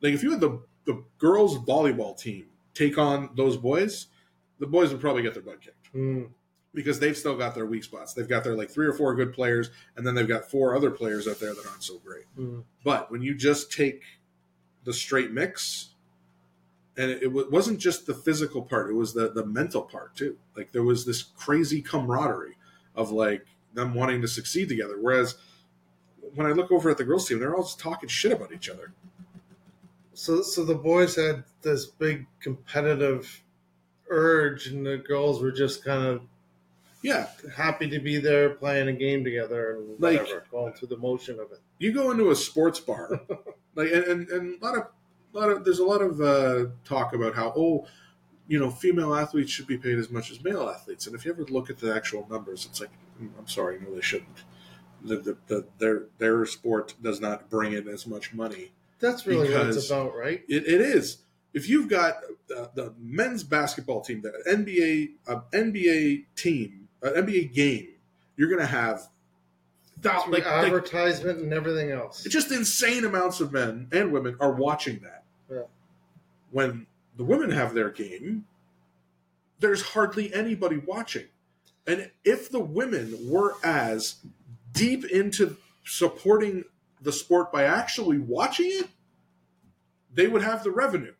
like, 0.00 0.14
if 0.14 0.22
you 0.24 0.30
had 0.32 0.40
the 0.40 0.60
the 0.84 1.04
girls 1.18 1.58
volleyball 1.58 2.18
team 2.18 2.46
take 2.74 2.98
on 2.98 3.30
those 3.36 3.56
boys, 3.56 4.08
the 4.58 4.66
boys 4.66 4.90
would 4.90 5.00
probably 5.00 5.22
get 5.22 5.34
their 5.34 5.42
butt 5.44 5.60
kicked 5.60 5.92
Mm. 5.94 6.30
Because 6.74 6.98
they've 6.98 7.16
still 7.16 7.36
got 7.36 7.54
their 7.54 7.66
weak 7.66 7.84
spots. 7.84 8.14
They've 8.14 8.28
got 8.28 8.44
their 8.44 8.56
like 8.56 8.70
three 8.70 8.86
or 8.86 8.92
four 8.92 9.14
good 9.14 9.32
players, 9.32 9.70
and 9.96 10.06
then 10.06 10.14
they've 10.14 10.28
got 10.28 10.50
four 10.50 10.74
other 10.74 10.90
players 10.90 11.28
out 11.28 11.38
there 11.38 11.54
that 11.54 11.66
aren't 11.66 11.82
so 11.82 11.98
great. 11.98 12.24
Mm. 12.38 12.64
But 12.84 13.10
when 13.10 13.22
you 13.22 13.34
just 13.34 13.72
take 13.72 14.02
the 14.84 14.92
straight 14.92 15.32
mix, 15.32 15.90
and 16.96 17.10
it, 17.10 17.22
it 17.24 17.32
wa- 17.32 17.44
wasn't 17.50 17.78
just 17.78 18.06
the 18.06 18.14
physical 18.14 18.62
part; 18.62 18.90
it 18.90 18.94
was 18.94 19.12
the 19.12 19.30
the 19.32 19.44
mental 19.44 19.82
part 19.82 20.16
too. 20.16 20.38
Like 20.56 20.72
there 20.72 20.82
was 20.82 21.04
this 21.04 21.22
crazy 21.22 21.82
camaraderie 21.82 22.56
of 22.94 23.10
like 23.10 23.46
them 23.74 23.94
wanting 23.94 24.22
to 24.22 24.28
succeed 24.28 24.68
together. 24.68 24.96
Whereas 25.00 25.36
when 26.34 26.46
I 26.46 26.52
look 26.52 26.70
over 26.70 26.90
at 26.90 26.98
the 26.98 27.04
girls 27.04 27.28
team, 27.28 27.38
they're 27.38 27.54
all 27.54 27.62
just 27.62 27.80
talking 27.80 28.08
shit 28.08 28.32
about 28.32 28.52
each 28.52 28.68
other. 28.68 28.92
So, 30.14 30.42
so 30.42 30.64
the 30.64 30.74
boys 30.74 31.16
had 31.16 31.44
this 31.62 31.86
big 31.86 32.26
competitive 32.40 33.42
urge, 34.08 34.66
and 34.66 34.84
the 34.84 34.98
girls 34.98 35.40
were 35.40 35.52
just 35.52 35.84
kind 35.84 36.04
of 36.04 36.22
Yeah, 37.02 37.28
happy 37.56 37.88
to 37.90 37.98
be 37.98 38.18
there 38.18 38.50
playing 38.50 38.88
a 38.88 38.92
game 38.92 39.24
together 39.24 39.72
and 39.76 40.00
Like- 40.00 40.20
whatever, 40.20 40.44
going 40.50 40.72
through 40.74 40.88
the 40.88 40.96
motion 40.96 41.40
of 41.40 41.50
it. 41.52 41.60
you 41.78 41.92
go 41.92 42.10
into 42.12 42.30
a 42.30 42.36
sports 42.36 42.78
bar, 42.80 43.20
like 43.74 43.90
and, 43.92 44.04
and, 44.04 44.28
and 44.30 44.62
a 44.62 44.64
lot 44.64 44.76
of 44.76 44.86
a 45.34 45.38
lot 45.38 45.50
of 45.50 45.64
there's 45.64 45.78
a 45.80 45.84
lot 45.84 46.00
of 46.02 46.20
uh, 46.20 46.66
talk 46.84 47.12
about 47.14 47.34
how 47.34 47.52
oh 47.56 47.86
you 48.46 48.58
know 48.58 48.70
female 48.70 49.14
athletes 49.14 49.50
should 49.50 49.66
be 49.66 49.78
paid 49.78 49.98
as 49.98 50.10
much 50.10 50.30
as 50.30 50.42
male 50.44 50.68
athletes, 50.68 51.06
and 51.06 51.14
if 51.16 51.24
you 51.24 51.32
ever 51.32 51.44
look 51.44 51.70
at 51.70 51.78
the 51.78 51.92
actual 51.94 52.26
numbers, 52.30 52.66
it's 52.66 52.80
like 52.80 52.90
mm, 53.20 53.30
I'm 53.38 53.48
sorry, 53.48 53.78
no, 53.80 53.94
they 53.94 54.00
shouldn't. 54.00 54.44
The, 55.04 55.16
the, 55.16 55.36
the, 55.48 55.66
their 55.78 56.02
their 56.18 56.46
sport 56.46 56.94
does 57.02 57.20
not 57.20 57.50
bring 57.50 57.72
in 57.72 57.88
as 57.88 58.06
much 58.06 58.32
money. 58.32 58.70
That's 59.00 59.26
really 59.26 59.52
what 59.52 59.66
it's 59.66 59.90
about, 59.90 60.14
right? 60.14 60.42
It, 60.48 60.64
it 60.68 60.80
is. 60.80 61.18
If 61.52 61.68
you've 61.68 61.88
got 61.88 62.18
uh, 62.56 62.68
the 62.74 62.94
men's 63.00 63.42
basketball 63.42 64.02
team, 64.02 64.22
the 64.22 64.32
NBA 64.48 65.14
uh, 65.26 65.40
NBA 65.52 66.26
team, 66.36 66.81
uh, 67.02 67.10
NBA 67.10 67.52
game, 67.52 67.88
you're 68.36 68.48
going 68.48 68.60
to 68.60 68.66
have 68.66 69.08
like- 70.02 70.28
like- 70.28 70.46
advertisement 70.46 71.40
and 71.40 71.52
everything 71.52 71.90
else. 71.90 72.24
It's 72.24 72.32
just 72.32 72.50
insane 72.50 73.04
amounts 73.04 73.40
of 73.40 73.52
men 73.52 73.88
and 73.92 74.12
women 74.12 74.36
are 74.40 74.52
watching 74.52 75.00
that. 75.00 75.24
Yeah. 75.50 75.62
When 76.50 76.86
the 77.16 77.24
women 77.24 77.50
have 77.50 77.74
their 77.74 77.90
game, 77.90 78.46
there's 79.60 79.82
hardly 79.82 80.32
anybody 80.34 80.76
watching. 80.78 81.26
And 81.86 82.10
if 82.24 82.50
the 82.50 82.60
women 82.60 83.16
were 83.28 83.54
as 83.64 84.16
deep 84.72 85.04
into 85.04 85.56
supporting 85.84 86.64
the 87.00 87.12
sport 87.12 87.52
by 87.52 87.64
actually 87.64 88.18
watching 88.18 88.68
it, 88.70 88.88
they 90.14 90.28
would 90.28 90.42
have 90.42 90.62
the 90.62 90.70
revenue. 90.70 91.14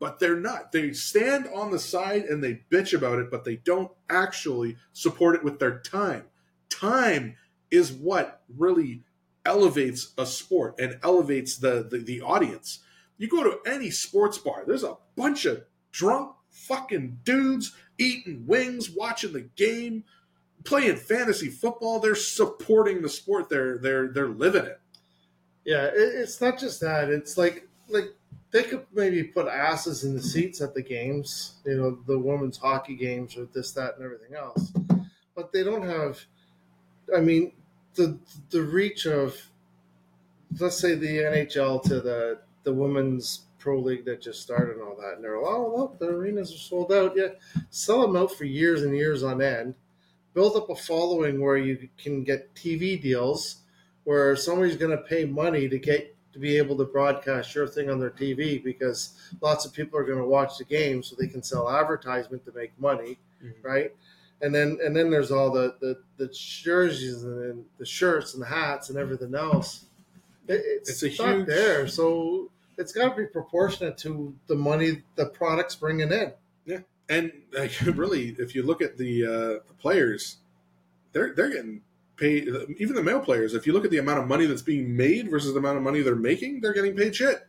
But 0.00 0.20
they're 0.20 0.38
not. 0.38 0.70
They 0.70 0.92
stand 0.92 1.48
on 1.52 1.70
the 1.70 1.78
side 1.78 2.22
and 2.22 2.42
they 2.42 2.62
bitch 2.70 2.96
about 2.96 3.18
it, 3.18 3.30
but 3.30 3.44
they 3.44 3.56
don't 3.56 3.90
actually 4.08 4.76
support 4.92 5.34
it 5.34 5.42
with 5.42 5.58
their 5.58 5.80
time. 5.80 6.24
Time 6.70 7.36
is 7.70 7.92
what 7.92 8.42
really 8.56 9.02
elevates 9.44 10.12
a 10.16 10.26
sport 10.26 10.76
and 10.78 10.98
elevates 11.02 11.56
the, 11.56 11.86
the, 11.90 11.98
the 11.98 12.20
audience. 12.20 12.80
You 13.16 13.28
go 13.28 13.42
to 13.42 13.58
any 13.68 13.90
sports 13.90 14.38
bar, 14.38 14.62
there's 14.66 14.84
a 14.84 14.96
bunch 15.16 15.44
of 15.44 15.64
drunk 15.90 16.32
fucking 16.50 17.18
dudes 17.24 17.72
eating 17.98 18.44
wings, 18.46 18.90
watching 18.90 19.32
the 19.32 19.48
game, 19.56 20.04
playing 20.64 20.96
fantasy 20.96 21.48
football. 21.48 21.98
They're 21.98 22.14
supporting 22.14 23.02
the 23.02 23.08
sport. 23.08 23.48
They're 23.48 23.78
they're 23.78 24.08
they're 24.08 24.28
living 24.28 24.64
it. 24.64 24.80
Yeah, 25.64 25.90
it's 25.92 26.40
not 26.40 26.58
just 26.58 26.80
that. 26.80 27.10
It's 27.10 27.36
like 27.36 27.68
like 27.88 28.14
they 28.50 28.62
could 28.62 28.86
maybe 28.92 29.22
put 29.24 29.46
asses 29.46 30.04
in 30.04 30.14
the 30.14 30.22
seats 30.22 30.60
at 30.60 30.74
the 30.74 30.82
games, 30.82 31.56
you 31.64 31.76
know, 31.76 31.98
the 32.06 32.18
women's 32.18 32.56
hockey 32.56 32.96
games 32.96 33.36
or 33.36 33.46
this, 33.52 33.72
that, 33.72 33.96
and 33.96 34.04
everything 34.04 34.34
else. 34.34 34.72
But 35.34 35.52
they 35.52 35.62
don't 35.62 35.82
have. 35.82 36.18
I 37.14 37.20
mean, 37.20 37.52
the 37.94 38.18
the 38.50 38.62
reach 38.62 39.06
of, 39.06 39.36
let's 40.58 40.78
say, 40.78 40.94
the 40.94 41.18
NHL 41.18 41.82
to 41.84 42.00
the 42.00 42.38
the 42.64 42.72
women's 42.72 43.42
pro 43.58 43.78
league 43.78 44.04
that 44.04 44.22
just 44.22 44.40
started 44.40 44.76
and 44.76 44.82
all 44.82 44.96
that, 44.96 45.14
and 45.16 45.24
they're 45.24 45.40
like, 45.40 45.50
oh 45.50 45.74
look, 45.76 45.98
the 45.98 46.06
arenas 46.06 46.52
are 46.52 46.58
sold 46.58 46.92
out. 46.92 47.12
Yeah, 47.16 47.28
sell 47.70 48.00
them 48.00 48.16
out 48.16 48.32
for 48.32 48.44
years 48.44 48.82
and 48.82 48.96
years 48.96 49.22
on 49.22 49.42
end. 49.42 49.74
Build 50.34 50.56
up 50.56 50.70
a 50.70 50.76
following 50.76 51.40
where 51.40 51.56
you 51.56 51.88
can 51.98 52.24
get 52.24 52.54
TV 52.54 53.00
deals 53.00 53.62
where 54.04 54.36
somebody's 54.36 54.76
going 54.76 54.96
to 54.96 55.02
pay 55.04 55.24
money 55.24 55.68
to 55.68 55.78
get 55.78 56.16
to 56.32 56.38
be 56.38 56.56
able 56.58 56.76
to 56.76 56.84
broadcast 56.84 57.54
your 57.54 57.66
thing 57.66 57.90
on 57.90 57.98
their 57.98 58.10
TV 58.10 58.62
because 58.62 59.14
lots 59.40 59.64
of 59.64 59.72
people 59.72 59.98
are 59.98 60.04
going 60.04 60.18
to 60.18 60.26
watch 60.26 60.58
the 60.58 60.64
game 60.64 61.02
so 61.02 61.16
they 61.18 61.26
can 61.26 61.42
sell 61.42 61.70
advertisement 61.70 62.44
to 62.44 62.52
make 62.52 62.78
money, 62.78 63.18
right? 63.62 63.94
And 64.40 64.54
then 64.54 64.78
and 64.84 64.94
then 64.94 65.10
there's 65.10 65.30
all 65.32 65.50
the 65.50 65.74
the, 65.80 65.98
the 66.16 66.28
jerseys 66.28 67.24
and 67.24 67.64
the 67.78 67.86
shirts 67.86 68.34
and 68.34 68.42
the 68.42 68.46
hats 68.46 68.88
and 68.90 68.98
everything 68.98 69.34
else. 69.34 69.86
It, 70.46 70.62
it's 70.64 71.02
It's 71.02 71.18
a 71.18 71.22
not 71.22 71.36
huge- 71.36 71.46
there, 71.48 71.88
so 71.88 72.50
it's 72.76 72.92
got 72.92 73.08
to 73.10 73.16
be 73.16 73.26
proportionate 73.26 73.98
to 73.98 74.34
the 74.46 74.54
money 74.54 75.02
the 75.16 75.26
product's 75.26 75.74
bringing 75.74 76.12
in. 76.12 76.32
Yeah, 76.64 76.80
and 77.08 77.32
like, 77.52 77.72
really, 77.84 78.36
if 78.38 78.54
you 78.54 78.62
look 78.62 78.80
at 78.80 78.96
the 78.96 79.24
uh, 79.26 79.28
the 79.66 79.74
players, 79.78 80.36
they're 81.12 81.34
they're 81.34 81.50
getting 81.50 81.80
paid. 82.18 82.48
Even 82.78 82.94
the 82.94 83.02
male 83.02 83.20
players, 83.20 83.54
if 83.54 83.66
you 83.66 83.72
look 83.72 83.84
at 83.84 83.90
the 83.90 83.98
amount 83.98 84.18
of 84.20 84.26
money 84.28 84.46
that's 84.46 84.62
being 84.62 84.96
made 84.96 85.30
versus 85.30 85.52
the 85.54 85.58
amount 85.58 85.76
of 85.78 85.82
money 85.82 86.02
they're 86.02 86.16
making, 86.16 86.60
they're 86.60 86.74
getting 86.74 86.94
paid 86.96 87.14
shit. 87.14 87.46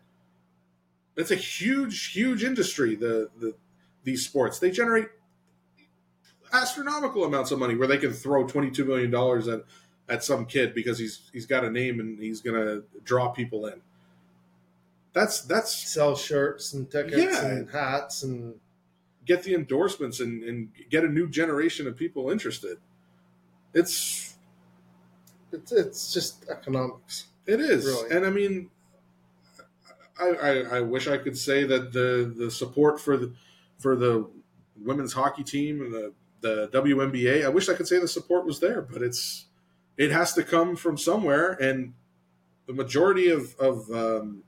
It's 1.18 1.32
a 1.32 1.36
huge, 1.36 2.12
huge 2.14 2.44
industry. 2.44 2.96
The 2.96 3.30
the 3.40 3.56
these 4.04 4.26
sports 4.26 4.60
they 4.60 4.72
generate 4.72 5.08
astronomical 6.54 7.26
amounts 7.26 7.52
of 7.52 7.60
money 7.60 7.76
where 7.76 7.88
they 7.88 7.98
can 7.98 8.14
throw 8.14 8.48
twenty 8.48 8.72
two 8.72 8.86
million 8.86 9.12
dollars 9.12 9.48
at 9.48 9.64
at 10.08 10.24
some 10.24 10.46
kid 10.46 10.74
because 10.74 10.98
he's 10.98 11.30
he's 11.34 11.46
got 11.46 11.64
a 11.64 11.70
name 11.70 12.00
and 12.00 12.18
he's 12.20 12.41
gonna 12.41 12.82
draw 13.04 13.30
people 13.30 13.66
in. 13.68 13.82
That's 15.14 15.41
that's 15.41 15.76
Sell 15.76 16.16
shirts 16.16 16.74
and 16.74 16.90
tickets 16.90 17.18
Yeah. 17.18 17.46
and 17.46 17.70
hats 17.70 18.24
and 18.24 18.56
get 19.26 19.44
the 19.44 19.54
endorsements 19.54 20.20
and, 20.20 20.44
and 20.44 20.70
get 20.90 21.04
a 21.04 21.08
new 21.08 21.28
generation 21.30 21.88
of 21.88 21.96
people 21.96 22.32
interested. 22.32 22.78
It's 23.74 24.29
it's 25.52 25.72
it's 25.72 26.14
just 26.14 26.48
economics. 26.50 27.28
it 27.46 27.60
is, 27.60 27.86
Really. 27.86 28.16
and 28.16 28.26
I 28.26 28.30
mean, 28.30 28.70
I, 30.20 30.28
I 30.30 30.52
I 30.78 30.82
wish 30.82 31.08
I 31.08 31.18
could 31.18 31.38
say 31.38 31.64
that 31.64 31.94
the 31.94 32.34
the 32.36 32.52
support 32.52 33.00
for 33.00 33.18
the 33.18 33.34
for 33.80 33.96
the 33.96 34.30
women's 34.82 35.14
hockey 35.14 35.44
team 35.44 35.82
and 35.82 35.94
the 35.94 36.14
the 36.42 36.68
WNBA. 36.70 37.44
I 37.46 37.50
wish 37.50 37.70
I 37.70 37.74
could 37.74 37.88
say 37.88 38.00
the 38.00 38.08
support 38.08 38.46
was 38.46 38.60
there, 38.60 38.82
but 38.82 39.02
it's 39.02 39.46
it 39.98 40.12
has 40.12 40.34
to 40.34 40.44
come 40.44 40.76
from 40.76 40.98
somewhere, 40.98 41.52
and 41.52 41.94
the 42.68 42.74
majority 42.74 43.30
of 43.30 43.56
of 43.60 43.90
um, 43.92 44.44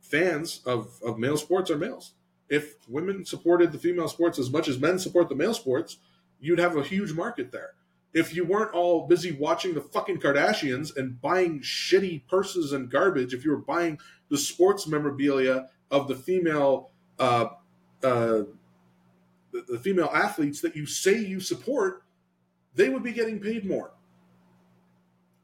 fans 0.00 0.60
of 0.64 0.98
of 1.04 1.18
male 1.18 1.36
sports 1.36 1.70
are 1.70 1.78
males. 1.78 2.12
If 2.48 2.74
women 2.88 3.24
supported 3.24 3.72
the 3.72 3.78
female 3.78 4.08
sports 4.08 4.38
as 4.38 4.50
much 4.50 4.68
as 4.68 4.78
men 4.78 4.98
support 4.98 5.28
the 5.28 5.34
male 5.34 5.54
sports, 5.54 5.96
you'd 6.40 6.58
have 6.58 6.76
a 6.76 6.82
huge 6.82 7.12
market 7.14 7.52
there. 7.52 7.72
If 8.14 8.34
you 8.34 8.44
weren't 8.44 8.72
all 8.72 9.06
busy 9.06 9.32
watching 9.32 9.74
the 9.74 9.80
fucking 9.80 10.20
Kardashians 10.20 10.96
and 10.96 11.20
buying 11.20 11.60
shitty 11.60 12.26
purses 12.28 12.72
and 12.72 12.90
garbage, 12.90 13.34
if 13.34 13.44
you 13.44 13.50
were 13.50 13.58
buying 13.58 13.98
the 14.30 14.38
sports 14.38 14.86
memorabilia 14.86 15.68
of 15.90 16.06
the 16.06 16.14
female 16.14 16.90
uh, 17.18 17.46
uh, 18.02 18.42
the, 19.52 19.78
female 19.78 20.10
athletes 20.12 20.60
that 20.60 20.74
you 20.76 20.86
say 20.86 21.18
you 21.18 21.40
support, 21.40 22.02
they 22.74 22.88
would 22.88 23.02
be 23.02 23.12
getting 23.12 23.40
paid 23.40 23.64
more. 23.64 23.92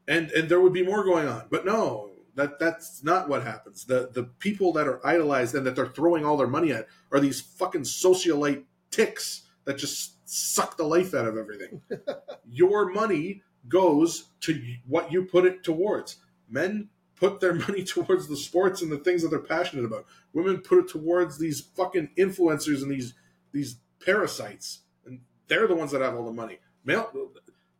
And 0.07 0.31
and 0.31 0.49
there 0.49 0.59
would 0.59 0.73
be 0.73 0.83
more 0.83 1.03
going 1.03 1.27
on. 1.27 1.45
But 1.49 1.65
no, 1.65 2.09
that 2.35 2.59
that's 2.59 3.03
not 3.03 3.29
what 3.29 3.43
happens. 3.43 3.85
The 3.85 4.09
the 4.11 4.23
people 4.23 4.73
that 4.73 4.87
are 4.87 5.05
idolized 5.05 5.55
and 5.55 5.65
that 5.65 5.75
they're 5.75 5.87
throwing 5.87 6.25
all 6.25 6.37
their 6.37 6.47
money 6.47 6.71
at 6.71 6.87
are 7.11 7.19
these 7.19 7.39
fucking 7.39 7.81
socialite 7.81 8.63
ticks 8.89 9.43
that 9.65 9.77
just 9.77 10.20
suck 10.31 10.77
the 10.77 10.85
life 10.85 11.13
out 11.13 11.27
of 11.27 11.37
everything. 11.37 11.81
Your 12.49 12.89
money 12.89 13.41
goes 13.67 14.29
to 14.41 14.61
what 14.87 15.11
you 15.11 15.25
put 15.25 15.45
it 15.45 15.61
towards. 15.63 16.17
Men 16.49 16.89
put 17.17 17.41
their 17.41 17.53
money 17.67 17.83
towards 17.83 18.27
the 18.27 18.37
sports 18.37 18.81
and 18.81 18.91
the 18.91 18.97
things 18.97 19.21
that 19.21 19.29
they're 19.29 19.39
passionate 19.39 19.83
about. 19.83 20.05
Women 20.33 20.59
put 20.59 20.79
it 20.79 20.87
towards 20.87 21.37
these 21.37 21.59
fucking 21.59 22.11
influencers 22.17 22.81
and 22.81 22.89
these 22.89 23.13
these 23.51 23.77
parasites, 24.03 24.83
and 25.05 25.19
they're 25.47 25.67
the 25.67 25.75
ones 25.75 25.91
that 25.91 26.01
have 26.01 26.15
all 26.15 26.25
the 26.25 26.31
money. 26.31 26.59
Male 26.85 27.33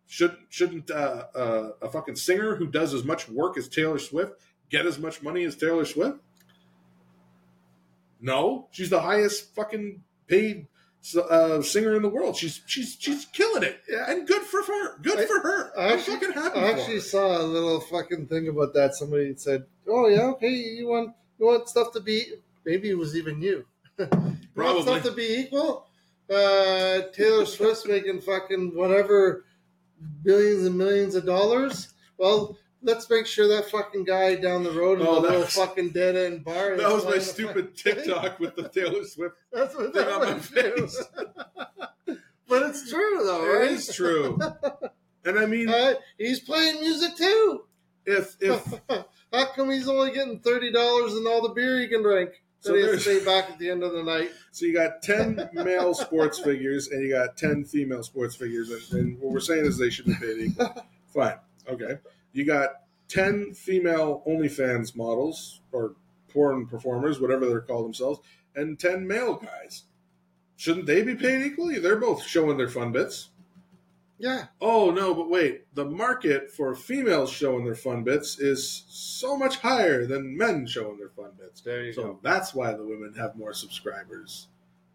should 0.06 0.36
shouldn't 0.50 0.92
uh, 0.92 1.28
uh, 1.34 1.70
a 1.82 1.90
fucking 1.90 2.18
singer 2.18 2.58
who 2.58 2.68
does 2.68 2.94
as 2.94 3.06
much 3.06 3.30
work 3.30 3.58
as 3.58 3.70
Taylor 3.70 3.98
Swift 3.98 4.34
get 4.70 4.86
as 4.86 5.00
much 5.00 5.24
money 5.24 5.46
as 5.46 5.56
Taylor 5.56 5.86
Swift? 5.86 6.20
No, 8.20 8.68
she's 8.72 8.90
the 8.90 9.02
highest 9.02 9.56
fucking 9.56 10.04
paid 10.28 10.68
uh, 11.30 11.62
singer 11.62 11.96
in 11.96 12.02
the 12.02 12.10
world. 12.10 12.36
She's 12.36 12.62
she's 12.66 12.96
she's 13.00 13.26
killing 13.26 13.64
it, 13.64 13.82
and 13.90 14.28
good 14.28 14.44
for 14.44 14.62
her. 14.62 14.98
Good 15.02 15.28
for 15.28 15.40
her. 15.40 15.78
I 15.78 15.88
I'm 15.88 16.00
actually, 16.00 16.18
fucking 16.18 16.32
happy. 16.34 16.60
I 16.60 16.72
actually 16.72 17.00
saw 17.00 17.42
a 17.42 17.44
little 17.44 17.80
fucking 17.80 18.28
thing 18.28 18.48
about 18.48 18.74
that. 18.76 18.94
Somebody 18.96 19.36
said, 19.36 19.66
"Oh 19.88 20.08
yeah, 20.08 20.28
okay, 20.34 20.50
you 20.50 20.88
want 20.88 21.16
you 21.40 21.46
want 21.48 21.68
stuff 21.70 21.92
to 21.94 22.00
be 22.00 22.26
maybe 22.66 22.90
it 22.90 22.98
was 22.98 23.16
even 23.16 23.42
you. 23.42 23.66
you 23.98 24.08
want 24.12 24.56
Probably. 24.56 24.84
stuff 24.84 25.04
to 25.04 25.12
be 25.12 25.40
equal." 25.40 25.88
Uh, 26.30 27.02
Taylor 27.14 27.46
Swift's 27.46 27.86
making 27.86 28.22
fucking 28.22 28.76
whatever 28.76 29.44
billions 30.24 30.66
and 30.66 30.78
millions 30.78 31.16
of 31.16 31.26
dollars. 31.26 31.94
Well, 32.18 32.58
let's 32.84 33.10
make 33.10 33.26
sure 33.26 33.48
that 33.48 33.70
fucking 33.70 34.04
guy 34.06 34.36
down 34.36 34.64
the 34.64 34.72
road 34.72 35.00
in 35.02 35.08
Oh, 35.08 35.16
the 35.16 35.22
little 35.22 35.40
was- 35.42 35.54
fucking 35.54 35.90
dead 35.90 36.16
end 36.16 36.44
bar. 36.44 36.76
That 36.78 36.92
was 36.92 37.06
my 37.06 37.20
stupid 37.20 37.76
TikTok 37.76 38.40
with 38.40 38.56
the 38.56 38.70
Taylor 38.70 39.04
Swift 39.06 39.36
That's 39.54 39.76
what 39.76 39.94
thing 39.94 40.04
that 40.06 40.12
on 40.14 40.22
my 40.22 40.40
face. 40.40 41.02
But 42.48 42.64
it's 42.64 42.90
true 42.90 43.22
though, 43.24 43.46
It 43.46 43.60
right? 43.60 43.72
is 43.72 43.94
true. 43.96 44.38
And 45.24 45.38
I 45.38 45.46
mean, 45.46 45.70
Uh, 45.70 45.94
he's 46.18 46.40
playing 46.40 46.82
music 46.82 47.16
too. 47.16 47.66
if 48.08 48.36
if 48.42 48.82
How 49.32 49.46
come 49.56 49.70
he's 49.70 49.88
only 49.88 50.12
getting 50.12 50.40
thirty 50.40 50.72
dollars 50.72 51.14
and 51.14 51.28
all 51.28 51.44
the 51.44 51.54
beer 51.54 51.80
he 51.80 51.88
can 51.88 52.02
drink 52.02 52.32
that 52.64 52.70
So 52.70 52.76
he 52.76 52.82
has 52.82 53.04
to 53.04 53.20
pay 53.20 53.24
back 53.24 53.52
at 53.52 53.60
the 53.60 53.70
end 53.70 53.84
of 53.84 53.94
the 53.94 54.02
night? 54.04 54.32
So 54.52 54.66
you 54.66 54.74
got 54.74 55.04
ten 55.04 55.48
male 55.54 55.94
sports 55.94 56.40
figures 56.40 56.88
and 56.88 57.04
you 57.04 57.14
got 57.14 57.38
ten 57.38 57.64
female 57.64 58.02
sports 58.02 58.36
figures, 58.36 58.72
and, 58.92 59.00
and 59.00 59.20
what 59.20 59.32
we're 59.32 59.40
saying 59.42 59.64
is 59.66 59.78
they 59.78 59.92
should 59.92 60.06
be 60.08 60.16
paid 60.16 60.40
equal. 60.40 60.86
Fine, 61.14 61.36
okay. 61.70 62.00
You 62.34 62.46
got 62.46 62.70
ten 63.08 63.54
female 63.54 64.24
OnlyFans 64.28 64.96
models 64.96 65.62
or 65.72 65.96
porn 66.30 66.66
performers, 66.68 67.20
whatever 67.20 67.46
they're 67.48 67.62
called 67.62 67.86
themselves, 67.86 68.20
and 68.56 68.80
ten 68.80 69.06
male 69.06 69.36
guys. 69.36 69.84
Shouldn't 70.56 70.86
they 70.86 71.02
be 71.02 71.16
paid 71.16 71.42
equally? 71.42 71.80
They're 71.80 72.00
both 72.00 72.24
showing 72.24 72.58
their 72.58 72.70
fun 72.70 72.92
bits. 72.92 73.30
Yeah. 74.22 74.46
Oh 74.62 74.92
no, 74.92 75.16
but 75.16 75.32
wait, 75.32 75.66
the 75.74 75.86
market 75.86 76.52
for 76.52 76.76
females 76.76 77.32
showing 77.32 77.66
their 77.66 77.74
fun 77.74 78.04
bits 78.04 78.40
is 78.40 78.84
so 78.88 79.36
much 79.36 79.58
higher 79.58 80.06
than 80.06 80.38
men 80.38 80.68
showing 80.68 81.00
their 81.00 81.10
fun 81.10 81.32
bits. 81.40 81.62
There 81.62 81.84
you 81.84 81.94
so 81.94 82.04
go. 82.04 82.20
that's 82.22 82.54
why 82.54 82.72
the 82.74 82.86
women 82.86 83.16
have 83.18 83.36
more 83.36 83.52
subscribers. 83.52 84.50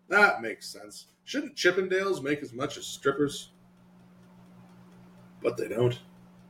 That 0.08 0.42
makes 0.42 0.68
sense. 0.68 1.06
Shouldn't 1.24 1.56
Chippendales 1.56 2.22
make 2.22 2.40
as 2.40 2.52
much 2.52 2.76
as 2.76 2.86
strippers? 2.86 3.50
But 5.42 5.56
they 5.56 5.66
don't. 5.66 5.98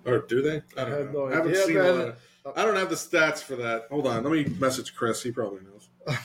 Or 0.06 0.18
do 0.20 0.40
they? 0.40 0.62
I 0.76 0.84
don't 0.84 0.92
I 0.92 0.96
have 0.98 1.12
know. 1.12 1.26
no 1.26 1.26
I 1.26 1.34
haven't 1.36 1.50
idea, 1.50 1.64
seen 1.66 1.76
a 1.78 1.92
lot 1.92 2.16
I 2.54 2.64
don't 2.64 2.76
have 2.76 2.90
the 2.90 2.96
stats 2.96 3.42
for 3.42 3.56
that. 3.56 3.86
Hold 3.90 4.06
on. 4.06 4.22
Let 4.22 4.32
me 4.32 4.44
message 4.58 4.94
Chris. 4.94 5.22
He 5.22 5.32
probably 5.32 5.62
knows. 5.62 5.88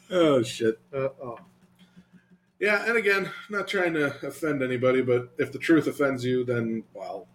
oh 0.10 0.42
shit. 0.42 0.78
Uh, 0.92 1.08
oh. 1.22 1.38
Yeah, 2.60 2.84
and 2.88 2.96
again, 2.96 3.30
not 3.50 3.66
trying 3.66 3.94
to 3.94 4.14
offend 4.26 4.62
anybody, 4.62 5.02
but 5.02 5.34
if 5.38 5.52
the 5.52 5.58
truth 5.58 5.86
offends 5.86 6.24
you, 6.24 6.44
then 6.44 6.84
well, 6.94 7.26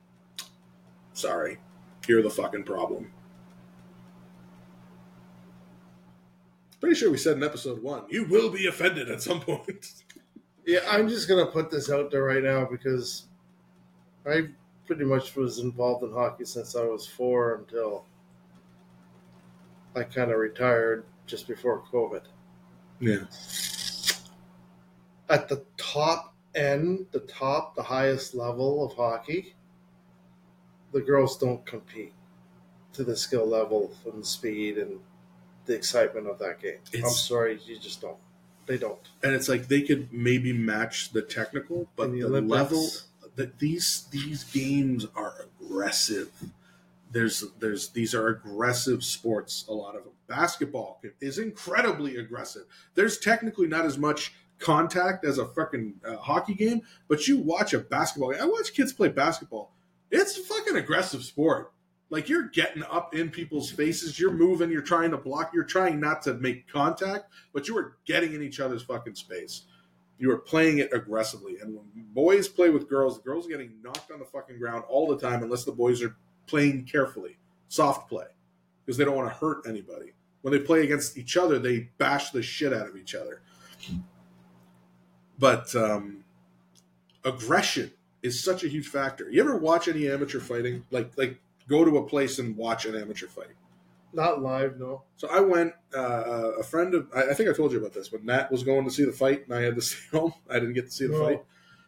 sorry, 1.14 1.60
you're 2.08 2.24
the 2.24 2.30
fucking 2.30 2.64
problem. 2.64 3.12
Pretty 6.80 6.96
sure 6.96 7.12
we 7.12 7.18
said 7.18 7.36
in 7.36 7.44
episode 7.44 7.84
one, 7.84 8.04
you 8.10 8.24
will 8.24 8.50
be 8.50 8.66
offended 8.66 9.10
at 9.10 9.22
some 9.22 9.42
point. 9.42 9.92
Yeah, 10.70 10.82
I'm 10.88 11.10
just 11.10 11.28
gonna 11.28 11.48
put 11.48 11.72
this 11.72 11.90
out 11.90 12.12
there 12.12 12.22
right 12.22 12.44
now 12.44 12.64
because 12.64 13.24
I 14.24 14.50
pretty 14.86 15.04
much 15.04 15.36
was 15.36 15.58
involved 15.58 16.04
in 16.04 16.14
hockey 16.14 16.46
since 16.46 16.76
I 16.76 16.84
was 16.84 17.08
four 17.08 17.56
until 17.56 18.06
I 19.96 20.04
kind 20.04 20.30
of 20.30 20.38
retired 20.38 21.06
just 21.26 21.48
before 21.48 21.82
COVID. 21.92 22.22
Yeah. 23.00 23.24
At 25.28 25.50
the 25.50 25.66
top 25.78 26.36
end, 26.54 27.08
the 27.14 27.22
top, 27.22 27.76
the 27.76 27.82
highest 27.82 28.36
level 28.36 28.86
of 28.86 28.96
hockey, 28.96 29.56
the 30.92 31.02
girls 31.02 31.36
don't 31.40 31.66
compete 31.66 32.14
to 32.94 33.04
the 33.04 33.18
skill 33.18 33.48
level 33.48 33.92
and 34.06 34.24
speed 34.24 34.78
and 34.78 35.00
the 35.66 35.74
excitement 35.74 36.28
of 36.28 36.38
that 36.38 36.62
game. 36.62 36.78
I'm 36.94 37.10
sorry, 37.10 37.60
you 37.66 37.80
just 37.80 38.02
don't. 38.02 38.20
They 38.70 38.78
don't. 38.78 39.00
and 39.24 39.34
it's 39.34 39.50
like 39.50 39.68
they 39.68 39.82
could 39.82 40.14
maybe 40.14 40.54
match 40.54 41.12
the 41.12 41.24
technical, 41.24 41.90
but 41.96 42.12
the 42.12 42.22
the, 42.22 42.40
level 42.40 42.88
that 43.36 43.58
these 43.58 44.06
these 44.12 44.44
games 44.44 45.08
are 45.16 45.34
aggressive. 45.42 46.30
There's 47.12 47.44
there's 47.60 47.90
these 47.90 48.14
are 48.14 48.28
aggressive 48.28 49.04
sports. 49.04 49.66
A 49.68 49.74
lot 49.74 49.96
of 49.96 50.04
them. 50.04 50.14
Basketball 50.28 51.02
is 51.20 51.40
incredibly 51.40 52.18
aggressive. 52.18 52.66
There's 52.94 53.18
technically 53.18 53.66
not 53.66 53.86
as 53.86 53.98
much 53.98 54.36
contact 54.60 55.26
as 55.26 55.40
a 55.40 55.48
fucking 55.48 55.96
uh, 56.06 56.18
hockey 56.18 56.54
game, 56.54 56.84
but 57.08 57.28
you 57.28 57.40
watch 57.40 57.74
a 57.74 57.80
basketball. 57.80 58.34
Game. 58.34 58.42
I 58.44 58.46
watch 58.46 58.76
kids 58.76 58.94
play 58.94 59.08
basketball. 59.08 59.72
It's 60.12 60.38
a 60.38 60.44
fucking 60.44 60.76
aggressive 60.76 61.24
sport. 61.24 61.72
Like 62.10 62.28
you're 62.28 62.48
getting 62.48 62.84
up 62.84 63.14
in 63.14 63.30
people's 63.30 63.70
faces, 63.70 64.20
you're 64.20 64.32
moving, 64.32 64.72
you're 64.72 64.82
trying 64.82 65.12
to 65.12 65.18
block, 65.18 65.52
you're 65.54 65.64
trying 65.64 66.00
not 66.00 66.24
to 66.24 66.34
make 66.36 66.68
contact, 66.68 67.32
but 67.54 67.68
you 67.68 67.78
are 67.78 67.98
getting 68.06 68.34
in 68.34 68.42
each 68.42 68.60
other's 68.60 68.82
fucking 68.82 69.16
space. 69.16 69.64
You 70.18 70.32
are 70.32 70.38
playing 70.38 70.80
it 70.80 70.92
aggressively. 70.92 71.58
And 71.62 71.76
when 71.76 71.86
boys 72.14 72.48
play 72.48 72.72
with 72.72 72.90
girls, 72.90 73.18
the 73.18 73.24
girls 73.24 73.46
are 73.46 73.50
getting 73.50 73.74
knocked 73.84 74.12
on 74.12 74.20
the 74.20 74.26
fucking 74.26 74.58
ground 74.58 74.84
all 74.90 75.08
the 75.08 75.18
time 75.18 75.44
unless 75.44 75.64
the 75.64 75.72
boys 75.72 76.02
are 76.02 76.16
playing 76.48 76.86
carefully, 76.86 77.38
soft 77.68 78.10
play, 78.10 78.26
because 78.86 78.98
they 78.98 79.06
don't 79.06 79.16
want 79.16 79.32
to 79.32 79.38
hurt 79.38 79.68
anybody. 79.68 80.14
When 80.42 80.52
they 80.52 80.60
play 80.60 80.84
against 80.84 81.18
each 81.18 81.38
other, 81.38 81.60
they 81.60 81.90
bash 81.98 82.32
the 82.32 82.42
shit 82.42 82.74
out 82.74 82.88
of 82.88 82.98
each 82.98 83.14
other. 83.14 83.42
But 85.38 85.74
um, 85.76 86.24
aggression 87.24 87.92
is 88.22 88.44
such 88.44 88.64
a 88.64 88.68
huge 88.68 88.88
factor. 88.88 89.30
You 89.30 89.42
ever 89.42 89.58
watch 89.58 89.88
any 89.88 90.10
amateur 90.10 90.40
fighting? 90.40 90.86
Like, 90.92 91.18
like 91.18 91.40
go 91.70 91.86
to 91.86 91.98
a 91.98 92.06
place 92.06 92.40
and 92.40 92.58
watch 92.58 92.86
an 92.86 92.96
amateur 92.96 93.28
fight. 93.28 93.56
Not 94.12 94.42
live, 94.42 94.80
no. 94.80 95.04
So 95.18 95.30
I 95.32 95.40
went. 95.40 95.74
Uh, 95.96 96.52
a 96.60 96.64
friend 96.64 96.94
of 96.96 97.08
I, 97.16 97.30
I 97.30 97.34
think 97.36 97.50
I 97.50 97.54
told 97.54 97.72
you 97.72 97.78
about 97.78 97.94
this, 97.94 98.10
but 98.10 98.24
Nat 98.26 98.52
was 98.52 98.64
going 98.64 98.84
to 98.86 98.92
see 98.92 99.06
the 99.06 99.12
fight, 99.12 99.46
and 99.46 99.54
I 99.56 99.62
had 99.62 99.76
to 99.76 99.82
stay 99.84 100.18
home. 100.18 100.34
I 100.50 100.56
didn't 100.56 100.74
get 100.74 100.86
to 100.88 100.92
see 100.92 101.06
the 101.08 101.14
No. 101.14 101.26
fight. 101.26 101.44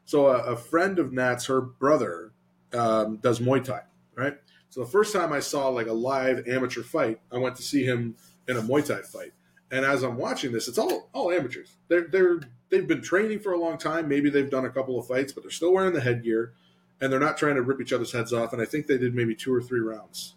So 0.05 0.27
a, 0.27 0.53
a 0.53 0.55
friend 0.55 0.99
of 0.99 1.11
Nat's, 1.13 1.45
her 1.47 1.61
brother, 1.61 2.31
um, 2.73 3.17
does 3.17 3.39
Muay 3.39 3.63
Thai, 3.63 3.81
right? 4.15 4.35
So 4.69 4.81
the 4.81 4.89
first 4.89 5.13
time 5.13 5.33
I 5.33 5.39
saw 5.39 5.67
like 5.69 5.87
a 5.87 5.93
live 5.93 6.47
amateur 6.47 6.81
fight, 6.83 7.19
I 7.31 7.37
went 7.37 7.55
to 7.57 7.63
see 7.63 7.83
him 7.83 8.15
in 8.47 8.55
a 8.57 8.61
Muay 8.61 8.85
Thai 8.85 9.01
fight. 9.01 9.33
And 9.71 9.85
as 9.85 10.03
I'm 10.03 10.17
watching 10.17 10.51
this, 10.51 10.67
it's 10.67 10.77
all 10.77 11.09
all 11.13 11.31
amateurs. 11.31 11.75
They're 11.87 12.07
they're 12.07 12.39
they've 12.69 12.87
been 12.87 13.01
training 13.01 13.39
for 13.39 13.53
a 13.53 13.59
long 13.59 13.77
time. 13.77 14.07
Maybe 14.07 14.29
they've 14.29 14.49
done 14.49 14.65
a 14.65 14.69
couple 14.69 14.99
of 14.99 15.07
fights, 15.07 15.31
but 15.33 15.43
they're 15.43 15.51
still 15.51 15.73
wearing 15.73 15.93
the 15.93 16.01
headgear, 16.01 16.53
and 17.01 17.11
they're 17.11 17.19
not 17.19 17.37
trying 17.37 17.55
to 17.55 17.63
rip 17.63 17.81
each 17.81 17.91
other's 17.91 18.11
heads 18.11 18.31
off. 18.31 18.53
And 18.53 18.61
I 18.61 18.65
think 18.65 18.85
they 18.85 18.97
did 18.97 19.15
maybe 19.15 19.35
two 19.35 19.53
or 19.53 19.61
three 19.61 19.79
rounds. 19.79 20.35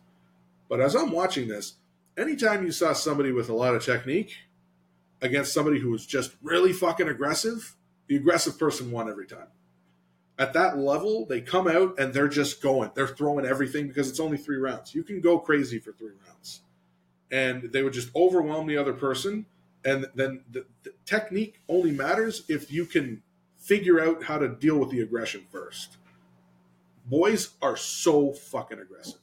But 0.69 0.81
as 0.81 0.97
I'm 0.97 1.12
watching 1.12 1.47
this, 1.47 1.74
anytime 2.16 2.65
you 2.65 2.73
saw 2.73 2.95
somebody 2.95 3.32
with 3.32 3.51
a 3.51 3.55
lot 3.55 3.74
of 3.74 3.85
technique 3.85 4.35
against 5.20 5.53
somebody 5.53 5.78
who 5.78 5.91
was 5.91 6.07
just 6.07 6.35
really 6.43 6.73
fucking 6.73 7.09
aggressive, 7.09 7.77
the 8.07 8.16
aggressive 8.16 8.59
person 8.59 8.91
won 8.91 9.09
every 9.09 9.27
time. 9.27 9.49
At 10.39 10.55
that 10.55 10.78
level, 10.78 11.27
they 11.27 11.41
come 11.41 11.69
out 11.69 11.99
and 11.99 12.12
they're 12.12 12.28
just 12.28 12.61
going. 12.61 12.91
They're 12.95 13.07
throwing 13.07 13.47
everything 13.47 13.86
because 13.86 14.09
it's 14.09 14.19
only 14.19 14.36
three 14.36 14.57
rounds. 14.57 14.95
You 14.95 15.05
can 15.05 15.20
go 15.20 15.39
crazy 15.39 15.78
for 15.78 15.93
three 15.93 16.12
rounds. 16.27 16.62
And 17.31 17.73
they 17.73 17.82
would 17.82 17.93
just 17.93 18.15
overwhelm 18.16 18.66
the 18.66 18.77
other 18.77 18.93
person. 18.93 19.47
And 19.85 20.07
then 20.15 20.43
the, 20.51 20.65
the 20.82 20.93
technique 21.05 21.61
only 21.69 21.93
matters 21.93 22.43
if 22.49 22.73
you 22.73 22.85
can 22.86 23.23
figure 23.59 24.01
out 24.01 24.24
how 24.24 24.39
to 24.39 24.49
deal 24.49 24.78
with 24.78 24.91
the 24.91 25.01
aggression 25.01 25.45
first. 25.53 25.99
Boys 27.05 27.51
are 27.60 27.76
so 27.76 28.32
fucking 28.32 28.78
aggressive. 28.78 29.20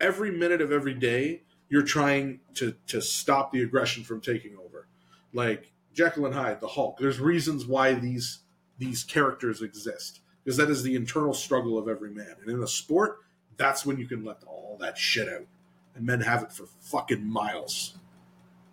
Every 0.00 0.30
minute 0.30 0.60
of 0.60 0.72
every 0.72 0.94
day, 0.94 1.42
you're 1.68 1.82
trying 1.82 2.40
to 2.54 2.74
to 2.86 3.00
stop 3.00 3.52
the 3.52 3.62
aggression 3.62 4.04
from 4.04 4.20
taking 4.20 4.56
over. 4.56 4.88
Like 5.32 5.72
Jekyll 5.92 6.26
and 6.26 6.34
Hyde, 6.34 6.60
the 6.60 6.68
Hulk. 6.68 6.98
There's 6.98 7.20
reasons 7.20 7.66
why 7.66 7.94
these 7.94 8.40
these 8.78 9.02
characters 9.04 9.60
exist 9.60 10.20
because 10.44 10.56
that 10.56 10.70
is 10.70 10.82
the 10.82 10.94
internal 10.94 11.34
struggle 11.34 11.76
of 11.76 11.88
every 11.88 12.10
man. 12.10 12.34
And 12.40 12.50
in 12.50 12.62
a 12.62 12.66
sport, 12.66 13.18
that's 13.58 13.84
when 13.84 13.98
you 13.98 14.06
can 14.06 14.24
let 14.24 14.42
all 14.46 14.78
that 14.80 14.96
shit 14.96 15.28
out. 15.28 15.46
And 15.94 16.06
men 16.06 16.20
have 16.20 16.42
it 16.42 16.52
for 16.52 16.64
fucking 16.80 17.22
miles. 17.28 17.98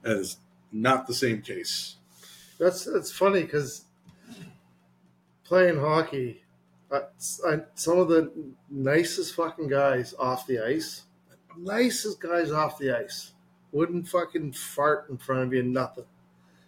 That 0.03 0.18
is 0.18 0.38
not 0.72 1.07
the 1.07 1.14
same 1.14 1.41
case. 1.41 1.95
That's 2.60 2.86
that's 2.86 3.11
funny 3.11 3.41
because 3.41 3.86
playing 5.44 5.80
hockey, 5.80 6.44
I, 6.91 6.98
I, 7.45 7.49
uh, 7.53 7.57
some 7.76 7.99
of 7.99 8.07
the 8.10 8.32
nicest 8.70 9.36
fucking 9.36 9.68
guys 9.68 10.14
off 10.20 10.45
the 10.48 10.60
ice, 10.66 11.03
nicest 11.57 12.20
guys 12.20 12.52
off 12.52 12.78
the 12.78 12.95
ice, 12.98 13.34
wouldn't 13.72 14.07
fucking 14.07 14.53
fart 14.53 15.10
in 15.10 15.18
front 15.18 15.44
of 15.44 15.53
you, 15.53 15.64
nothing. 15.64 16.06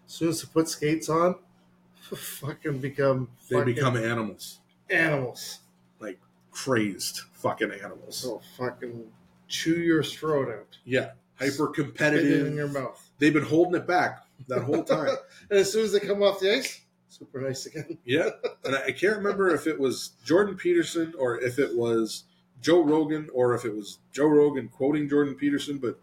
As 0.06 0.14
soon 0.14 0.30
as 0.30 0.42
they 0.42 0.50
put 0.52 0.68
skates 0.70 1.10
on, 1.10 1.36
fucking 2.02 2.80
become 2.80 3.30
They 3.50 3.56
fucking 3.58 3.76
become 3.76 3.98
animals. 3.98 4.60
animals. 4.90 5.60
Like 6.00 6.20
crazed 6.52 7.22
fucking 7.34 7.72
animals. 7.72 8.18
So 8.18 8.42
fucking 8.58 9.06
chew 9.48 9.76
your 9.80 10.04
throat 10.04 10.50
out, 10.50 10.78
Yeah. 10.86 11.12
Hyper 11.40 11.68
competitive. 11.68 12.48
in 12.48 12.56
your 12.56 12.68
mouth, 12.68 13.10
They've 13.20 13.34
been 13.34 13.44
holding 13.46 13.76
it 13.76 13.86
back 13.88 14.26
that 14.48 14.64
whole 14.64 14.84
time. 14.84 15.10
and 15.52 15.60
as 15.60 15.72
soon 15.72 15.86
as 15.86 15.92
they 15.92 16.00
come 16.00 16.24
off 16.24 16.40
the 16.40 16.56
ice, 16.58 16.82
super 17.18 17.42
nice 17.42 17.66
again. 17.66 17.98
Yeah, 18.06 18.30
and 18.64 18.76
I 18.76 18.92
can't 18.92 19.18
remember 19.18 19.50
if 19.54 19.68
it 19.68 19.80
was 19.80 20.12
Jordan 20.24 20.56
Peterson 20.56 21.14
or 21.18 21.40
if 21.40 21.60
it 21.60 21.76
was 21.76 22.24
Joe 22.62 22.84
Rogan 22.84 23.30
or 23.34 23.54
if 23.56 23.66
it 23.66 23.76
was 23.76 24.00
Joe 24.12 24.28
Rogan 24.28 24.68
quoting 24.70 25.08
Jordan 25.10 25.36
Peterson, 25.36 25.78
but 25.78 26.00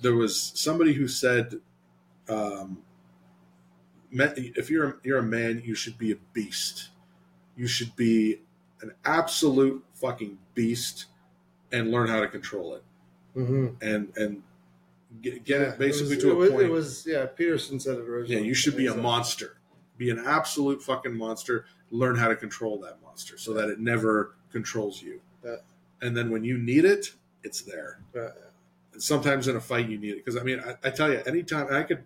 there 0.00 0.14
was 0.14 0.52
somebody 0.54 0.92
who 0.94 1.06
said, 1.08 1.60
um, 2.28 2.78
"If 4.10 4.70
you're 4.70 4.88
a, 4.88 4.94
you're 5.02 5.18
a 5.18 5.22
man, 5.22 5.62
you 5.64 5.74
should 5.74 5.98
be 5.98 6.12
a 6.12 6.16
beast. 6.32 6.90
You 7.56 7.66
should 7.66 7.94
be 7.96 8.40
an 8.80 8.92
absolute 9.04 9.84
fucking 9.94 10.38
beast, 10.54 11.06
and 11.70 11.90
learn 11.90 12.08
how 12.08 12.20
to 12.20 12.28
control 12.28 12.74
it, 12.74 12.82
Mm-hmm. 13.36 13.66
and 13.80 14.12
and 14.16 14.42
get, 15.22 15.44
get 15.44 15.60
Yeah, 15.60 15.66
it 15.72 15.78
basically 15.78 16.16
was, 16.16 16.24
to 16.24 16.30
it 16.30 16.32
a 16.32 16.36
was, 16.36 16.50
point." 16.50 16.62
It 16.64 16.70
was 16.70 17.06
yeah. 17.06 17.26
Peterson 17.26 17.78
said 17.80 17.98
it 17.98 18.08
originally. 18.08 18.42
Yeah, 18.42 18.46
you 18.46 18.54
should 18.54 18.76
be 18.76 18.86
a 18.88 18.94
monster. 18.94 19.56
Be 20.02 20.10
an 20.10 20.18
absolute 20.26 20.82
fucking 20.82 21.16
monster. 21.16 21.66
Learn 21.92 22.16
how 22.16 22.26
to 22.26 22.34
control 22.34 22.80
that 22.80 23.00
monster 23.02 23.38
so 23.38 23.52
that 23.54 23.68
it 23.68 23.78
never 23.78 24.34
controls 24.50 25.00
you. 25.00 25.20
Yeah. 25.44 25.56
And 26.00 26.16
then 26.16 26.30
when 26.30 26.42
you 26.42 26.58
need 26.58 26.84
it, 26.84 27.12
it's 27.44 27.62
there. 27.62 28.00
Yeah. 28.12 28.30
And 28.92 29.00
sometimes 29.00 29.46
in 29.46 29.54
a 29.54 29.60
fight 29.60 29.88
you 29.88 29.98
need 29.98 30.10
it 30.10 30.24
because 30.24 30.36
I 30.36 30.42
mean 30.42 30.58
I, 30.58 30.74
I 30.88 30.90
tell 30.90 31.08
you 31.08 31.22
anytime 31.24 31.72
I 31.72 31.84
could 31.84 32.02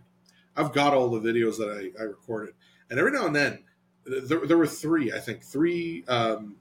I've 0.55 0.75
got 0.75 0.93
all 0.93 1.09
the 1.09 1.21
videos 1.21 1.57
that 1.57 1.71
I, 1.71 1.99
I 1.99 2.05
recorded 2.05 2.55
and 2.91 2.99
every 2.99 3.13
now 3.13 3.27
and 3.27 3.35
then 3.35 3.65
there, 4.05 4.47
there 4.47 4.59
were 4.59 4.67
three 4.67 5.11
I 5.11 5.19
think 5.19 5.43
three 5.43 6.05
um, 6.07 6.57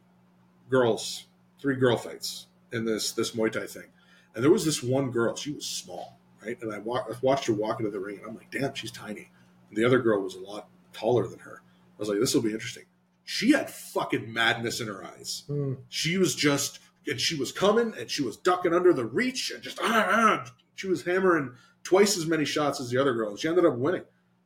girls 0.69 1.27
three 1.59 1.75
girl 1.75 1.97
fights 1.97 2.47
in 2.71 2.85
this 2.85 3.11
this 3.11 3.31
Muay 3.31 3.51
Thai 3.51 3.67
thing 3.67 3.89
and 4.33 4.41
there 4.41 4.51
was 4.51 4.63
this 4.63 4.81
one 4.81 5.11
girl 5.11 5.35
she 5.35 5.51
was 5.51 5.65
small 5.65 6.17
right 6.41 6.57
and 6.61 6.73
I, 6.73 6.79
wa- 6.79 7.03
I 7.07 7.13
watched 7.21 7.47
her 7.47 7.53
walk 7.53 7.81
into 7.81 7.91
the 7.91 7.99
ring 7.99 8.19
and 8.19 8.25
I'm 8.25 8.35
like 8.35 8.51
damn 8.51 8.73
she's 8.73 8.91
tiny 8.91 9.29
and 9.69 9.77
the 9.77 9.83
other 9.85 9.99
girl 9.99 10.21
was 10.21 10.35
a 10.35 10.39
lot 10.39 10.69
taller 10.95 11.27
than 11.27 11.39
her 11.39 11.61
I 11.63 11.99
was 11.99 12.09
like 12.09 12.19
this 12.19 12.33
will 12.33 12.41
be 12.41 12.51
interesting 12.53 12.83
she 13.23 13.51
had 13.51 13.69
fucking 13.69 14.31
madness 14.31 14.79
in 14.81 14.87
her 14.87 15.03
eyes 15.03 15.43
Hmm. 15.47 15.73
she 15.89 16.17
was 16.17 16.35
just 16.35 16.79
and 17.07 17.19
she 17.19 17.35
was 17.35 17.51
coming 17.51 17.93
and 17.99 18.09
she 18.09 18.23
was 18.23 18.37
ducking 18.37 18.73
under 18.73 18.93
the 18.93 19.05
reach 19.05 19.51
and 19.51 19.61
just 19.61 19.79
ah, 19.81 20.07
ah, 20.09 20.51
she 20.75 20.87
was 20.87 21.03
hammering 21.03 21.51
twice 21.83 22.17
as 22.17 22.25
many 22.25 22.45
shots 22.45 22.79
as 22.79 22.89
the 22.89 22.97
other 22.97 23.13
girl 23.13 23.35
she 23.35 23.47
ended 23.47 23.65
up 23.65 23.75
winning 23.75 24.03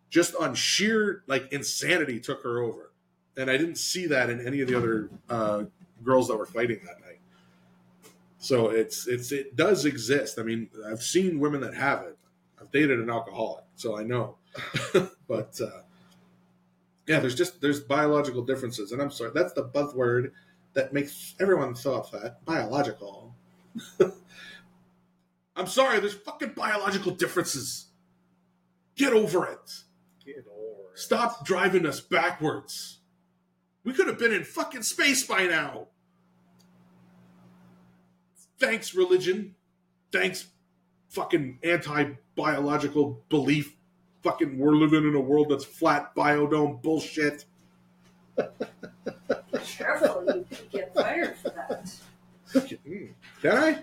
just 0.10 0.36
on 0.36 0.56
sheer 0.56 1.24
like 1.28 1.52
insanity 1.52 2.20
took 2.20 2.44
her 2.44 2.60
over 2.62 2.92
and 3.38 3.50
I 3.50 3.56
didn't 3.58 3.78
see 3.78 4.08
that 4.08 4.30
in 4.30 4.46
any 4.46 4.60
of 4.60 4.68
the 4.68 4.76
other 4.76 5.10
uh, 5.30 5.64
girls 6.04 6.28
that 6.28 6.36
were 6.36 6.46
fighting 6.46 6.82
that 6.86 7.00
night. 7.00 7.20
So 8.38 8.70
it's 8.70 9.08
it's 9.08 9.32
it 9.32 9.56
does 9.56 9.86
exist. 9.86 10.40
I 10.40 10.44
mean, 10.44 10.70
I've 10.90 11.02
seen 11.02 11.40
women 11.40 11.62
that 11.62 11.74
have 11.74 12.02
it. 12.04 12.18
I've 12.60 12.72
dated 12.72 13.00
an 13.00 13.10
alcoholic, 13.10 13.64
so 13.76 13.98
I 13.98 14.04
know. 14.04 14.36
but 15.28 15.60
uh, 15.62 15.82
yeah, 17.10 17.20
there's 17.20 17.34
just 17.34 17.60
there's 17.60 17.80
biological 17.80 18.44
differences, 18.44 18.92
and 18.92 19.02
I'm 19.02 19.10
sorry, 19.10 19.32
that's 19.34 19.54
the 19.54 19.64
buzzword 19.64 20.30
that 20.74 20.94
makes 20.94 21.34
everyone 21.40 21.76
so 21.76 21.96
upset. 21.96 22.46
Biological. 22.46 23.34
I'm 25.56 25.66
sorry, 25.66 26.00
there's 26.00 26.14
fucking 26.14 26.54
biological 26.56 27.12
differences. 27.14 27.88
Get 28.96 29.12
over 29.12 29.48
it. 29.48 29.72
Get 30.24 30.46
over 30.56 30.92
it. 30.94 31.00
Stop 31.00 31.44
driving 31.44 31.88
us 31.88 32.00
backwards. 32.00 33.00
We 33.84 33.94
could 33.94 34.06
have 34.06 34.20
been 34.20 34.32
in 34.32 34.44
fucking 34.44 34.84
space 34.84 35.26
by 35.26 35.48
now. 35.48 35.88
Thanks, 38.60 38.94
religion. 38.94 39.56
Thanks, 40.12 40.50
fucking 41.08 41.58
anti 41.64 42.12
biological 42.36 43.24
belief. 43.30 43.79
Fucking, 44.24 44.58
we're 44.58 44.76
living 44.76 45.08
in 45.08 45.16
a 45.16 45.20
world 45.20 45.48
that's 45.50 45.64
flat 45.64 46.14
biodome 46.14 46.82
bullshit. 46.82 47.46
Careful, 49.64 50.24
you 50.26 50.46
could 50.50 50.72
get 50.72 50.94
fired 50.94 51.38
for 51.38 51.50
that. 51.50 51.94
Mm. 52.54 53.10
Can 53.42 53.58
I? 53.58 53.70
You 53.70 53.76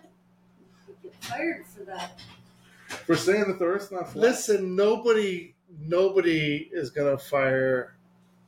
could 0.87 1.03
get 1.03 1.25
fired 1.25 1.67
for 1.67 1.85
that. 1.85 2.21
For 3.07 3.17
saying 3.17 3.49
that 3.49 3.59
the 3.59 3.65
Earth's 3.65 3.91
not 3.91 4.13
flat? 4.13 4.23
Listen, 4.23 4.77
nobody, 4.77 5.55
nobody 5.81 6.69
is 6.71 6.91
gonna 6.91 7.17
fire 7.17 7.97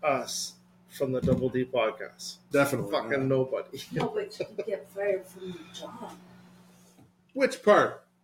us 0.03 0.55
from 0.91 1.13
the 1.13 1.21
Double 1.23 1.49
D 1.49 1.65
podcast. 1.65 2.37
Definitely. 2.53 2.93
Fucking 2.93 3.11
not. 3.11 3.39
nobody. 3.39 3.81
No, 3.93 4.09
but 4.15 4.39
you 4.39 4.47
could 4.57 4.67
get 4.67 4.91
fired 4.91 5.27
from 5.27 5.45
your 5.45 5.55
job. 5.73 6.13
Which 7.33 7.63
part? 7.63 8.05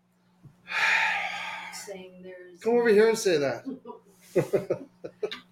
Saying 1.86 2.12
there's. 2.23 2.61
Come 2.61 2.74
over 2.74 2.89
here 2.89 3.09
and 3.09 3.19
say 3.19 3.39
that. 3.39 3.65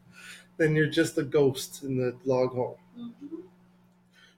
then 0.56 0.74
you're 0.74 0.86
just 0.86 1.18
a 1.18 1.22
ghost 1.22 1.82
in 1.82 1.96
the 1.96 2.16
log 2.24 2.50
home. 2.50 2.76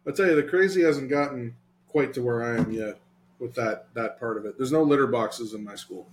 I'll 0.06 0.12
tell 0.12 0.26
you, 0.26 0.36
the 0.36 0.42
crazy 0.42 0.82
hasn't 0.82 1.08
gotten 1.08 1.54
quite 1.88 2.12
to 2.14 2.22
where 2.22 2.42
I 2.42 2.58
am 2.58 2.70
yet 2.72 2.98
with 3.38 3.54
that 3.54 3.86
that 3.94 4.18
part 4.18 4.36
of 4.36 4.44
it. 4.44 4.56
There's 4.56 4.72
no 4.72 4.82
litter 4.82 5.06
boxes 5.06 5.54
in 5.54 5.64
my 5.64 5.74
school. 5.74 6.08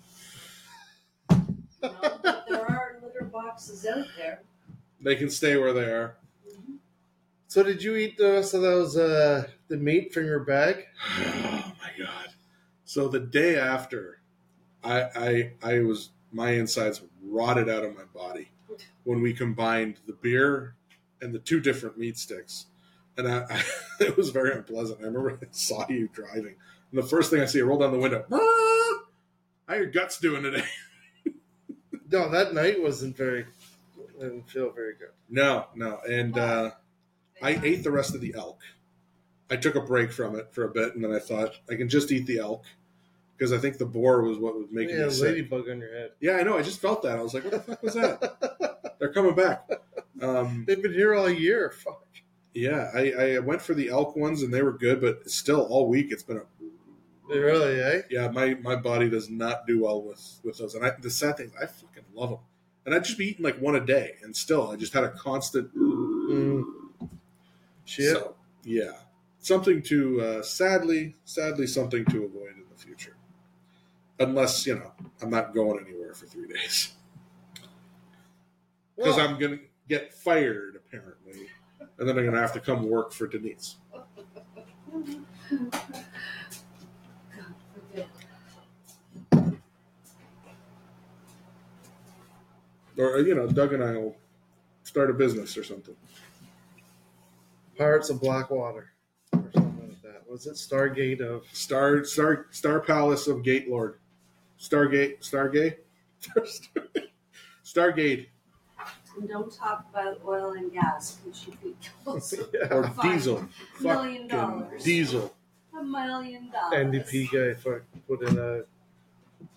No, 1.29 1.41
but 1.81 2.45
there 2.47 2.65
are 2.65 2.99
litter 3.03 3.25
boxes 3.25 3.85
out 3.85 4.05
there. 4.17 4.41
They 5.01 5.15
can 5.15 5.29
stay 5.29 5.57
where 5.57 5.73
they 5.73 5.85
are. 5.85 6.17
So 7.47 7.63
did 7.63 7.83
you 7.83 7.95
eat 7.95 8.17
the 8.17 8.33
rest 8.33 8.53
of 8.53 8.61
those 8.61 8.95
uh 8.95 9.47
the 9.67 9.77
meat 9.77 10.13
from 10.13 10.25
your 10.25 10.39
bag? 10.39 10.85
Oh 11.63 11.73
my 11.81 12.05
god! 12.05 12.29
So 12.85 13.07
the 13.07 13.19
day 13.19 13.57
after, 13.57 14.20
I 14.83 15.01
I 15.15 15.51
I 15.63 15.79
was 15.79 16.09
my 16.31 16.51
insides 16.51 17.01
rotted 17.23 17.69
out 17.69 17.83
of 17.83 17.95
my 17.95 18.03
body 18.13 18.51
when 19.03 19.21
we 19.21 19.33
combined 19.33 19.97
the 20.07 20.13
beer 20.13 20.75
and 21.21 21.33
the 21.33 21.39
two 21.39 21.59
different 21.59 21.97
meat 21.97 22.17
sticks, 22.17 22.67
and 23.17 23.27
I, 23.27 23.45
I 23.49 23.63
it 24.03 24.17
was 24.17 24.29
very 24.29 24.53
unpleasant. 24.53 24.99
I 25.01 25.05
remember 25.05 25.39
I 25.41 25.45
saw 25.51 25.87
you 25.89 26.09
driving, 26.11 26.55
and 26.91 27.03
the 27.03 27.07
first 27.07 27.29
thing 27.29 27.41
I 27.41 27.45
see, 27.45 27.59
I 27.59 27.63
roll 27.63 27.79
down 27.79 27.91
the 27.91 27.99
window. 27.99 28.25
How 29.67 29.75
your 29.75 29.87
guts 29.87 30.19
doing 30.19 30.43
today? 30.43 30.65
No, 32.13 32.27
that 32.27 32.53
night 32.53 32.83
wasn't 32.83 33.15
very 33.15 33.45
didn't 34.19 34.49
feel 34.49 34.71
very 34.71 34.93
good. 34.93 35.09
No, 35.29 35.67
no, 35.75 35.99
and 36.07 36.37
uh, 36.37 36.71
I 37.41 37.59
ate 37.63 37.83
the 37.83 37.91
rest 37.91 38.13
of 38.15 38.21
the 38.21 38.35
elk. 38.37 38.59
I 39.49 39.55
took 39.55 39.75
a 39.75 39.81
break 39.81 40.11
from 40.11 40.35
it 40.35 40.53
for 40.53 40.63
a 40.63 40.69
bit, 40.69 40.95
and 40.95 41.03
then 41.03 41.11
I 41.11 41.19
thought 41.19 41.55
I 41.69 41.75
can 41.75 41.89
just 41.89 42.11
eat 42.11 42.25
the 42.25 42.39
elk 42.39 42.65
because 43.41 43.51
I 43.53 43.57
think 43.57 43.79
the 43.79 43.87
boar 43.87 44.21
was 44.21 44.37
what 44.37 44.53
was 44.55 44.67
making 44.69 44.95
Yeah, 44.97 45.05
me 45.05 45.11
sick. 45.11 45.23
ladybug 45.29 45.67
on 45.67 45.79
your 45.79 45.91
head. 45.91 46.11
Yeah, 46.19 46.33
I 46.33 46.43
know. 46.43 46.59
I 46.59 46.61
just 46.61 46.79
felt 46.79 47.01
that. 47.01 47.17
I 47.17 47.23
was 47.23 47.33
like, 47.33 47.43
"What 47.43 47.53
the 47.53 47.59
fuck 47.59 47.81
was 47.81 47.95
that?" 47.95 48.95
They're 48.99 49.11
coming 49.11 49.33
back. 49.33 49.67
Um, 50.21 50.63
They've 50.67 50.79
been 50.79 50.93
here 50.93 51.15
all 51.15 51.27
year. 51.27 51.71
Fuck. 51.71 52.05
yeah, 52.53 52.91
I, 52.93 53.11
I 53.35 53.39
went 53.39 53.63
for 53.63 53.73
the 53.73 53.89
elk 53.89 54.15
ones, 54.15 54.43
and 54.43 54.53
they 54.53 54.61
were 54.61 54.77
good, 54.77 55.01
but 55.01 55.27
still, 55.27 55.61
all 55.71 55.87
week 55.89 56.11
it's 56.11 56.21
been 56.21 56.37
a 56.37 56.43
Really, 57.27 57.79
eh? 57.81 58.01
yeah. 58.11 58.27
My 58.27 58.53
my 58.61 58.75
body 58.75 59.09
does 59.09 59.27
not 59.27 59.65
do 59.65 59.81
well 59.81 60.03
with 60.03 60.39
with 60.43 60.59
those, 60.59 60.75
and 60.75 60.85
I, 60.85 60.91
the 61.01 61.09
sad 61.09 61.37
thing, 61.37 61.47
is 61.47 61.53
I 61.59 61.65
fucking 61.65 62.03
love 62.13 62.29
them, 62.29 62.39
and 62.85 62.93
I'd 62.93 63.05
just 63.05 63.17
be 63.17 63.25
eating 63.29 63.43
like 63.43 63.57
one 63.59 63.75
a 63.75 63.79
day, 63.83 64.17
and 64.21 64.35
still, 64.35 64.69
I 64.69 64.75
just 64.75 64.93
had 64.93 65.03
a 65.03 65.09
constant. 65.09 65.75
Mm. 65.75 66.63
Shit. 67.85 68.13
So, 68.13 68.35
yeah, 68.63 68.91
something 69.39 69.81
to 69.83 70.21
uh, 70.21 70.41
sadly, 70.43 71.15
sadly, 71.25 71.65
something 71.65 72.05
to 72.05 72.25
avoid 72.25 72.51
in 72.57 72.65
the 72.69 72.77
future, 72.77 73.15
unless 74.21 74.65
you 74.65 74.75
know 74.75 74.91
I'm 75.21 75.29
not 75.29 75.53
going 75.53 75.83
anywhere 75.85 76.13
for 76.13 76.25
three 76.25 76.47
days 76.47 76.93
because 78.95 79.17
Well- 79.17 79.27
I'm 79.29 79.39
gonna 79.39 79.59
get 79.87 80.13
fired 80.13 80.75
apparently, 80.75 81.47
and 81.79 82.07
then 82.07 82.17
I'm 82.17 82.25
gonna 82.25 82.39
have 82.39 82.53
to 82.53 82.59
come 82.59 82.87
work 82.89 83.11
for 83.11 83.27
Denise. 83.27 83.75
Or 92.97 93.15
uh, 93.15 93.19
you 93.19 93.35
know, 93.35 93.47
Doug 93.47 93.73
and 93.73 93.83
I 93.83 93.93
will 93.93 94.15
start 94.83 95.09
a 95.09 95.13
business 95.13 95.57
or 95.57 95.63
something. 95.63 95.95
Pirates 97.77 98.09
of 98.09 98.19
Blackwater. 98.21 98.91
Or 99.33 99.49
something 99.53 99.87
like 99.87 100.01
that. 100.03 100.29
Was 100.29 100.45
it 100.45 100.53
Stargate 100.55 101.21
of 101.21 101.45
Star 101.53 102.03
Star 102.03 102.47
Star 102.51 102.79
Palace 102.81 103.27
of 103.27 103.43
Gate 103.43 103.69
Lord, 103.69 103.97
Stargate 104.61 105.19
Stargate, 105.21 105.77
Stargate 107.65 108.27
And 109.17 109.27
don't 109.27 109.51
talk 109.51 109.85
about 109.91 110.21
oil 110.25 110.51
and 110.51 110.71
gas 110.71 111.15
because 111.15 111.47
you 111.47 111.53
could 111.61 111.75
kill 111.81 112.19
some- 112.21 112.45
or. 112.69 112.91
Diesel, 113.01 113.47
Million 113.81 114.27
Fucking 114.27 114.27
dollars. 114.27 114.83
Diesel. 114.83 115.33
A 115.77 115.83
million 115.83 116.51
dollars. 116.51 116.73
NDP 117.09 117.31
guy 117.31 117.59
fuck, 117.59 117.81
put 118.07 118.21
in 118.27 118.37
a 118.37 118.61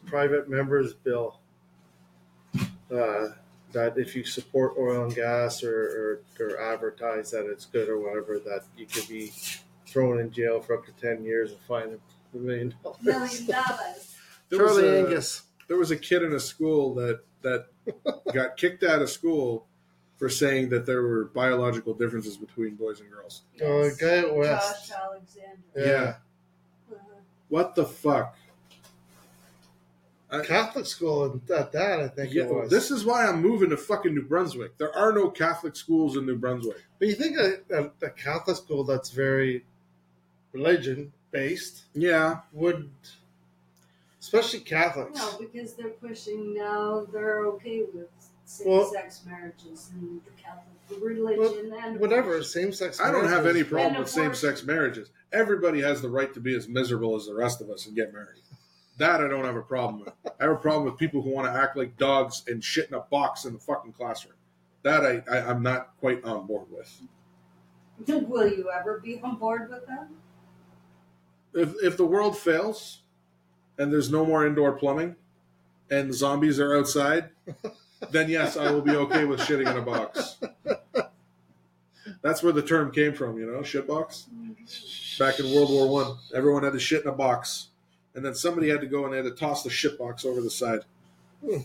private 0.06 0.48
members 0.48 0.94
bill 0.94 1.39
uh, 2.90 3.26
that 3.72 3.98
if 3.98 4.14
you 4.14 4.24
support 4.24 4.74
oil 4.78 5.05
and 5.05 5.14
gas 5.14 5.62
or, 5.64 6.20
or, 6.39 6.44
or 6.47 6.72
advertise 6.72 7.31
that 7.32 7.44
it's 7.51 7.66
good 7.66 7.89
or 7.89 7.98
whatever, 7.98 8.39
that 8.39 8.62
you 8.76 8.86
could 8.86 9.09
be 9.09 9.32
thrown 9.86 10.20
in 10.20 10.31
jail 10.31 10.60
for 10.60 10.78
up 10.78 10.86
to 10.86 10.93
10 10.93 11.24
years 11.24 11.51
and 11.51 11.60
fined 11.60 11.98
a 12.32 12.36
million 12.36 12.72
dollars. 12.82 13.02
Million 13.02 13.47
dollars. 13.47 14.14
There 14.56 14.66
Charlie 14.66 14.89
a- 14.89 15.05
Angus. 15.06 15.43
There 15.68 15.76
was 15.78 15.90
a 15.90 15.97
kid 15.97 16.22
in 16.22 16.32
a 16.32 16.40
school 16.40 16.94
that 16.94 17.20
that 17.43 17.66
got 18.35 18.56
kicked 18.56 18.82
out 18.82 19.02
of 19.02 19.10
school 19.10 19.66
for 20.16 20.28
saying 20.28 20.68
that 20.70 20.86
there 20.86 21.02
were 21.02 21.24
biological 21.26 21.93
differences 21.94 22.36
between 22.36 22.74
boys 22.76 23.01
and 23.01 23.10
girls. 23.10 23.43
Oh, 23.62 23.82
a 23.82 23.90
guy 23.94 24.18
at 24.18 24.35
West. 24.35 24.89
Josh 24.89 24.97
Alexander. 24.98 25.59
Yeah. 25.76 26.14
What 27.48 27.74
the 27.74 27.85
fuck? 27.85 28.36
Catholic 30.44 30.85
school 30.86 31.24
and 31.26 31.51
at 31.51 31.70
that, 31.72 32.01
I 32.01 32.09
think 32.09 32.32
Yeah, 32.35 32.44
it 32.44 32.52
was. 32.52 32.68
this 32.70 32.90
is 32.90 33.05
why 33.05 33.24
I'm 33.26 33.40
moving 33.40 33.70
to 33.70 33.76
fucking 33.76 34.12
New 34.12 34.22
Brunswick. 34.24 34.76
There 34.78 34.93
are 34.97 35.12
no 35.12 35.31
Catholic 35.31 35.76
schools 35.76 36.16
in 36.16 36.26
New 36.26 36.36
Brunswick. 36.36 36.82
But 36.98 37.06
you 37.09 37.14
think 37.14 37.39
a, 37.39 37.59
a, 37.70 37.90
a 38.06 38.10
Catholic 38.10 38.56
school 38.56 38.82
that's 38.82 39.10
very 39.10 39.64
religion 40.52 41.12
based 41.31 41.85
Yeah. 41.94 42.39
would, 42.52 42.90
especially 44.24 44.60
Catholics. 44.60 45.18
No, 45.18 45.38
because 45.38 45.74
they're 45.74 45.90
pushing 45.90 46.55
now. 46.55 47.06
They're 47.12 47.44
okay 47.46 47.82
with 47.92 48.09
same-sex 48.46 49.22
marriages 49.26 49.90
and 49.92 50.20
the 50.24 50.30
Catholic 50.42 51.02
religion 51.02 51.72
and 51.82 52.01
Whatever, 52.01 52.42
same 52.42 52.72
sex. 52.72 53.01
I 53.01 53.10
don't 53.10 53.28
have 53.28 53.46
any 53.46 53.62
problem 53.62 53.98
with 53.98 54.09
same-sex 54.09 54.64
marriages. 54.64 55.10
Everybody 55.32 55.82
has 55.82 56.01
the 56.01 56.09
right 56.09 56.32
to 56.32 56.40
be 56.40 56.55
as 56.55 56.68
miserable 56.68 57.16
as 57.16 57.26
the 57.26 57.34
rest 57.34 57.60
of 57.60 57.68
us 57.68 57.86
and 57.86 57.94
get 57.94 58.12
married. 58.12 58.40
That 58.96 59.20
I 59.20 59.28
don't 59.28 59.44
have 59.44 59.56
a 59.56 59.62
problem 59.62 60.05
with. 60.05 60.14
I 60.40 60.44
have 60.44 60.52
a 60.52 60.56
problem 60.56 60.84
with 60.84 60.98
people 60.98 61.20
who 61.20 61.30
want 61.30 61.52
to 61.52 61.60
act 61.60 61.76
like 61.76 61.96
dogs 61.98 62.44
and 62.46 62.62
shit 62.62 62.88
in 62.88 62.94
a 62.94 63.01
box 63.01 63.44
in 63.44 63.52
the 63.52 63.59
fucking 63.59 63.92
classroom. 63.92 64.36
That 64.84 65.05
I, 65.05 65.22
I 65.30 65.51
I'm 65.51 65.62
not 65.62 65.96
quite 65.98 66.24
on 66.24 66.46
board 66.46 66.66
with. 66.70 67.02
Will 68.28 68.48
you 68.48 68.70
ever 68.70 69.01
be 69.01 69.20
on 69.20 69.36
board 69.36 69.68
with 69.68 69.86
them? 69.86 70.09
If 71.52 71.74
if 71.82 71.96
the 71.96 72.06
world 72.06 72.38
fails 72.38 73.01
and 73.78 73.92
there's 73.92 74.10
no 74.10 74.24
more 74.24 74.46
indoor 74.46 74.72
plumbing 74.72 75.16
and 75.90 76.09
the 76.10 76.14
zombies 76.14 76.59
are 76.59 76.76
outside, 76.76 77.30
then 78.10 78.28
yes, 78.28 78.56
I 78.56 78.70
will 78.70 78.80
be 78.82 78.92
okay 78.96 79.24
with 79.24 79.40
shitting 79.40 79.70
in 79.70 79.76
a 79.76 79.82
box. 79.82 80.38
That's 82.22 82.42
where 82.42 82.52
the 82.52 82.62
term 82.62 82.90
came 82.90 83.12
from, 83.14 83.38
you 83.38 83.46
know, 83.51 83.62
shit 83.62 83.86
box. 83.86 84.26
Back 85.18 85.38
in 85.40 85.52
World 85.55 85.70
War 85.70 85.88
One, 85.88 86.16
everyone 86.34 86.62
had 86.64 86.72
to 86.72 86.78
shit 86.80 87.02
in 87.02 87.09
a 87.09 87.12
box, 87.12 87.68
and 88.14 88.24
then 88.24 88.34
somebody 88.34 88.68
had 88.68 88.80
to 88.80 88.86
go 88.86 89.05
and 89.05 89.12
they 89.12 89.18
had 89.18 89.26
to 89.26 89.30
toss 89.32 89.62
the 89.62 89.70
shit 89.70 89.98
box 89.98 90.24
over 90.24 90.40
the 90.40 90.51
side. 90.51 90.80
Hmm. 91.44 91.59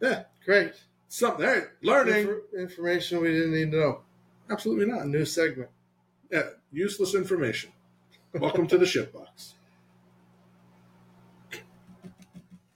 Yeah, 0.00 0.24
Great. 0.44 0.72
something. 1.08 1.44
Hey, 1.44 1.62
learning. 1.82 2.26
Infor- 2.26 2.40
information 2.58 3.20
we 3.20 3.28
didn't 3.32 3.52
need 3.52 3.70
to 3.72 3.76
know. 3.78 4.00
Absolutely 4.50 4.86
not. 4.86 5.02
A 5.02 5.08
new 5.08 5.24
segment. 5.24 5.70
Yeah, 6.30 6.44
useless 6.72 7.14
information. 7.14 7.70
Welcome 8.34 8.66
to 8.68 8.78
the 8.78 8.84
shitbox. 8.86 9.52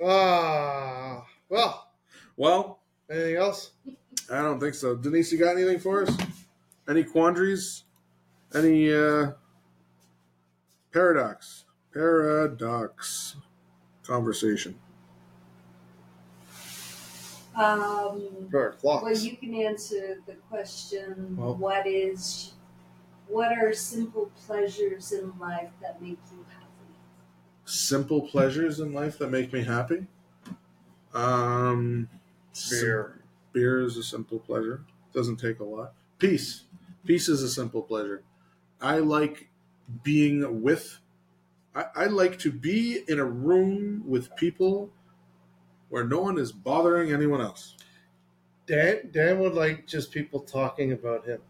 Ah, 0.05 1.25
well, 1.49 1.89
Well, 2.37 2.81
anything 3.11 3.37
else? 3.37 3.71
I 4.31 4.43
don't 4.43 4.61
think 4.61 4.75
so. 4.75 4.97
Denise, 4.97 5.33
you 5.33 5.39
got 5.39 5.57
anything 5.57 5.79
for 5.79 6.03
us? 6.03 6.17
Any 6.89 7.05
quandaries? 7.05 7.85
Any 8.55 8.93
uh 8.93 9.33
paradox? 10.93 11.65
Paradox 11.93 13.37
conversation. 14.03 14.79
Um, 17.57 18.49
Or 18.53 18.75
well, 18.83 19.17
you 19.17 19.37
can 19.37 19.55
answer 19.55 20.19
the 20.27 20.35
question: 20.51 21.37
Well- 21.39 21.55
What 21.55 21.87
is, 21.87 22.53
what 23.29 23.57
are 23.57 23.73
simple 23.73 24.31
pleasures 24.47 25.13
in 25.13 25.33
life 25.39 25.71
that 25.81 26.03
make 26.03 26.19
you 26.33 26.39
happy? 26.39 26.44
Simple 27.65 28.23
pleasures 28.23 28.81
in 28.81 28.93
life 28.93 29.19
that 29.19 29.31
make 29.31 29.53
me 29.53 29.63
happy. 29.63 30.07
Um 31.13 32.09
Beer. 32.71 33.21
Beer 33.53 33.81
is 33.83 33.97
a 33.97 34.03
simple 34.03 34.39
pleasure. 34.39 34.85
Doesn't 35.13 35.37
take 35.37 35.61
a 35.61 35.65
lot. 35.65 35.95
Peace. 36.19 36.65
Peace 37.07 37.29
is 37.29 37.43
a 37.43 37.49
simple 37.49 37.83
pleasure. 37.83 38.23
I 38.81 38.99
like 38.99 39.49
being 40.03 40.63
with. 40.63 40.99
I, 41.75 41.87
I 41.95 42.05
like 42.07 42.39
to 42.41 42.53
be 42.53 43.03
in 43.09 43.19
a 43.19 43.25
room 43.25 44.05
with 44.07 44.35
people 44.37 44.91
where 45.89 46.05
no 46.05 46.21
one 46.21 46.39
is 46.39 46.53
bothering 46.53 47.13
anyone 47.13 47.41
else. 47.41 47.77
Dan 48.67 49.11
Dan 49.11 49.39
would 49.41 49.55
like 49.55 49.87
just 49.87 50.11
people 50.11 50.41
talking 50.41 50.93
about 50.93 51.25
him 51.27 51.41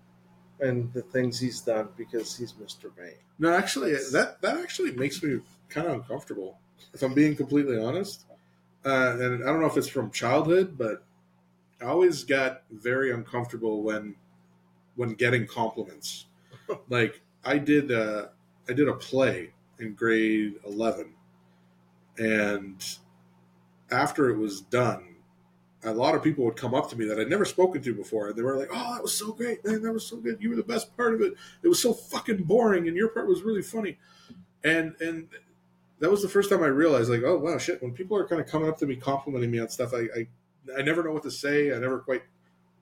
and 0.60 0.92
the 0.92 1.02
things 1.02 1.38
he's 1.38 1.60
done 1.60 1.88
because 1.96 2.36
he's 2.36 2.52
Mr. 2.54 2.94
Vain. 2.96 3.14
No, 3.38 3.52
actually, 3.52 3.92
that 4.12 4.40
that 4.42 4.58
actually 4.58 4.92
makes 4.92 5.22
me 5.22 5.40
kind 5.68 5.86
of 5.86 5.94
uncomfortable. 5.94 6.58
If 6.92 7.02
I'm 7.02 7.14
being 7.14 7.36
completely 7.36 7.78
honest, 7.78 8.26
uh, 8.84 9.16
and 9.18 9.42
I 9.42 9.46
don't 9.46 9.60
know 9.60 9.66
if 9.66 9.76
it's 9.76 9.88
from 9.88 10.10
childhood, 10.10 10.76
but 10.76 11.04
I 11.80 11.86
always 11.86 12.24
got 12.24 12.62
very 12.70 13.12
uncomfortable 13.12 13.82
when 13.82 14.16
when 14.96 15.10
getting 15.14 15.46
compliments. 15.46 16.26
like 16.88 17.20
I 17.44 17.58
did, 17.58 17.90
uh, 17.90 18.28
I 18.68 18.72
did 18.72 18.88
a 18.88 18.94
play 18.94 19.50
in 19.78 19.94
grade 19.94 20.54
eleven, 20.66 21.14
and 22.18 22.84
after 23.90 24.30
it 24.30 24.38
was 24.38 24.60
done, 24.60 25.16
a 25.84 25.92
lot 25.92 26.14
of 26.14 26.22
people 26.22 26.44
would 26.44 26.56
come 26.56 26.74
up 26.74 26.88
to 26.90 26.96
me 26.96 27.06
that 27.06 27.18
I'd 27.18 27.28
never 27.28 27.44
spoken 27.44 27.82
to 27.82 27.94
before, 27.94 28.28
and 28.28 28.36
they 28.36 28.42
were 28.42 28.56
like, 28.56 28.70
"Oh, 28.72 28.94
that 28.94 29.02
was 29.02 29.14
so 29.14 29.32
great, 29.32 29.64
man! 29.64 29.82
That 29.82 29.92
was 29.92 30.06
so 30.06 30.16
good. 30.16 30.38
You 30.40 30.50
were 30.50 30.56
the 30.56 30.62
best 30.62 30.96
part 30.96 31.14
of 31.14 31.20
it. 31.20 31.34
It 31.62 31.68
was 31.68 31.80
so 31.80 31.92
fucking 31.92 32.44
boring, 32.44 32.88
and 32.88 32.96
your 32.96 33.08
part 33.08 33.28
was 33.28 33.42
really 33.42 33.62
funny." 33.62 33.98
And 34.62 34.94
and 35.00 35.28
that 36.04 36.10
was 36.10 36.20
the 36.20 36.28
first 36.28 36.50
time 36.50 36.62
I 36.62 36.66
realized, 36.66 37.08
like, 37.08 37.22
oh 37.24 37.38
wow, 37.38 37.56
shit. 37.56 37.82
When 37.82 37.92
people 37.92 38.14
are 38.18 38.28
kind 38.28 38.38
of 38.38 38.46
coming 38.46 38.68
up 38.68 38.76
to 38.80 38.86
me, 38.86 38.94
complimenting 38.94 39.50
me 39.50 39.58
on 39.58 39.70
stuff, 39.70 39.94
I 39.94 40.00
I, 40.14 40.26
I 40.78 40.82
never 40.82 41.02
know 41.02 41.12
what 41.12 41.22
to 41.22 41.30
say. 41.30 41.74
I 41.74 41.78
never 41.78 41.98
quite 41.98 42.22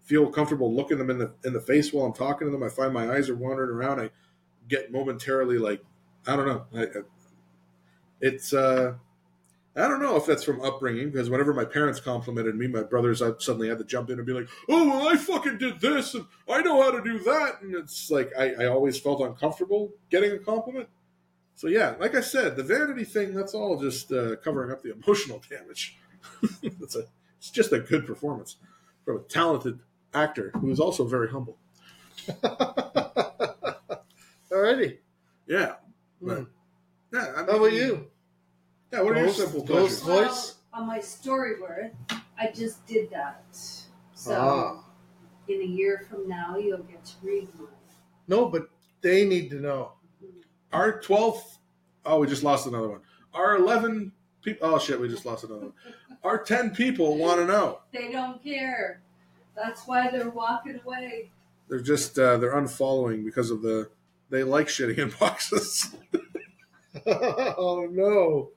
feel 0.03 0.29
comfortable 0.29 0.75
looking 0.75 0.99
them 0.99 1.09
in 1.09 1.19
the 1.19 1.33
in 1.45 1.53
the 1.53 1.61
face 1.61 1.93
while 1.93 2.05
I'm 2.05 2.13
talking 2.13 2.49
to 2.49 2.51
them. 2.51 2.65
I 2.65 2.69
find 2.69 2.93
my 2.93 3.15
eyes 3.15 3.29
are 3.29 3.37
wandering 3.37 3.71
around. 3.71 4.01
I 4.01 4.11
get 4.69 4.91
momentarily 4.91 5.57
like, 5.57 5.85
I 6.27 6.35
don't 6.35 6.49
know. 6.49 6.65
I, 6.75 6.83
I, 6.83 7.03
it's 8.21 8.53
uh 8.53 8.95
I 9.77 9.87
don't 9.87 10.03
know 10.03 10.17
if 10.17 10.27
that's 10.27 10.43
from 10.43 10.61
upbringing 10.61 11.11
because 11.11 11.31
whenever 11.31 11.55
my 11.55 11.65
parents 11.65 12.01
complimented 12.01 12.57
me, 12.57 12.67
my 12.67 12.83
brothers 12.83 13.23
I 13.23 13.31
suddenly 13.39 13.69
had 13.69 13.79
to 13.79 13.85
jump 13.85 14.11
in 14.11 14.19
and 14.19 14.27
be 14.27 14.33
like, 14.33 14.49
"Oh, 14.69 14.85
well, 14.85 15.09
I 15.09 15.17
fucking 15.17 15.59
did 15.59 15.81
this 15.81 16.15
and 16.15 16.27
I 16.51 16.61
know 16.61 16.83
how 16.83 16.91
to 16.91 17.05
do 17.05 17.21
that," 17.21 17.63
and 17.63 17.77
it's 17.77 18.11
like 18.11 18.33
I, 18.37 18.65
I 18.65 18.67
always 18.67 18.99
felt 18.99 19.21
uncomfortable 19.21 19.93
getting 20.11 20.33
a 20.33 20.39
compliment. 20.39 20.89
So 21.55 21.69
yeah, 21.69 21.95
like 22.01 22.15
I 22.15 22.21
said, 22.21 22.57
the 22.57 22.63
vanity 22.65 23.05
thing—that's 23.05 23.55
all 23.55 23.79
just 23.79 24.11
uh, 24.13 24.37
covering 24.37 24.73
up 24.73 24.83
the 24.83 24.93
emotional 24.93 25.41
damage. 25.51 25.97
it's 26.63 26.97
a, 26.97 27.05
it's 27.39 27.51
just 27.51 27.73
a 27.73 27.79
good 27.79 28.07
performance 28.07 28.57
from 29.05 29.17
a 29.19 29.21
talented 29.21 29.79
actor 30.15 30.51
who 30.57 30.71
is 30.71 30.81
also 30.81 31.05
very 31.07 31.29
humble. 31.31 31.57
Alrighty. 34.51 34.99
Yeah, 35.47 35.75
but 36.21 36.47
yeah. 37.13 37.33
I 37.37 37.41
How 37.51 37.57
about 37.57 37.73
you? 37.73 38.07
Yeah, 38.93 39.03
what 39.03 39.13
are 39.15 39.17
your 39.19 39.27
Ghost- 39.27 39.39
simple 39.39 39.63
ghost 39.63 40.03
pleasures? 40.03 40.29
voice? 40.31 40.57
Well, 40.73 40.81
on 40.83 40.87
my 40.87 40.99
Storyworth, 40.99 41.93
I 42.39 42.51
just 42.55 42.87
did 42.87 43.11
that. 43.11 43.45
So 44.15 44.35
Ah. 44.35 44.85
in 45.49 45.61
a 45.61 45.65
year 45.65 46.07
from 46.09 46.29
now, 46.29 46.57
you'll 46.57 46.79
get 46.85 47.05
to 47.05 47.13
read 47.23 47.49
mine. 47.59 47.69
No, 48.29 48.47
but 48.49 48.69
they 49.01 49.25
need 49.27 49.51
to 49.51 49.57
know. 49.61 49.93
Our 50.73 51.01
12th, 51.01 51.59
oh, 52.07 52.19
we 52.19 52.27
just 52.27 52.43
lost 52.43 52.67
another 52.67 52.89
one. 52.89 53.01
Our 53.35 53.57
11 53.57 54.13
people, 54.43 54.69
oh 54.69 54.79
shit, 54.79 55.01
we 55.01 55.09
just 55.09 55.27
lost 55.27 55.45
another 55.45 55.67
one. 55.67 55.73
Our 56.25 56.43
10 56.43 56.71
people 56.71 57.17
want 57.17 57.41
to 57.41 57.47
know. 57.47 57.81
They 57.93 58.11
don't 58.11 58.43
care. 58.43 59.01
That's 59.55 59.87
why 59.87 60.11
they're 60.11 60.31
walking 60.31 60.81
away. 60.85 61.31
They're 61.69 61.81
just, 61.81 62.19
uh, 62.19 62.39
they're 62.39 62.55
unfollowing 62.55 63.25
because 63.25 63.51
of 63.51 63.63
the, 63.63 63.91
they 64.31 64.45
like 64.45 64.69
shitting 64.69 64.99
in 64.99 65.13
boxes. 65.21 65.95
oh 67.07 67.89
no, 67.91 68.51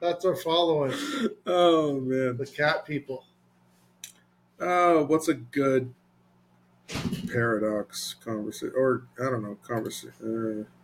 that's 0.00 0.24
our 0.24 0.36
following. 0.36 0.92
Oh 1.46 2.00
man, 2.00 2.36
the 2.36 2.46
cat 2.46 2.84
people. 2.84 3.24
Oh, 4.58 5.04
what's 5.04 5.28
a 5.28 5.34
good 5.34 5.92
paradox 7.30 8.14
conversation? 8.24 8.72
Or, 8.76 9.06
I 9.20 9.24
don't 9.30 9.42
know, 9.42 9.58
conversation. 9.66 10.66
Uh, 10.66 10.75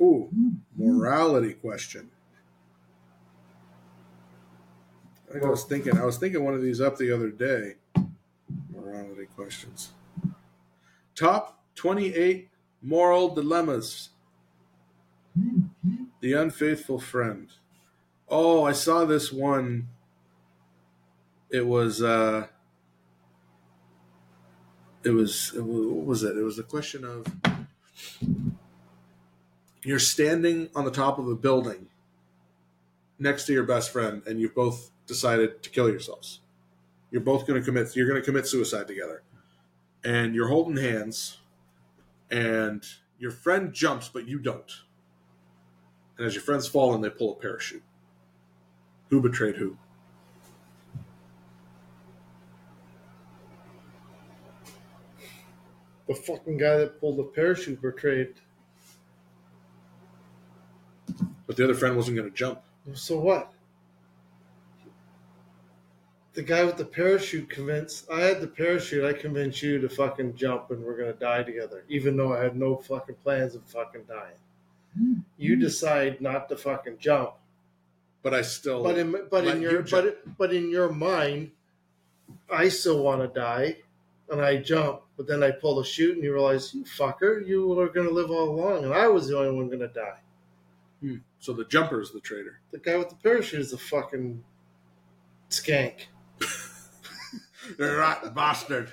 ooh, 0.00 0.28
morality 0.76 1.54
question. 1.54 2.10
I 5.34 5.46
was 5.46 5.64
thinking, 5.64 5.98
I 5.98 6.04
was 6.04 6.16
thinking 6.16 6.42
one 6.42 6.54
of 6.54 6.62
these 6.62 6.80
up 6.80 6.96
the 6.96 7.12
other 7.12 7.30
day. 7.30 7.74
Morality 8.72 9.26
questions. 9.36 9.90
Top 11.14 11.62
28 11.74 12.48
moral 12.82 13.34
dilemmas. 13.34 14.10
The 16.20 16.32
unfaithful 16.32 16.98
friend. 16.98 17.48
Oh, 18.28 18.64
I 18.64 18.72
saw 18.72 19.04
this 19.04 19.32
one. 19.32 19.88
It 21.50 21.66
was, 21.66 22.02
uh, 22.02 22.46
it 25.04 25.10
was, 25.10 25.52
what 25.54 26.06
was 26.06 26.22
it? 26.22 26.36
It 26.36 26.42
was 26.42 26.56
the 26.56 26.62
question 26.62 27.04
of 27.04 27.26
you're 29.84 29.98
standing 29.98 30.68
on 30.74 30.84
the 30.84 30.90
top 30.90 31.18
of 31.18 31.28
a 31.28 31.34
building 31.34 31.86
next 33.18 33.46
to 33.46 33.52
your 33.52 33.64
best 33.64 33.92
friend 33.92 34.22
and 34.26 34.40
you've 34.40 34.54
both 34.54 34.90
decided 35.06 35.62
to 35.62 35.70
kill 35.70 35.88
yourselves. 35.88 36.40
You're 37.10 37.22
both 37.22 37.46
going 37.46 37.60
to 37.60 37.64
commit, 37.64 37.94
you're 37.96 38.08
going 38.08 38.20
to 38.20 38.24
commit 38.24 38.46
suicide 38.46 38.86
together. 38.86 39.22
And 40.04 40.34
you're 40.34 40.48
holding 40.48 40.76
hands 40.76 41.38
and 42.30 42.84
your 43.18 43.30
friend 43.30 43.72
jumps, 43.72 44.08
but 44.08 44.28
you 44.28 44.38
don't. 44.38 44.70
And 46.16 46.26
as 46.26 46.34
your 46.34 46.42
friends 46.42 46.66
fall 46.68 46.94
in, 46.94 47.00
they 47.00 47.10
pull 47.10 47.32
a 47.32 47.36
parachute. 47.36 47.82
Who 49.10 49.20
betrayed 49.20 49.56
who? 49.56 49.76
The 56.08 56.14
fucking 56.14 56.56
guy 56.56 56.78
that 56.78 57.00
pulled 57.00 57.18
the 57.18 57.24
parachute 57.24 57.82
betrayed. 57.82 58.34
But 61.48 61.56
the 61.56 61.64
other 61.64 61.74
friend 61.74 61.96
wasn't 61.96 62.16
going 62.18 62.30
to 62.30 62.36
jump. 62.36 62.60
So 62.94 63.18
what? 63.18 63.52
The 66.34 66.42
guy 66.42 66.62
with 66.62 66.76
the 66.76 66.84
parachute 66.84 67.50
convinced. 67.50 68.08
I 68.08 68.20
had 68.20 68.40
the 68.40 68.46
parachute. 68.46 69.04
I 69.04 69.12
convinced 69.12 69.60
you 69.60 69.80
to 69.80 69.88
fucking 69.88 70.36
jump, 70.36 70.70
and 70.70 70.84
we're 70.84 70.96
gonna 70.96 71.12
die 71.14 71.42
together, 71.42 71.82
even 71.88 72.16
though 72.16 72.32
I 72.32 72.40
had 72.44 72.56
no 72.56 72.76
fucking 72.76 73.16
plans 73.24 73.56
of 73.56 73.64
fucking 73.64 74.02
dying. 74.06 75.24
You 75.36 75.56
decide 75.56 76.20
not 76.20 76.48
to 76.50 76.56
fucking 76.56 76.98
jump, 76.98 77.32
But 78.22 78.34
I 78.34 78.42
still. 78.42 78.84
but 78.84 78.96
in 78.98 79.26
but 79.28 79.48
in 79.48 79.60
your 79.60 79.80
you 79.80 79.86
but 79.90 80.38
but 80.38 80.54
in 80.54 80.70
your 80.70 80.92
mind, 80.92 81.50
I 82.48 82.68
still 82.68 83.02
want 83.02 83.20
to 83.22 83.26
die, 83.28 83.78
and 84.30 84.40
I 84.40 84.58
jump. 84.58 85.00
But 85.16 85.26
then 85.26 85.42
I 85.42 85.50
pull 85.50 85.76
the 85.76 85.84
chute, 85.84 86.14
and 86.14 86.22
you 86.22 86.32
realize, 86.32 86.72
you 86.72 86.84
fucker, 86.84 87.44
you 87.44 87.66
were 87.66 87.88
gonna 87.88 88.10
live 88.10 88.30
all 88.30 88.48
along, 88.50 88.84
and 88.84 88.94
I 88.94 89.08
was 89.08 89.26
the 89.26 89.36
only 89.36 89.50
one 89.56 89.68
gonna 89.68 89.88
die. 89.88 90.20
Hmm. 91.00 91.16
So 91.40 91.52
the 91.52 91.64
jumper 91.64 92.00
is 92.00 92.12
the 92.12 92.20
traitor. 92.20 92.60
The 92.72 92.78
guy 92.78 92.96
with 92.96 93.10
the 93.10 93.14
parachute 93.16 93.60
is 93.60 93.72
a 93.72 93.78
fucking 93.78 94.42
skank. 95.50 96.06
Right, 97.78 98.34
bastard. 98.34 98.92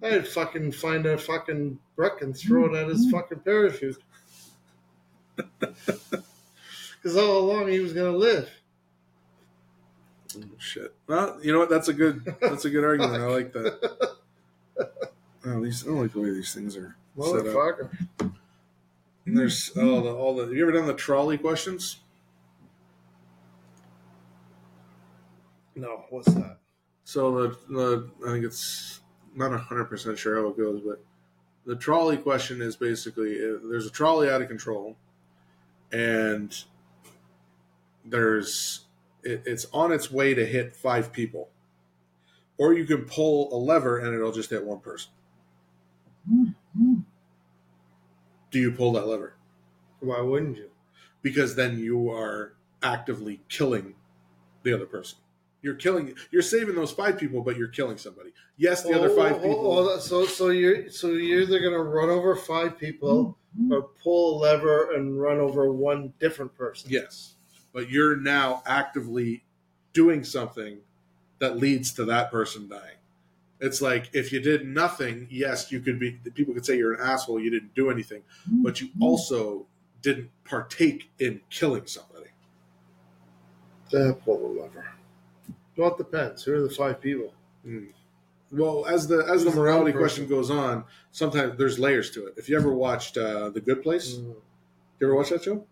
I'd 0.00 0.28
fucking 0.28 0.70
find 0.70 1.04
a 1.04 1.18
fucking 1.18 1.80
brick 1.96 2.22
and 2.22 2.36
throw 2.36 2.72
it 2.72 2.76
at 2.76 2.86
his 2.88 3.10
fucking 3.10 3.40
parachute. 3.40 4.00
Because 7.04 7.18
all 7.18 7.38
along 7.38 7.68
he 7.68 7.80
was 7.80 7.92
gonna 7.92 8.16
live. 8.16 8.48
Oh, 10.38 10.42
shit. 10.58 10.94
Well, 11.06 11.38
you 11.42 11.52
know 11.52 11.58
what? 11.58 11.68
That's 11.68 11.88
a 11.88 11.92
good. 11.92 12.24
That's 12.40 12.64
a 12.64 12.70
good 12.70 12.82
argument. 12.82 13.22
I 13.22 13.26
like 13.26 13.52
that. 13.52 14.16
Oh, 15.46 15.62
these 15.62 15.84
I 15.84 15.88
don't 15.88 16.00
like 16.00 16.14
the 16.14 16.20
way 16.20 16.30
these 16.30 16.54
things 16.54 16.74
are 16.74 16.96
set 17.20 17.46
up. 17.46 17.90
And 19.26 19.36
there's 19.36 19.70
all 19.76 20.02
the 20.02 20.14
all 20.14 20.36
the. 20.36 20.44
Have 20.44 20.52
you 20.52 20.62
ever 20.62 20.72
done 20.72 20.86
the 20.86 20.94
trolley 20.94 21.38
questions? 21.38 22.00
No, 25.74 26.04
what's 26.10 26.32
that? 26.34 26.58
So 27.04 27.32
the 27.32 27.58
the 27.68 28.10
I 28.26 28.32
think 28.32 28.44
it's 28.44 29.00
not 29.34 29.58
hundred 29.58 29.86
percent 29.86 30.18
sure 30.18 30.36
how 30.36 30.48
it 30.48 30.56
goes, 30.56 30.80
but 30.80 31.02
the 31.66 31.76
trolley 31.76 32.16
question 32.16 32.60
is 32.60 32.76
basically 32.76 33.36
uh, 33.38 33.58
there's 33.64 33.86
a 33.86 33.90
trolley 33.90 34.28
out 34.28 34.42
of 34.42 34.48
control, 34.48 34.96
and 35.90 36.54
there's 38.04 38.84
it, 39.22 39.42
it's 39.46 39.66
on 39.72 39.90
its 39.90 40.10
way 40.10 40.34
to 40.34 40.44
hit 40.44 40.76
five 40.76 41.12
people, 41.12 41.48
or 42.58 42.74
you 42.74 42.84
can 42.84 43.04
pull 43.04 43.52
a 43.54 43.58
lever 43.58 43.98
and 43.98 44.14
it'll 44.14 44.32
just 44.32 44.50
hit 44.50 44.64
one 44.64 44.80
person. 44.80 45.10
Do 48.54 48.60
you 48.60 48.70
pull 48.70 48.92
that 48.92 49.08
lever? 49.08 49.34
Why 49.98 50.20
wouldn't 50.20 50.56
you? 50.56 50.70
Because 51.22 51.56
then 51.56 51.76
you 51.76 52.08
are 52.08 52.54
actively 52.84 53.40
killing 53.48 53.96
the 54.62 54.72
other 54.72 54.86
person. 54.86 55.18
You're 55.60 55.74
killing. 55.74 56.14
You're 56.30 56.40
saving 56.40 56.76
those 56.76 56.92
five 56.92 57.18
people, 57.18 57.40
but 57.42 57.56
you're 57.56 57.66
killing 57.66 57.98
somebody. 57.98 58.30
Yes, 58.56 58.84
the 58.84 58.94
other 58.94 59.10
Oh, 59.10 59.16
five 59.16 59.32
oh, 59.32 59.40
people. 59.40 59.72
oh, 59.88 59.98
so 59.98 60.24
so 60.24 60.50
you're 60.50 60.88
so 60.88 61.08
you're 61.08 61.40
either 61.40 61.58
gonna 61.58 61.82
run 61.82 62.10
over 62.10 62.36
five 62.36 62.78
people 62.78 63.36
or 63.72 63.82
pull 64.00 64.38
a 64.38 64.42
lever 64.44 64.92
and 64.94 65.20
run 65.20 65.38
over 65.38 65.72
one 65.72 66.12
different 66.20 66.54
person. 66.54 66.90
Yes, 66.92 67.34
but 67.72 67.90
you're 67.90 68.14
now 68.14 68.62
actively 68.66 69.42
doing 69.92 70.22
something 70.22 70.78
that 71.40 71.56
leads 71.56 71.92
to 71.94 72.04
that 72.04 72.30
person 72.30 72.68
dying. 72.68 72.98
It's 73.64 73.80
like 73.80 74.10
if 74.12 74.30
you 74.30 74.40
did 74.40 74.66
nothing, 74.66 75.26
yes, 75.30 75.72
you 75.72 75.80
could 75.80 75.98
be. 75.98 76.20
People 76.34 76.52
could 76.52 76.66
say 76.66 76.76
you're 76.76 76.92
an 76.92 77.00
asshole. 77.00 77.40
You 77.40 77.50
didn't 77.50 77.74
do 77.74 77.90
anything, 77.90 78.22
but 78.46 78.78
you 78.82 78.90
also 79.00 79.66
didn't 80.02 80.30
partake 80.44 81.10
in 81.18 81.40
killing 81.48 81.86
somebody. 81.86 82.28
Uh, 83.94 84.12
pull 84.22 84.38
the 84.38 84.60
lever. 84.60 84.92
Well, 85.78 85.92
it 85.92 85.96
depends. 85.96 86.42
Who 86.42 86.52
are 86.54 86.60
the 86.60 86.68
five 86.68 87.00
people? 87.00 87.32
Mm. 87.66 87.88
Well, 88.52 88.84
as 88.86 89.08
the 89.08 89.20
as 89.20 89.26
the 89.26 89.32
Who's 89.32 89.44
the 89.54 89.60
morality 89.60 89.92
one 89.92 90.00
question 90.00 90.26
goes 90.26 90.50
on, 90.50 90.84
sometimes 91.10 91.56
there's 91.56 91.78
layers 91.78 92.10
to 92.10 92.26
it. 92.26 92.34
If 92.36 92.50
you 92.50 92.58
ever 92.58 92.74
watched 92.74 93.16
uh, 93.16 93.48
The 93.48 93.62
Good 93.62 93.82
Place, 93.82 94.18
you 94.18 94.36
ever 95.02 95.14
watch 95.14 95.30
that 95.30 95.42
show? 95.42 95.64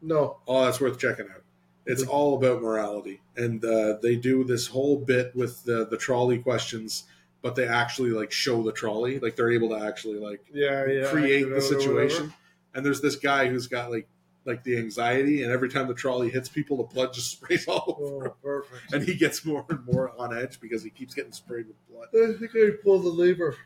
No. 0.00 0.38
Oh, 0.46 0.64
that's 0.64 0.80
worth 0.80 1.00
checking 1.00 1.26
out. 1.26 1.42
It's 1.84 2.04
all 2.04 2.36
about 2.36 2.62
morality, 2.62 3.20
and 3.36 3.64
uh, 3.64 3.94
they 4.00 4.14
do 4.14 4.44
this 4.44 4.68
whole 4.68 4.98
bit 4.98 5.34
with 5.34 5.64
the 5.64 5.86
the 5.86 5.96
trolley 5.96 6.38
questions, 6.38 7.04
but 7.42 7.54
they 7.54 7.66
actually 7.66 8.10
like 8.10 8.30
show 8.32 8.62
the 8.62 8.72
trolley, 8.72 9.18
like 9.18 9.36
they're 9.36 9.50
able 9.50 9.70
to 9.70 9.84
actually 9.86 10.18
like 10.18 10.44
Yeah, 10.52 10.86
yeah. 10.86 11.06
create 11.08 11.48
the 11.48 11.60
situation. 11.60 12.32
And 12.74 12.84
there's 12.86 13.00
this 13.00 13.16
guy 13.16 13.48
who's 13.48 13.66
got 13.66 13.90
like 13.90 14.06
like 14.46 14.64
the 14.64 14.78
anxiety, 14.78 15.42
and 15.42 15.52
every 15.52 15.68
time 15.68 15.86
the 15.86 15.94
trolley 15.94 16.30
hits 16.30 16.48
people, 16.48 16.76
the 16.78 16.82
blood 16.84 17.12
just 17.12 17.30
sprays 17.32 17.66
all 17.68 17.98
over. 18.00 18.28
Oh, 18.28 18.36
perfect. 18.42 18.92
And 18.92 19.02
he 19.02 19.14
gets 19.14 19.44
more 19.44 19.64
and 19.68 19.84
more 19.84 20.12
on 20.18 20.36
edge 20.36 20.60
because 20.60 20.82
he 20.82 20.90
keeps 20.90 21.14
getting 21.14 21.32
sprayed 21.32 21.66
with 21.66 21.76
blood. 21.88 22.08
I 22.14 22.32
think 22.38 22.52
I 22.54 22.70
pulled 22.82 23.04
the 23.04 23.08
lever. 23.10 23.56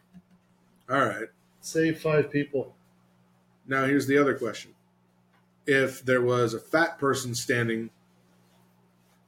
All 0.90 1.04
right. 1.04 1.28
Save 1.60 2.00
five 2.00 2.30
people. 2.30 2.74
Now 3.66 3.84
here's 3.84 4.06
the 4.06 4.18
other 4.18 4.34
question: 4.34 4.72
If 5.66 6.04
there 6.04 6.20
was 6.22 6.54
a 6.54 6.58
fat 6.60 6.98
person 6.98 7.34
standing 7.34 7.90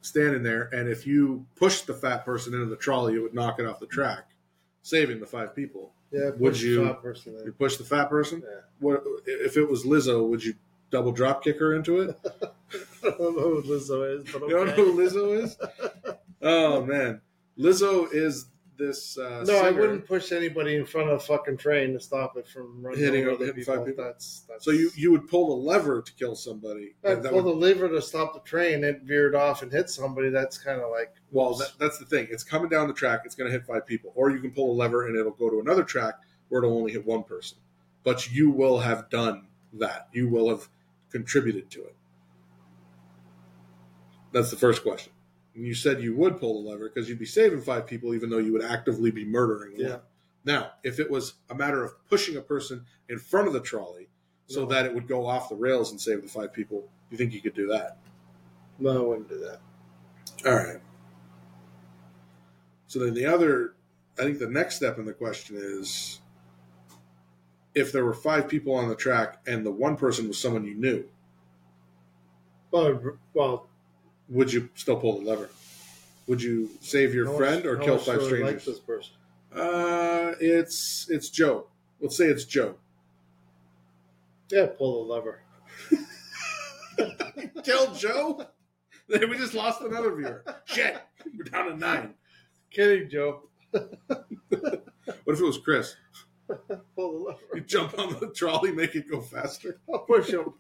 standing 0.03 0.43
there, 0.43 0.69
and 0.73 0.89
if 0.89 1.07
you 1.07 1.47
pushed 1.57 1.87
the 1.87 1.95
fat 1.95 2.25
person 2.25 2.55
into 2.55 2.67
the 2.67 2.77
trolley, 2.77 3.15
it 3.15 3.19
would 3.19 3.35
knock 3.35 3.59
it 3.59 3.67
off 3.67 3.81
the 3.81 3.87
track, 3.87 4.29
saving 4.87 5.19
the 5.19 5.27
five 5.27 5.55
people. 5.55 5.91
Yeah, 6.13 6.31
would 6.39 6.53
push 6.53 6.63
you? 6.63 6.77
the 6.77 6.87
fat 6.87 7.03
person 7.03 7.37
in. 7.37 7.45
You 7.45 7.53
push 7.53 7.77
the 7.77 7.85
fat 7.85 8.09
person. 8.09 8.43
Yeah. 8.45 8.61
What 8.79 9.03
if 9.27 9.57
it 9.57 9.69
was 9.69 9.85
Lizzo? 9.85 10.29
Would 10.29 10.45
you 10.45 10.55
double 10.91 11.11
drop 11.11 11.43
kick 11.43 11.59
her 11.59 11.75
into 11.75 12.03
it? 12.03 12.17
I 13.05 13.11
don't 13.11 13.37
know 13.37 13.61
who 13.61 13.63
Lizzo 13.63 14.19
is, 14.19 14.33
but 14.33 14.43
okay. 14.43 14.53
You 14.53 14.57
don't 14.57 14.67
know 14.69 14.75
who 14.75 14.93
Lizzo 14.99 15.43
is? 15.43 15.57
Oh 16.43 16.85
man, 16.85 17.23
Lizzo 17.59 18.13
is 18.13 18.45
this. 18.79 19.17
Uh, 19.19 19.45
No, 19.47 19.57
I 19.59 19.71
wouldn't 19.71 20.07
push 20.07 20.33
anybody 20.33 20.77
in 20.77 20.85
front 20.87 21.09
of 21.11 21.17
a 21.17 21.21
fucking 21.21 21.57
train 21.57 21.93
to 21.95 22.01
stop 22.01 22.37
it 22.37 22.47
from 22.47 22.83
running 22.83 23.01
Hitting 23.01 23.27
over 23.27 23.45
hitting 23.45 23.55
people. 23.63 23.85
people? 23.85 24.05
That's, 24.05 24.41
that's 24.49 24.65
So 24.65 24.71
you 24.71 24.91
you 24.95 25.11
would 25.13 25.29
pull 25.29 25.55
a 25.55 25.59
lever 25.61 26.03
to 26.03 26.13
kill 26.15 26.35
somebody. 26.35 26.95
I 27.05 27.13
and 27.13 27.23
that 27.23 27.33
pulled 27.33 27.45
would- 27.45 27.53
the 27.55 27.57
lever 27.59 27.89
to 27.89 28.01
stop 28.03 28.35
the 28.35 28.41
train. 28.41 28.85
It 28.85 29.03
veered 29.03 29.35
off 29.35 29.63
and 29.63 29.73
hit 29.73 29.89
somebody. 29.91 30.29
That's 30.31 30.59
kind 30.59 30.81
of 30.81 30.91
like 30.91 31.15
Well, 31.31 31.55
that, 31.55 31.73
that's 31.79 31.99
the 31.99 32.05
thing. 32.07 32.29
It's 32.31 32.45
coming 32.45 32.69
down 32.69 32.89
the 32.89 32.95
track. 32.95 33.23
It's 33.25 33.35
going 33.35 33.51
to 33.51 33.53
hit 33.53 33.67
five 33.67 33.87
people, 33.87 34.13
or 34.15 34.31
you 34.31 34.41
can 34.41 34.51
pull 34.53 34.71
a 34.73 34.77
lever 34.77 35.07
and 35.07 35.17
it'll 35.17 35.33
go 35.33 35.51
to 35.51 35.61
another 35.61 35.83
track 35.85 36.15
where 36.49 36.63
it'll 36.63 36.77
only 36.77 36.93
hit 36.93 37.05
one 37.07 37.23
person. 37.25 37.59
But 38.05 38.31
you 38.33 38.51
will 38.51 38.79
have 38.79 39.11
done 39.11 39.49
that. 39.75 40.09
You 40.13 40.29
will 40.29 40.49
have 40.49 40.69
contributed 41.11 41.71
to 41.71 41.85
it. 41.85 41.95
That's 44.33 44.51
the 44.51 44.57
first 44.57 44.83
question. 44.83 45.13
And 45.57 45.67
you 45.67 45.75
said 45.75 46.03
you 46.03 46.15
would 46.17 46.39
pull 46.39 46.63
the 46.63 46.69
lever 46.71 46.89
because 46.89 47.09
you'd 47.09 47.19
be 47.19 47.25
saving 47.27 47.63
five 47.63 47.87
people, 47.87 48.15
even 48.15 48.29
though 48.31 48.39
you 48.39 48.53
would 48.53 48.63
actively 48.65 49.11
be 49.11 49.25
murdering 49.25 49.73
one. 49.73 49.81
Yeah. 49.89 49.97
Now, 50.45 50.73
if 50.85 51.01
it 51.01 51.11
was 51.11 51.35
a 51.51 51.55
matter 51.55 51.83
of 51.83 51.93
pushing 52.09 52.37
a 52.37 52.41
person 52.43 52.85
in 53.09 53.19
front 53.19 53.49
of 53.49 53.53
the 53.55 53.61
trolley 53.61 54.09
so 54.47 54.61
No. 54.61 54.67
that 54.67 54.85
it 54.87 54.95
would 54.95 55.09
go 55.09 55.27
off 55.27 55.49
the 55.49 55.57
rails 55.57 55.91
and 55.91 56.01
save 56.01 56.23
the 56.23 56.29
five 56.29 56.53
people, 56.53 56.89
you 57.11 57.17
think 57.17 57.33
you 57.33 57.41
could 57.41 57.55
do 57.55 57.67
that? 57.69 57.97
no, 58.79 58.91
I 58.95 59.07
wouldn't 59.07 59.29
do 59.31 59.39
that. 59.39 59.61
All 60.47 60.55
right. 60.55 60.81
So 62.89 62.99
then 62.99 63.15
the 63.15 63.25
other, 63.25 63.75
I 64.19 64.23
think 64.23 64.39
the 64.39 64.47
next 64.51 64.77
step 64.77 64.99
in 64.99 65.07
the 65.07 65.15
question 65.15 65.57
is 65.59 66.21
if 67.75 67.91
there 67.91 68.05
were 68.05 68.13
five 68.13 68.47
people 68.47 68.75
on 68.75 68.89
the 68.91 68.95
track 68.95 69.41
and 69.47 69.65
the 69.65 69.71
one 69.73 69.97
person 69.97 70.29
was 70.29 70.37
someone 70.39 70.65
you 70.67 70.75
knew, 70.75 71.09
Well, 72.71 73.17
well, 73.33 73.69
would 74.29 74.53
you 74.53 74.69
still 74.75 74.97
pull 74.97 75.21
the 75.21 75.29
lever? 75.29 75.51
Would 76.27 76.43
you 76.43 76.71
save 76.81 77.15
your 77.15 77.27
much- 77.27 77.37
friend 77.37 77.67
or 77.67 77.77
how 77.77 77.85
kill 77.85 77.99
five 77.99 78.21
I 78.21 78.25
strangers? 78.25 78.65
This 78.65 78.81
person. 78.81 79.15
Uh, 79.55 80.35
it's 80.41 81.09
it's 81.09 81.31
Joe. 81.31 81.67
Let's 82.01 82.17
say 82.17 82.27
it's 82.27 82.45
Joe. 82.45 82.77
Yeah, 84.51 84.67
pull 84.67 85.05
the 85.07 85.13
lever. 85.13 85.43
Kill 87.65 87.93
Joe. 87.95 88.47
We 89.09 89.37
just 89.37 89.55
lost 89.55 89.81
another 89.83 90.15
viewer. 90.15 90.45
Shit, 90.67 90.97
we're 91.37 91.45
down 91.45 91.71
to 91.71 91.77
nine. 91.77 92.15
Kidding, 92.71 93.09
Joe. 93.09 93.43
What 95.25 95.35
if 95.35 95.41
it 95.41 95.45
was 95.45 95.59
Chris? 95.59 95.95
Pull 96.49 96.79
the 96.97 97.25
lever. 97.27 97.39
You 97.55 97.61
jump 97.61 97.97
on 97.99 98.19
the 98.19 98.33
trolley, 98.35 98.73
make 98.73 98.95
it 98.97 99.09
go 99.09 99.21
faster. 99.21 99.81
I'll 99.93 100.01
push 100.01 100.31
him. 100.31 100.53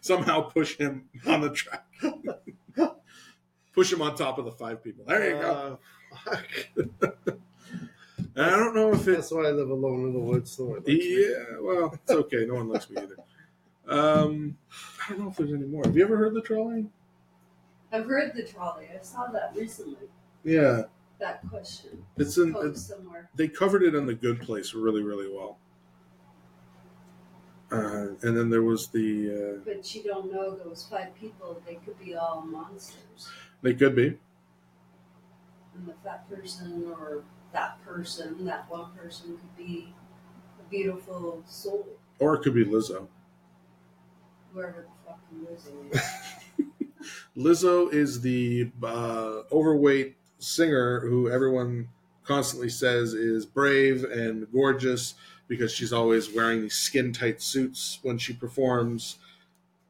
Somehow 0.00 0.42
push 0.42 0.76
him 0.76 1.08
on 1.26 1.40
the 1.40 1.50
track. 1.50 1.84
push 3.72 3.92
him 3.92 4.02
on 4.02 4.14
top 4.16 4.38
of 4.38 4.44
the 4.44 4.52
five 4.52 4.82
people. 4.82 5.04
There 5.06 5.30
you 5.36 5.40
go. 5.40 5.78
Uh, 6.26 6.36
fuck. 6.36 6.46
And 8.36 8.46
I 8.46 8.56
don't 8.56 8.74
know 8.74 8.92
if 8.92 9.06
it. 9.08 9.12
That's 9.12 9.30
why 9.32 9.46
I 9.46 9.50
live 9.50 9.70
alone 9.70 10.04
in 10.06 10.12
the 10.12 10.20
woods. 10.20 10.58
No 10.58 10.66
one 10.66 10.74
likes 10.76 10.88
me. 10.88 11.26
Yeah, 11.30 11.44
well, 11.60 11.92
it's 11.92 12.10
okay. 12.12 12.46
No 12.46 12.54
one 12.54 12.68
likes 12.68 12.88
me 12.88 12.98
either. 13.02 13.16
Um, 13.88 14.56
I 15.04 15.10
don't 15.10 15.20
know 15.20 15.30
if 15.30 15.36
there's 15.36 15.52
any 15.52 15.66
more. 15.66 15.82
Have 15.84 15.96
you 15.96 16.04
ever 16.04 16.16
heard 16.16 16.34
the 16.34 16.40
trolley? 16.40 16.86
I've 17.92 18.06
heard 18.06 18.32
the 18.34 18.44
trolley. 18.44 18.86
I 18.96 19.02
saw 19.02 19.26
that 19.32 19.52
recently. 19.56 20.08
Yeah, 20.44 20.82
That 21.18 21.42
question. 21.50 22.04
it's 22.16 22.38
in. 22.38 22.54
It's, 22.60 22.82
somewhere. 22.86 23.28
they 23.34 23.48
covered 23.48 23.82
it 23.82 23.94
in 23.96 24.06
the 24.06 24.14
Good 24.14 24.40
Place 24.40 24.74
really, 24.74 25.02
really 25.02 25.28
well. 25.28 25.58
Uh, 27.72 28.14
and 28.22 28.36
then 28.36 28.50
there 28.50 28.62
was 28.62 28.88
the. 28.88 29.58
Uh, 29.58 29.62
But 29.64 29.94
you 29.94 30.02
don't 30.02 30.32
know 30.32 30.56
those 30.56 30.86
five 30.90 31.14
people. 31.14 31.62
They 31.66 31.76
could 31.76 31.98
be 31.98 32.14
all 32.14 32.42
monsters. 32.42 33.28
they 33.62 33.74
could 33.74 33.94
be. 33.94 34.18
And 35.74 35.86
the 35.86 35.94
fat 36.04 36.28
person 36.28 36.84
or 36.98 37.22
that 37.52 37.82
person, 37.84 38.44
that 38.46 38.68
one 38.68 38.92
person 38.92 39.38
could 39.38 39.56
be 39.56 39.94
a 40.58 40.68
beautiful 40.70 41.42
soul. 41.46 41.86
Or 42.18 42.34
it 42.34 42.42
could 42.42 42.54
be 42.54 42.64
Lizzo. 42.64 43.06
Whoever 44.52 44.86
the 45.06 45.10
fucking 45.12 45.46
Lizzo 45.46 45.94
is. 45.94 46.66
Lizzo 47.36 47.92
is 47.92 48.20
the 48.20 48.70
uh, 48.82 49.42
overweight 49.52 50.16
singer 50.38 51.00
who 51.00 51.30
everyone 51.30 51.88
constantly 52.24 52.68
says 52.68 53.14
is 53.14 53.46
brave 53.46 54.04
and 54.04 54.46
gorgeous 54.52 55.14
because 55.50 55.72
she's 55.72 55.92
always 55.92 56.32
wearing 56.32 56.62
these 56.62 56.76
skin 56.76 57.12
tight 57.12 57.42
suits 57.42 57.98
when 58.02 58.16
she 58.16 58.32
performs. 58.32 59.18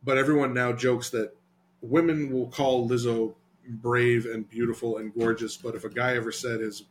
But 0.03 0.17
everyone 0.17 0.55
now 0.55 0.73
jokes 0.73 1.11
that 1.11 1.37
women 1.83 2.33
will 2.33 2.47
call 2.47 2.89
Lizzo 2.89 3.35
brave 3.69 4.25
and 4.25 4.49
beautiful 4.49 4.97
and 4.97 5.15
gorgeous, 5.15 5.59
but 5.59 5.75
if 5.75 5.85
a 5.85 5.91
guy 5.91 6.17
ever 6.17 6.33
said 6.33 6.61
his 6.61 6.85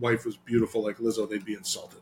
wife 0.00 0.26
was 0.26 0.36
beautiful 0.36 0.82
like 0.82 0.98
Lizzo, 0.98 1.30
they'd 1.30 1.44
be 1.44 1.54
insulted. 1.54 2.00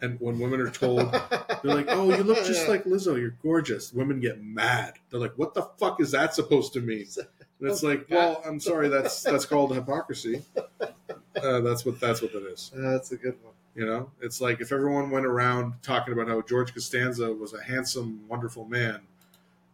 And 0.00 0.16
when 0.20 0.38
women 0.38 0.60
are 0.60 0.70
told, 0.70 1.10
they're 1.62 1.74
like, 1.74 1.86
"Oh, 1.88 2.16
you 2.16 2.22
look 2.22 2.44
just 2.44 2.68
like 2.68 2.84
Lizzo. 2.84 3.18
You're 3.20 3.36
gorgeous." 3.42 3.92
Women 3.92 4.20
get 4.20 4.40
mad. 4.40 4.94
They're 5.10 5.20
like, 5.20 5.34
"What 5.36 5.54
the 5.54 5.62
fuck 5.78 6.00
is 6.00 6.12
that 6.12 6.34
supposed 6.34 6.72
to 6.74 6.80
mean?" 6.80 7.06
And 7.16 7.68
it's 7.68 7.82
like, 7.82 8.06
"Well, 8.10 8.40
I'm 8.44 8.60
sorry. 8.60 8.88
That's 8.88 9.22
that's 9.22 9.46
called 9.46 9.74
hypocrisy. 9.74 10.42
Uh, 10.80 11.60
that's 11.60 11.84
what 11.84 12.00
that's 12.00 12.22
what 12.22 12.32
that 12.32 12.46
is." 12.46 12.70
That's 12.74 13.10
a 13.12 13.16
good 13.16 13.36
one. 13.42 13.54
You 13.74 13.86
know, 13.86 14.10
it's 14.20 14.40
like 14.40 14.60
if 14.60 14.70
everyone 14.70 15.10
went 15.10 15.24
around 15.24 15.74
talking 15.82 16.12
about 16.12 16.28
how 16.28 16.42
George 16.42 16.74
Costanza 16.74 17.32
was 17.32 17.54
a 17.54 17.62
handsome, 17.62 18.28
wonderful 18.28 18.66
man, 18.66 19.00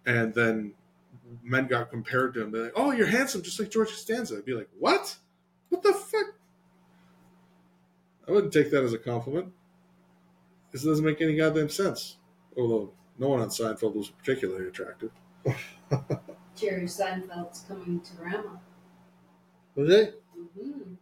and 0.07 0.33
then 0.35 0.75
men 1.43 1.67
got 1.67 1.91
compared 1.91 2.35
to 2.35 2.43
him, 2.43 2.53
they're 2.53 2.65
like, 2.65 2.73
"Oh, 2.77 2.93
you're 2.93 3.09
handsome, 3.09 3.43
just 3.43 3.59
like 3.59 3.71
George 3.71 3.89
Costanza." 3.89 4.37
I'd 4.37 4.45
be 4.45 4.55
like, 4.55 4.69
"What? 4.79 5.17
What 5.69 5.83
the 5.83 5.93
fuck?" 5.93 6.35
I 8.29 8.31
wouldn't 8.31 8.53
take 8.53 8.71
that 8.71 8.85
as 8.85 8.93
a 8.93 8.99
compliment. 8.99 9.53
This 10.71 10.85
doesn't 10.85 11.05
make 11.05 11.21
any 11.21 11.35
goddamn 11.35 11.69
sense. 11.69 12.19
Although 12.57 12.93
no 13.19 13.29
one 13.29 13.41
on 13.41 13.49
Seinfeld 13.49 13.95
was 13.95 14.11
particularly 14.11 14.69
attractive. 14.69 15.11
Jerry 16.55 16.85
Seinfeld's 16.87 17.65
coming 17.67 18.01
to 18.01 18.23
Rama. 18.23 18.61
Was 19.75 19.91
it? 19.91 20.23
hmm 20.35 20.95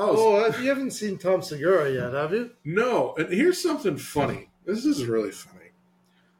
Oh, 0.00 0.36
uh, 0.36 0.56
you 0.60 0.68
haven't 0.68 0.92
seen 0.92 1.18
Tom 1.18 1.42
Segura 1.42 1.92
yet, 1.92 2.12
have 2.12 2.32
you? 2.32 2.52
No, 2.64 3.16
and 3.16 3.32
here's 3.32 3.60
something 3.60 3.96
funny. 3.96 4.48
This 4.64 4.84
is 4.84 5.04
really 5.04 5.32
funny. 5.32 5.72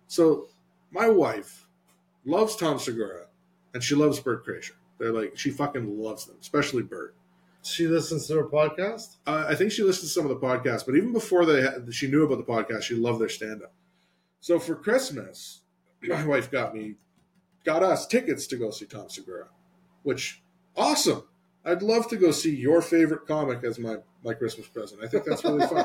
So, 0.06 0.47
my 0.93 1.09
wife 1.09 1.66
loves 2.24 2.55
Tom 2.55 2.78
Segura, 2.78 3.26
and 3.74 3.82
she 3.82 3.97
loves 3.97 4.20
Bert 4.20 4.47
Kreischer. 4.47 4.74
They're 4.98 5.12
like 5.12 5.36
she 5.36 5.51
fucking 5.51 5.98
loves 5.98 6.26
them, 6.26 6.36
especially 6.40 6.85
Bert. 6.85 7.16
She 7.64 7.89
listens 7.89 8.28
to 8.28 8.36
her 8.36 8.44
podcast. 8.44 9.16
Uh, 9.26 9.47
I 9.48 9.56
think 9.56 9.72
she 9.72 9.82
listens 9.82 10.12
to 10.12 10.20
some 10.20 10.30
of 10.30 10.40
the 10.40 10.47
podcasts, 10.47 10.86
but 10.86 10.94
even 10.94 11.12
before 11.12 11.44
they 11.44 11.60
had, 11.60 11.93
she 11.93 12.09
knew 12.09 12.22
about 12.24 12.39
the 12.39 12.52
podcast, 12.52 12.82
she 12.82 12.94
loved 12.94 13.20
their 13.20 13.28
stand 13.28 13.64
up. 13.64 13.72
So 14.40 14.60
for 14.60 14.76
Christmas, 14.76 15.62
my 16.02 16.24
wife 16.24 16.48
got 16.48 16.76
me, 16.76 16.94
got 17.64 17.82
us 17.82 18.06
tickets 18.06 18.47
to 18.48 18.56
go 18.56 18.70
see 18.70 18.86
Tom 18.86 19.09
Segura, 19.09 19.48
which 20.05 20.43
awesome. 20.76 21.24
I'd 21.69 21.82
love 21.82 22.09
to 22.09 22.16
go 22.16 22.31
see 22.31 22.55
your 22.55 22.81
favorite 22.81 23.27
comic 23.27 23.62
as 23.62 23.78
my 23.78 23.97
my 24.24 24.35
Christmas 24.35 24.66
present. 24.66 25.03
I 25.05 25.09
think 25.09 25.24
that's 25.24 25.45
really 25.45 25.66
fun. 25.66 25.85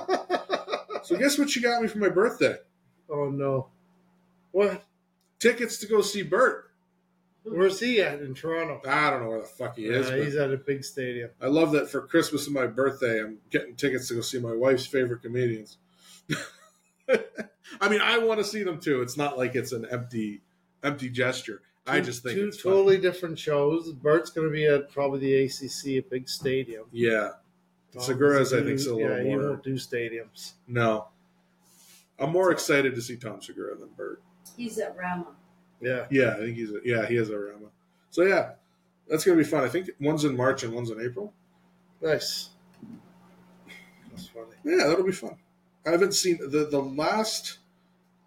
so 1.04 1.18
guess 1.18 1.38
what 1.38 1.56
you 1.56 1.62
got 1.62 1.82
me 1.82 1.88
for 1.88 1.98
my 1.98 2.10
birthday? 2.10 2.56
Oh 3.10 3.30
no! 3.30 3.68
What? 4.52 4.84
Tickets 5.40 5.78
to 5.80 5.88
go 5.88 6.02
see 6.02 6.24
Bert. 6.24 6.72
Where's 7.44 7.82
he 7.82 8.02
at 8.02 8.22
in 8.22 8.34
Toronto? 8.34 8.82
I 8.88 9.10
don't 9.10 9.24
know 9.24 9.30
where 9.30 9.42
the 9.42 9.46
fuck 9.46 9.76
he 9.76 9.86
is. 9.86 10.10
He's 10.10 10.38
at 10.38 10.54
a 10.54 10.58
big 10.58 10.86
stadium. 10.86 11.32
I 11.42 11.48
love 11.48 11.74
that 11.74 11.90
for 11.90 12.08
Christmas 12.08 12.46
and 12.46 12.54
my 12.54 12.68
birthday, 12.68 13.20
I'm 13.20 13.40
getting 13.50 13.76
tickets 13.76 14.08
to 14.08 14.14
go 14.14 14.22
see 14.22 14.40
my 14.40 14.54
wife's 14.54 14.86
favorite 14.86 15.22
comedians. 15.22 15.78
I 17.82 17.90
mean, 17.90 18.00
I 18.00 18.20
want 18.20 18.40
to 18.40 18.46
see 18.46 18.64
them 18.64 18.80
too. 18.80 19.02
It's 19.02 19.18
not 19.18 19.38
like 19.38 19.56
it's 19.56 19.74
an 19.74 19.86
empty, 19.92 20.42
empty 20.84 21.10
gesture. 21.10 21.62
I 21.86 22.00
just 22.00 22.24
think 22.24 22.36
two 22.38 22.48
it's 22.48 22.62
fun. 22.62 22.72
totally 22.74 22.98
different 22.98 23.38
shows. 23.38 23.92
Bert's 23.92 24.30
going 24.30 24.48
to 24.48 24.54
be 24.54 24.66
at 24.66 24.92
probably 24.92 25.20
the 25.20 25.44
ACC, 25.46 25.88
a 25.88 26.10
big 26.10 26.30
stadium. 26.30 26.86
Yeah, 26.92 27.32
Tom 27.92 28.02
Segura's 28.02 28.54
I 28.54 28.58
think 28.58 28.68
do- 28.68 28.74
is 28.76 28.88
a 28.88 28.90
yeah, 28.92 28.96
little 29.08 29.24
he 29.26 29.36
won't 29.38 29.64
do 29.64 29.74
stadiums. 29.76 30.54
No, 30.68 31.08
I'm 32.20 32.32
more 32.32 32.52
excited 32.52 32.96
to 32.96 33.02
see 33.02 33.18
Tom 33.18 33.42
Segura 33.42 33.76
than 33.76 33.90
Bert. 33.98 34.22
He's 34.56 34.78
at 34.80 34.96
Rama. 34.98 35.28
Yeah, 35.82 36.06
Yeah, 36.10 36.36
I 36.36 36.38
think 36.38 36.56
he's 36.56 36.72
a, 36.72 36.80
yeah 36.86 37.06
he 37.06 37.16
has 37.16 37.30
a 37.30 37.38
Rama. 37.38 37.68
So 38.12 38.24
yeah, 38.24 38.52
that's 39.10 39.26
gonna 39.26 39.38
be 39.38 39.44
fun. 39.44 39.64
I 39.66 39.70
think 39.70 39.90
one's 40.00 40.24
in 40.24 40.38
March 40.38 40.64
and 40.64 40.74
one's 40.74 40.90
in 40.92 41.02
April. 41.02 41.34
nice. 42.02 42.50
That's 44.12 44.28
funny. 44.28 44.46
Yeah, 44.64 44.88
that'll 44.88 45.04
be 45.06 45.12
fun. 45.12 45.36
I 45.86 45.92
haven't 45.92 46.14
seen 46.14 46.38
the 46.40 46.66
the 46.70 46.80
last. 46.82 47.58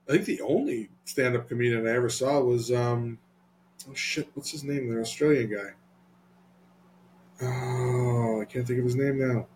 I 0.08 0.12
think 0.12 0.24
the 0.26 0.40
only 0.42 0.90
stand 1.04 1.36
up 1.36 1.48
comedian 1.48 1.86
I 1.86 1.92
ever 1.92 2.08
saw 2.08 2.40
was 2.40 2.70
um, 2.72 3.18
oh 3.88 3.94
shit, 3.94 4.28
what's 4.34 4.50
his 4.50 4.64
name? 4.64 4.92
The 4.92 5.00
Australian 5.00 5.50
guy. 5.52 5.72
Oh, 7.42 8.40
I 8.40 8.44
can't 8.46 8.66
think 8.66 8.78
of 8.78 8.84
his 8.84 8.96
name 8.96 9.18
now. 9.18 9.46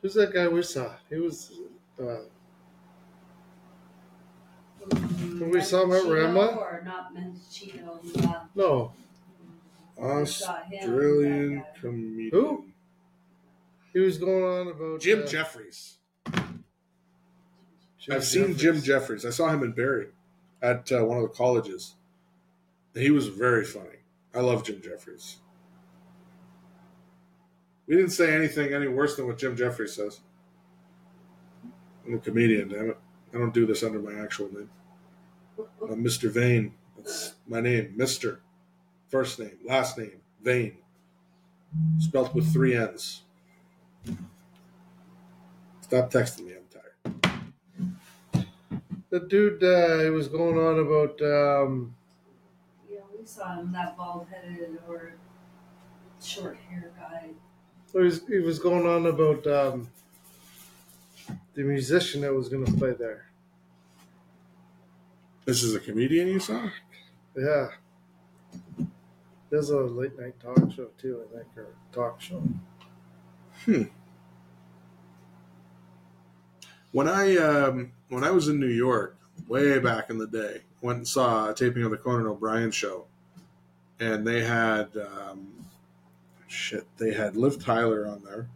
Who's 0.00 0.14
that 0.14 0.32
guy 0.32 0.48
we 0.48 0.62
saw? 0.62 0.94
He 1.08 1.16
was. 1.16 1.52
Uh, 2.00 2.22
Mm, 4.90 5.52
we 5.52 5.60
saw 5.60 5.84
him 5.84 5.92
at 5.92 6.04
Rama? 6.04 6.56
Or 6.58 6.82
not 6.84 7.14
Mendocino. 7.14 8.00
Uh, 8.18 8.44
no, 8.54 8.92
we 9.96 10.26
saw 10.26 10.62
him, 10.64 10.78
Australian 10.78 11.54
that 11.56 11.80
comedian. 11.80 12.30
Who? 12.32 12.64
he 13.92 14.00
was 14.00 14.18
going 14.18 14.42
on 14.44 14.68
about 14.68 15.00
Jim 15.00 15.22
uh, 15.22 15.26
Jefferies. 15.26 15.98
Jim 17.98 18.16
I've 18.16 18.24
seen 18.24 18.56
Jim 18.56 18.82
Jefferies. 18.82 19.24
I 19.24 19.30
saw 19.30 19.48
him 19.48 19.62
in 19.62 19.72
Barrie 19.72 20.08
at 20.60 20.90
uh, 20.90 21.04
one 21.04 21.18
of 21.18 21.22
the 21.22 21.28
colleges. 21.28 21.94
He 22.94 23.10
was 23.10 23.28
very 23.28 23.64
funny. 23.64 23.88
I 24.34 24.40
love 24.40 24.64
Jim 24.64 24.80
Jefferies. 24.82 25.38
We 27.86 27.96
didn't 27.96 28.10
say 28.10 28.34
anything 28.34 28.72
any 28.72 28.88
worse 28.88 29.16
than 29.16 29.26
what 29.26 29.38
Jim 29.38 29.56
Jefferies 29.56 29.94
says. 29.94 30.20
I'm 32.06 32.14
a 32.14 32.18
comedian, 32.18 32.68
damn 32.68 32.90
it. 32.90 32.98
I 33.34 33.38
don't 33.38 33.54
do 33.54 33.66
this 33.66 33.82
under 33.82 33.98
my 33.98 34.14
actual 34.14 34.52
name. 34.52 34.70
I'm 35.90 36.02
Mr. 36.04 36.30
Vane. 36.30 36.74
That's 36.96 37.34
my 37.46 37.60
name, 37.60 37.94
Mr. 37.96 38.38
First 39.08 39.38
name, 39.38 39.58
last 39.64 39.98
name, 39.98 40.20
Vane. 40.42 40.78
Spelt 41.98 42.34
with 42.34 42.52
three 42.52 42.76
N's. 42.76 43.22
Stop 45.80 46.10
texting 46.10 46.46
me, 46.46 46.54
I'm 46.54 46.64
tired. 46.72 48.46
The 49.10 49.20
dude 49.20 49.62
uh, 49.62 49.98
he 50.00 50.10
was 50.10 50.28
going 50.28 50.58
on 50.58 50.78
about. 50.78 51.20
Um, 51.20 51.94
Yeah, 53.22 53.26
we 53.26 53.26
saw 53.26 53.60
him, 53.60 53.72
that 53.72 53.96
bald 53.96 54.26
headed 54.30 54.78
or 54.88 55.14
short 56.22 56.58
hair 56.68 56.90
guy. 56.98 57.30
he 57.92 57.98
was 57.98 58.26
he 58.26 58.38
was 58.38 58.58
going 58.58 58.86
on 58.86 59.06
about 59.06 59.46
um, 59.46 59.88
the 61.54 61.62
musician 61.62 62.22
that 62.22 62.34
was 62.34 62.48
going 62.48 62.64
to 62.64 62.72
play 62.72 62.92
there. 62.92 63.26
This 65.44 65.62
is 65.62 65.74
a 65.74 65.80
comedian 65.80 66.28
you 66.28 66.40
saw? 66.40 66.68
Yeah. 67.36 67.68
There's 69.50 69.70
a 69.70 69.80
late 69.80 70.18
night 70.18 70.40
talk 70.40 70.72
show 70.72 70.88
too, 70.98 71.24
I 71.28 71.36
think, 71.36 71.48
or 71.56 71.74
talk 71.92 72.20
show. 72.20 72.42
Hmm. 73.64 73.82
When 76.92 77.08
I 77.08 77.36
um, 77.36 77.92
when 78.08 78.24
I 78.24 78.30
was 78.30 78.48
in 78.48 78.60
New 78.60 78.66
York, 78.66 79.18
way 79.48 79.78
back 79.78 80.10
in 80.10 80.18
the 80.18 80.26
day, 80.26 80.62
went 80.80 80.98
and 80.98 81.08
saw 81.08 81.50
a 81.50 81.54
taping 81.54 81.82
of 81.82 81.90
the 81.90 81.96
Conan 81.96 82.26
O'Brien 82.26 82.70
show, 82.70 83.06
and 84.02 84.26
they 84.26 84.42
had 84.42 84.88
um, 84.96 85.64
shit. 86.48 86.86
They 86.98 87.12
had 87.12 87.36
Liv 87.36 87.62
Tyler 87.64 88.06
on 88.06 88.24
there. 88.24 88.48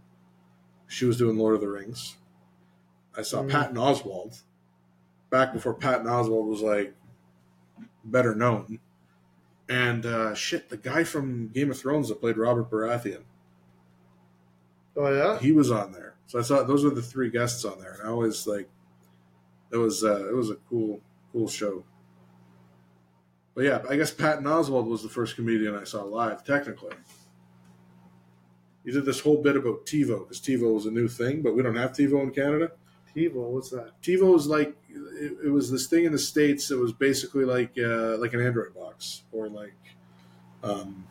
She 0.89 1.05
was 1.05 1.16
doing 1.16 1.39
Lord 1.39 1.55
of 1.55 1.60
the 1.60 1.68
Rings. 1.68 2.16
I 3.16 3.23
saw 3.23 3.43
Mm. 3.43 3.51
Patton 3.51 3.77
Oswalt 3.77 4.43
back 5.31 5.52
before 5.52 5.74
Patton 5.74 6.06
Oswalt 6.06 6.48
was 6.48 6.62
like 6.62 6.94
better 8.05 8.35
known. 8.35 8.81
And 9.68 10.05
uh, 10.05 10.35
shit, 10.35 10.68
the 10.68 10.77
guy 10.77 11.05
from 11.05 11.48
Game 11.48 11.70
of 11.70 11.78
Thrones 11.78 12.09
that 12.09 12.20
played 12.20 12.36
Robert 12.39 12.68
Baratheon. 12.70 13.23
Oh 14.97 15.12
yeah, 15.12 15.39
he 15.39 15.52
was 15.52 15.70
on 15.70 15.93
there. 15.93 16.14
So 16.27 16.39
I 16.40 16.43
saw 16.43 16.62
those 16.64 16.85
were 16.85 16.90
the 16.90 17.02
three 17.02 17.31
guests 17.31 17.64
on 17.64 17.78
there, 17.81 17.93
and 17.93 18.02
I 18.02 18.10
always 18.10 18.47
like 18.47 18.68
it 19.70 19.77
was 19.77 20.02
uh, 20.02 20.28
it 20.28 20.35
was 20.35 20.51
a 20.51 20.56
cool 20.68 21.01
cool 21.32 21.48
show. 21.48 21.85
But 23.57 23.65
yeah, 23.65 23.83
I 23.89 23.97
guess 23.97 24.12
Patton 24.12 24.45
Oswalt 24.45 24.87
was 24.87 25.03
the 25.03 25.09
first 25.09 25.35
comedian 25.35 25.74
I 25.74 25.85
saw 25.85 26.03
live. 26.03 26.45
Technically, 26.45 26.95
he 28.85 28.93
did 28.93 29.07
this 29.07 29.19
whole 29.19 29.43
bit 29.43 29.57
about 29.57 29.87
TiVo 29.87 30.20
because 30.20 30.41
TiVo 30.41 30.74
was 30.74 30.85
a 30.85 30.91
new 30.91 31.09
thing, 31.09 31.41
but 31.41 31.57
we 31.57 31.62
don't 31.62 31.74
have 31.74 31.93
TiVo 31.93 32.23
in 32.23 32.31
Canada. 32.33 32.73
TiVo, 33.16 33.33
what's 33.35 33.70
that? 33.70 33.93
TiVo 34.03 34.35
was 34.35 34.47
like 34.47 34.77
it, 34.91 35.39
it 35.47 35.51
was 35.51 35.70
this 35.70 35.87
thing 35.87 36.05
in 36.05 36.12
the 36.12 36.19
states. 36.19 36.70
It 36.70 36.78
was 36.78 36.93
basically 36.93 37.47
like 37.47 37.73
uh, 37.78 38.19
like 38.19 38.35
an 38.35 38.43
Android 38.43 38.74
box 38.74 39.23
or 39.33 39.49
like 39.49 39.73
um, 40.62 41.07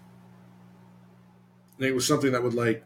it 1.80 1.96
was 1.96 2.08
something 2.08 2.32
that 2.32 2.44
would 2.44 2.54
like 2.54 2.86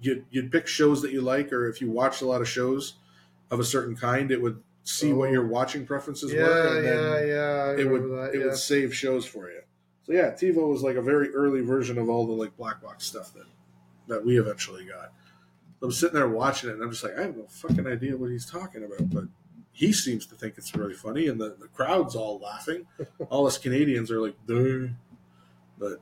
you'd, 0.00 0.26
you'd 0.30 0.52
pick 0.52 0.66
shows 0.66 1.00
that 1.02 1.12
you 1.12 1.22
like, 1.22 1.52
or 1.52 1.68
if 1.68 1.80
you 1.80 1.90
watched 1.90 2.22
a 2.22 2.26
lot 2.26 2.42
of 2.42 2.48
shows 2.48 2.94
of 3.50 3.60
a 3.60 3.64
certain 3.64 3.96
kind, 3.96 4.30
it 4.30 4.40
would 4.40 4.62
see 4.84 5.12
what 5.12 5.28
Oh. 5.28 5.32
your 5.32 5.46
watching 5.46 5.86
preferences 5.86 6.32
Yeah, 6.32 6.42
were, 6.42 6.76
and 6.76 6.84
yeah, 6.84 6.90
then 6.92 7.28
yeah. 7.28 7.34
I 7.34 7.70
it 7.80 7.90
would 7.90 8.02
remember 8.02 8.26
that, 8.26 8.34
it 8.34 8.38
yeah. 8.40 8.44
would 8.46 8.56
save 8.56 8.94
shows 8.94 9.24
for 9.24 9.50
you. 9.50 9.60
So 10.04 10.12
yeah, 10.12 10.30
TiVo 10.32 10.68
was 10.68 10.82
like 10.82 10.96
a 10.96 11.02
very 11.02 11.32
early 11.34 11.60
version 11.60 11.98
of 11.98 12.08
all 12.08 12.26
the 12.26 12.32
like 12.32 12.56
black 12.56 12.82
box 12.82 13.06
stuff 13.06 13.32
that 13.34 13.46
that 14.08 14.24
we 14.24 14.38
eventually 14.38 14.84
got. 14.84 15.12
I'm 15.80 15.90
sitting 15.92 16.14
there 16.14 16.28
watching 16.28 16.70
it, 16.70 16.74
and 16.74 16.82
I'm 16.82 16.90
just 16.90 17.02
like, 17.02 17.16
I 17.18 17.22
have 17.22 17.36
no 17.36 17.46
fucking 17.48 17.86
idea 17.86 18.16
what 18.16 18.30
he's 18.30 18.46
talking 18.48 18.84
about, 18.84 19.10
but 19.10 19.24
he 19.72 19.92
seems 19.92 20.26
to 20.26 20.34
think 20.36 20.54
it's 20.58 20.74
really 20.76 20.94
funny, 20.94 21.26
and 21.28 21.40
the, 21.40 21.56
the 21.58 21.66
crowd's 21.68 22.14
all 22.14 22.38
laughing. 22.38 22.86
all 23.30 23.46
us 23.46 23.58
Canadians 23.58 24.10
are 24.10 24.20
like, 24.20 24.36
Duh. 24.46 24.88
but 25.78 26.00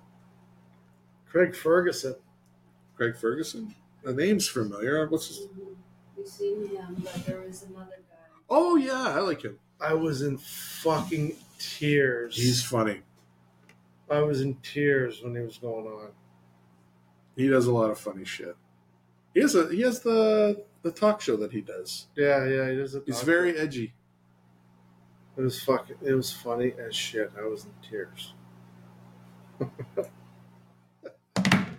Craig 1.30 1.54
Ferguson. 1.54 2.16
Craig 2.96 3.16
Ferguson, 3.16 3.74
the 4.02 4.12
name's 4.12 4.48
familiar. 4.48 5.06
What's 5.08 5.28
his? 5.28 5.46
We 6.16 6.26
seen 6.26 6.68
him, 6.68 6.84
um, 6.86 6.94
but 7.02 7.24
there 7.24 7.40
was 7.40 7.62
another 7.62 8.02
guy. 8.09 8.09
Oh 8.50 8.76
yeah, 8.76 9.14
I 9.16 9.20
like 9.20 9.42
him. 9.42 9.58
I 9.80 9.94
was 9.94 10.22
in 10.22 10.36
fucking 10.38 11.36
tears. 11.58 12.36
He's 12.36 12.62
funny. 12.62 13.00
I 14.10 14.20
was 14.22 14.40
in 14.40 14.56
tears 14.56 15.22
when 15.22 15.34
he 15.36 15.40
was 15.40 15.56
going 15.58 15.86
on. 15.86 16.08
He 17.36 17.46
does 17.48 17.66
a 17.66 17.72
lot 17.72 17.90
of 17.90 17.98
funny 17.98 18.24
shit. 18.24 18.56
He 19.34 19.40
has 19.40 19.54
a 19.54 19.68
he 19.72 19.82
has 19.82 20.00
the 20.00 20.64
the 20.82 20.90
talk 20.90 21.20
show 21.20 21.36
that 21.36 21.52
he 21.52 21.60
does. 21.60 22.08
Yeah, 22.16 22.44
yeah, 22.46 22.70
he 22.70 22.76
does 22.76 22.94
a 22.96 23.02
He's 23.06 23.22
very 23.22 23.54
show. 23.54 23.60
edgy. 23.62 23.94
It 25.36 25.42
was 25.42 25.62
fucking. 25.62 25.96
It 26.02 26.12
was 26.12 26.32
funny 26.32 26.74
as 26.84 26.94
shit. 26.94 27.30
I 27.38 27.42
was 27.46 27.64
in 27.64 27.70
tears. 27.88 28.34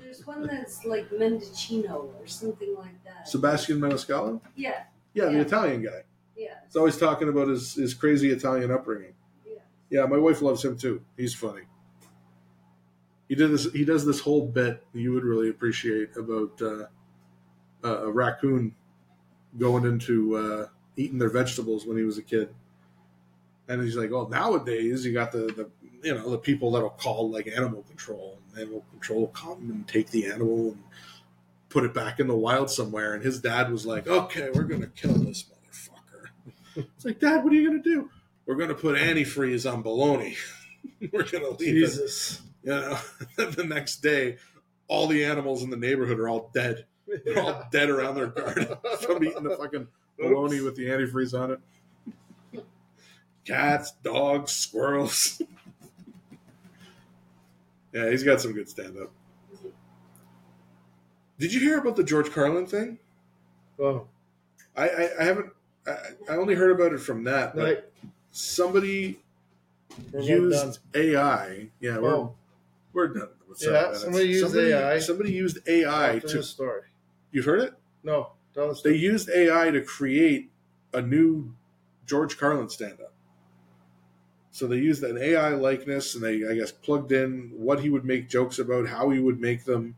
There's 0.02 0.26
one 0.26 0.48
that's 0.48 0.86
like 0.86 1.12
Mendocino 1.12 2.14
or 2.20 2.28
something 2.28 2.76
like 2.78 3.04
that. 3.04 3.28
Sebastian 3.28 3.80
Maniscalco. 3.80 4.40
Yeah, 4.56 4.84
Yeah, 5.14 5.26
the 5.26 5.40
Italian 5.42 5.84
guy. 5.84 6.04
Yeah. 6.36 6.56
He's 6.66 6.76
always 6.76 6.98
talking 6.98 7.30
about 7.30 7.48
his, 7.48 7.74
his 7.76 7.94
crazy 7.94 8.32
Italian 8.32 8.72
upbringing. 8.72 9.14
Yeah. 9.46 9.60
Yeah, 9.90 10.06
my 10.06 10.18
wife 10.18 10.42
loves 10.42 10.64
him 10.64 10.78
too. 10.78 11.02
He's 11.18 11.34
funny. 11.34 11.64
He 13.28 13.36
did 13.36 13.52
this. 13.52 13.72
He 13.72 13.86
does 13.86 14.06
this 14.06 14.20
whole 14.20 14.46
bit 14.46 14.84
you 14.94 15.14
would 15.14 15.24
really 15.24 15.50
appreciate 15.50 16.18
about 16.18 16.62
uh, 16.62 16.86
uh, 17.84 18.04
a 18.04 18.12
raccoon 18.12 18.76
going 19.58 19.86
into 19.86 20.36
uh, 20.36 20.68
eating 20.98 21.18
their 21.18 21.30
vegetables 21.30 21.86
when 21.86 21.98
he 21.98 22.04
was 22.04 22.18
a 22.18 22.22
kid, 22.22 22.54
and 23.70 23.82
he's 23.82 23.96
like, 23.96 24.12
"Oh, 24.12 24.28
nowadays 24.28 25.06
you 25.06 25.14
got 25.14 25.32
the, 25.32 25.48
the 25.48 25.70
you 26.04 26.14
know 26.14 26.30
the 26.30 26.38
people 26.38 26.72
that'll 26.72 26.90
call 26.90 27.30
like 27.30 27.48
animal 27.48 27.84
control, 27.84 28.38
and 28.50 28.64
animal 28.64 28.84
control 28.92 29.22
will 29.22 29.28
come 29.28 29.70
and 29.70 29.88
take 29.88 30.10
the 30.10 30.26
animal 30.26 30.72
and 30.72 30.84
put 31.70 31.86
it 31.86 31.94
back 31.94 32.20
in 32.20 32.28
the 32.28 32.36
wild 32.36 32.70
somewhere." 32.70 33.14
And 33.14 33.24
his 33.24 33.40
dad 33.40 33.72
was 33.72 33.86
like, 33.86 34.08
"Okay, 34.08 34.50
we're 34.54 34.64
gonna 34.64 34.88
kill 34.88 35.14
this 35.14 35.44
motherfucker." 35.44 35.61
It's 36.76 37.06
like, 37.06 37.20
Dad, 37.20 37.44
what 37.44 37.54
are 37.54 37.56
you 37.56 37.68
gonna 37.68 37.84
do? 37.84 38.10
We're 38.46 38.56
gonna 38.56 38.76
put 38.76 38.98
antifreeze 38.98 39.72
on 39.72 39.82
bologna. 39.82 40.36
we're 41.12 41.24
gonna 41.24 41.50
leave 41.50 41.84
it. 41.84 42.40
You 42.64 42.72
know, 42.72 42.98
the 43.38 43.64
next 43.64 43.98
day, 43.98 44.38
all 44.88 45.08
the 45.08 45.24
animals 45.24 45.64
in 45.64 45.70
the 45.70 45.78
neighborhood 45.78 46.20
are 46.20 46.30
all 46.30 46.52
dead. 46.54 46.86
They're 47.26 47.42
all 47.42 47.68
dead 47.72 47.90
around 47.90 48.16
their 48.16 48.28
garden 48.28 48.68
from 49.02 49.24
eating 49.24 49.44
the 49.44 49.58
fucking 49.58 49.88
bologna 50.18 50.62
with 50.62 50.76
the 50.76 50.86
antifreeze 50.86 51.38
on 51.38 51.52
it. 51.52 52.66
Cats, 53.44 53.92
dogs, 54.04 54.52
squirrels. 54.52 55.42
yeah, 57.92 58.10
he's 58.12 58.24
got 58.24 58.40
some 58.40 58.54
good 58.54 58.70
stand 58.70 58.98
up. 58.98 59.12
Did 61.40 61.54
you 61.54 61.60
hear 61.60 61.80
about 61.80 61.96
the 61.96 62.04
George 62.04 62.32
Carlin 62.32 62.68
thing? 62.68 63.00
Oh, 63.80 64.08
I, 64.76 64.90
I, 64.90 65.10
I 65.20 65.24
haven't. 65.24 65.52
I, 65.88 65.98
I 66.30 66.36
only 66.36 66.56
heard 66.56 66.72
about 66.72 66.94
it 66.94 67.00
from 67.00 67.24
that, 67.26 67.56
but 67.56 67.64
Right. 67.64 67.84
somebody 68.32 69.20
We're 70.12 70.22
used 70.22 70.80
AI. 70.94 71.70
Yeah, 71.80 72.00
we're 72.00 72.16
Oh. 72.16 72.36
we're 72.94 73.08
done. 73.08 73.30
with 73.48 73.62
Yeah, 73.62 73.72
minutes. 73.72 74.02
somebody 74.02 74.28
used 74.28 74.56
AI. 74.56 75.00
Somebody 75.00 75.32
used 75.34 75.68
AI 75.68 76.20
to. 76.20 76.38
the 76.38 76.44
story. 76.44 76.84
You've 77.32 77.46
heard 77.46 77.62
it? 77.62 77.74
No, 78.04 78.34
tell 78.54 78.70
us. 78.72 78.82
They 78.82 78.96
used 78.96 79.30
AI 79.30 79.72
to 79.72 79.82
create 79.82 80.52
a 80.94 81.02
new 81.02 81.54
George 82.06 82.38
Carlin 82.38 82.70
stand-up. 82.70 83.14
So 84.52 84.68
they 84.68 84.78
used 84.78 85.02
an 85.04 85.18
AI 85.18 85.50
likeness, 85.56 86.14
and 86.16 86.24
they, 86.24 86.46
I 86.46 86.56
guess, 86.56 86.72
plugged 86.72 87.12
in 87.14 87.52
what 87.56 87.80
he 87.80 87.90
would 87.90 88.04
make 88.04 88.28
jokes 88.28 88.60
about, 88.60 88.88
how 88.88 89.10
he 89.10 89.20
would 89.20 89.40
make 89.40 89.64
them, 89.64 89.96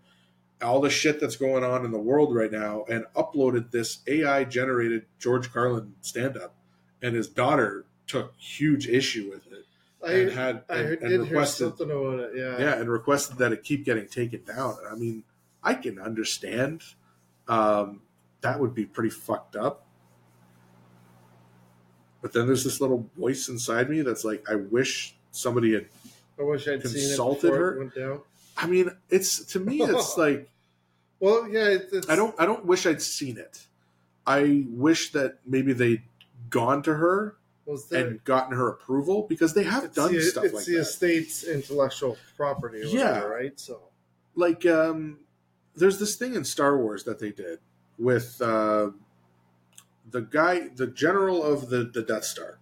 all 0.64 0.80
the 0.80 0.90
shit 0.90 1.20
that's 1.20 1.36
going 1.36 1.64
on 1.64 1.86
in 1.86 1.92
the 1.92 2.00
world 2.00 2.34
right 2.34 2.52
now, 2.52 2.86
and 2.90 3.06
uploaded 3.16 3.72
this 3.72 4.00
AI-generated 4.08 5.06
George 5.20 5.52
Carlin 5.52 5.94
stand-up. 6.02 6.56
And 7.02 7.16
his 7.16 7.28
daughter 7.28 7.86
took 8.08 8.34
huge 8.38 8.88
issue 8.88 9.30
with 9.30 9.46
it, 9.52 9.66
I, 10.06 10.12
and 10.14 10.32
had 10.32 10.64
I 10.70 10.76
and, 10.76 10.88
heard, 10.88 11.02
and 11.02 11.24
requested 11.24 11.68
something 11.78 11.92
about 11.92 12.20
it. 12.20 12.32
Yeah. 12.36 12.58
yeah, 12.58 12.80
and 12.80 12.90
requested 12.90 13.38
that 13.40 13.52
it 13.52 13.64
keep 13.64 13.84
getting 13.86 14.08
taken 14.08 14.44
down. 14.44 14.78
I 14.90 14.96
mean, 14.96 15.24
I 15.62 15.74
can 15.74 16.00
understand 16.00 16.82
um, 17.48 18.02
that 18.42 18.60
would 18.60 18.74
be 18.74 18.86
pretty 18.86 19.10
fucked 19.10 19.56
up. 19.56 19.86
But 22.22 22.32
then 22.32 22.48
there's 22.48 22.64
this 22.64 22.80
little 22.80 23.10
voice 23.18 23.50
inside 23.50 23.90
me 23.90 24.02
that's 24.02 24.24
like, 24.24 24.50
I 24.50 24.56
wish 24.56 25.16
somebody 25.32 25.74
had. 25.74 25.88
I 26.40 26.44
wish 26.44 26.68
I'd 26.68 26.82
Consulted 26.82 27.54
her? 27.54 27.74
it 27.74 27.80
went 27.80 27.96
down. 27.96 28.22
I 28.56 28.68
mean, 28.68 28.92
it's 29.10 29.44
to 29.46 29.60
me, 29.60 29.82
it's 29.82 30.18
like 30.18 30.50
Well, 31.24 31.48
yeah, 31.48 31.70
it, 31.70 31.88
it's, 31.94 32.10
I 32.10 32.18
don't. 32.18 32.36
I 32.38 32.46
don't 32.46 32.66
wish 32.66 32.86
I'd 32.86 33.02
seen 33.02 33.38
it. 33.38 33.66
I 34.28 34.66
wish 34.68 35.14
that 35.14 35.38
maybe 35.46 35.72
they'd 35.72 36.02
gone 36.50 36.84
to 36.84 36.96
her 36.96 37.38
there, 37.90 38.08
and 38.08 38.24
gotten 38.26 38.58
her 38.58 38.68
approval 38.68 39.26
because 39.30 39.54
they 39.54 39.64
have 39.64 39.86
it's 39.86 39.96
done 39.96 40.12
the, 40.12 40.22
stuff 40.22 40.44
it's 40.44 40.54
like 40.54 40.66
the 40.66 40.76
estate's 40.76 41.46
intellectual 41.46 42.18
property. 42.36 42.82
Or 42.82 42.88
Yeah. 42.88 43.12
whatever, 43.14 43.30
right. 43.30 43.58
So 43.58 43.80
like 44.36 44.66
um 44.66 45.20
there's 45.78 45.98
this 45.98 46.18
thing 46.18 46.36
in 46.36 46.44
Star 46.44 46.78
Wars 46.78 47.06
that 47.06 47.20
they 47.20 47.32
did 47.32 47.60
with 47.98 48.42
uh 48.42 48.90
the 50.12 50.22
guy 50.22 50.68
the 50.76 50.88
general 50.88 51.42
of 51.42 51.70
the 51.70 51.86
the 51.86 52.02
Death 52.02 52.26
Star. 52.26 52.60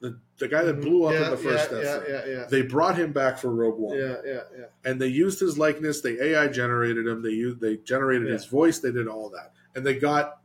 The 0.00 0.18
the 0.38 0.46
guy 0.46 0.62
that 0.62 0.80
blew 0.80 1.04
up 1.04 1.12
Mm-hmm. 1.14 1.20
yeah, 1.22 1.24
in 1.24 1.30
the 1.30 1.36
first 1.36 1.70
yeah, 1.72 1.80
Death 1.80 2.04
yeah, 2.08 2.26
yeah, 2.26 2.44
They 2.48 2.62
brought 2.62 2.96
him 2.96 3.12
back 3.12 3.38
for 3.38 3.50
Rogue 3.50 3.78
One. 3.78 3.98
yeah, 3.98 4.16
yeah, 4.24 4.40
yeah. 4.56 4.64
And 4.84 5.00
they 5.00 5.08
used 5.08 5.40
his 5.40 5.58
likeness, 5.58 6.00
they 6.00 6.18
AI 6.20 6.46
generated 6.48 7.06
him, 7.06 7.22
they 7.22 7.30
used 7.30 7.60
they 7.60 7.78
generated 7.78 8.28
his 8.28 8.44
voice, 8.46 8.78
they 8.78 8.92
did 8.92 9.08
all 9.08 9.28
that. 9.30 9.52
And 9.74 9.84
they 9.84 9.98
got 9.98 10.40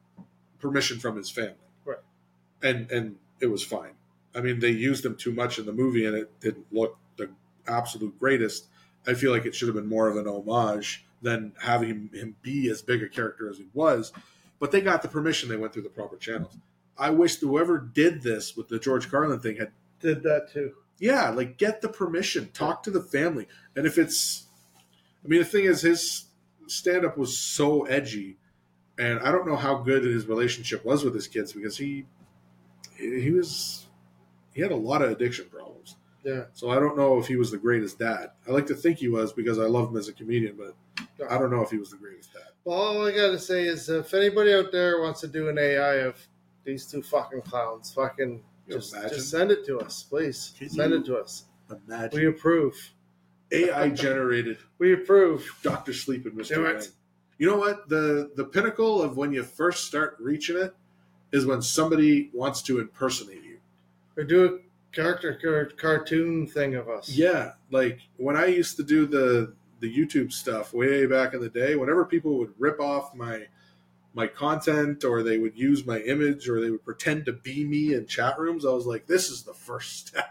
permission 0.59 0.99
from 0.99 1.17
his 1.17 1.29
family. 1.29 1.53
Right. 1.85 1.99
And 2.63 2.89
and 2.91 3.17
it 3.39 3.47
was 3.47 3.63
fine. 3.63 3.93
I 4.35 4.41
mean, 4.41 4.59
they 4.59 4.69
used 4.71 5.05
him 5.05 5.15
too 5.15 5.31
much 5.31 5.59
in 5.59 5.65
the 5.67 5.73
movie 5.73 6.05
and 6.07 6.15
it 6.15 6.31
didn't 6.39 6.65
look 6.71 6.97
the 7.17 7.29
absolute 7.67 8.17
greatest. 8.19 8.67
I 9.05 9.13
feel 9.13 9.31
like 9.31 9.45
it 9.45 9.53
should 9.53 9.67
have 9.67 9.75
been 9.75 9.87
more 9.89 10.07
of 10.07 10.17
an 10.17 10.25
homage 10.27 11.05
than 11.21 11.53
having 11.61 11.89
him, 11.89 12.09
him 12.13 12.35
be 12.41 12.69
as 12.69 12.81
big 12.81 13.03
a 13.03 13.07
character 13.09 13.49
as 13.49 13.57
he 13.57 13.67
was. 13.73 14.11
But 14.59 14.71
they 14.71 14.81
got 14.81 15.01
the 15.03 15.07
permission, 15.09 15.49
they 15.49 15.57
went 15.57 15.73
through 15.73 15.83
the 15.83 15.89
proper 15.89 16.15
channels. 16.17 16.57
I 16.97 17.09
wish 17.09 17.37
whoever 17.39 17.77
did 17.79 18.21
this 18.21 18.55
with 18.55 18.67
the 18.67 18.79
George 18.79 19.09
Carlin 19.09 19.39
thing 19.39 19.57
had 19.57 19.71
Did 19.99 20.23
that 20.23 20.49
too. 20.51 20.73
yeah, 20.99 21.29
like 21.29 21.57
get 21.57 21.81
the 21.81 21.89
permission, 21.89 22.49
talk 22.53 22.83
to 22.83 22.91
the 22.91 23.01
family. 23.01 23.47
And 23.75 23.85
if 23.85 23.97
it's, 23.97 24.47
I 25.23 25.27
mean, 25.27 25.39
the 25.39 25.45
thing 25.45 25.65
is, 25.65 25.81
his 25.81 26.25
stand 26.67 27.05
up 27.05 27.17
was 27.17 27.37
so 27.37 27.83
edgy, 27.85 28.37
and 28.99 29.19
I 29.21 29.31
don't 29.31 29.47
know 29.47 29.55
how 29.55 29.75
good 29.77 30.03
his 30.03 30.27
relationship 30.27 30.85
was 30.85 31.03
with 31.03 31.15
his 31.15 31.27
kids 31.27 31.51
because 31.53 31.77
he, 31.77 32.05
he 32.97 33.31
was, 33.31 33.87
he 34.53 34.61
had 34.61 34.71
a 34.71 34.75
lot 34.75 35.01
of 35.01 35.09
addiction 35.11 35.45
problems. 35.49 35.95
Yeah. 36.23 36.43
So 36.53 36.69
I 36.69 36.75
don't 36.75 36.95
know 36.95 37.19
if 37.19 37.27
he 37.27 37.35
was 37.35 37.51
the 37.51 37.57
greatest 37.57 37.99
dad. 37.99 38.29
I 38.47 38.51
like 38.51 38.67
to 38.67 38.75
think 38.75 38.99
he 38.99 39.09
was 39.09 39.33
because 39.33 39.59
I 39.59 39.63
love 39.65 39.89
him 39.89 39.97
as 39.97 40.07
a 40.07 40.13
comedian, 40.13 40.55
but 40.57 40.75
I 41.29 41.37
don't 41.37 41.51
know 41.51 41.61
if 41.61 41.69
he 41.71 41.77
was 41.77 41.89
the 41.89 41.97
greatest 41.97 42.31
dad. 42.33 42.43
Well, 42.63 42.77
all 42.77 43.05
I 43.07 43.11
gotta 43.11 43.39
say 43.39 43.63
is, 43.65 43.89
if 43.89 44.13
anybody 44.13 44.53
out 44.53 44.71
there 44.71 45.01
wants 45.01 45.19
to 45.21 45.27
do 45.27 45.49
an 45.49 45.57
AI 45.57 45.95
of 45.95 46.15
these 46.63 46.85
two 46.85 47.01
fucking 47.01 47.41
clowns, 47.41 47.91
fucking 47.93 48.41
You 48.67 48.75
just, 48.75 48.93
imagine? 48.93 49.09
just 49.17 49.29
send 49.29 49.51
it 49.51 49.65
to 49.65 49.79
us, 49.79 50.03
please. 50.03 50.53
Can 50.57 50.69
send 50.69 50.93
you 50.93 50.99
it 50.99 51.05
to 51.05 51.17
us. 51.17 51.45
Imagine 51.87 52.19
We 52.19 52.27
approve. 52.27 52.91
AI 53.51 53.89
generated 53.89 54.57
We 54.79 54.93
approve. 54.93 55.47
Doctor 55.63 55.93
Sleep 55.93 56.25
and 56.25 56.35
Mister 56.35 56.55
Do 56.55 56.65
it. 56.65 56.79
Bang. 56.79 56.87
You 57.37 57.47
know 57.47 57.57
what? 57.57 57.89
The 57.89 58.31
the 58.35 58.45
pinnacle 58.45 59.01
of 59.01 59.17
when 59.17 59.31
you 59.33 59.43
first 59.43 59.85
start 59.85 60.17
reaching 60.19 60.57
it 60.57 60.75
is 61.31 61.45
when 61.45 61.61
somebody 61.61 62.29
wants 62.33 62.61
to 62.63 62.79
impersonate 62.79 63.43
you. 63.43 63.57
Or 64.17 64.23
do 64.23 64.45
a 64.45 64.59
character 64.95 65.37
car- 65.41 65.71
cartoon 65.75 66.45
thing 66.47 66.75
of 66.75 66.87
us. 66.89 67.09
Yeah, 67.09 67.53
like 67.71 67.99
when 68.17 68.37
I 68.37 68.45
used 68.45 68.77
to 68.77 68.83
do 68.83 69.05
the 69.07 69.53
the 69.79 69.93
YouTube 69.93 70.31
stuff 70.31 70.73
way 70.73 71.05
back 71.05 71.33
in 71.33 71.41
the 71.41 71.49
day, 71.49 71.75
whenever 71.75 72.05
people 72.05 72.37
would 72.37 72.53
rip 72.57 72.79
off 72.79 73.13
my 73.15 73.45
my 74.13 74.27
content 74.27 75.03
or 75.03 75.23
they 75.23 75.37
would 75.37 75.57
use 75.57 75.85
my 75.85 75.99
image 75.99 76.47
or 76.47 76.61
they 76.61 76.69
would 76.69 76.85
pretend 76.85 77.25
to 77.25 77.33
be 77.33 77.63
me 77.63 77.93
in 77.93 78.05
chat 78.05 78.37
rooms, 78.39 78.65
I 78.65 78.69
was 78.69 78.85
like, 78.85 79.07
this 79.07 79.29
is 79.29 79.43
the 79.43 79.53
first 79.53 80.07
step. 80.07 80.29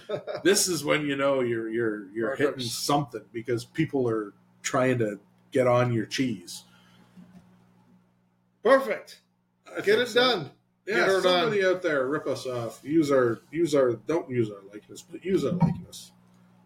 this 0.44 0.68
is 0.68 0.84
when 0.84 1.04
you 1.06 1.16
know 1.16 1.40
you're 1.40 1.68
you're 1.68 2.08
you're 2.14 2.34
hitting 2.36 2.60
something 2.60 3.20
because 3.32 3.64
people 3.64 4.08
are 4.08 4.32
trying 4.62 4.98
to 4.98 5.20
get 5.50 5.66
on 5.66 5.92
your 5.92 6.06
cheese. 6.06 6.64
Perfect. 8.64 9.20
I 9.76 9.80
Get 9.80 9.98
it 9.98 10.08
so. 10.08 10.20
done. 10.20 10.50
Yeah, 10.86 10.96
Get 10.96 11.08
her 11.08 11.20
somebody 11.20 11.64
out 11.64 11.82
there 11.82 12.08
rip 12.08 12.26
us 12.26 12.46
off. 12.46 12.80
Use 12.82 13.10
our 13.12 13.40
use 13.50 13.74
our 13.74 13.92
don't 13.92 14.28
use 14.30 14.50
our 14.50 14.62
likeness, 14.72 15.02
but 15.02 15.24
use 15.24 15.44
our 15.44 15.52
likeness. 15.52 16.12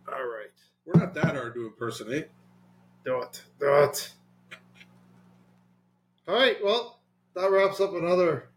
All 0.09 0.15
right. 0.27 0.47
We're 0.85 1.01
not 1.01 1.15
that 1.15 1.35
hard 1.35 1.55
to 1.55 1.67
impersonate. 1.67 2.29
Do 3.05 3.21
it. 3.23 3.43
Do 3.61 3.75
it. 3.85 4.13
All 6.29 6.35
right. 6.35 6.57
Well, 6.63 7.01
that 7.35 7.51
wraps 7.51 7.81
up 7.81 7.95
another. 7.95 8.49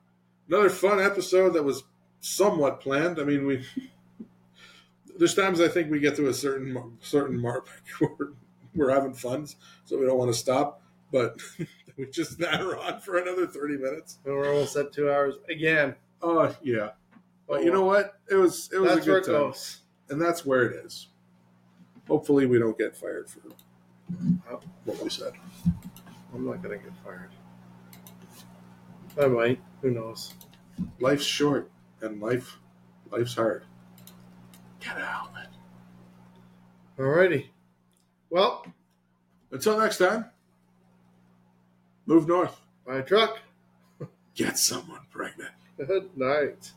Another 0.48 0.70
fun 0.70 1.00
episode 1.00 1.54
that 1.54 1.64
was 1.64 1.84
somewhat 2.22 2.82
planned. 2.82 3.20
I 3.20 3.24
mean, 3.24 3.46
we 3.46 3.64
there's 5.18 5.36
times 5.36 5.62
I 5.62 5.68
think 5.68 5.92
we 5.92 6.00
get 6.00 6.16
to 6.16 6.28
a 6.28 6.34
certain 6.34 6.98
certain 7.02 7.40
mark 7.40 7.68
where 8.00 8.30
we're 8.74 8.92
having 8.92 9.14
fun, 9.14 9.48
so 9.86 10.00
we 10.00 10.06
don't 10.06 10.18
want 10.18 10.32
to 10.32 10.38
stop. 10.38 10.82
But 11.12 11.40
we 11.98 12.06
just 12.08 12.40
natter 12.40 12.78
on 12.78 13.00
for 13.02 13.18
another 13.18 13.46
thirty 13.46 13.78
minutes. 13.78 14.18
And 14.26 14.34
we're 14.34 14.52
almost 14.52 14.76
at 14.76 14.92
two 14.92 15.12
hours 15.12 15.36
again. 15.50 15.96
Oh 16.22 16.56
yeah, 16.64 16.92
but 17.48 17.60
oh, 17.60 17.62
you 17.62 17.72
know 17.72 17.86
what? 17.86 18.20
It 18.30 18.36
was 18.36 18.70
it 18.74 18.80
was 18.80 18.98
a 18.98 19.02
good 19.02 19.26
time, 19.26 19.34
goes. 19.34 19.82
and 20.10 20.22
that's 20.22 20.46
where 20.46 20.64
it 20.64 20.86
is. 20.86 21.08
Hopefully, 22.08 22.48
we 22.48 22.58
don't 22.58 22.78
get 22.78 22.96
fired 22.96 23.30
for 23.30 23.42
what 24.86 25.04
we 25.04 25.10
said. 25.10 25.34
I'm 26.34 26.46
not 26.46 26.62
gonna 26.64 26.78
get 26.78 26.94
fired. 27.04 27.30
I 29.20 29.28
might. 29.28 29.62
Who 29.82 29.92
knows? 29.92 30.34
Life's 31.00 31.26
short 31.26 31.70
and 32.02 32.22
life 32.22 32.58
life's 33.12 33.36
hard. 33.36 33.64
Get 34.80 34.98
a 34.98 35.06
helmet. 35.06 35.48
Alrighty. 36.98 37.48
Well, 38.30 38.66
Until 39.52 39.80
next 39.80 39.98
time, 39.98 40.26
move 42.06 42.28
north. 42.28 42.60
buy 42.86 42.98
a 43.00 43.04
truck. 43.04 43.40
Get 44.36 44.58
someone 44.58 45.02
pregnant. 45.12 45.52
Good 45.78 46.16
night. 46.16 46.72